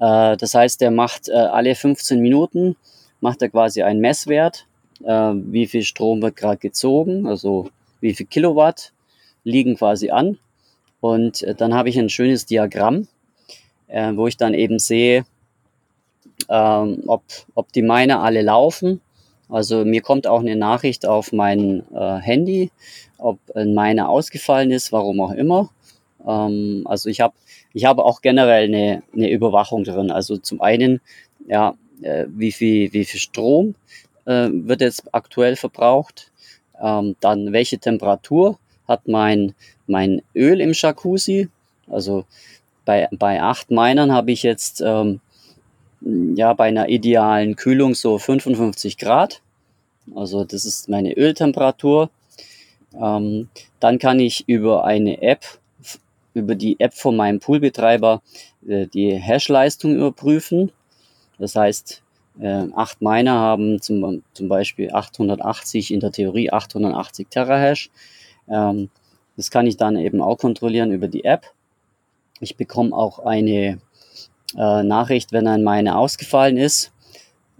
Äh, 0.00 0.36
das 0.36 0.54
heißt, 0.54 0.80
der 0.80 0.90
macht 0.90 1.28
äh, 1.28 1.32
alle 1.32 1.74
15 1.74 2.20
Minuten, 2.20 2.76
macht 3.20 3.42
er 3.42 3.48
quasi 3.48 3.82
einen 3.82 4.00
Messwert, 4.00 4.66
äh, 5.04 5.32
wie 5.34 5.66
viel 5.66 5.82
Strom 5.82 6.22
wird 6.22 6.36
gerade 6.36 6.58
gezogen, 6.58 7.26
also 7.26 7.70
wie 8.00 8.14
viel 8.14 8.26
Kilowatt 8.26 8.92
liegen 9.44 9.76
quasi 9.76 10.10
an. 10.10 10.38
Und 11.00 11.46
dann 11.58 11.74
habe 11.74 11.88
ich 11.88 11.98
ein 11.98 12.08
schönes 12.08 12.44
Diagramm, 12.44 13.06
wo 13.86 14.26
ich 14.26 14.36
dann 14.36 14.52
eben 14.52 14.80
sehe, 14.80 15.24
ähm, 16.48 17.04
ob, 17.06 17.22
ob 17.54 17.72
die 17.72 17.82
Miner 17.82 18.20
alle 18.20 18.42
laufen. 18.42 19.00
Also 19.48 19.84
mir 19.84 20.02
kommt 20.02 20.26
auch 20.26 20.40
eine 20.40 20.56
Nachricht 20.56 21.06
auf 21.06 21.32
mein 21.32 21.84
Handy, 21.94 22.72
ob 23.16 23.38
ein 23.54 23.74
Miner 23.74 24.08
ausgefallen 24.08 24.72
ist, 24.72 24.90
warum 24.90 25.20
auch 25.20 25.30
immer. 25.30 25.70
Ähm, 26.26 26.82
also 26.84 27.08
ich 27.08 27.20
habe 27.20 27.34
ich 27.72 27.84
habe 27.84 28.04
auch 28.04 28.22
generell 28.22 28.64
eine, 28.64 29.02
eine 29.14 29.30
Überwachung 29.30 29.84
drin. 29.84 30.10
Also 30.10 30.36
zum 30.36 30.60
einen, 30.60 31.00
ja, 31.46 31.74
äh, 32.02 32.26
wie 32.28 32.52
viel, 32.52 32.92
wie 32.92 33.04
viel 33.04 33.20
Strom 33.20 33.74
äh, 34.24 34.48
wird 34.50 34.80
jetzt 34.80 35.04
aktuell 35.12 35.56
verbraucht, 35.56 36.30
ähm, 36.80 37.16
dann 37.20 37.52
welche 37.52 37.78
Temperatur 37.78 38.58
hat 38.86 39.06
mein, 39.06 39.54
mein 39.86 40.22
Öl 40.34 40.60
im 40.60 40.72
Jacuzzi. 40.72 41.48
Also 41.88 42.24
bei, 42.84 43.08
bei 43.12 43.42
acht 43.42 43.70
Minern 43.70 44.12
habe 44.12 44.32
ich 44.32 44.42
jetzt 44.42 44.82
ähm, 44.84 45.20
ja 46.00 46.52
bei 46.54 46.68
einer 46.68 46.88
idealen 46.88 47.56
Kühlung 47.56 47.94
so 47.94 48.18
55 48.18 48.98
Grad. 48.98 49.42
Also 50.14 50.44
das 50.44 50.64
ist 50.64 50.88
meine 50.88 51.12
Öltemperatur. 51.12 52.10
Ähm, 52.94 53.48
dann 53.80 53.98
kann 53.98 54.20
ich 54.20 54.48
über 54.48 54.84
eine 54.84 55.20
App 55.20 55.44
über 56.38 56.54
die 56.54 56.78
App 56.80 56.94
von 56.94 57.16
meinem 57.16 57.40
Poolbetreiber 57.40 58.22
äh, 58.66 58.86
die 58.86 59.14
Hash-Leistung 59.14 59.94
überprüfen. 59.96 60.72
Das 61.38 61.54
heißt, 61.54 62.02
äh, 62.40 62.66
acht 62.74 63.02
Miner 63.02 63.34
haben 63.34 63.80
zum, 63.80 64.22
zum 64.32 64.48
Beispiel 64.48 64.92
880, 64.92 65.92
in 65.92 66.00
der 66.00 66.12
Theorie 66.12 66.50
880 66.50 67.28
Terahash. 67.28 67.90
Ähm, 68.48 68.90
das 69.36 69.50
kann 69.50 69.66
ich 69.66 69.76
dann 69.76 69.96
eben 69.96 70.20
auch 70.20 70.38
kontrollieren 70.38 70.92
über 70.92 71.08
die 71.08 71.24
App. 71.24 71.46
Ich 72.40 72.56
bekomme 72.56 72.94
auch 72.94 73.20
eine 73.20 73.80
äh, 74.56 74.82
Nachricht, 74.82 75.32
wenn 75.32 75.46
ein 75.46 75.64
Miner 75.64 75.98
ausgefallen 75.98 76.56
ist. 76.56 76.92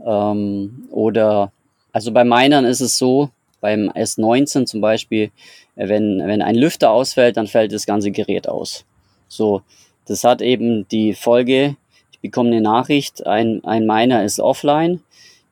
Ähm, 0.04 0.88
oder, 0.90 1.52
also 1.92 2.12
bei 2.12 2.24
Minern 2.24 2.64
ist 2.64 2.80
es 2.80 2.98
so, 2.98 3.30
beim 3.60 3.90
S19 3.90 4.66
zum 4.66 4.80
Beispiel, 4.80 5.30
äh, 5.76 5.88
wenn, 5.88 6.22
wenn 6.24 6.42
ein 6.42 6.54
Lüfter 6.54 6.90
ausfällt, 6.90 7.36
dann 7.36 7.46
fällt 7.46 7.72
das 7.72 7.86
ganze 7.86 8.10
Gerät 8.10 8.48
aus. 8.48 8.84
So, 9.28 9.62
das 10.06 10.24
hat 10.24 10.40
eben 10.42 10.88
die 10.88 11.14
Folge, 11.14 11.76
ich 12.12 12.20
bekomme 12.20 12.50
eine 12.50 12.60
Nachricht, 12.60 13.26
ein, 13.26 13.62
ein 13.64 13.86
Miner 13.86 14.24
ist 14.24 14.40
offline, 14.40 15.02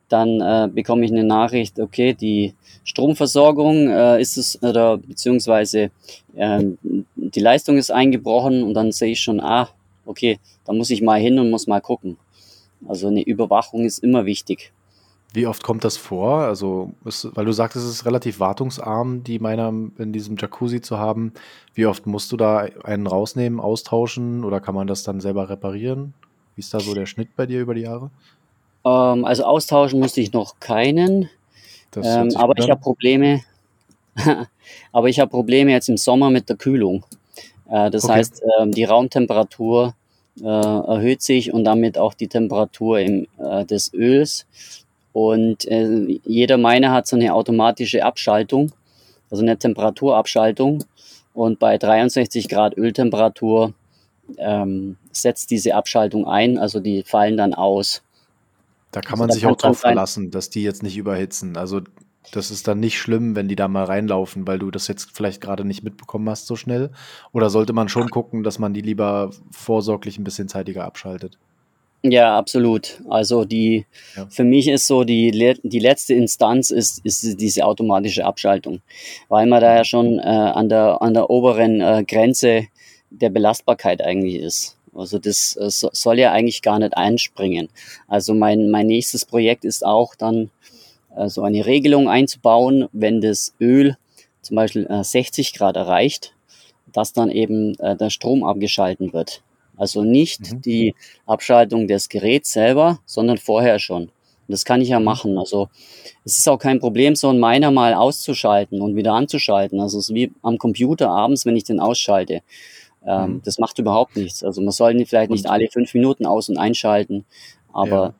dann 0.09 0.40
äh, 0.40 0.68
bekomme 0.72 1.04
ich 1.04 1.11
eine 1.11 1.24
Nachricht, 1.24 1.80
okay, 1.80 2.14
die 2.14 2.54
Stromversorgung 2.84 3.88
äh, 3.90 4.20
ist 4.20 4.36
es, 4.36 4.62
oder 4.62 4.98
beziehungsweise 4.98 5.90
ähm, 6.36 6.78
die 7.16 7.40
Leistung 7.40 7.76
ist 7.76 7.90
eingebrochen 7.90 8.62
und 8.62 8.74
dann 8.74 8.92
sehe 8.92 9.12
ich 9.12 9.20
schon, 9.20 9.40
ah, 9.40 9.68
okay, 10.04 10.38
da 10.64 10.72
muss 10.72 10.90
ich 10.90 11.02
mal 11.02 11.20
hin 11.20 11.38
und 11.38 11.50
muss 11.50 11.66
mal 11.66 11.80
gucken. 11.80 12.16
Also 12.86 13.09
eine 13.09 13.22
Überwachung 13.22 13.84
ist 13.84 13.98
immer 13.98 14.26
wichtig. 14.26 14.72
Wie 15.37 15.47
oft 15.47 15.62
kommt 15.62 15.84
das 15.84 15.99
vor? 15.99 16.39
Also, 16.39 16.95
ist, 17.05 17.28
weil 17.37 17.45
du 17.45 17.53
sagtest, 17.53 17.84
es 17.84 17.91
ist 17.93 18.07
relativ 18.07 18.41
wartungsarm, 18.41 19.22
die 19.22 19.39
meiner 19.39 19.68
in 19.68 20.11
diesem 20.11 20.39
Jacuzzi 20.39 20.80
zu 20.80 20.97
haben. 20.97 21.34
Wie 21.74 21.84
oft 21.84 22.07
musst 22.07 22.32
du 22.32 22.39
da 22.39 22.66
einen 22.84 23.07
rausnehmen, 23.07 23.61
austauschen 23.61 24.45
oder 24.45 24.61
kann 24.61 24.74
man 24.74 24.87
das 24.87 25.03
dann 25.03 25.20
selber 25.20 25.51
reparieren? 25.51 26.14
Wie 26.55 26.61
ist 26.61 26.72
da 26.72 26.80
so 26.80 26.95
der 26.95 27.05
Schnitt 27.05 27.37
bei 27.37 27.45
dir 27.45 27.61
über 27.61 27.74
die 27.74 27.82
Jahre? 27.82 28.11
Ähm, 28.87 29.26
also 29.26 29.45
austauschen 29.45 30.01
musste 30.01 30.22
ich 30.22 30.32
noch 30.32 30.59
keinen. 30.59 31.28
Ähm, 31.95 32.32
aber 32.37 32.55
ich 32.57 32.70
habe 32.70 32.80
Probleme. 32.80 33.43
aber 34.91 35.11
ich 35.11 35.20
habe 35.20 35.30
Probleme 35.30 35.70
jetzt 35.70 35.91
im 35.91 35.99
Sommer 35.99 36.30
mit 36.30 36.49
der 36.49 36.57
Kühlung. 36.57 37.05
Äh, 37.68 37.91
das 37.91 38.05
okay. 38.05 38.14
heißt, 38.14 38.43
äh, 38.43 38.70
die 38.70 38.84
Raumtemperatur 38.84 39.95
äh, 40.41 40.47
erhöht 40.47 41.20
sich 41.20 41.53
und 41.53 41.64
damit 41.64 41.99
auch 41.99 42.14
die 42.14 42.28
Temperatur 42.28 43.01
im, 43.01 43.26
äh, 43.37 43.66
des 43.66 43.93
Öls. 43.93 44.47
Und 45.17 45.64
äh, 45.64 46.21
jeder 46.27 46.59
Miner 46.59 46.93
hat 46.93 47.07
so 47.07 47.17
eine 47.17 47.33
automatische 47.33 48.05
Abschaltung, 48.05 48.73
also 49.31 49.43
eine 49.43 49.57
Temperaturabschaltung. 49.57 50.85
Und 51.33 51.59
bei 51.59 51.79
63 51.79 52.51
Grad 52.51 52.77
Öltemperatur 52.77 53.73
ähm, 54.37 54.99
setzt 55.12 55.51
diese 55.51 55.75
Abschaltung 55.75 56.27
ein, 56.27 56.59
also 56.59 56.81
die 56.81 57.03
fallen 57.03 57.39
dann 57.39 57.55
aus. 57.55 58.03
Da 58.91 59.01
kann 59.01 59.12
also 59.12 59.23
man 59.23 59.31
sich 59.31 59.47
auch 59.47 59.57
drauf 59.57 59.79
verlassen, 59.79 60.31
dass 60.31 60.51
die 60.51 60.62
jetzt 60.62 60.83
nicht 60.83 60.99
überhitzen. 60.99 61.57
Also 61.57 61.81
das 62.33 62.51
ist 62.51 62.69
dann 62.69 62.81
nicht 62.81 62.99
schlimm, 62.99 63.37
wenn 63.37 63.49
die 63.49 63.57
da 63.57 63.69
mal 63.69 63.85
reinlaufen, 63.85 64.47
weil 64.47 64.59
du 64.59 64.71
das 64.71 64.87
jetzt 64.87 65.12
vielleicht 65.14 65.41
gerade 65.41 65.64
nicht 65.64 65.83
mitbekommen 65.83 66.29
hast 66.29 66.47
so 66.47 66.57
schnell. 66.57 66.91
Oder 67.33 67.49
sollte 67.49 67.73
man 67.73 67.89
schon 67.89 68.11
gucken, 68.11 68.43
dass 68.43 68.59
man 68.59 68.75
die 68.75 68.83
lieber 68.83 69.31
vorsorglich 69.51 70.19
ein 70.19 70.25
bisschen 70.25 70.49
zeitiger 70.49 70.85
abschaltet? 70.85 71.39
Ja, 72.11 72.36
absolut. 72.36 73.00
Also 73.09 73.44
die, 73.44 73.86
ja. 74.16 74.26
für 74.30 74.44
mich 74.44 74.68
ist 74.68 74.86
so 74.86 75.04
die, 75.04 75.30
die 75.62 75.78
letzte 75.78 76.14
Instanz 76.14 76.70
ist, 76.70 77.04
ist 77.04 77.40
diese 77.40 77.64
automatische 77.64 78.24
Abschaltung, 78.24 78.80
weil 79.28 79.46
man 79.46 79.61
da 79.61 79.74
ja 79.74 79.84
schon 79.84 80.18
äh, 80.18 80.22
an, 80.22 80.68
der, 80.68 81.02
an 81.02 81.14
der 81.14 81.30
oberen 81.30 81.80
äh, 81.80 82.04
Grenze 82.07 82.68
der 83.11 83.30
Belastbarkeit 83.30 84.02
eigentlich 84.02 84.36
ist. 84.36 84.76
Also 84.94 85.18
das 85.18 85.57
äh, 85.57 85.68
soll 85.68 86.18
ja 86.18 86.32
eigentlich 86.32 86.62
gar 86.62 86.78
nicht 86.78 86.96
einspringen. 86.96 87.68
Also 88.07 88.34
mein, 88.34 88.70
mein 88.70 88.86
nächstes 88.86 89.24
Projekt 89.24 89.64
ist 89.64 89.84
auch 89.84 90.14
dann 90.14 90.50
äh, 91.16 91.28
so 91.28 91.42
eine 91.42 91.66
Regelung 91.66 92.09
einzubauen, 92.09 92.88
wenn 92.92 93.20
das 93.20 93.54
Öl 93.61 93.96
zum 94.42 94.54
Beispiel 94.54 94.86
äh, 94.86 95.02
60 95.02 95.54
Grad 95.54 95.76
erreicht, 95.76 96.34
dass 96.92 97.12
dann 97.12 97.30
eben 97.30 97.78
äh, 97.80 97.96
der 97.96 98.11
Strom 98.11 98.44
abgeschalten 98.44 99.12
wird. 99.12 99.42
Also 99.77 100.03
nicht 100.05 100.53
mhm. 100.53 100.61
die 100.62 100.95
Abschaltung 101.27 101.87
des 101.87 102.09
Geräts 102.09 102.53
selber, 102.53 102.99
sondern 103.05 103.39
vorher 103.39 103.79
schon. 103.79 104.05
Und 104.49 104.53
das 104.53 104.64
kann 104.64 104.81
ich 104.81 104.89
ja 104.89 104.99
mhm. 104.99 105.05
machen. 105.05 105.39
Also 105.39 105.68
es 106.24 106.39
ist 106.39 106.49
auch 106.49 106.59
kein 106.59 106.81
Problem, 106.81 107.16
so 107.16 107.29
einen 107.29 107.41
Miner 107.41 107.70
mal 107.70 107.95
auszuschalten 107.95 108.81
und 108.81 108.97
wieder 108.97 109.12
anzuschalten. 109.12 109.81
Also 109.81 109.99
es 109.99 110.11
ist 110.11 110.14
wie 110.14 110.33
am 110.43 110.59
Computer 110.59 111.11
abends, 111.11 111.47
wenn 111.47 111.57
ich 111.57 111.64
den 111.64 111.81
ausschalte. 111.81 112.43
Ähm, 113.05 113.35
mhm. 113.35 113.43
Das 113.45 113.59
macht 113.59 113.79
überhaupt 113.79 114.16
nichts. 114.16 114.43
Also 114.45 114.61
man 114.61 114.72
soll 114.72 115.05
vielleicht 115.07 115.31
nicht 115.31 115.49
alle 115.49 115.68
fünf 115.68 115.95
Minuten 115.95 116.27
aus- 116.27 116.49
und 116.49 116.59
einschalten, 116.59 117.24
aber 117.72 118.03
ja. 118.03 118.14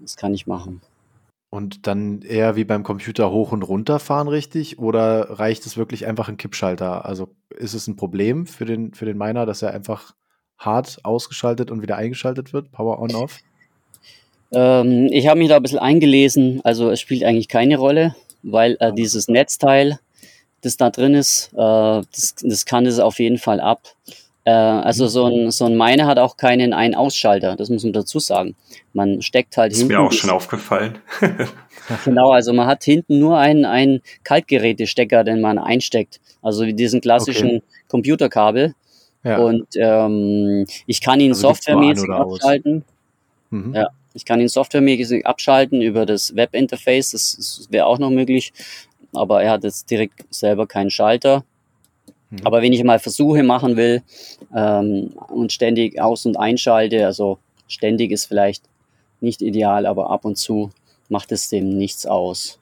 das 0.00 0.16
kann 0.16 0.34
ich 0.34 0.46
machen. 0.46 0.80
Und 1.52 1.88
dann 1.88 2.22
eher 2.22 2.54
wie 2.54 2.64
beim 2.64 2.84
Computer 2.84 3.32
hoch 3.32 3.50
und 3.50 3.64
runter 3.64 3.98
fahren, 3.98 4.28
richtig? 4.28 4.78
Oder 4.78 5.40
reicht 5.40 5.66
es 5.66 5.76
wirklich 5.76 6.06
einfach 6.06 6.28
ein 6.28 6.36
Kippschalter? 6.36 7.04
Also 7.04 7.34
ist 7.56 7.74
es 7.74 7.88
ein 7.88 7.96
Problem 7.96 8.46
für 8.46 8.64
den, 8.64 8.94
für 8.94 9.04
den 9.04 9.18
Miner, 9.18 9.46
dass 9.46 9.60
er 9.62 9.74
einfach 9.74 10.14
hart 10.60 10.98
ausgeschaltet 11.02 11.70
und 11.70 11.82
wieder 11.82 11.96
eingeschaltet 11.96 12.52
wird? 12.52 12.70
Power 12.70 13.00
on 13.00 13.14
off? 13.14 13.38
Ähm, 14.52 15.08
ich 15.10 15.26
habe 15.26 15.38
mich 15.38 15.48
da 15.48 15.56
ein 15.56 15.62
bisschen 15.62 15.78
eingelesen. 15.78 16.60
Also 16.62 16.90
es 16.90 17.00
spielt 17.00 17.24
eigentlich 17.24 17.48
keine 17.48 17.78
Rolle, 17.78 18.14
weil 18.42 18.76
äh, 18.80 18.92
dieses 18.92 19.28
Netzteil, 19.28 19.98
das 20.60 20.76
da 20.76 20.90
drin 20.90 21.14
ist, 21.14 21.50
äh, 21.54 21.56
das, 21.56 22.34
das 22.42 22.64
kann 22.66 22.86
es 22.86 22.98
auf 22.98 23.18
jeden 23.18 23.38
Fall 23.38 23.60
ab. 23.60 23.82
Äh, 24.44 24.50
also 24.50 25.06
so 25.06 25.26
ein, 25.26 25.50
so 25.50 25.64
ein 25.64 25.76
Miner 25.76 26.06
hat 26.06 26.18
auch 26.18 26.36
keinen 26.36 26.72
Ein-Ausschalter, 26.72 27.56
das 27.56 27.70
muss 27.70 27.84
man 27.84 27.92
dazu 27.92 28.18
sagen. 28.18 28.54
Man 28.92 29.22
steckt 29.22 29.56
halt 29.56 29.72
das 29.72 29.78
hinten. 29.78 29.92
Ist 29.92 29.98
mir 29.98 30.04
auch 30.04 30.12
schon 30.12 30.30
aufgefallen. 30.30 30.98
genau, 32.04 32.32
also 32.32 32.52
man 32.52 32.66
hat 32.66 32.84
hinten 32.84 33.18
nur 33.18 33.38
einen, 33.38 33.64
einen 33.64 34.02
Kaltgerätestecker, 34.24 35.24
den 35.24 35.40
man 35.40 35.58
einsteckt. 35.58 36.20
Also 36.42 36.66
wie 36.66 36.74
diesen 36.74 37.00
klassischen 37.00 37.48
okay. 37.48 37.62
Computerkabel. 37.88 38.74
Ja. 39.22 39.38
Und 39.38 39.66
ähm, 39.76 40.66
ich 40.86 41.00
kann 41.00 41.20
ihn 41.20 41.32
also 41.32 41.48
softwaremäßig 41.48 42.10
abschalten. 42.10 42.84
Mhm. 43.50 43.74
Ja, 43.74 43.88
ich 44.14 44.24
kann 44.24 44.40
ihn 44.40 44.48
softwaremäßig 44.48 45.26
abschalten 45.26 45.82
über 45.82 46.06
das 46.06 46.34
Webinterface. 46.34 47.10
Das, 47.10 47.36
das 47.36 47.68
wäre 47.70 47.86
auch 47.86 47.98
noch 47.98 48.10
möglich. 48.10 48.52
Aber 49.12 49.42
er 49.42 49.52
hat 49.52 49.64
jetzt 49.64 49.90
direkt 49.90 50.24
selber 50.30 50.66
keinen 50.66 50.90
Schalter. 50.90 51.44
Mhm. 52.30 52.38
Aber 52.44 52.62
wenn 52.62 52.72
ich 52.72 52.82
mal 52.82 52.98
Versuche 52.98 53.42
machen 53.42 53.76
will 53.76 54.02
ähm, 54.54 55.12
und 55.28 55.52
ständig 55.52 56.00
aus- 56.00 56.26
und 56.26 56.36
einschalte, 56.36 57.04
also 57.04 57.38
ständig 57.68 58.12
ist 58.12 58.26
vielleicht 58.26 58.64
nicht 59.20 59.42
ideal, 59.42 59.84
aber 59.84 60.10
ab 60.10 60.24
und 60.24 60.36
zu 60.36 60.70
macht 61.08 61.32
es 61.32 61.48
dem 61.48 61.76
nichts 61.76 62.06
aus. 62.06 62.58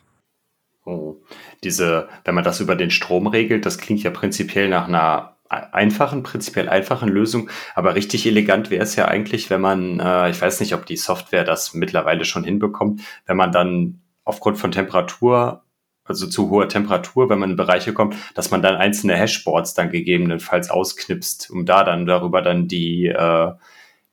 Oh. 0.85 1.17
Diese, 1.63 2.09
wenn 2.25 2.35
man 2.35 2.45
das 2.45 2.61
über 2.61 2.75
den 2.75 2.91
Strom 2.91 3.27
regelt, 3.27 3.67
das 3.67 3.79
klingt 3.79 4.03
ja 4.03 4.11
prinzipiell 4.11 4.69
nach 4.69 4.89
einer 4.89 5.37
einfachen, 5.49 6.23
prinzipiell 6.23 6.69
einfachen 6.69 7.09
Lösung, 7.09 7.51
aber 7.75 7.95
richtig 7.95 8.27
elegant 8.27 8.71
wäre 8.71 8.83
es 8.83 8.97
ja 8.97 9.07
eigentlich, 9.07 9.51
wenn 9.51 9.61
man, 9.61 10.01
äh, 10.01 10.31
ich 10.31 10.41
weiß 10.41 10.61
nicht, 10.61 10.75
ob 10.75 10.87
die 10.87 10.97
Software 10.97 11.45
das 11.45 11.75
mittlerweile 11.75 12.25
schon 12.25 12.45
hinbekommt, 12.45 13.01
wenn 13.27 13.37
man 13.37 13.53
dann 13.53 14.01
aufgrund 14.25 14.59
von 14.59 14.73
Temperatur, 14.73 15.63
also 16.05 16.27
zu 16.27 16.51
hoher 16.51 16.69
Temperatur, 16.69 17.31
wenn 17.31 17.39
man 17.39 17.51
in 17.51 17.57
Bereiche 17.57 17.93
kommt, 17.93 18.15
dass 18.35 18.51
man 18.51 18.63
dann 18.63 18.77
einzelne 18.77 19.15
Hashboards 19.15 19.75
dann 19.75 19.91
gegebenenfalls 19.91 20.71
ausknipst, 20.71 21.51
um 21.51 21.67
da 21.67 21.85
dann 21.85 22.07
darüber 22.07 22.43
dann 22.43 22.69
die 22.69 23.07
äh, 23.07 23.53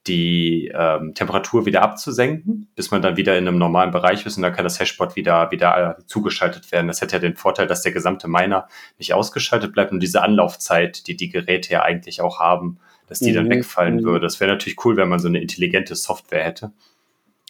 die 0.06 0.70
ähm, 0.74 1.14
Temperatur 1.14 1.66
wieder 1.66 1.82
abzusenken, 1.82 2.68
bis 2.74 2.90
man 2.90 3.02
dann 3.02 3.16
wieder 3.16 3.36
in 3.36 3.46
einem 3.46 3.58
normalen 3.58 3.90
Bereich 3.90 4.24
ist 4.24 4.36
und 4.36 4.42
dann 4.42 4.52
kann 4.52 4.64
das 4.64 4.78
Hashboard 4.78 5.16
wieder, 5.16 5.50
wieder 5.50 5.98
äh, 5.98 6.06
zugeschaltet 6.06 6.70
werden. 6.72 6.86
Das 6.86 7.00
hätte 7.00 7.16
ja 7.16 7.20
den 7.20 7.36
Vorteil, 7.36 7.66
dass 7.66 7.82
der 7.82 7.92
gesamte 7.92 8.28
Miner 8.28 8.68
nicht 8.98 9.14
ausgeschaltet 9.14 9.72
bleibt 9.72 9.92
und 9.92 10.00
diese 10.00 10.22
Anlaufzeit, 10.22 11.06
die 11.06 11.16
die 11.16 11.28
Geräte 11.28 11.72
ja 11.72 11.82
eigentlich 11.82 12.20
auch 12.20 12.40
haben, 12.40 12.78
dass 13.08 13.18
die 13.20 13.30
mhm. 13.30 13.36
dann 13.36 13.50
wegfallen 13.50 13.96
mhm. 13.96 14.04
würde. 14.04 14.26
Das 14.26 14.40
wäre 14.40 14.50
natürlich 14.50 14.84
cool, 14.84 14.96
wenn 14.96 15.08
man 15.08 15.18
so 15.18 15.28
eine 15.28 15.40
intelligente 15.40 15.94
Software 15.94 16.44
hätte. 16.44 16.72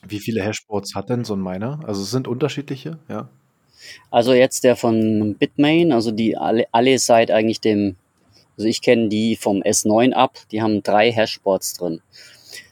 Wie 0.06 0.20
viele 0.20 0.42
Hashboards 0.42 0.94
hat 0.94 1.10
denn 1.10 1.24
so 1.24 1.34
ein 1.34 1.42
Miner? 1.42 1.80
Also 1.86 2.02
es 2.02 2.10
sind 2.10 2.28
unterschiedliche, 2.28 2.98
ja? 3.08 3.28
Also 4.10 4.32
jetzt 4.32 4.64
der 4.64 4.76
von 4.76 5.36
Bitmain, 5.38 5.92
also 5.92 6.10
die 6.10 6.36
alle, 6.36 6.66
alle 6.72 6.98
seit 6.98 7.30
eigentlich 7.30 7.60
dem, 7.60 7.96
also 8.56 8.68
ich 8.68 8.82
kenne 8.82 9.08
die 9.08 9.36
vom 9.36 9.62
S9 9.62 10.12
ab, 10.12 10.38
die 10.50 10.62
haben 10.62 10.82
drei 10.82 11.12
Hashboards 11.12 11.74
drin. 11.74 12.00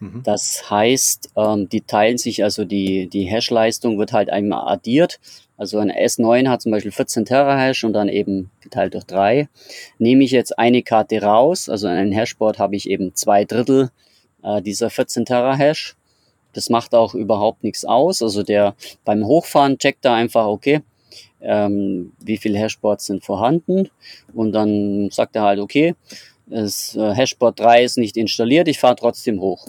Mhm. 0.00 0.22
Das 0.24 0.70
heißt, 0.70 1.30
ähm, 1.36 1.68
die 1.68 1.80
teilen 1.82 2.18
sich, 2.18 2.42
also 2.42 2.64
die, 2.64 3.08
die 3.08 3.24
Hash-Leistung 3.24 3.98
wird 3.98 4.12
halt 4.12 4.30
einmal 4.30 4.72
addiert. 4.72 5.20
Also 5.56 5.78
ein 5.78 5.92
S9 5.92 6.48
hat 6.48 6.62
zum 6.62 6.72
Beispiel 6.72 6.90
14 6.92 7.24
Terahash 7.24 7.84
und 7.84 7.92
dann 7.92 8.08
eben 8.08 8.50
geteilt 8.60 8.94
durch 8.94 9.04
drei. 9.04 9.48
Nehme 9.98 10.24
ich 10.24 10.32
jetzt 10.32 10.58
eine 10.58 10.82
Karte 10.82 11.22
raus, 11.22 11.68
also 11.68 11.86
in 11.86 11.94
einem 11.94 12.12
Hashboard 12.12 12.58
habe 12.58 12.76
ich 12.76 12.88
eben 12.88 13.14
zwei 13.14 13.44
Drittel 13.44 13.90
äh, 14.42 14.60
dieser 14.62 14.90
14 14.90 15.24
Terahash. 15.24 15.94
Das 16.52 16.70
macht 16.70 16.94
auch 16.94 17.14
überhaupt 17.14 17.64
nichts 17.64 17.84
aus. 17.84 18.22
Also 18.22 18.42
der 18.42 18.74
beim 19.04 19.24
Hochfahren 19.24 19.78
checkt 19.78 20.04
da 20.04 20.14
einfach, 20.14 20.46
okay, 20.46 20.82
ähm, 21.40 22.12
wie 22.20 22.36
viele 22.36 22.58
Hashboards 22.58 23.06
sind 23.06 23.24
vorhanden 23.24 23.90
und 24.32 24.52
dann 24.52 25.10
sagt 25.10 25.36
er 25.36 25.42
halt, 25.42 25.60
okay, 25.60 25.94
das 26.46 26.94
äh, 26.96 27.14
Hashboard 27.14 27.60
3 27.60 27.84
ist 27.84 27.98
nicht 27.98 28.16
installiert, 28.16 28.68
ich 28.68 28.78
fahre 28.78 28.96
trotzdem 28.96 29.40
hoch. 29.40 29.68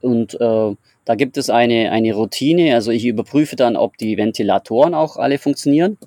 Und 0.00 0.34
äh, 0.40 0.74
da 1.04 1.14
gibt 1.14 1.36
es 1.36 1.50
eine, 1.50 1.90
eine 1.90 2.12
Routine, 2.14 2.74
also 2.74 2.90
ich 2.90 3.04
überprüfe 3.04 3.56
dann, 3.56 3.76
ob 3.76 3.96
die 3.98 4.16
Ventilatoren 4.16 4.94
auch 4.94 5.16
alle 5.16 5.38
funktionieren, 5.38 5.98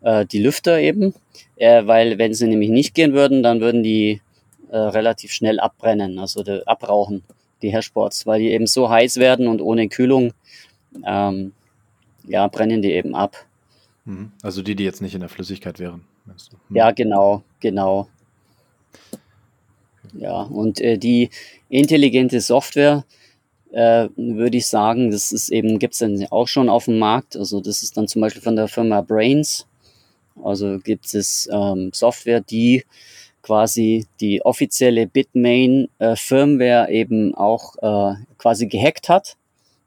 äh, 0.00 0.26
die 0.26 0.42
Lüfter 0.42 0.80
eben, 0.80 1.14
äh, 1.56 1.86
weil 1.86 2.18
wenn 2.18 2.34
sie 2.34 2.46
nämlich 2.46 2.70
nicht 2.70 2.94
gehen 2.94 3.12
würden, 3.12 3.42
dann 3.42 3.60
würden 3.60 3.82
die 3.82 4.20
äh, 4.70 4.76
relativ 4.76 5.32
schnell 5.32 5.60
abbrennen, 5.60 6.18
also 6.18 6.42
die, 6.42 6.66
abrauchen, 6.66 7.22
die 7.60 7.72
Hashboards, 7.72 8.26
weil 8.26 8.40
die 8.40 8.50
eben 8.50 8.66
so 8.66 8.88
heiß 8.88 9.16
werden 9.16 9.46
und 9.46 9.60
ohne 9.60 9.88
Kühlung, 9.88 10.32
ähm, 11.06 11.52
ja, 12.26 12.46
brennen 12.48 12.82
die 12.82 12.92
eben 12.92 13.14
ab. 13.14 13.36
Mhm. 14.04 14.32
Also 14.42 14.62
die, 14.62 14.74
die 14.74 14.84
jetzt 14.84 15.02
nicht 15.02 15.14
in 15.14 15.20
der 15.20 15.28
Flüssigkeit 15.28 15.78
wären. 15.78 16.04
Meinst 16.24 16.52
du? 16.52 16.56
Mhm. 16.68 16.76
Ja, 16.76 16.90
genau, 16.90 17.42
genau. 17.60 18.08
Ja, 20.14 20.42
und 20.42 20.80
äh, 20.80 20.98
die 20.98 21.30
intelligente 21.68 22.40
Software, 22.40 23.04
äh, 23.72 24.08
würde 24.16 24.58
ich 24.58 24.66
sagen, 24.66 25.10
das 25.10 25.32
ist 25.32 25.48
eben, 25.48 25.78
gibt 25.78 25.94
es 25.94 26.00
dann 26.00 26.26
auch 26.30 26.48
schon 26.48 26.68
auf 26.68 26.84
dem 26.84 26.98
Markt. 26.98 27.36
Also 27.36 27.60
das 27.60 27.82
ist 27.82 27.96
dann 27.96 28.08
zum 28.08 28.20
Beispiel 28.20 28.42
von 28.42 28.56
der 28.56 28.68
Firma 28.68 29.00
Brains. 29.00 29.66
Also 30.42 30.78
gibt 30.78 31.14
es 31.14 31.48
ähm, 31.52 31.90
Software, 31.94 32.40
die 32.40 32.84
quasi 33.42 34.06
die 34.20 34.44
offizielle 34.44 35.06
Bitmain 35.06 35.88
äh, 35.98 36.16
Firmware 36.16 36.90
eben 36.90 37.34
auch 37.34 37.76
äh, 37.82 38.14
quasi 38.38 38.66
gehackt 38.66 39.08
hat. 39.08 39.36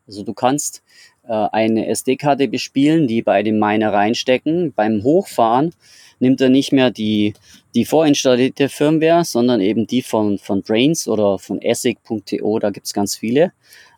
Also 0.08 0.24
du 0.24 0.34
kannst 0.34 0.84
äh, 1.28 1.34
eine 1.52 1.88
SD-Karte 1.88 2.48
bespielen, 2.48 3.08
die 3.08 3.22
bei 3.22 3.44
dem 3.44 3.60
Miner 3.60 3.94
reinstecken. 3.94 4.74
Beim 4.74 5.04
Hochfahren 5.04 5.74
nimmt 6.20 6.42
er 6.42 6.50
nicht 6.50 6.72
mehr 6.72 6.92
die, 6.92 7.34
die 7.74 7.86
vorinstallierte 7.86 8.70
Firmware, 8.70 9.26
sondern 9.26 9.62
eben 9.62 9.88
die 9.88 10.02
von, 10.02 10.38
von 10.38 10.62
Brains 10.62 11.08
oder 11.08 11.40
von 11.40 11.62
Essig.to, 11.62 12.60
da 12.60 12.70
gibt's 12.70 12.94
ganz 12.94 13.16
viele. 13.16 13.52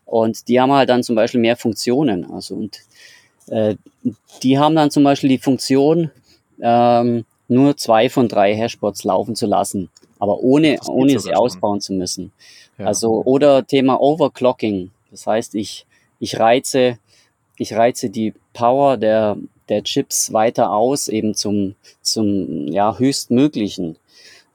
Und 0.05 0.47
die 0.47 0.59
haben 0.59 0.71
halt 0.71 0.89
dann 0.89 1.03
zum 1.03 1.15
Beispiel 1.15 1.41
mehr 1.41 1.57
Funktionen. 1.57 2.25
Also 2.31 2.55
und 2.55 2.79
äh, 3.49 3.75
die 4.41 4.57
haben 4.57 4.75
dann 4.75 4.91
zum 4.91 5.03
Beispiel 5.03 5.29
die 5.29 5.37
Funktion, 5.37 6.11
ähm, 6.61 7.25
nur 7.47 7.77
zwei 7.77 8.09
von 8.09 8.27
drei 8.27 8.55
Hashbots 8.55 9.03
laufen 9.03 9.35
zu 9.35 9.45
lassen, 9.45 9.89
aber 10.19 10.39
ohne, 10.39 10.77
ohne 10.87 11.19
sie 11.19 11.33
ausbauen 11.33 11.81
zu 11.81 11.93
müssen. 11.93 12.31
Ja. 12.77 12.85
Also, 12.87 13.23
oder 13.23 13.65
Thema 13.65 14.01
Overclocking. 14.01 14.91
Das 15.11 15.25
heißt, 15.25 15.55
ich, 15.55 15.85
ich 16.19 16.39
reize, 16.39 16.99
ich 17.57 17.73
reize 17.73 18.09
die 18.09 18.33
Power 18.53 18.97
der, 18.97 19.37
der 19.69 19.83
Chips 19.83 20.33
weiter 20.33 20.71
aus, 20.71 21.07
eben 21.07 21.33
zum, 21.35 21.75
zum 22.01 22.67
ja, 22.67 22.97
höchstmöglichen. 22.97 23.97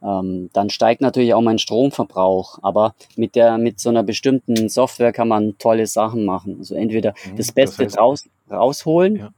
Ähm, 0.02 0.50
dann 0.52 0.70
steigt 0.70 1.00
natürlich 1.00 1.34
auch 1.34 1.40
mein 1.40 1.58
Stromverbrauch. 1.58 2.58
Aber 2.62 2.94
mit 3.16 3.34
der, 3.34 3.58
mit 3.58 3.78
so 3.78 3.88
einer 3.88 4.02
bestimmten 4.02 4.68
Software 4.68 5.12
kann 5.12 5.28
man 5.28 5.56
tolle 5.58 5.86
Sachen 5.86 6.24
machen. 6.24 6.56
Also 6.58 6.74
entweder 6.74 7.14
mhm, 7.24 7.36
das 7.36 7.52
Beste 7.52 7.84
das 7.84 7.92
heißt, 7.92 8.00
raus, 8.00 8.28
rausholen 8.50 9.16
ja. 9.16 9.30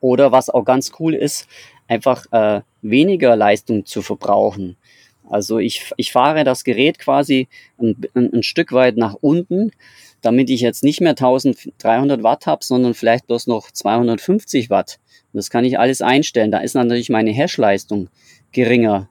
oder 0.00 0.32
was 0.32 0.48
auch 0.48 0.64
ganz 0.64 0.92
cool 0.98 1.14
ist, 1.14 1.46
einfach 1.88 2.26
äh, 2.32 2.62
weniger 2.80 3.36
Leistung 3.36 3.84
zu 3.84 4.02
verbrauchen. 4.02 4.76
Also 5.28 5.58
ich, 5.58 5.92
ich 5.96 6.12
fahre 6.12 6.44
das 6.44 6.64
Gerät 6.64 6.98
quasi 6.98 7.48
ein, 7.78 7.96
ein, 8.14 8.32
ein 8.34 8.42
Stück 8.42 8.72
weit 8.72 8.96
nach 8.96 9.14
unten, 9.20 9.72
damit 10.22 10.48
ich 10.48 10.60
jetzt 10.60 10.82
nicht 10.82 11.00
mehr 11.00 11.10
1300 11.10 12.22
Watt 12.22 12.46
habe, 12.46 12.64
sondern 12.64 12.94
vielleicht 12.94 13.26
bloß 13.26 13.48
noch 13.48 13.70
250 13.70 14.70
Watt. 14.70 14.98
Und 15.32 15.38
das 15.38 15.50
kann 15.50 15.64
ich 15.64 15.78
alles 15.78 16.00
einstellen. 16.00 16.50
Da 16.50 16.58
ist 16.58 16.74
natürlich 16.74 17.10
meine 17.10 17.32
Hashleistung 17.32 18.08
geringer 18.52 19.08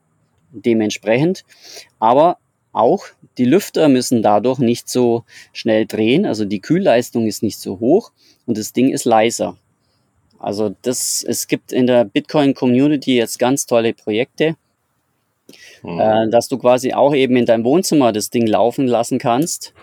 dementsprechend. 0.52 1.44
Aber 2.00 2.38
auch 2.72 3.06
die 3.38 3.46
Lüfter 3.46 3.90
müssen 3.90 4.22
dadurch 4.22 4.60
nicht 4.60 4.90
so 4.90 5.24
schnell 5.52 5.86
drehen. 5.86 6.26
Also 6.26 6.46
die 6.46 6.62
Kühlleistung 6.62 7.28
ist 7.28 7.44
nicht 7.44 7.60
so 7.60 7.80
hoch 7.80 8.12
und 8.46 8.58
das 8.58 8.74
Ding 8.74 8.90
ist 8.90 9.06
leiser. 9.06 9.58
Also 10.40 10.76
das, 10.82 11.24
es 11.28 11.48
gibt 11.48 11.72
in 11.72 11.86
der 11.86 12.06
Bitcoin 12.06 12.54
Community 12.54 13.16
jetzt 13.16 13.38
ganz 13.38 13.66
tolle 13.66 13.94
Projekte, 13.94 14.56
mhm. 15.84 16.00
äh, 16.00 16.30
dass 16.30 16.48
du 16.48 16.58
quasi 16.58 16.94
auch 16.94 17.14
eben 17.14 17.36
in 17.36 17.46
deinem 17.46 17.64
Wohnzimmer 17.64 18.12
das 18.12 18.30
Ding 18.30 18.48
laufen 18.48 18.88
lassen 18.88 19.20
kannst 19.20 19.74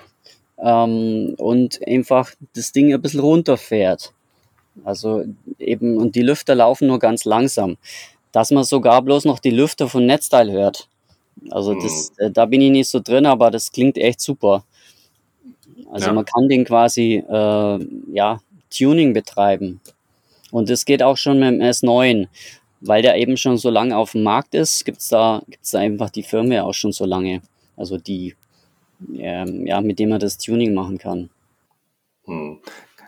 ähm, 0.62 1.34
und 1.38 1.80
einfach 1.86 2.32
das 2.54 2.72
Ding 2.72 2.92
ein 2.92 3.00
bisschen 3.00 3.20
runterfährt. 3.20 4.12
Also 4.84 5.24
eben, 5.58 5.96
und 5.96 6.14
die 6.14 6.22
Lüfter 6.22 6.54
laufen 6.54 6.88
nur 6.88 6.98
ganz 6.98 7.24
langsam. 7.24 7.76
Dass 8.32 8.50
man 8.50 8.64
sogar 8.64 9.02
bloß 9.02 9.24
noch 9.24 9.38
die 9.38 9.50
Lüfter 9.50 9.88
von 9.88 10.06
Netzteil 10.06 10.50
hört. 10.50 10.88
Also 11.50 11.74
das, 11.74 12.12
mhm. 12.18 12.26
äh, 12.26 12.30
da 12.30 12.46
bin 12.46 12.60
ich 12.60 12.70
nicht 12.70 12.88
so 12.88 13.00
drin, 13.00 13.26
aber 13.26 13.50
das 13.50 13.72
klingt 13.72 13.96
echt 13.96 14.20
super. 14.20 14.64
Also 15.90 16.08
ja. 16.08 16.12
man 16.12 16.24
kann 16.24 16.48
den 16.48 16.64
quasi 16.64 17.24
äh, 17.28 17.86
ja, 18.12 18.40
Tuning 18.70 19.14
betreiben. 19.14 19.80
Und 20.50 20.70
das 20.70 20.84
geht 20.84 21.02
auch 21.02 21.16
schon 21.16 21.38
mit 21.38 21.48
dem 21.48 21.60
S9. 21.60 22.28
Weil 22.80 23.02
der 23.02 23.16
eben 23.16 23.36
schon 23.36 23.56
so 23.56 23.70
lange 23.70 23.96
auf 23.96 24.12
dem 24.12 24.22
Markt 24.22 24.54
ist, 24.54 24.84
gibt 24.84 24.98
es 24.98 25.08
da, 25.08 25.42
gibt's 25.48 25.72
da 25.72 25.80
einfach 25.80 26.10
die 26.10 26.22
Firmware 26.22 26.64
auch 26.64 26.74
schon 26.74 26.92
so 26.92 27.04
lange. 27.04 27.42
Also 27.76 27.98
die, 27.98 28.36
ähm, 29.14 29.66
ja, 29.66 29.80
mit 29.80 29.98
dem 29.98 30.10
man 30.10 30.20
das 30.20 30.38
Tuning 30.38 30.74
machen 30.74 30.98
kann. 30.98 31.30
Hm. 32.24 32.58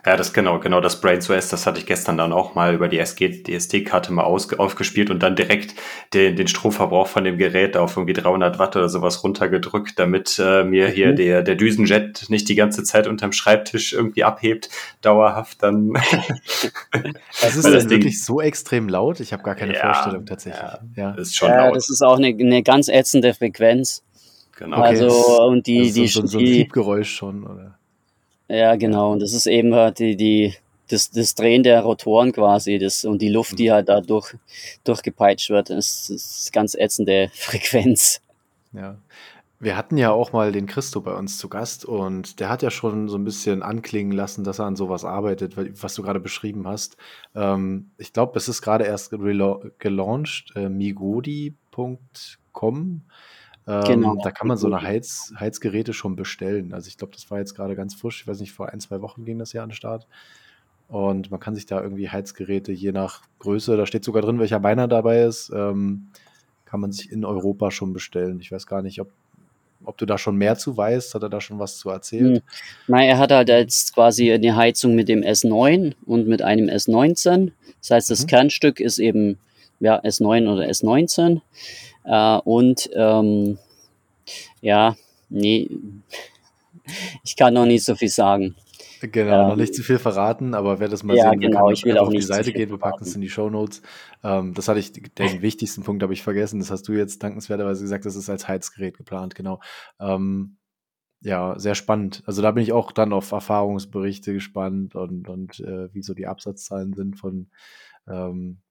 Ja, 0.03 0.17
das 0.17 0.33
genau, 0.33 0.57
genau 0.59 0.81
das 0.81 0.99
Brains 0.99 1.29
OS, 1.29 1.49
das 1.49 1.67
hatte 1.67 1.79
ich 1.79 1.85
gestern 1.85 2.17
dann 2.17 2.33
auch 2.33 2.55
mal 2.55 2.73
über 2.73 2.87
die 2.87 2.97
SD-Karte 2.97 4.11
mal 4.11 4.23
aus, 4.23 4.51
aufgespielt 4.53 5.11
und 5.11 5.21
dann 5.21 5.35
direkt 5.35 5.75
den, 6.15 6.35
den 6.35 6.47
Stromverbrauch 6.47 7.05
von 7.05 7.23
dem 7.23 7.37
Gerät 7.37 7.77
auf 7.77 7.97
irgendwie 7.97 8.13
300 8.13 8.57
Watt 8.57 8.75
oder 8.75 8.89
sowas 8.89 9.23
runtergedrückt, 9.23 9.99
damit 9.99 10.41
äh, 10.43 10.63
mir 10.63 10.87
hier 10.87 11.09
mhm. 11.09 11.17
der, 11.17 11.43
der 11.43 11.53
Düsenjet 11.53 12.25
nicht 12.29 12.49
die 12.49 12.55
ganze 12.55 12.83
Zeit 12.83 13.05
unterm 13.05 13.31
Schreibtisch 13.31 13.93
irgendwie 13.93 14.23
abhebt, 14.23 14.69
dauerhaft 15.01 15.61
dann. 15.61 15.93
das 17.41 17.55
ist 17.55 17.67
das 17.67 17.87
wirklich 17.87 18.23
so 18.23 18.41
extrem 18.41 18.89
laut? 18.89 19.19
Ich 19.19 19.33
habe 19.33 19.43
gar 19.43 19.53
keine 19.53 19.75
ja, 19.75 19.93
Vorstellung 19.93 20.25
tatsächlich. 20.25 20.63
Ja, 20.63 20.79
ja. 20.95 21.11
Ist 21.11 21.35
schon 21.35 21.49
ja, 21.49 21.67
laut. 21.67 21.75
das 21.75 21.91
ist 21.91 22.01
auch 22.01 22.17
eine, 22.17 22.29
eine 22.29 22.63
ganz 22.63 22.87
ätzende 22.87 23.35
Frequenz. 23.35 24.03
Genau. 24.61 24.77
Okay. 24.77 24.87
Also, 24.89 25.41
und 25.47 25.65
die, 25.65 25.79
also 25.79 25.93
die, 25.93 26.07
so, 26.07 26.27
so 26.27 26.37
ein 26.37 26.45
Piepgeräusch 26.45 27.09
schon, 27.09 27.43
oder? 27.47 27.79
Ja, 28.47 28.75
genau. 28.75 29.13
Und 29.13 29.19
das 29.19 29.33
ist 29.33 29.47
eben 29.47 29.73
halt 29.73 29.97
die, 29.97 30.15
die, 30.15 30.53
das, 30.87 31.09
das 31.09 31.33
Drehen 31.33 31.63
der 31.63 31.81
Rotoren 31.81 32.31
quasi 32.31 32.77
das, 32.77 33.03
und 33.03 33.23
die 33.23 33.29
Luft, 33.29 33.57
die 33.57 33.69
mhm. 33.69 33.73
halt 33.73 33.89
da 33.89 34.01
durch, 34.01 34.35
durchgepeitscht 34.83 35.49
wird. 35.49 35.71
Das 35.71 36.11
ist 36.11 36.53
ganz 36.53 36.75
ätzende 36.75 37.31
Frequenz. 37.33 38.21
Ja. 38.71 38.97
Wir 39.59 39.75
hatten 39.75 39.97
ja 39.97 40.11
auch 40.11 40.31
mal 40.31 40.51
den 40.51 40.67
Christo 40.67 41.01
bei 41.01 41.13
uns 41.13 41.39
zu 41.39 41.49
Gast 41.49 41.83
und 41.83 42.39
der 42.39 42.49
hat 42.49 42.61
ja 42.61 42.69
schon 42.69 43.09
so 43.09 43.17
ein 43.17 43.23
bisschen 43.23 43.63
anklingen 43.63 44.11
lassen, 44.11 44.43
dass 44.43 44.59
er 44.59 44.65
an 44.65 44.75
sowas 44.75 45.05
arbeitet, 45.05 45.55
was 45.81 45.95
du 45.95 46.03
gerade 46.03 46.19
beschrieben 46.19 46.67
hast. 46.67 46.97
Ähm, 47.33 47.89
ich 47.97 48.13
glaube, 48.13 48.37
es 48.37 48.47
ist 48.47 48.61
gerade 48.61 48.85
erst 48.85 49.11
gelauncht, 49.79 50.51
äh, 50.55 50.69
migodi.com. 50.69 51.55
Ähm, 53.67 53.83
genau. 53.83 54.15
Da 54.23 54.31
kann 54.31 54.47
man 54.47 54.57
so 54.57 54.67
eine 54.67 54.81
Heiz, 54.81 55.33
Heizgeräte 55.39 55.93
schon 55.93 56.15
bestellen. 56.15 56.73
Also 56.73 56.87
ich 56.87 56.97
glaube, 56.97 57.13
das 57.13 57.29
war 57.29 57.39
jetzt 57.39 57.55
gerade 57.55 57.75
ganz 57.75 57.95
frisch. 57.95 58.21
Ich 58.21 58.27
weiß 58.27 58.39
nicht, 58.39 58.53
vor 58.53 58.69
ein, 58.69 58.79
zwei 58.79 59.01
Wochen 59.01 59.25
ging 59.25 59.39
das 59.39 59.53
ja 59.53 59.63
an 59.63 59.69
den 59.69 59.75
Start. 59.75 60.07
Und 60.87 61.31
man 61.31 61.39
kann 61.39 61.55
sich 61.55 61.65
da 61.65 61.81
irgendwie 61.81 62.09
Heizgeräte 62.09 62.73
je 62.73 62.91
nach 62.91 63.21
Größe, 63.39 63.77
da 63.77 63.85
steht 63.85 64.03
sogar 64.03 64.21
drin, 64.21 64.39
welcher 64.39 64.59
Beiner 64.59 64.89
dabei 64.89 65.21
ist, 65.21 65.49
ähm, 65.55 66.07
kann 66.65 66.81
man 66.81 66.91
sich 66.91 67.11
in 67.11 67.23
Europa 67.23 67.71
schon 67.71 67.93
bestellen. 67.93 68.39
Ich 68.41 68.51
weiß 68.51 68.67
gar 68.67 68.81
nicht, 68.81 68.99
ob, 68.99 69.09
ob 69.85 69.97
du 69.97 70.05
da 70.05 70.17
schon 70.17 70.35
mehr 70.35 70.57
zu 70.57 70.75
weißt. 70.75 71.15
Hat 71.15 71.23
er 71.23 71.29
da 71.29 71.39
schon 71.39 71.59
was 71.59 71.77
zu 71.77 71.89
erzählt? 71.89 72.37
Hm. 72.37 72.43
Nein, 72.87 73.07
er 73.07 73.19
hat 73.19 73.31
halt 73.31 73.47
jetzt 73.47 73.93
quasi 73.93 74.33
eine 74.33 74.55
Heizung 74.55 74.93
mit 74.95 75.07
dem 75.07 75.21
S9 75.21 75.93
und 76.05 76.27
mit 76.27 76.41
einem 76.41 76.67
S19. 76.67 77.51
Das 77.79 77.91
heißt, 77.91 78.11
das 78.11 78.23
mhm. 78.23 78.27
Kernstück 78.27 78.79
ist 78.81 78.99
eben 78.99 79.37
ja, 79.81 79.99
S9 79.99 80.51
oder 80.51 80.63
S19. 80.63 81.41
Äh, 82.05 82.37
und 82.43 82.89
ähm, 82.95 83.57
ja, 84.61 84.95
nee, 85.29 85.69
ich 87.23 87.35
kann 87.35 87.53
noch 87.53 87.65
nicht 87.65 87.83
so 87.83 87.95
viel 87.95 88.09
sagen. 88.09 88.55
Genau, 89.01 89.43
ähm, 89.43 89.49
noch 89.49 89.55
nicht 89.55 89.73
zu 89.73 89.81
viel 89.81 89.97
verraten, 89.97 90.53
aber 90.53 90.79
wer 90.79 90.87
das 90.87 91.03
mal 91.03 91.17
ja, 91.17 91.31
sehen 91.31 91.41
will, 91.41 91.49
genau, 91.49 91.65
kann 91.65 91.73
ich 91.73 91.83
will 91.83 91.97
auch 91.97 92.07
auf 92.07 92.13
die 92.13 92.21
Seite 92.21 92.53
gehen. 92.53 92.69
Wir 92.69 92.77
packen 92.77 93.03
es 93.03 93.15
in 93.15 93.21
die 93.21 93.29
Show 93.29 93.49
Notes. 93.49 93.81
Ähm, 94.23 94.53
das 94.53 94.67
hatte 94.67 94.79
ich, 94.79 94.93
den 94.93 95.41
wichtigsten 95.41 95.81
Punkt 95.81 96.03
habe 96.03 96.13
ich 96.13 96.21
vergessen. 96.21 96.59
Das 96.59 96.69
hast 96.69 96.87
du 96.87 96.93
jetzt 96.93 97.23
dankenswerterweise 97.23 97.81
gesagt, 97.81 98.05
das 98.05 98.15
ist 98.15 98.29
als 98.29 98.47
Heizgerät 98.47 98.97
geplant, 98.97 99.33
genau. 99.33 99.59
Ähm, 99.99 100.57
ja, 101.21 101.57
sehr 101.57 101.75
spannend. 101.75 102.21
Also 102.25 102.41
da 102.41 102.51
bin 102.51 102.63
ich 102.63 102.73
auch 102.73 102.91
dann 102.91 103.13
auf 103.13 103.31
Erfahrungsberichte 103.31 104.33
gespannt 104.33 104.95
und, 104.95 105.27
und 105.29 105.59
äh, 105.59 105.91
wie 105.93 106.01
so 106.03 106.13
die 106.13 106.27
Absatzzahlen 106.27 106.93
sind 106.93 107.17
von, 107.17 107.49
ähm, 108.07 108.61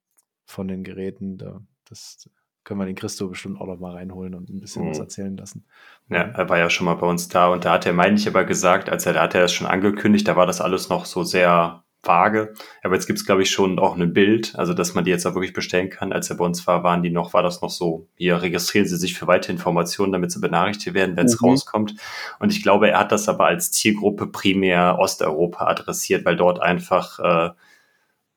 von 0.51 0.69
den 0.69 0.85
Geräten. 0.85 1.39
Da, 1.39 1.61
das 1.89 2.29
können 2.65 2.81
wir 2.81 2.87
den 2.87 2.97
Christo 2.97 3.29
bestimmt 3.29 3.61
auch 3.61 3.67
noch 3.67 3.81
mal 3.81 3.93
reinholen 3.93 4.35
und 4.35 4.51
ein 4.51 4.61
bisschen 4.61 4.85
mhm. 4.85 4.91
was 4.91 4.99
erzählen 4.99 5.37
lassen. 5.37 5.65
Ja, 6.09 6.23
er 6.23 6.49
war 6.49 6.59
ja 6.59 6.69
schon 6.69 6.85
mal 6.85 6.95
bei 6.95 7.07
uns 7.07 7.29
da 7.29 7.49
und 7.49 7.65
da 7.65 7.73
hat 7.73 7.87
er, 7.87 7.93
meine 7.93 8.17
ich, 8.17 8.29
aber 8.29 8.45
gesagt, 8.45 8.91
als 8.91 9.07
er, 9.07 9.15
da 9.15 9.23
hat 9.23 9.35
er 9.35 9.43
das 9.43 9.53
schon 9.53 9.67
angekündigt, 9.67 10.29
da 10.29 10.37
war 10.37 10.47
das 10.47 10.61
alles 10.61 10.89
noch 10.89 11.07
so 11.07 11.25
sehr 11.25 11.85
vage. 12.03 12.55
Aber 12.83 12.95
jetzt 12.95 13.07
gibt's 13.07 13.27
glaube 13.27 13.43
ich, 13.43 13.51
schon 13.51 13.79
auch 13.79 13.97
ein 13.97 14.13
Bild, 14.13 14.55
also 14.57 14.75
dass 14.75 14.95
man 14.95 15.05
die 15.05 15.11
jetzt 15.11 15.27
auch 15.27 15.35
wirklich 15.35 15.53
bestellen 15.53 15.91
kann. 15.91 16.13
Als 16.13 16.31
er 16.31 16.37
bei 16.37 16.45
uns 16.45 16.67
war, 16.67 16.83
waren 16.83 17.03
die 17.03 17.11
noch, 17.11 17.35
war 17.35 17.43
das 17.43 17.61
noch 17.61 17.71
so, 17.71 18.09
hier 18.17 18.41
registrieren 18.41 18.87
Sie 18.87 18.97
sich 18.97 19.15
für 19.15 19.27
weitere 19.27 19.53
Informationen, 19.53 20.13
damit 20.13 20.33
Sie 20.33 20.41
benachrichtigt 20.41 20.95
werden, 20.95 21.17
wenn 21.17 21.27
es 21.27 21.41
mhm. 21.41 21.49
rauskommt. 21.49 21.95
Und 22.39 22.53
ich 22.53 22.63
glaube, 22.63 22.91
er 22.91 23.01
hat 23.01 23.13
das 23.13 23.29
aber 23.29 23.47
als 23.47 23.71
Zielgruppe 23.73 24.27
primär 24.27 24.97
Osteuropa 24.99 25.67
adressiert, 25.67 26.25
weil 26.25 26.37
dort 26.37 26.61
einfach 26.61 27.19
äh, 27.19 27.51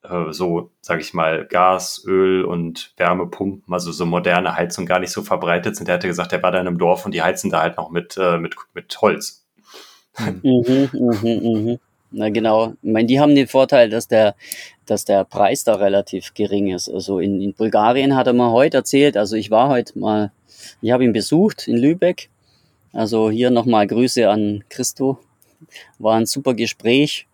äh, 0.04 0.32
so, 0.32 0.72
sage 0.82 1.02
ich 1.02 1.14
mal, 1.14 1.46
Gas, 1.46 2.04
Öl 2.06 2.44
und 2.44 2.94
Wärmepumpen, 2.98 3.74
also 3.74 3.92
so 3.92 4.06
moderne 4.06 4.56
Heizung 4.56 4.86
gar 4.86 5.00
nicht 5.00 5.12
so 5.12 5.22
verbreitet 5.22 5.76
sind. 5.76 5.88
Er 5.88 5.96
hatte 5.96 6.08
gesagt, 6.08 6.34
er 6.34 6.44
war 6.44 6.52
da 6.52 6.60
in 6.60 6.68
einem 6.68 6.78
Dorf 6.78 7.06
und 7.06 7.14
die 7.14 7.22
heizen 7.22 7.50
da 7.50 7.62
halt 7.62 7.78
noch 7.78 7.90
mit, 7.90 8.18
äh, 8.18 8.38
mit, 8.38 8.56
mit 8.74 9.02
Holz. 9.02 9.46
Hm. 10.16 10.42
Mhm, 10.44 10.90
mhm, 10.94 11.20
mhm. 11.24 11.80
Na 12.12 12.30
genau. 12.30 12.74
Ich 12.82 12.92
meine, 12.92 13.08
die 13.08 13.20
haben 13.20 13.34
den 13.34 13.48
Vorteil, 13.48 13.90
dass 13.90 14.08
der, 14.08 14.36
dass 14.86 15.04
der 15.04 15.24
Preis 15.24 15.64
da 15.64 15.76
relativ 15.76 16.34
gering 16.36 16.72
ist. 16.72 16.88
Also 16.88 17.20
in, 17.20 17.42
in 17.42 17.54
Bulgarien 17.54 18.16
hat 18.16 18.28
er 18.28 18.34
mir 18.34 18.52
heute 18.52 18.78
erzählt, 18.78 19.18
also 19.18 19.36
ich 19.36 19.50
war 19.50 19.70
heute 19.70 19.98
mal, 19.98 20.32
ich 20.82 20.92
habe 20.92 21.04
ihn 21.04 21.14
besucht 21.14 21.68
in 21.68 21.78
Lübeck. 21.78 22.30
Also 22.92 23.32
hier 23.32 23.50
nochmal 23.50 23.88
Grüße 23.88 24.30
an 24.30 24.64
Christo. 24.70 25.18
War 25.98 26.18
ein 26.18 26.28
super 26.28 26.54
Gespräch. 26.54 27.28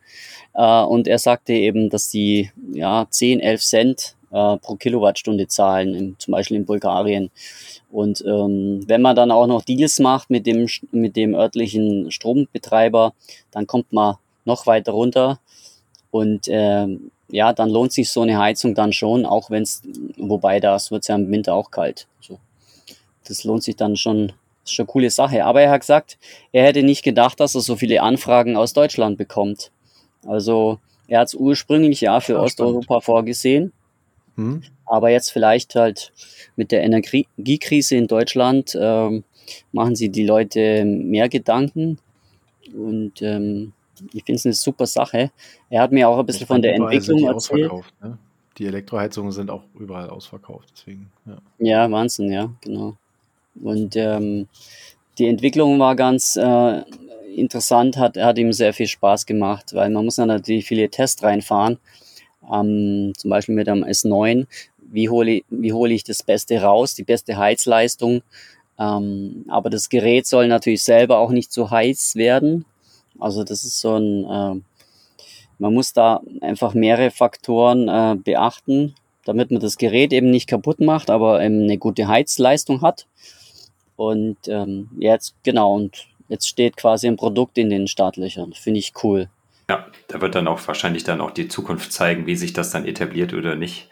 Äh, 0.59 0.83
und 0.83 1.07
er 1.07 1.19
sagte 1.19 1.53
eben, 1.53 1.89
dass 1.89 2.09
die 2.09 2.51
ja, 2.73 3.07
10, 3.09 3.39
11 3.39 3.61
Cent 3.61 4.15
äh, 4.31 4.57
pro 4.57 4.75
Kilowattstunde 4.75 5.47
zahlen, 5.47 5.95
in, 5.95 6.15
zum 6.19 6.33
Beispiel 6.33 6.57
in 6.57 6.65
Bulgarien. 6.65 7.31
Und 7.89 8.21
ähm, 8.27 8.81
wenn 8.85 9.01
man 9.01 9.15
dann 9.15 9.31
auch 9.31 9.47
noch 9.47 9.63
Deals 9.63 9.99
macht 9.99 10.29
mit 10.29 10.45
dem, 10.45 10.67
mit 10.91 11.15
dem 11.15 11.33
örtlichen 11.33 12.11
Strombetreiber, 12.11 13.13
dann 13.51 13.67
kommt 13.67 13.93
man 13.93 14.17
noch 14.43 14.67
weiter 14.67 14.91
runter. 14.91 15.39
Und 16.11 16.49
äh, 16.49 16.87
ja, 17.29 17.53
dann 17.53 17.69
lohnt 17.69 17.93
sich 17.93 18.09
so 18.09 18.21
eine 18.21 18.37
Heizung 18.37 18.75
dann 18.75 18.91
schon, 18.91 19.25
auch 19.25 19.49
wenn 19.49 19.63
es, 19.63 19.81
wobei 20.17 20.59
das 20.59 20.91
wird 20.91 21.07
ja 21.07 21.15
im 21.15 21.31
Winter 21.31 21.53
auch 21.53 21.71
kalt. 21.71 22.07
So. 22.19 22.37
Das 23.25 23.45
lohnt 23.45 23.63
sich 23.63 23.77
dann 23.77 23.95
schon, 23.95 24.33
ist 24.65 24.73
schon 24.73 24.83
eine 24.83 24.91
coole 24.91 25.09
Sache. 25.09 25.45
Aber 25.45 25.61
er 25.61 25.71
hat 25.71 25.81
gesagt, 25.81 26.17
er 26.51 26.65
hätte 26.65 26.83
nicht 26.83 27.03
gedacht, 27.03 27.39
dass 27.39 27.55
er 27.55 27.61
so 27.61 27.77
viele 27.77 28.01
Anfragen 28.01 28.57
aus 28.57 28.73
Deutschland 28.73 29.17
bekommt. 29.17 29.71
Also 30.25 30.79
er 31.07 31.21
hat 31.21 31.29
es 31.29 31.35
ursprünglich 31.35 32.01
ja 32.01 32.19
für 32.19 32.39
Ach, 32.39 32.43
Osteuropa 32.43 32.83
spannend. 32.83 33.03
vorgesehen. 33.03 33.73
Hm. 34.35 34.61
Aber 34.85 35.09
jetzt 35.09 35.31
vielleicht 35.31 35.75
halt 35.75 36.13
mit 36.55 36.71
der 36.71 36.83
Energiekrise 36.83 37.95
in 37.95 38.07
Deutschland 38.07 38.77
ähm, 38.79 39.23
machen 39.71 39.95
sie 39.95 40.09
die 40.09 40.25
Leute 40.25 40.85
mehr 40.85 41.29
Gedanken. 41.29 41.99
Und 42.73 43.21
ähm, 43.21 43.73
ich 44.13 44.23
finde 44.23 44.37
es 44.37 44.45
eine 44.45 44.53
super 44.53 44.85
Sache. 44.85 45.31
Er 45.69 45.81
hat 45.81 45.91
mir 45.91 46.07
auch 46.07 46.19
ein 46.19 46.25
bisschen 46.25 46.47
von 46.47 46.61
der 46.61 46.75
Entwicklung 46.75 47.25
erzählt. 47.25 47.71
Ne? 48.01 48.17
Die 48.57 48.65
Elektroheizungen 48.65 49.31
sind 49.31 49.49
auch 49.49 49.63
überall 49.77 50.09
ausverkauft, 50.09 50.69
deswegen. 50.73 51.11
Ja, 51.25 51.37
ja 51.59 51.91
Wahnsinn, 51.91 52.31
ja, 52.31 52.51
genau. 52.61 52.95
Und 53.61 53.95
ähm, 53.95 54.47
die 55.17 55.27
Entwicklung 55.27 55.79
war 55.79 55.95
ganz 55.95 56.35
äh, 56.35 56.81
interessant, 57.39 57.97
hat, 57.97 58.17
hat 58.17 58.37
ihm 58.37 58.53
sehr 58.53 58.73
viel 58.73 58.87
Spaß 58.87 59.25
gemacht, 59.25 59.73
weil 59.73 59.89
man 59.89 60.05
muss 60.05 60.15
dann 60.17 60.27
natürlich 60.27 60.65
viele 60.65 60.89
Tests 60.89 61.23
reinfahren, 61.23 61.79
ähm, 62.51 63.13
zum 63.17 63.29
Beispiel 63.29 63.55
mit 63.55 63.69
einem 63.69 63.83
S9, 63.83 64.47
wie 64.91 65.09
hole 65.09 65.41
wie 65.49 65.73
hole 65.73 65.93
ich 65.93 66.03
das 66.03 66.23
Beste 66.23 66.61
raus, 66.61 66.95
die 66.95 67.03
beste 67.03 67.37
Heizleistung 67.37 68.21
Ähm, 68.79 69.45
aber 69.49 69.69
das 69.69 69.89
Gerät 69.89 70.25
soll 70.25 70.47
natürlich 70.47 70.83
selber 70.83 71.19
auch 71.19 71.31
nicht 71.31 71.51
zu 71.51 71.69
heiß 71.69 72.15
werden. 72.15 72.65
Also 73.19 73.43
das 73.43 73.65
ist 73.65 73.79
so 73.81 73.97
ein, 73.97 74.23
äh, 74.25 74.61
man 75.59 75.73
muss 75.73 75.93
da 75.93 76.21
einfach 76.41 76.73
mehrere 76.73 77.11
Faktoren 77.11 77.89
äh, 77.89 78.15
beachten, 78.15 78.95
damit 79.25 79.51
man 79.51 79.59
das 79.61 79.77
Gerät 79.77 80.13
eben 80.13 80.31
nicht 80.31 80.47
kaputt 80.47 80.79
macht, 80.79 81.09
aber 81.09 81.43
eben 81.43 81.63
eine 81.63 81.77
gute 81.77 82.07
Heizleistung 82.07 82.81
hat. 82.81 83.07
Und 83.97 84.37
ähm, 84.47 84.89
jetzt, 84.99 85.35
genau, 85.43 85.75
und 85.75 86.07
jetzt 86.29 86.47
steht 86.47 86.77
quasi 86.77 87.07
ein 87.07 87.17
Produkt 87.17 87.57
in 87.57 87.69
den 87.69 87.87
Startlöchern. 87.87 88.53
Finde 88.53 88.79
ich 88.79 88.93
cool. 89.03 89.29
Ja, 89.69 89.85
da 90.07 90.21
wird 90.21 90.33
dann 90.33 90.47
auch 90.47 90.65
wahrscheinlich 90.67 91.03
dann 91.03 91.21
auch 91.21 91.31
die 91.31 91.47
Zukunft 91.47 91.91
zeigen, 91.91 92.25
wie 92.25 92.35
sich 92.35 92.53
das 92.53 92.71
dann 92.71 92.85
etabliert 92.85 93.33
oder 93.33 93.55
nicht. 93.55 93.89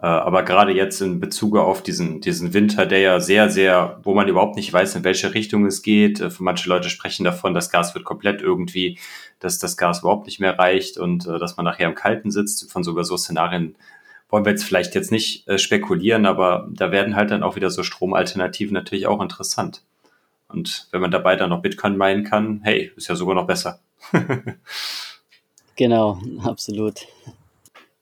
Äh, 0.00 0.06
aber 0.06 0.44
gerade 0.44 0.72
jetzt 0.72 1.00
in 1.00 1.18
Bezug 1.20 1.56
auf 1.56 1.82
diesen, 1.82 2.20
diesen 2.20 2.54
Winter, 2.54 2.86
der 2.86 3.00
ja 3.00 3.20
sehr, 3.20 3.50
sehr, 3.50 4.00
wo 4.04 4.14
man 4.14 4.28
überhaupt 4.28 4.56
nicht 4.56 4.72
weiß, 4.72 4.94
in 4.94 5.04
welche 5.04 5.34
Richtung 5.34 5.66
es 5.66 5.82
geht. 5.82 6.20
Äh, 6.20 6.30
manche 6.38 6.68
Leute 6.68 6.88
sprechen 6.88 7.24
davon, 7.24 7.52
das 7.52 7.70
Gas 7.70 7.94
wird 7.94 8.04
komplett 8.04 8.40
irgendwie, 8.40 8.98
dass 9.40 9.58
das 9.58 9.76
Gas 9.76 10.00
überhaupt 10.00 10.26
nicht 10.26 10.40
mehr 10.40 10.58
reicht 10.58 10.98
und 10.98 11.26
äh, 11.26 11.38
dass 11.38 11.56
man 11.56 11.64
nachher 11.64 11.88
im 11.88 11.94
Kalten 11.94 12.30
sitzt. 12.30 12.70
Von 12.70 12.84
sogar 12.84 13.04
so 13.04 13.16
Szenarien 13.16 13.76
wollen 14.30 14.44
wir 14.44 14.50
jetzt 14.52 14.64
vielleicht 14.64 14.94
jetzt 14.94 15.10
nicht 15.10 15.46
spekulieren, 15.56 16.26
aber 16.26 16.68
da 16.70 16.92
werden 16.92 17.16
halt 17.16 17.30
dann 17.30 17.42
auch 17.42 17.56
wieder 17.56 17.70
so 17.70 17.82
Stromalternativen 17.82 18.74
natürlich 18.74 19.06
auch 19.06 19.22
interessant. 19.22 19.82
Und 20.48 20.88
wenn 20.90 21.00
man 21.00 21.10
dabei 21.10 21.36
dann 21.36 21.50
noch 21.50 21.62
Bitcoin 21.62 21.96
meinen 21.96 22.24
kann, 22.24 22.60
hey, 22.62 22.90
ist 22.96 23.08
ja 23.08 23.14
sogar 23.14 23.34
noch 23.34 23.46
besser. 23.46 23.80
genau, 25.76 26.20
absolut. 26.42 27.06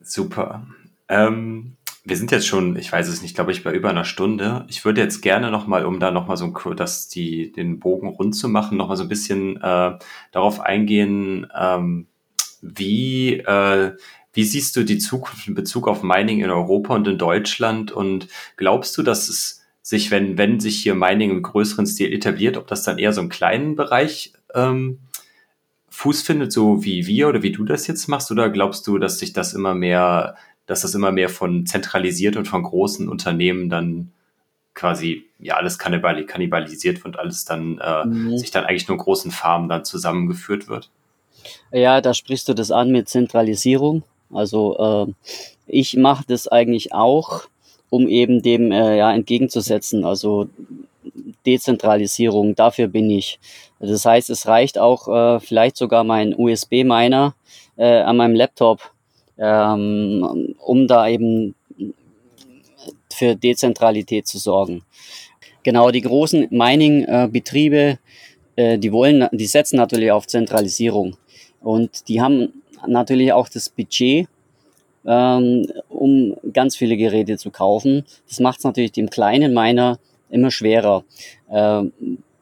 Super. 0.01 0.67
Ähm, 1.09 1.77
wir 2.05 2.17
sind 2.17 2.31
jetzt 2.31 2.47
schon, 2.47 2.77
ich 2.77 2.93
weiß 2.93 3.09
es 3.09 3.21
nicht, 3.21 3.35
glaube 3.35 3.51
ich, 3.51 3.65
bei 3.65 3.73
über 3.73 3.91
einer 3.91 4.05
Stunde. 4.05 4.65
Ich 4.69 4.85
würde 4.85 5.01
jetzt 5.01 5.23
gerne 5.23 5.51
nochmal, 5.51 5.85
um 5.85 5.99
da 5.99 6.13
nochmal 6.13 6.37
so 6.37 6.45
ein, 6.45 6.77
das, 6.77 7.09
die, 7.09 7.51
den 7.51 7.81
Bogen 7.81 8.09
rund 8.09 8.37
zu 8.37 8.49
machen, 8.49 8.79
nochmal 8.79 8.97
so 8.97 9.03
ein 9.03 9.09
bisschen 9.09 9.57
äh, 9.57 9.99
darauf 10.31 10.61
eingehen, 10.61 11.49
ähm, 11.59 12.07
wie, 12.63 13.41
äh, 13.41 13.97
wie 14.33 14.45
siehst 14.45 14.77
du 14.77 14.85
die 14.85 14.99
Zukunft 14.99 15.49
in 15.49 15.55
Bezug 15.55 15.89
auf 15.89 16.05
Mining 16.05 16.41
in 16.41 16.51
Europa 16.51 16.95
und 16.95 17.09
in 17.09 17.19
Deutschland? 17.19 17.91
Und 17.91 18.29
glaubst 18.57 18.97
du, 18.97 19.03
dass 19.03 19.29
es 19.29 19.66
sich, 19.87 20.11
wenn, 20.11 20.37
wenn 20.37 20.59
sich 20.59 20.83
hier 20.83 20.95
Mining 20.95 21.31
im 21.31 21.43
größeren 21.43 21.87
Stil 21.87 22.13
etabliert, 22.13 22.57
ob 22.57 22.67
das 22.67 22.83
dann 22.83 22.99
eher 22.99 23.13
so 23.13 23.21
einen 23.21 23.31
kleinen 23.31 23.77
Bereich 23.77 24.33
ähm, 24.55 24.99
Fuß 25.91 26.23
findet, 26.23 26.53
so 26.53 26.83
wie 26.85 27.07
wir 27.07 27.29
oder 27.29 27.43
wie 27.43 27.53
du 27.53 27.65
das 27.65 27.87
jetzt 27.87 28.09
machst? 28.09 28.31
Oder 28.31 28.51
glaubst 28.51 28.87
du, 28.87 28.99
dass 28.99 29.19
sich 29.19 29.33
das 29.33 29.55
immer 29.55 29.75
mehr 29.75 30.37
dass 30.67 30.83
das 30.83 30.95
immer 30.95 31.13
mehr 31.13 31.29
von 31.29 31.65
zentralisiert 31.65 32.37
und 32.37 32.47
von 32.47 32.63
großen 32.63 33.09
Unternehmen 33.09 33.71
dann 33.71 34.13
quasi 34.75 35.25
ja 35.39 35.55
alles 35.55 35.79
kannibalisiert 35.79 37.05
und 37.05 37.19
alles 37.19 37.45
dann 37.45 37.79
äh, 37.79 38.05
mhm. 38.05 38.37
sich 38.37 38.51
dann 38.51 38.65
eigentlich 38.65 38.89
nur 38.89 38.99
großen 38.99 39.31
Farmen 39.31 39.69
dann 39.69 39.85
zusammengeführt 39.85 40.69
wird. 40.69 40.91
Ja, 41.73 42.01
da 42.01 42.13
sprichst 42.13 42.49
du 42.49 42.55
das 42.55 42.71
an 42.71 42.91
mit 42.91 43.09
Zentralisierung. 43.09 44.03
Also 44.33 45.07
äh, 45.09 45.13
ich 45.67 45.97
mache 45.97 46.25
das 46.27 46.49
eigentlich 46.49 46.93
auch, 46.93 47.45
um 47.91 48.09
eben 48.09 48.43
dem 48.43 48.73
äh, 48.73 48.99
ja 48.99 49.13
entgegenzusetzen. 49.13 50.05
Also 50.05 50.49
Dezentralisierung, 51.45 52.55
dafür 52.55 52.89
bin 52.89 53.11
ich. 53.11 53.39
Das 53.79 54.05
heißt, 54.05 54.31
es 54.31 54.47
reicht 54.47 54.79
auch 54.79 55.09
äh, 55.09 55.41
vielleicht 55.41 55.77
sogar 55.77 56.05
mein 56.05 56.35
USB-Miner 56.37 57.35
äh, 57.77 58.01
an 58.01 58.17
meinem 58.17 58.35
Laptop 58.35 58.91
ähm, 59.39 60.55
um 60.59 60.87
da 60.87 61.09
eben 61.09 61.55
für 63.13 63.35
Dezentralität 63.35 64.27
zu 64.27 64.39
sorgen. 64.39 64.83
Genau, 65.63 65.91
die 65.91 66.03
großen 66.03 66.49
Mining-Betriebe, 66.51 67.99
äh, 68.57 68.79
die 68.79 68.93
wollen, 68.93 69.27
die 69.33 69.47
setzen 69.47 69.77
natürlich 69.77 70.13
auf 70.13 70.27
Zentralisierung 70.27 71.17
und 71.61 72.09
die 72.09 72.21
haben 72.21 72.63
natürlich 72.87 73.33
auch 73.33 73.49
das 73.49 73.69
Budget, 73.69 74.29
ähm, 75.05 75.67
um 75.97 76.37
ganz 76.53 76.77
viele 76.77 76.97
Geräte 76.97 77.37
zu 77.39 77.51
kaufen. 77.51 78.05
Das 78.29 78.41
macht 78.41 78.59
es 78.59 78.65
natürlich 78.65 78.93
dem 78.93 79.11
kleinen 79.11 79.55
Miner 79.55 79.99
immer 80.31 80.51
schwerer. 80.51 81.05
Ähm, 81.51 81.93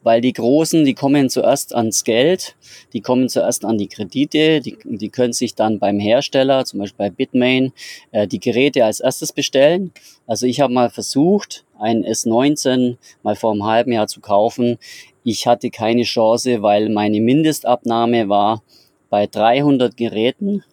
weil 0.04 0.20
die 0.20 0.34
Großen, 0.34 0.84
die 0.84 0.94
kommen 0.94 1.30
zuerst 1.30 1.74
ans 1.74 2.04
Geld, 2.04 2.56
die 2.92 3.00
kommen 3.00 3.30
zuerst 3.30 3.64
an 3.64 3.78
die 3.78 3.88
Kredite, 3.88 4.60
die, 4.60 4.76
die 4.84 5.08
können 5.08 5.32
sich 5.32 5.54
dann 5.54 5.78
beim 5.78 5.98
Hersteller, 5.98 6.66
zum 6.66 6.80
Beispiel 6.80 7.06
bei 7.06 7.10
Bitmain, 7.10 7.72
äh, 8.12 8.28
die 8.28 8.38
Geräte 8.38 8.84
als 8.84 9.00
erstes 9.00 9.32
bestellen. 9.32 9.92
Also 10.26 10.46
ich 10.46 10.60
habe 10.60 10.72
mal 10.72 10.90
versucht, 10.90 11.64
ein 11.78 12.04
S19 12.04 12.98
mal 13.22 13.34
vor 13.34 13.52
einem 13.52 13.64
halben 13.64 13.92
Jahr 13.92 14.06
zu 14.06 14.20
kaufen. 14.20 14.78
Ich 15.24 15.46
hatte 15.46 15.70
keine 15.70 16.02
Chance, 16.02 16.60
weil 16.60 16.90
meine 16.90 17.20
Mindestabnahme 17.20 18.28
war 18.28 18.62
bei 19.08 19.26
300 19.26 19.96
Geräten. 19.96 20.64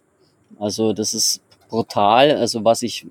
Also 0.59 0.91
das 0.91 1.13
ist 1.13 1.41
brutal. 1.71 2.31
Also 2.31 2.63
was 2.63 2.83
ich 2.83 3.07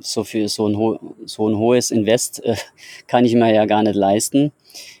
so 0.00 0.22
für 0.22 0.48
so 0.48 0.68
ein, 0.68 0.98
so 1.24 1.48
ein 1.48 1.56
hohes 1.56 1.90
Invest 1.90 2.44
äh, 2.44 2.56
kann 3.08 3.24
ich 3.24 3.34
mir 3.34 3.52
ja 3.52 3.64
gar 3.64 3.82
nicht 3.82 3.96
leisten. 3.96 4.52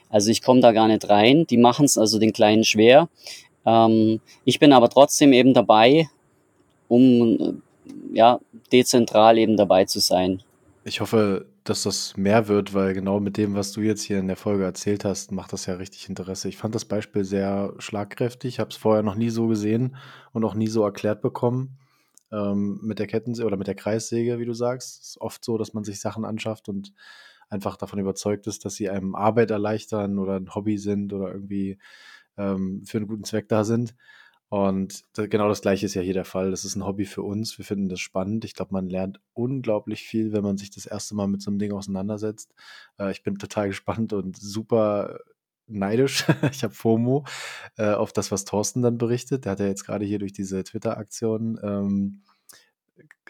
Also 0.08 0.30
ich 0.30 0.42
komme 0.42 0.60
da 0.60 0.72
gar 0.72 0.88
nicht 0.88 1.08
rein. 1.08 1.46
Die 1.46 1.56
machen 1.56 1.84
es 1.84 1.98
also 1.98 2.18
den 2.18 2.32
Kleinen 2.32 2.64
schwer. 2.64 3.08
Ähm, 3.66 4.20
ich 4.44 4.58
bin 4.58 4.72
aber 4.72 4.88
trotzdem 4.88 5.32
eben 5.32 5.54
dabei, 5.54 6.08
um 6.88 7.62
ja, 8.12 8.40
dezentral 8.72 9.38
eben 9.38 9.56
dabei 9.56 9.84
zu 9.84 10.00
sein. 10.00 10.42
Ich 10.84 11.00
hoffe, 11.00 11.46
dass 11.64 11.82
das 11.82 12.16
mehr 12.16 12.46
wird, 12.48 12.74
weil 12.74 12.92
genau 12.92 13.20
mit 13.20 13.36
dem, 13.38 13.54
was 13.54 13.72
du 13.72 13.80
jetzt 13.80 14.02
hier 14.02 14.18
in 14.18 14.28
der 14.28 14.36
Folge 14.36 14.64
erzählt 14.64 15.04
hast, 15.04 15.32
macht 15.32 15.52
das 15.52 15.66
ja 15.66 15.74
richtig 15.74 16.08
Interesse. 16.08 16.48
Ich 16.48 16.58
fand 16.58 16.74
das 16.74 16.84
Beispiel 16.84 17.24
sehr 17.24 17.72
schlagkräftig, 17.78 18.60
habe 18.60 18.70
es 18.70 18.76
vorher 18.76 19.02
noch 19.02 19.14
nie 19.14 19.30
so 19.30 19.48
gesehen 19.48 19.96
und 20.32 20.44
auch 20.44 20.54
nie 20.54 20.66
so 20.66 20.84
erklärt 20.84 21.22
bekommen. 21.22 21.78
Ähm, 22.34 22.80
mit 22.82 22.98
der 22.98 23.06
Kettensäge 23.06 23.46
oder 23.46 23.56
mit 23.56 23.68
der 23.68 23.76
Kreissäge, 23.76 24.40
wie 24.40 24.44
du 24.44 24.54
sagst. 24.54 25.02
Es 25.02 25.08
ist 25.10 25.20
oft 25.20 25.44
so, 25.44 25.56
dass 25.56 25.72
man 25.72 25.84
sich 25.84 26.00
Sachen 26.00 26.24
anschafft 26.24 26.68
und 26.68 26.92
einfach 27.48 27.76
davon 27.76 28.00
überzeugt 28.00 28.48
ist, 28.48 28.64
dass 28.64 28.74
sie 28.74 28.90
einem 28.90 29.14
Arbeit 29.14 29.52
erleichtern 29.52 30.18
oder 30.18 30.34
ein 30.34 30.52
Hobby 30.54 30.78
sind 30.78 31.12
oder 31.12 31.32
irgendwie 31.32 31.78
ähm, 32.36 32.82
für 32.84 32.98
einen 32.98 33.06
guten 33.06 33.24
Zweck 33.24 33.48
da 33.48 33.62
sind. 33.62 33.94
Und 34.48 35.04
genau 35.14 35.48
das 35.48 35.62
gleiche 35.62 35.86
ist 35.86 35.94
ja 35.94 36.02
hier 36.02 36.14
der 36.14 36.24
Fall. 36.24 36.50
Das 36.50 36.64
ist 36.64 36.76
ein 36.76 36.84
Hobby 36.84 37.06
für 37.06 37.22
uns. 37.22 37.58
Wir 37.58 37.64
finden 37.64 37.88
das 37.88 38.00
spannend. 38.00 38.44
Ich 38.44 38.54
glaube, 38.54 38.72
man 38.72 38.88
lernt 38.88 39.20
unglaublich 39.32 40.02
viel, 40.02 40.32
wenn 40.32 40.44
man 40.44 40.56
sich 40.56 40.70
das 40.70 40.86
erste 40.86 41.14
Mal 41.14 41.28
mit 41.28 41.42
so 41.42 41.50
einem 41.50 41.58
Ding 41.58 41.72
auseinandersetzt. 41.72 42.52
Äh, 42.98 43.10
ich 43.12 43.22
bin 43.22 43.38
total 43.38 43.68
gespannt 43.68 44.12
und 44.12 44.36
super 44.36 45.18
neidisch. 45.66 46.26
ich 46.50 46.62
habe 46.64 46.74
FOMO 46.74 47.24
äh, 47.76 47.92
auf 47.92 48.12
das, 48.12 48.30
was 48.30 48.44
Thorsten 48.44 48.82
dann 48.82 48.98
berichtet. 48.98 49.44
Der 49.44 49.52
hat 49.52 49.60
ja 49.60 49.66
jetzt 49.66 49.84
gerade 49.84 50.04
hier 50.04 50.18
durch 50.18 50.32
diese 50.32 50.62
Twitter-Aktion 50.62 51.58
ähm, 51.62 52.22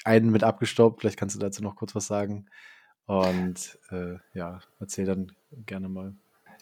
einen 0.05 0.31
mit 0.31 0.44
abgestaubt. 0.44 1.01
Vielleicht 1.01 1.19
kannst 1.19 1.36
du 1.36 1.40
dazu 1.40 1.62
noch 1.62 1.77
kurz 1.77 1.94
was 1.94 2.06
sagen. 2.06 2.47
Und 3.06 3.78
äh, 3.90 4.16
ja, 4.32 4.61
erzähl 4.81 5.05
dann 5.05 5.32
gerne 5.51 5.89
mal. 5.89 6.15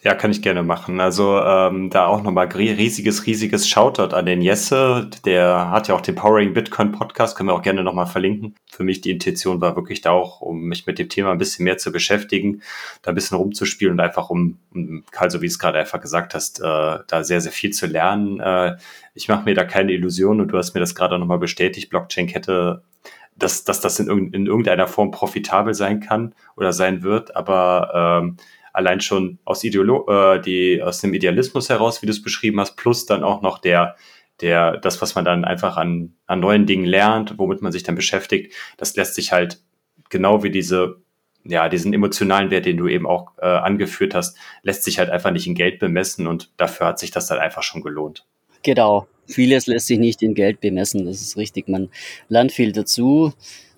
Ja, 0.03 0.15
kann 0.15 0.31
ich 0.31 0.41
gerne 0.41 0.63
machen. 0.63 0.99
Also 0.99 1.39
ähm, 1.39 1.89
da 1.89 2.07
auch 2.07 2.21
nochmal 2.21 2.47
riesiges, 2.47 3.25
riesiges 3.25 3.69
Shoutout 3.69 4.13
an 4.13 4.25
den 4.25 4.41
Jesse. 4.41 5.09
Der 5.23 5.71
hat 5.71 5.87
ja 5.87 5.95
auch 5.95 6.01
den 6.01 6.15
Powering 6.15 6.53
Bitcoin 6.53 6.91
Podcast, 6.91 7.37
können 7.37 7.47
wir 7.47 7.53
auch 7.53 7.61
gerne 7.61 7.85
nochmal 7.85 8.07
verlinken. 8.07 8.53
Für 8.69 8.83
mich 8.83 8.99
die 8.99 9.11
Intention 9.11 9.61
war 9.61 9.77
wirklich 9.77 10.01
da 10.01 10.11
auch, 10.11 10.41
um 10.41 10.63
mich 10.63 10.85
mit 10.87 10.99
dem 10.99 11.07
Thema 11.07 11.31
ein 11.31 11.37
bisschen 11.37 11.63
mehr 11.63 11.77
zu 11.77 11.93
beschäftigen, 11.93 12.61
da 13.01 13.11
ein 13.11 13.15
bisschen 13.15 13.37
rumzuspielen 13.37 13.93
und 13.93 14.01
einfach 14.01 14.29
um, 14.29 14.57
Karl, 15.11 15.31
so 15.31 15.41
wie 15.41 15.45
es 15.45 15.57
gerade 15.57 15.79
einfach 15.79 16.01
gesagt 16.01 16.33
hast, 16.33 16.59
äh, 16.59 16.63
da 17.07 17.23
sehr, 17.23 17.39
sehr 17.39 17.53
viel 17.53 17.71
zu 17.71 17.85
lernen. 17.87 18.41
Äh, 18.41 18.75
ich 19.15 19.29
mache 19.29 19.45
mir 19.45 19.55
da 19.55 19.63
keine 19.63 19.93
Illusionen 19.93 20.41
und 20.41 20.49
du 20.49 20.57
hast 20.57 20.73
mir 20.73 20.81
das 20.81 20.95
gerade 20.95 21.17
nochmal 21.17 21.39
bestätigt. 21.39 21.89
Blockchain-Kette 21.89 22.83
dass, 23.35 23.63
dass 23.63 23.81
das 23.81 23.99
in, 23.99 24.31
in 24.31 24.45
irgendeiner 24.45 24.85
Form 24.85 25.09
profitabel 25.09 25.73
sein 25.73 26.01
kann 26.01 26.35
oder 26.55 26.71
sein 26.71 27.01
wird, 27.01 27.35
aber 27.35 28.21
ähm, 28.21 28.37
allein 28.73 28.99
schon 28.99 29.39
aus, 29.45 29.63
Ideolo 29.63 30.05
äh, 30.09 30.41
die, 30.41 30.81
aus 30.81 30.99
dem 30.99 31.13
Idealismus 31.13 31.69
heraus, 31.69 32.01
wie 32.01 32.07
du 32.07 32.11
es 32.11 32.21
beschrieben 32.21 32.59
hast, 32.59 32.75
plus 32.75 33.05
dann 33.05 33.23
auch 33.23 33.41
noch 33.41 33.59
der, 33.59 33.95
der, 34.41 34.77
das, 34.77 35.01
was 35.01 35.15
man 35.15 35.23
dann 35.23 35.45
einfach 35.45 35.77
an, 35.77 36.15
an 36.25 36.39
neuen 36.39 36.65
Dingen 36.65 36.85
lernt, 36.85 37.37
womit 37.37 37.61
man 37.61 37.71
sich 37.71 37.83
dann 37.83 37.95
beschäftigt, 37.95 38.53
das 38.77 38.95
lässt 38.95 39.15
sich 39.15 39.31
halt 39.31 39.61
genau 40.09 40.43
wie 40.43 40.49
diese, 40.49 40.97
ja, 41.45 41.69
diesen 41.69 41.93
emotionalen 41.93 42.49
Wert, 42.49 42.65
den 42.65 42.77
du 42.77 42.87
eben 42.87 43.05
auch 43.05 43.31
äh, 43.37 43.45
angeführt 43.45 44.15
hast, 44.15 44.37
lässt 44.63 44.83
sich 44.83 44.97
halt 44.97 45.09
einfach 45.09 45.31
nicht 45.31 45.47
in 45.47 45.55
Geld 45.55 45.79
bemessen 45.79 46.27
und 46.27 46.51
dafür 46.57 46.87
hat 46.87 46.99
sich 46.99 47.11
das 47.11 47.27
dann 47.27 47.39
einfach 47.39 47.63
schon 47.63 47.81
gelohnt. 47.81 48.25
Genau. 48.63 49.07
Vieles 49.27 49.67
lässt 49.67 49.87
sich 49.87 49.99
nicht 49.99 50.21
in 50.21 50.33
Geld 50.33 50.59
bemessen, 50.59 51.05
das 51.05 51.21
ist 51.21 51.37
richtig. 51.37 51.69
Man 51.69 51.89
lernt 52.27 52.51
viel 52.51 52.71
dazu. 52.71 53.33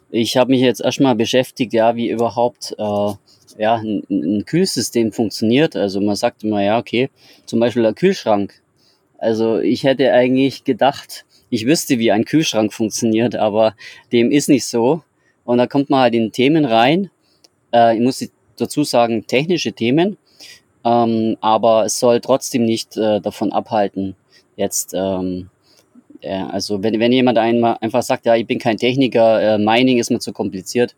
Ich 0.10 0.38
habe 0.38 0.52
mich 0.52 0.62
jetzt 0.62 0.82
erstmal 0.82 1.16
beschäftigt, 1.16 1.74
ja, 1.74 1.96
wie 1.96 2.10
überhaupt 2.10 2.74
äh, 2.78 3.14
ja, 3.58 3.76
ein, 3.76 4.04
ein 4.10 4.46
Kühlsystem 4.46 5.12
funktioniert. 5.12 5.76
Also 5.76 6.02
man 6.02 6.16
sagt 6.16 6.44
immer, 6.44 6.64
ja, 6.64 6.78
okay, 6.78 7.10
zum 7.46 7.60
Beispiel 7.60 7.84
der 7.84 7.94
Kühlschrank. 7.94 8.62
Also 9.18 9.60
ich 9.60 9.84
hätte 9.84 10.12
eigentlich 10.12 10.64
gedacht, 10.64 11.26
ich 11.50 11.66
wüsste, 11.66 12.00
wie 12.00 12.12
ein 12.12 12.26
Kühlschrank 12.26 12.74
funktioniert, 12.74 13.36
aber 13.36 13.76
dem 14.12 14.32
ist 14.32 14.50
nicht 14.50 14.66
so. 14.66 15.04
Und 15.46 15.58
da 15.58 15.68
kommt 15.68 15.90
man 15.90 16.02
halt 16.02 16.16
in 16.16 16.32
Themen 16.32 16.66
rein. 16.66 17.12
Äh, 17.74 17.96
ich 17.96 18.02
muss 18.02 18.28
dazu 18.58 18.84
sagen, 18.84 19.26
technische 19.28 19.74
Themen. 19.74 20.18
ähm, 20.86 21.36
aber 21.42 21.86
es 21.86 22.00
soll 22.00 22.22
trotzdem 22.22 22.64
nicht 22.64 22.96
äh, 22.96 23.20
davon 23.20 23.52
abhalten, 23.52 24.16
jetzt, 24.56 24.94
ähm, 24.94 25.50
äh, 26.22 26.36
also 26.36 26.84
wenn, 26.84 27.00
wenn 27.00 27.12
jemand 27.12 27.38
einmal 27.40 27.78
einfach 27.82 28.04
sagt, 28.04 28.26
ja, 28.26 28.36
ich 28.36 28.46
bin 28.46 28.60
kein 28.60 28.78
Techniker, 28.78 29.42
äh, 29.42 29.58
Mining 29.58 29.98
ist 29.98 30.12
mir 30.12 30.20
zu 30.20 30.32
kompliziert, 30.32 30.96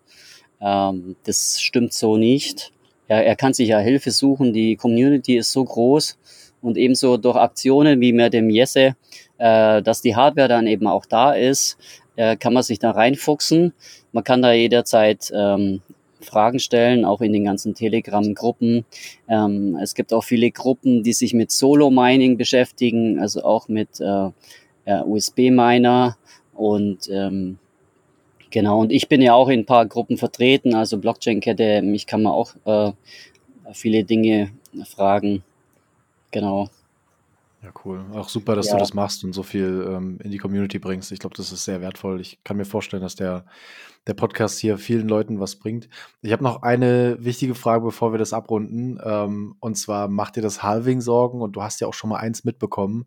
ähm, 0.61 1.15
das 1.23 1.61
stimmt 1.61 1.93
so 1.93 2.17
nicht. 2.17 2.71
Er, 3.07 3.25
er 3.25 3.35
kann 3.35 3.53
sich 3.53 3.69
ja 3.69 3.79
Hilfe 3.79 4.11
suchen, 4.11 4.53
die 4.53 4.75
Community 4.75 5.37
ist 5.37 5.51
so 5.51 5.63
groß 5.63 6.17
und 6.61 6.77
ebenso 6.77 7.17
durch 7.17 7.37
Aktionen 7.37 8.01
wie 8.01 8.13
mit 8.13 8.33
dem 8.33 8.49
Jesse, 8.49 8.95
äh, 9.37 9.81
dass 9.81 10.01
die 10.01 10.15
Hardware 10.15 10.47
dann 10.47 10.67
eben 10.67 10.87
auch 10.87 11.05
da 11.05 11.33
ist, 11.33 11.77
äh, 12.15 12.35
kann 12.35 12.53
man 12.53 12.63
sich 12.63 12.79
da 12.79 12.91
reinfuchsen. 12.91 13.73
Man 14.11 14.23
kann 14.23 14.41
da 14.41 14.51
jederzeit 14.51 15.31
ähm, 15.33 15.81
Fragen 16.21 16.59
stellen, 16.59 17.05
auch 17.05 17.21
in 17.21 17.31
den 17.31 17.45
ganzen 17.45 17.75
Telegram-Gruppen. 17.75 18.85
Ähm, 19.29 19.77
es 19.81 19.93
gibt 19.93 20.13
auch 20.13 20.23
viele 20.23 20.51
Gruppen, 20.51 21.03
die 21.03 21.13
sich 21.13 21.33
mit 21.33 21.51
Solo-Mining 21.51 22.37
beschäftigen, 22.37 23.19
also 23.19 23.43
auch 23.43 23.67
mit 23.67 23.99
äh, 23.99 24.29
äh, 24.85 25.01
USB-Miner 25.03 26.17
und 26.53 27.07
ähm, 27.09 27.59
genau. 28.57 28.81
Und 28.81 28.91
ich 28.91 29.07
bin 29.07 29.21
ja 29.21 29.35
auch 29.35 29.49
in 29.49 29.59
ein 29.59 29.65
paar 29.67 29.85
Gruppen 29.85 30.17
vertreten, 30.17 30.73
also 30.73 30.97
Blockchain-Kette, 30.97 31.83
mich 31.83 32.07
kann 32.07 32.23
man 32.23 32.33
auch 32.33 32.55
äh, 32.65 32.91
viele 33.71 34.03
Dinge 34.03 34.51
fragen. 34.83 35.43
Genau. 36.31 36.67
Ja, 37.61 37.69
cool. 37.85 38.03
Auch 38.13 38.29
super, 38.29 38.55
dass 38.55 38.67
ja. 38.67 38.73
du 38.73 38.79
das 38.79 38.95
machst 38.95 39.23
und 39.23 39.33
so 39.33 39.43
viel 39.43 39.87
ähm, 39.87 40.17
in 40.23 40.31
die 40.31 40.39
Community 40.39 40.79
bringst. 40.79 41.11
Ich 41.11 41.19
glaube, 41.19 41.37
das 41.37 41.51
ist 41.51 41.65
sehr 41.65 41.81
wertvoll. 41.81 42.19
Ich 42.19 42.39
kann 42.43 42.57
mir 42.57 42.65
vorstellen, 42.65 43.03
dass 43.03 43.15
der, 43.15 43.45
der 44.07 44.15
Podcast 44.15 44.57
hier 44.57 44.79
vielen 44.79 45.07
Leuten 45.07 45.39
was 45.39 45.57
bringt. 45.57 45.87
Ich 46.23 46.31
habe 46.31 46.43
noch 46.43 46.63
eine 46.63 47.17
wichtige 47.19 47.53
Frage, 47.53 47.83
bevor 47.85 48.11
wir 48.11 48.17
das 48.17 48.33
abrunden. 48.33 48.99
Ähm, 49.03 49.55
und 49.59 49.75
zwar 49.75 50.07
macht 50.07 50.35
dir 50.35 50.41
das 50.41 50.63
Halving 50.63 50.99
Sorgen 50.99 51.41
und 51.41 51.55
du 51.55 51.61
hast 51.61 51.79
ja 51.79 51.87
auch 51.87 51.93
schon 51.93 52.09
mal 52.09 52.17
eins 52.17 52.43
mitbekommen. 52.43 53.05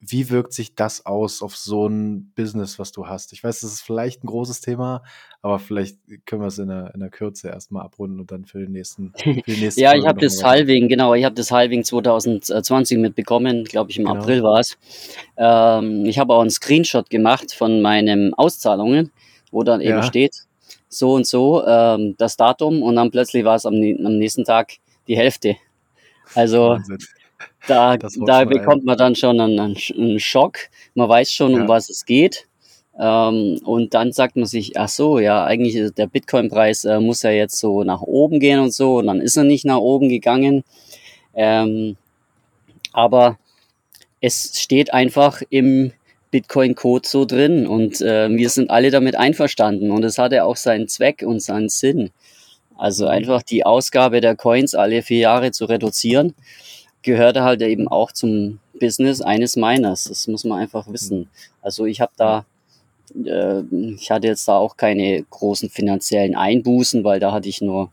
Wie 0.00 0.30
wirkt 0.30 0.52
sich 0.52 0.76
das 0.76 1.06
aus 1.06 1.42
auf 1.42 1.56
so 1.56 1.88
ein 1.88 2.32
Business, 2.36 2.78
was 2.78 2.92
du 2.92 3.08
hast? 3.08 3.32
Ich 3.32 3.42
weiß, 3.42 3.60
das 3.60 3.72
ist 3.72 3.80
vielleicht 3.80 4.22
ein 4.22 4.28
großes 4.28 4.60
Thema, 4.60 5.02
aber 5.42 5.58
vielleicht 5.58 5.98
können 6.24 6.42
wir 6.42 6.48
es 6.48 6.58
in 6.58 6.68
der, 6.68 6.94
in 6.94 7.00
der 7.00 7.10
Kürze 7.10 7.48
erstmal 7.48 7.84
abrunden 7.84 8.20
und 8.20 8.30
dann 8.30 8.44
für 8.44 8.60
den 8.60 8.72
nächsten. 8.72 9.12
Für 9.18 9.32
die 9.34 9.60
nächste 9.60 9.80
ja, 9.80 9.94
ich 9.94 10.06
habe 10.06 10.20
das 10.20 10.44
Halving, 10.44 10.88
genau, 10.88 11.14
ich 11.14 11.24
habe 11.24 11.34
das 11.34 11.50
Halving 11.50 11.82
2020 11.82 12.98
mitbekommen, 12.98 13.64
glaube 13.64 13.90
ich, 13.90 13.98
im 13.98 14.04
genau. 14.04 14.20
April 14.20 14.42
war 14.44 14.60
es. 14.60 14.78
Ähm, 15.36 16.04
ich 16.06 16.18
habe 16.18 16.32
auch 16.32 16.42
einen 16.42 16.50
Screenshot 16.50 17.10
gemacht 17.10 17.52
von 17.52 17.82
meinen 17.82 18.34
Auszahlungen, 18.34 19.10
wo 19.50 19.64
dann 19.64 19.80
eben 19.80 19.98
ja. 19.98 20.02
steht, 20.04 20.46
so 20.88 21.14
und 21.14 21.26
so, 21.26 21.66
ähm, 21.66 22.14
das 22.18 22.36
Datum 22.36 22.82
und 22.82 22.94
dann 22.94 23.10
plötzlich 23.10 23.44
war 23.44 23.56
es 23.56 23.66
am, 23.66 23.74
am 23.74 24.18
nächsten 24.18 24.44
Tag 24.44 24.74
die 25.08 25.16
Hälfte. 25.16 25.56
Also 26.34 26.70
Wahnsinn. 26.70 26.98
Da, 27.66 27.96
da 28.26 28.44
bekommt 28.44 28.84
man 28.84 28.98
dann 28.98 29.14
schon 29.14 29.40
einen, 29.40 29.76
einen, 29.96 30.20
Schock. 30.20 30.58
Man 30.94 31.08
weiß 31.08 31.32
schon, 31.32 31.52
ja. 31.52 31.60
um 31.62 31.68
was 31.68 31.90
es 31.90 32.04
geht. 32.04 32.46
Ähm, 32.98 33.60
und 33.64 33.94
dann 33.94 34.12
sagt 34.12 34.36
man 34.36 34.46
sich, 34.46 34.78
ach 34.78 34.88
so, 34.88 35.18
ja, 35.18 35.44
eigentlich 35.44 35.94
der 35.94 36.06
Bitcoin-Preis 36.06 36.84
äh, 36.84 37.00
muss 37.00 37.22
ja 37.22 37.30
jetzt 37.30 37.58
so 37.58 37.84
nach 37.84 38.02
oben 38.02 38.40
gehen 38.40 38.60
und 38.60 38.74
so. 38.74 38.98
Und 38.98 39.06
dann 39.06 39.20
ist 39.20 39.36
er 39.36 39.44
nicht 39.44 39.64
nach 39.64 39.78
oben 39.78 40.08
gegangen. 40.08 40.64
Ähm, 41.34 41.96
aber 42.92 43.38
es 44.20 44.60
steht 44.60 44.92
einfach 44.92 45.42
im 45.50 45.92
Bitcoin-Code 46.30 47.08
so 47.08 47.24
drin 47.24 47.66
und 47.66 48.00
äh, 48.00 48.28
wir 48.28 48.50
sind 48.50 48.70
alle 48.70 48.90
damit 48.90 49.16
einverstanden 49.16 49.90
und 49.90 50.04
es 50.04 50.18
hatte 50.18 50.44
auch 50.44 50.56
seinen 50.56 50.88
Zweck 50.88 51.22
und 51.24 51.40
seinen 51.40 51.68
Sinn. 51.68 52.10
Also 52.76 53.04
mhm. 53.04 53.10
einfach 53.10 53.42
die 53.42 53.64
Ausgabe 53.64 54.20
der 54.20 54.36
Coins 54.36 54.74
alle 54.74 55.02
vier 55.02 55.20
Jahre 55.20 55.52
zu 55.52 55.64
reduzieren 55.64 56.34
gehörte 57.02 57.42
halt 57.42 57.62
eben 57.62 57.88
auch 57.88 58.12
zum 58.12 58.58
Business 58.78 59.20
eines 59.20 59.56
Miners. 59.56 60.04
Das 60.04 60.26
muss 60.28 60.44
man 60.44 60.60
einfach 60.60 60.90
wissen. 60.92 61.28
Also 61.62 61.86
ich 61.86 62.00
habe 62.00 62.12
da, 62.16 62.44
äh, 63.24 63.62
ich 63.94 64.10
hatte 64.10 64.26
jetzt 64.26 64.46
da 64.48 64.56
auch 64.56 64.76
keine 64.76 65.22
großen 65.22 65.70
finanziellen 65.70 66.34
Einbußen, 66.34 67.04
weil 67.04 67.20
da 67.20 67.32
hatte 67.32 67.48
ich 67.48 67.60
nur 67.60 67.90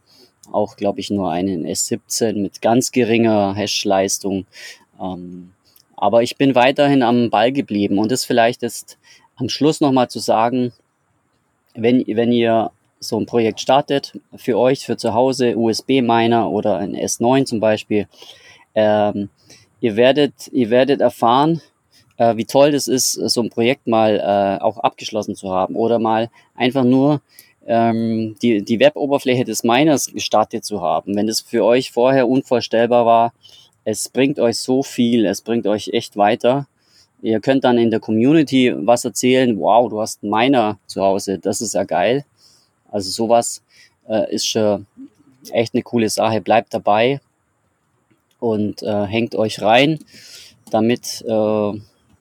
auch, 0.52 0.76
glaube 0.76 1.00
ich, 1.00 1.10
nur 1.10 1.32
einen 1.32 1.66
S17 1.66 2.34
mit 2.34 2.62
ganz 2.62 2.92
geringer 2.92 3.56
Hash-Leistung. 3.56 4.46
Ähm, 5.02 5.52
aber 5.96 6.24
ich 6.24 6.38
bin 6.38 6.56
weiterhin 6.56 7.04
am 7.04 7.30
Ball 7.30 7.52
geblieben 7.52 7.98
und 7.98 8.12
das 8.12 8.26
vielleicht 8.26 8.64
ist 8.64 8.98
am 9.36 9.50
Schluss 9.50 9.82
nochmal 9.82 10.10
zu 10.10 10.20
sagen, 10.20 10.72
wenn, 11.74 12.06
wenn 12.08 12.32
ihr 12.32 12.72
so 13.00 13.20
ein 13.20 13.26
Projekt 13.26 13.60
startet, 13.60 14.20
für 14.36 14.58
euch, 14.58 14.86
für 14.86 14.98
zu 14.98 15.14
Hause, 15.14 15.58
USB-Miner 15.58 16.50
oder 16.50 16.78
ein 16.78 16.96
S9 16.96 17.46
zum 17.46 17.60
Beispiel, 17.60 18.08
ähm, 18.76 19.30
ihr 19.80 19.96
werdet, 19.96 20.34
ihr 20.52 20.70
werdet 20.70 21.02
erfahren, 21.02 21.62
äh, 22.18 22.36
wie 22.38 22.46
toll 22.46 22.72
das 22.72 22.88
ist, 22.88 23.14
so 23.14 23.42
ein 23.42 23.50
Projekt 23.50 23.88
mal 23.88 24.20
äh, 24.20 24.64
auch 24.64 24.78
abgeschlossen 24.78 25.36
zu 25.36 25.52
haben 25.52 25.76
oder 25.76 26.00
mal 26.00 26.30
einfach 26.56 26.84
nur 26.84 27.22
ähm, 27.66 28.36
die, 28.42 28.62
die 28.62 28.80
Web-Oberfläche 28.80 29.44
des 29.44 29.64
Miners 29.64 30.12
gestartet 30.12 30.66
zu 30.66 30.82
haben. 30.82 31.16
Wenn 31.16 31.28
das 31.28 31.42
für 31.42 31.64
euch 31.64 31.92
vorher 31.92 32.28
unvorstellbar 32.28 33.06
war, 33.06 33.34
es 33.84 34.10
bringt 34.10 34.40
euch 34.40 34.58
so 34.58 34.84
viel, 34.84 35.26
es 35.26 35.42
bringt 35.42 35.68
euch 35.68 35.90
echt 35.90 36.18
weiter. 36.18 36.68
Ihr 37.22 37.40
könnt 37.40 37.64
dann 37.64 37.78
in 37.78 37.92
der 37.92 38.00
Community 38.00 38.74
was 38.76 39.06
erzählen, 39.06 39.60
wow, 39.60 39.90
du 39.90 40.02
hast 40.02 40.22
einen 40.22 40.32
Miner 40.32 40.78
zu 40.86 41.02
Hause, 41.02 41.40
das 41.40 41.62
ist 41.62 41.74
ja 41.74 41.84
geil. 41.84 42.26
Also 42.92 43.10
sowas 43.10 43.62
äh, 44.08 44.34
ist 44.34 44.48
schon 44.48 44.86
echt 45.52 45.74
eine 45.74 45.84
coole 45.84 46.10
Sache, 46.10 46.42
bleibt 46.42 46.74
dabei 46.74 47.20
und 48.46 48.84
äh, 48.84 49.06
hängt 49.06 49.34
euch 49.34 49.64
rein, 49.64 49.98
damit 50.70 51.26
äh, 51.28 51.72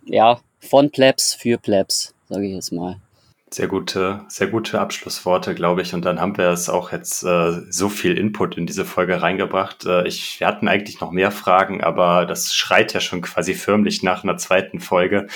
ja 0.07 0.41
von 0.59 0.91
Plebs 0.91 1.35
für 1.35 1.59
Plebs, 1.59 2.15
sage 2.31 2.47
ich 2.47 2.55
jetzt 2.55 2.73
mal. 2.73 2.97
Sehr 3.51 3.69
gute, 3.69 4.23
sehr 4.29 4.47
gute 4.47 4.81
Abschlussworte, 4.81 5.55
glaube 5.55 5.83
ich. 5.83 5.93
Und 5.93 6.05
dann 6.07 6.21
haben 6.21 6.37
wir 6.39 6.49
es 6.49 6.71
auch 6.71 6.93
jetzt 6.93 7.23
äh, 7.25 7.61
so 7.71 7.91
viel 7.91 8.17
Input 8.17 8.57
in 8.57 8.67
diese 8.67 8.87
Folge 8.87 9.21
reingebracht. 9.21 9.85
Äh, 9.85 10.09
ich, 10.09 10.41
wir 10.41 10.47
hatten 10.47 10.67
eigentlich 10.67 11.01
noch 11.01 11.11
mehr 11.11 11.31
Fragen, 11.31 11.85
aber 11.85 12.25
das 12.25 12.55
schreit 12.55 12.95
ja 12.95 13.01
schon 13.01 13.21
quasi 13.21 13.55
förmlich 13.55 14.03
nach 14.03 14.25
einer 14.25 14.39
zweiten 14.39 14.81
Folge. 14.81 15.27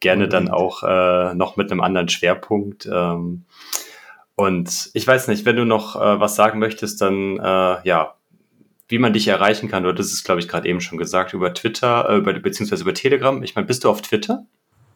Gerne 0.00 0.26
mhm. 0.26 0.30
dann 0.30 0.48
auch 0.48 0.82
äh, 0.82 1.34
noch 1.34 1.56
mit 1.56 1.70
einem 1.70 1.82
anderen 1.82 2.08
Schwerpunkt. 2.08 2.88
Ähm, 2.90 3.44
und 4.34 4.90
ich 4.94 5.06
weiß 5.06 5.28
nicht, 5.28 5.44
wenn 5.44 5.56
du 5.56 5.64
noch 5.64 5.94
äh, 5.94 6.20
was 6.20 6.36
sagen 6.36 6.58
möchtest, 6.58 7.00
dann 7.02 7.38
äh, 7.38 7.76
ja, 7.86 8.17
wie 8.88 8.98
man 8.98 9.12
dich 9.12 9.28
erreichen 9.28 9.68
kann, 9.68 9.84
oder 9.84 9.94
das 9.94 10.12
ist, 10.12 10.24
glaube 10.24 10.40
ich, 10.40 10.48
gerade 10.48 10.68
eben 10.68 10.80
schon 10.80 10.98
gesagt, 10.98 11.34
über 11.34 11.52
Twitter, 11.52 12.08
äh, 12.08 12.16
über, 12.16 12.32
beziehungsweise 12.34 12.82
über 12.82 12.94
Telegram. 12.94 13.42
Ich 13.42 13.54
meine, 13.54 13.66
bist 13.66 13.84
du 13.84 13.90
auf 13.90 14.02
Twitter? 14.02 14.44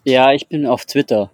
Ja, 0.04 0.32
ich 0.32 0.48
bin 0.48 0.66
auf 0.66 0.86
Twitter. 0.86 1.30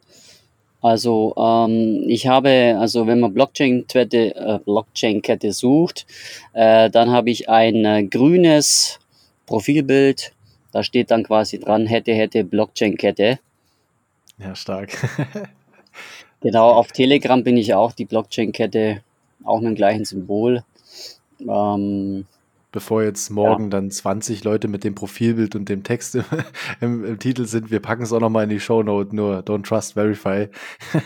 Also 0.81 1.35
ähm, 1.37 2.05
ich 2.07 2.27
habe, 2.27 2.77
also 2.79 3.07
wenn 3.07 3.21
man 3.21 3.35
Blockchain-Kette 3.35 4.37
äh, 4.37 4.59
Blockchain 4.65 5.23
sucht, 5.51 6.07
äh, 6.53 6.89
dann 6.91 7.11
habe 7.11 7.31
ich 7.31 7.49
ein 7.49 7.85
äh, 7.85 8.05
grünes 8.05 9.01
Profilbild. 9.47 10.33
Da 10.71 10.83
steht 10.85 11.11
dann 11.11 11.25
quasi 11.25 11.59
dran, 11.59 11.87
hätte, 11.87 12.13
hätte 12.13 12.45
Blockchain-Kette. 12.45 13.41
Ja, 14.39 14.55
stark. 14.55 14.93
genau, 16.41 16.71
auf 16.71 16.93
Telegram 16.93 17.43
bin 17.43 17.57
ich 17.57 17.75
auch, 17.75 17.93
die 17.93 18.05
Blockchain-Kette, 18.05 19.03
auch 19.45 19.61
mit 19.61 19.71
dem 19.71 19.75
gleichen 19.75 20.05
Symbol. 20.05 20.63
Ähm, 21.41 22.27
bevor 22.79 23.03
jetzt 23.03 23.29
morgen 23.31 23.65
ja. 23.65 23.71
dann 23.71 23.91
20 23.91 24.45
Leute 24.45 24.69
mit 24.69 24.85
dem 24.85 24.95
Profilbild 24.95 25.57
und 25.57 25.69
dem 25.69 25.83
Text 25.83 26.15
im, 26.15 26.25
im, 26.81 27.05
im 27.05 27.19
Titel 27.19 27.45
sind. 27.45 27.73
Wir 27.73 27.81
packen 27.81 28.05
es 28.05 28.13
auch 28.13 28.21
nochmal 28.21 28.45
in 28.45 28.51
die 28.51 28.61
Show 28.61 28.85
Note, 28.85 29.17
nur 29.17 29.41
Don't 29.41 29.65
Trust 29.65 29.95
Verify, 29.95 30.49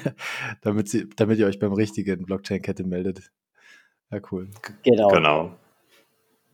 damit, 0.61 0.91
sie, 0.91 1.09
damit 1.17 1.39
ihr 1.39 1.47
euch 1.47 1.59
beim 1.59 1.73
richtigen 1.73 2.27
Blockchain-Kette 2.27 2.85
meldet. 2.85 3.31
Ja, 4.11 4.19
cool. 4.31 4.51
Genau. 4.83 5.09
Genau. 5.09 5.57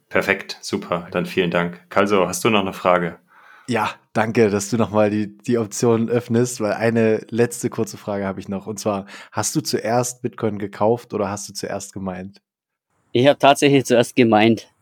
Perfekt, 0.09 0.57
super. 0.61 1.09
Dann 1.11 1.27
vielen 1.27 1.51
Dank. 1.51 1.91
Kalso, 1.91 2.29
hast 2.29 2.45
du 2.45 2.51
noch 2.51 2.61
eine 2.61 2.73
Frage? 2.73 3.19
Ja, 3.67 3.91
danke, 4.13 4.51
dass 4.51 4.71
du 4.71 4.77
nochmal 4.77 5.11
die, 5.11 5.37
die 5.37 5.59
Option 5.59 6.09
öffnest, 6.09 6.61
weil 6.61 6.75
eine 6.75 7.27
letzte 7.31 7.71
kurze 7.71 7.97
Frage 7.97 8.25
habe 8.25 8.39
ich 8.39 8.49
noch. 8.49 8.69
Und 8.69 8.79
zwar, 8.79 9.07
hast 9.33 9.57
du 9.57 9.63
zuerst 9.63 10.23
Bitcoin 10.23 10.61
gekauft 10.61 11.13
oder 11.13 11.29
hast 11.29 11.49
du 11.49 11.55
zuerst 11.55 11.93
gemeint? 11.93 12.41
Ich 13.11 13.27
habe 13.27 13.39
tatsächlich 13.41 13.85
zuerst 13.85 14.15
gemeint. 14.15 14.73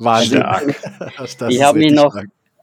War 0.00 0.22
stark. 0.22 0.74
ich 1.50 1.62
habe 1.62 1.78
mich 1.78 1.92
noch, 1.92 2.16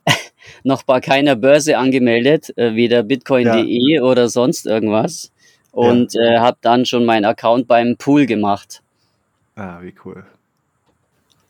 noch 0.64 0.82
bei 0.82 1.00
keiner 1.00 1.36
Börse 1.36 1.78
angemeldet, 1.78 2.52
äh, 2.58 2.74
weder 2.74 3.04
bitcoin.de 3.04 3.96
ja. 3.96 4.02
oder 4.02 4.28
sonst 4.28 4.66
irgendwas. 4.66 5.32
Und 5.72 6.16
ja. 6.16 6.22
äh, 6.22 6.40
habe 6.40 6.58
dann 6.62 6.88
schon 6.88 7.06
meinen 7.06 7.26
Account 7.26 7.68
beim 7.68 7.96
Pool 7.96 8.26
gemacht. 8.26 8.82
Ah, 9.56 9.78
wie 9.82 9.94
cool. 10.04 10.26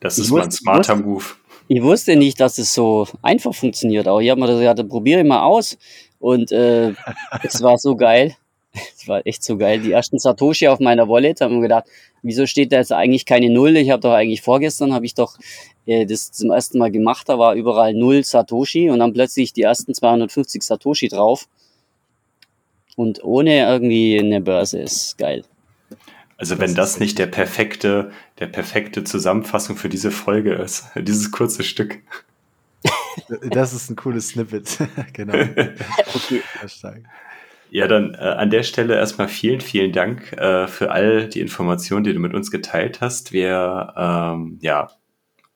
Das 0.02 0.20
ist 0.20 0.30
mal 0.30 0.44
ein 0.44 0.52
smarter 0.52 0.96
wusste, 0.98 1.08
Move. 1.08 1.26
Ich 1.70 1.82
wusste 1.82 2.16
nicht, 2.18 2.40
dass 2.42 2.58
es 2.58 2.74
so 2.74 3.08
einfach 3.22 3.56
funktioniert. 3.56 4.10
Aber 4.10 4.22
ich 4.22 4.30
habe 4.30 4.42
mir 4.42 4.48
das 4.48 4.60
gesagt, 4.60 4.90
probiere 4.90 5.22
ich 5.22 5.26
mal 5.26 5.44
aus. 5.44 5.78
Und 6.20 6.52
äh, 6.52 6.94
es 7.44 7.62
war 7.62 7.78
so 7.78 7.96
geil. 7.96 8.36
Das 8.98 9.08
war 9.08 9.26
echt 9.26 9.44
so 9.44 9.58
geil. 9.58 9.80
Die 9.80 9.92
ersten 9.92 10.20
Satoshi 10.20 10.68
auf 10.68 10.80
meiner 10.80 11.08
Wallet 11.08 11.42
haben 11.42 11.56
wir 11.56 11.62
gedacht, 11.62 11.86
wieso 12.22 12.46
steht 12.46 12.72
da 12.72 12.78
jetzt 12.78 12.92
eigentlich 12.92 13.26
keine 13.26 13.50
Null? 13.50 13.78
Ich 13.78 13.90
habe 13.90 14.02
doch 14.02 14.14
eigentlich 14.14 14.42
vorgestern, 14.42 14.94
habe 14.94 15.06
ich 15.06 15.14
doch 15.14 15.38
äh, 15.86 16.06
das 16.06 16.32
zum 16.32 16.52
ersten 16.52 16.78
Mal 16.78 16.92
gemacht, 16.92 17.30
da 17.30 17.40
war 17.40 17.56
überall 17.56 17.94
Null 17.94 18.24
Satoshi 18.24 18.90
und 18.90 19.00
dann 19.00 19.14
plötzlich 19.14 19.54
die 19.54 19.64
ersten 19.64 19.94
250 19.94 20.62
Satoshi 20.64 21.08
drauf. 21.08 21.48
Und 22.96 23.24
ohne 23.24 23.60
irgendwie 23.60 24.20
eine 24.20 24.42
Börse 24.42 24.80
ist 24.80 25.18
geil. 25.18 25.44
Also 26.38 26.60
wenn 26.60 26.76
das 26.76 27.00
nicht 27.00 27.18
der 27.18 27.28
perfekte, 27.28 28.12
der 28.40 28.48
perfekte 28.48 29.04
Zusammenfassung 29.04 29.76
für 29.76 29.90
diese 29.90 30.12
Folge 30.12 30.54
ist, 30.54 30.86
dieses 30.96 31.32
kurze 31.32 31.64
Stück. 31.64 32.00
Das 33.50 33.74
ist 33.74 33.90
ein 33.90 33.96
cooles 33.96 34.30
Snippet, 34.30 34.78
genau. 35.14 35.34
Okay. 36.14 36.42
Ja, 37.70 37.88
dann 37.88 38.14
äh, 38.14 38.18
an 38.18 38.50
der 38.50 38.64
Stelle 38.64 38.96
erstmal 38.96 39.28
vielen, 39.28 39.62
vielen 39.62 39.92
Dank 39.92 40.32
äh, 40.34 40.68
für 40.68 40.92
all 40.92 41.28
die 41.28 41.42
Informationen, 41.42 42.04
die 42.04 42.14
du 42.14 42.20
mit 42.20 42.34
uns 42.34 42.52
geteilt 42.52 43.02
hast. 43.02 43.34
Wir, 43.34 43.94
ähm, 43.98 44.58
ja, 44.62 44.90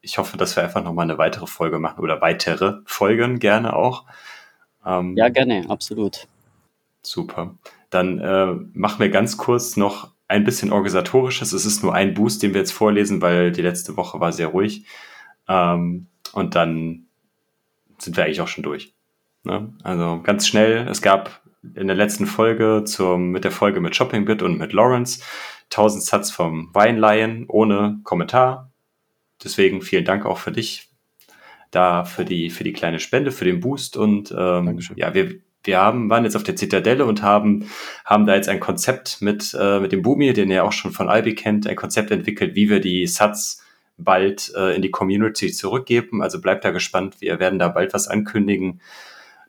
ich 0.01 0.17
hoffe, 0.17 0.37
dass 0.37 0.55
wir 0.55 0.63
einfach 0.63 0.83
nochmal 0.83 1.03
eine 1.03 1.17
weitere 1.17 1.47
Folge 1.47 1.79
machen 1.79 2.01
oder 2.01 2.21
weitere 2.21 2.79
Folgen 2.85 3.39
gerne 3.39 3.73
auch. 3.73 4.05
Ähm, 4.85 5.15
ja, 5.15 5.29
gerne, 5.29 5.65
absolut. 5.69 6.27
Super. 7.01 7.55
Dann 7.89 8.19
äh, 8.19 8.55
machen 8.73 8.99
wir 8.99 9.09
ganz 9.09 9.37
kurz 9.37 9.77
noch 9.77 10.11
ein 10.27 10.43
bisschen 10.43 10.71
organisatorisches. 10.71 11.53
Es 11.53 11.65
ist 11.65 11.83
nur 11.83 11.93
ein 11.93 12.13
Boost, 12.13 12.41
den 12.41 12.53
wir 12.53 12.61
jetzt 12.61 12.71
vorlesen, 12.71 13.21
weil 13.21 13.51
die 13.51 13.61
letzte 13.61 13.97
Woche 13.97 14.19
war 14.19 14.31
sehr 14.31 14.47
ruhig. 14.47 14.85
Ähm, 15.47 16.07
und 16.33 16.55
dann 16.55 17.05
sind 17.97 18.17
wir 18.17 18.23
eigentlich 18.23 18.41
auch 18.41 18.47
schon 18.47 18.63
durch. 18.63 18.93
Ne? 19.43 19.73
Also 19.83 20.21
ganz 20.23 20.47
schnell, 20.47 20.87
es 20.87 21.01
gab 21.01 21.40
in 21.63 21.87
der 21.87 21.95
letzten 21.95 22.25
Folge 22.25 22.83
zum, 22.85 23.29
mit 23.29 23.43
der 23.43 23.51
Folge 23.51 23.81
mit 23.81 23.95
Shoppingbit 23.95 24.41
und 24.41 24.57
mit 24.57 24.73
Lawrence 24.73 25.21
1000 25.65 26.03
Satz 26.03 26.31
vom 26.31 26.69
Weinleihen 26.73 27.45
ohne 27.47 27.99
Kommentar. 28.03 28.71
Deswegen 29.43 29.81
vielen 29.81 30.05
Dank 30.05 30.25
auch 30.25 30.37
für 30.37 30.51
dich 30.51 30.89
da 31.71 32.03
für 32.03 32.25
die, 32.25 32.49
für 32.49 32.63
die 32.63 32.73
kleine 32.73 32.99
Spende, 32.99 33.31
für 33.31 33.45
den 33.45 33.61
Boost 33.61 33.95
und 33.95 34.33
ähm, 34.37 34.79
ja, 34.95 35.13
wir, 35.13 35.35
wir 35.63 35.79
haben, 35.79 36.09
waren 36.09 36.25
jetzt 36.25 36.35
auf 36.35 36.43
der 36.43 36.55
Zitadelle 36.55 37.05
und 37.05 37.21
haben, 37.21 37.69
haben 38.03 38.25
da 38.25 38.35
jetzt 38.35 38.49
ein 38.49 38.59
Konzept 38.59 39.21
mit, 39.21 39.55
äh, 39.59 39.79
mit 39.79 39.91
dem 39.91 40.01
Bumi, 40.01 40.33
den 40.33 40.51
ihr 40.51 40.65
auch 40.65 40.73
schon 40.73 40.91
von 40.91 41.07
Albi 41.07 41.35
kennt, 41.35 41.67
ein 41.67 41.75
Konzept 41.75 42.11
entwickelt, 42.11 42.55
wie 42.55 42.69
wir 42.69 42.81
die 42.81 43.07
Sats 43.07 43.63
bald 43.97 44.51
äh, 44.55 44.75
in 44.75 44.81
die 44.81 44.91
Community 44.91 45.51
zurückgeben. 45.51 46.21
Also 46.21 46.41
bleibt 46.41 46.65
da 46.65 46.71
gespannt. 46.71 47.17
Wir 47.19 47.39
werden 47.39 47.59
da 47.59 47.69
bald 47.69 47.93
was 47.93 48.07
ankündigen, 48.07 48.81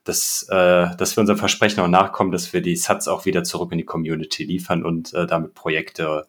dass, 0.04 0.46
äh, 0.50 0.96
dass 0.96 1.16
wir 1.16 1.20
unserem 1.20 1.38
Versprechen 1.38 1.80
auch 1.80 1.88
nachkommen, 1.88 2.32
dass 2.32 2.52
wir 2.52 2.60
die 2.60 2.76
Sats 2.76 3.08
auch 3.08 3.24
wieder 3.24 3.44
zurück 3.44 3.72
in 3.72 3.78
die 3.78 3.84
Community 3.84 4.44
liefern 4.44 4.84
und 4.84 5.14
äh, 5.14 5.26
damit 5.26 5.54
Projekte 5.54 6.26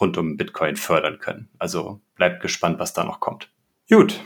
rund 0.00 0.16
um 0.16 0.36
Bitcoin 0.36 0.76
fördern 0.76 1.18
können. 1.18 1.48
Also 1.58 2.00
bleibt 2.14 2.40
gespannt, 2.40 2.78
was 2.78 2.92
da 2.92 3.04
noch 3.04 3.20
kommt. 3.20 3.50
Gut. 3.90 4.20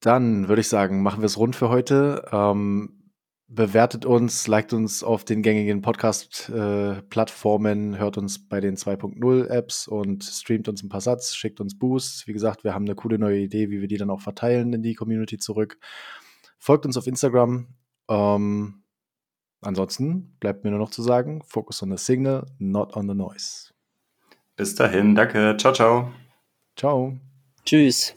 Dann 0.00 0.48
würde 0.48 0.60
ich 0.60 0.68
sagen, 0.68 1.02
machen 1.02 1.20
wir 1.20 1.26
es 1.26 1.38
rund 1.38 1.56
für 1.56 1.68
heute. 1.68 2.28
Ähm, 2.30 2.98
bewertet 3.48 4.04
uns, 4.04 4.46
liked 4.46 4.74
uns 4.74 5.02
auf 5.02 5.24
den 5.24 5.42
gängigen 5.42 5.80
Podcast-Plattformen, 5.80 7.94
äh, 7.94 7.98
hört 7.98 8.18
uns 8.18 8.46
bei 8.46 8.60
den 8.60 8.76
2.0-Apps 8.76 9.88
und 9.88 10.22
streamt 10.22 10.68
uns 10.68 10.82
ein 10.82 10.90
paar 10.90 11.00
Satz, 11.00 11.34
schickt 11.34 11.58
uns 11.60 11.78
Boosts. 11.78 12.26
Wie 12.26 12.34
gesagt, 12.34 12.62
wir 12.62 12.74
haben 12.74 12.84
eine 12.84 12.94
coole 12.94 13.18
neue 13.18 13.38
Idee, 13.38 13.70
wie 13.70 13.80
wir 13.80 13.88
die 13.88 13.96
dann 13.96 14.10
auch 14.10 14.20
verteilen 14.20 14.74
in 14.74 14.82
die 14.82 14.94
Community 14.94 15.38
zurück. 15.38 15.78
Folgt 16.58 16.86
uns 16.86 16.96
auf 16.96 17.06
Instagram. 17.06 17.68
Ähm, 18.08 18.82
ansonsten 19.60 20.36
bleibt 20.40 20.64
mir 20.64 20.70
nur 20.70 20.80
noch 20.80 20.90
zu 20.90 21.02
sagen, 21.02 21.42
focus 21.42 21.82
on 21.82 21.96
the 21.96 22.02
signal, 22.02 22.46
not 22.58 22.96
on 22.96 23.08
the 23.08 23.14
noise. 23.14 23.72
Bis 24.56 24.74
dahin, 24.74 25.14
danke. 25.14 25.56
Ciao, 25.58 25.72
ciao. 25.72 26.12
Ciao. 26.76 27.16
Tschüss. 27.64 28.14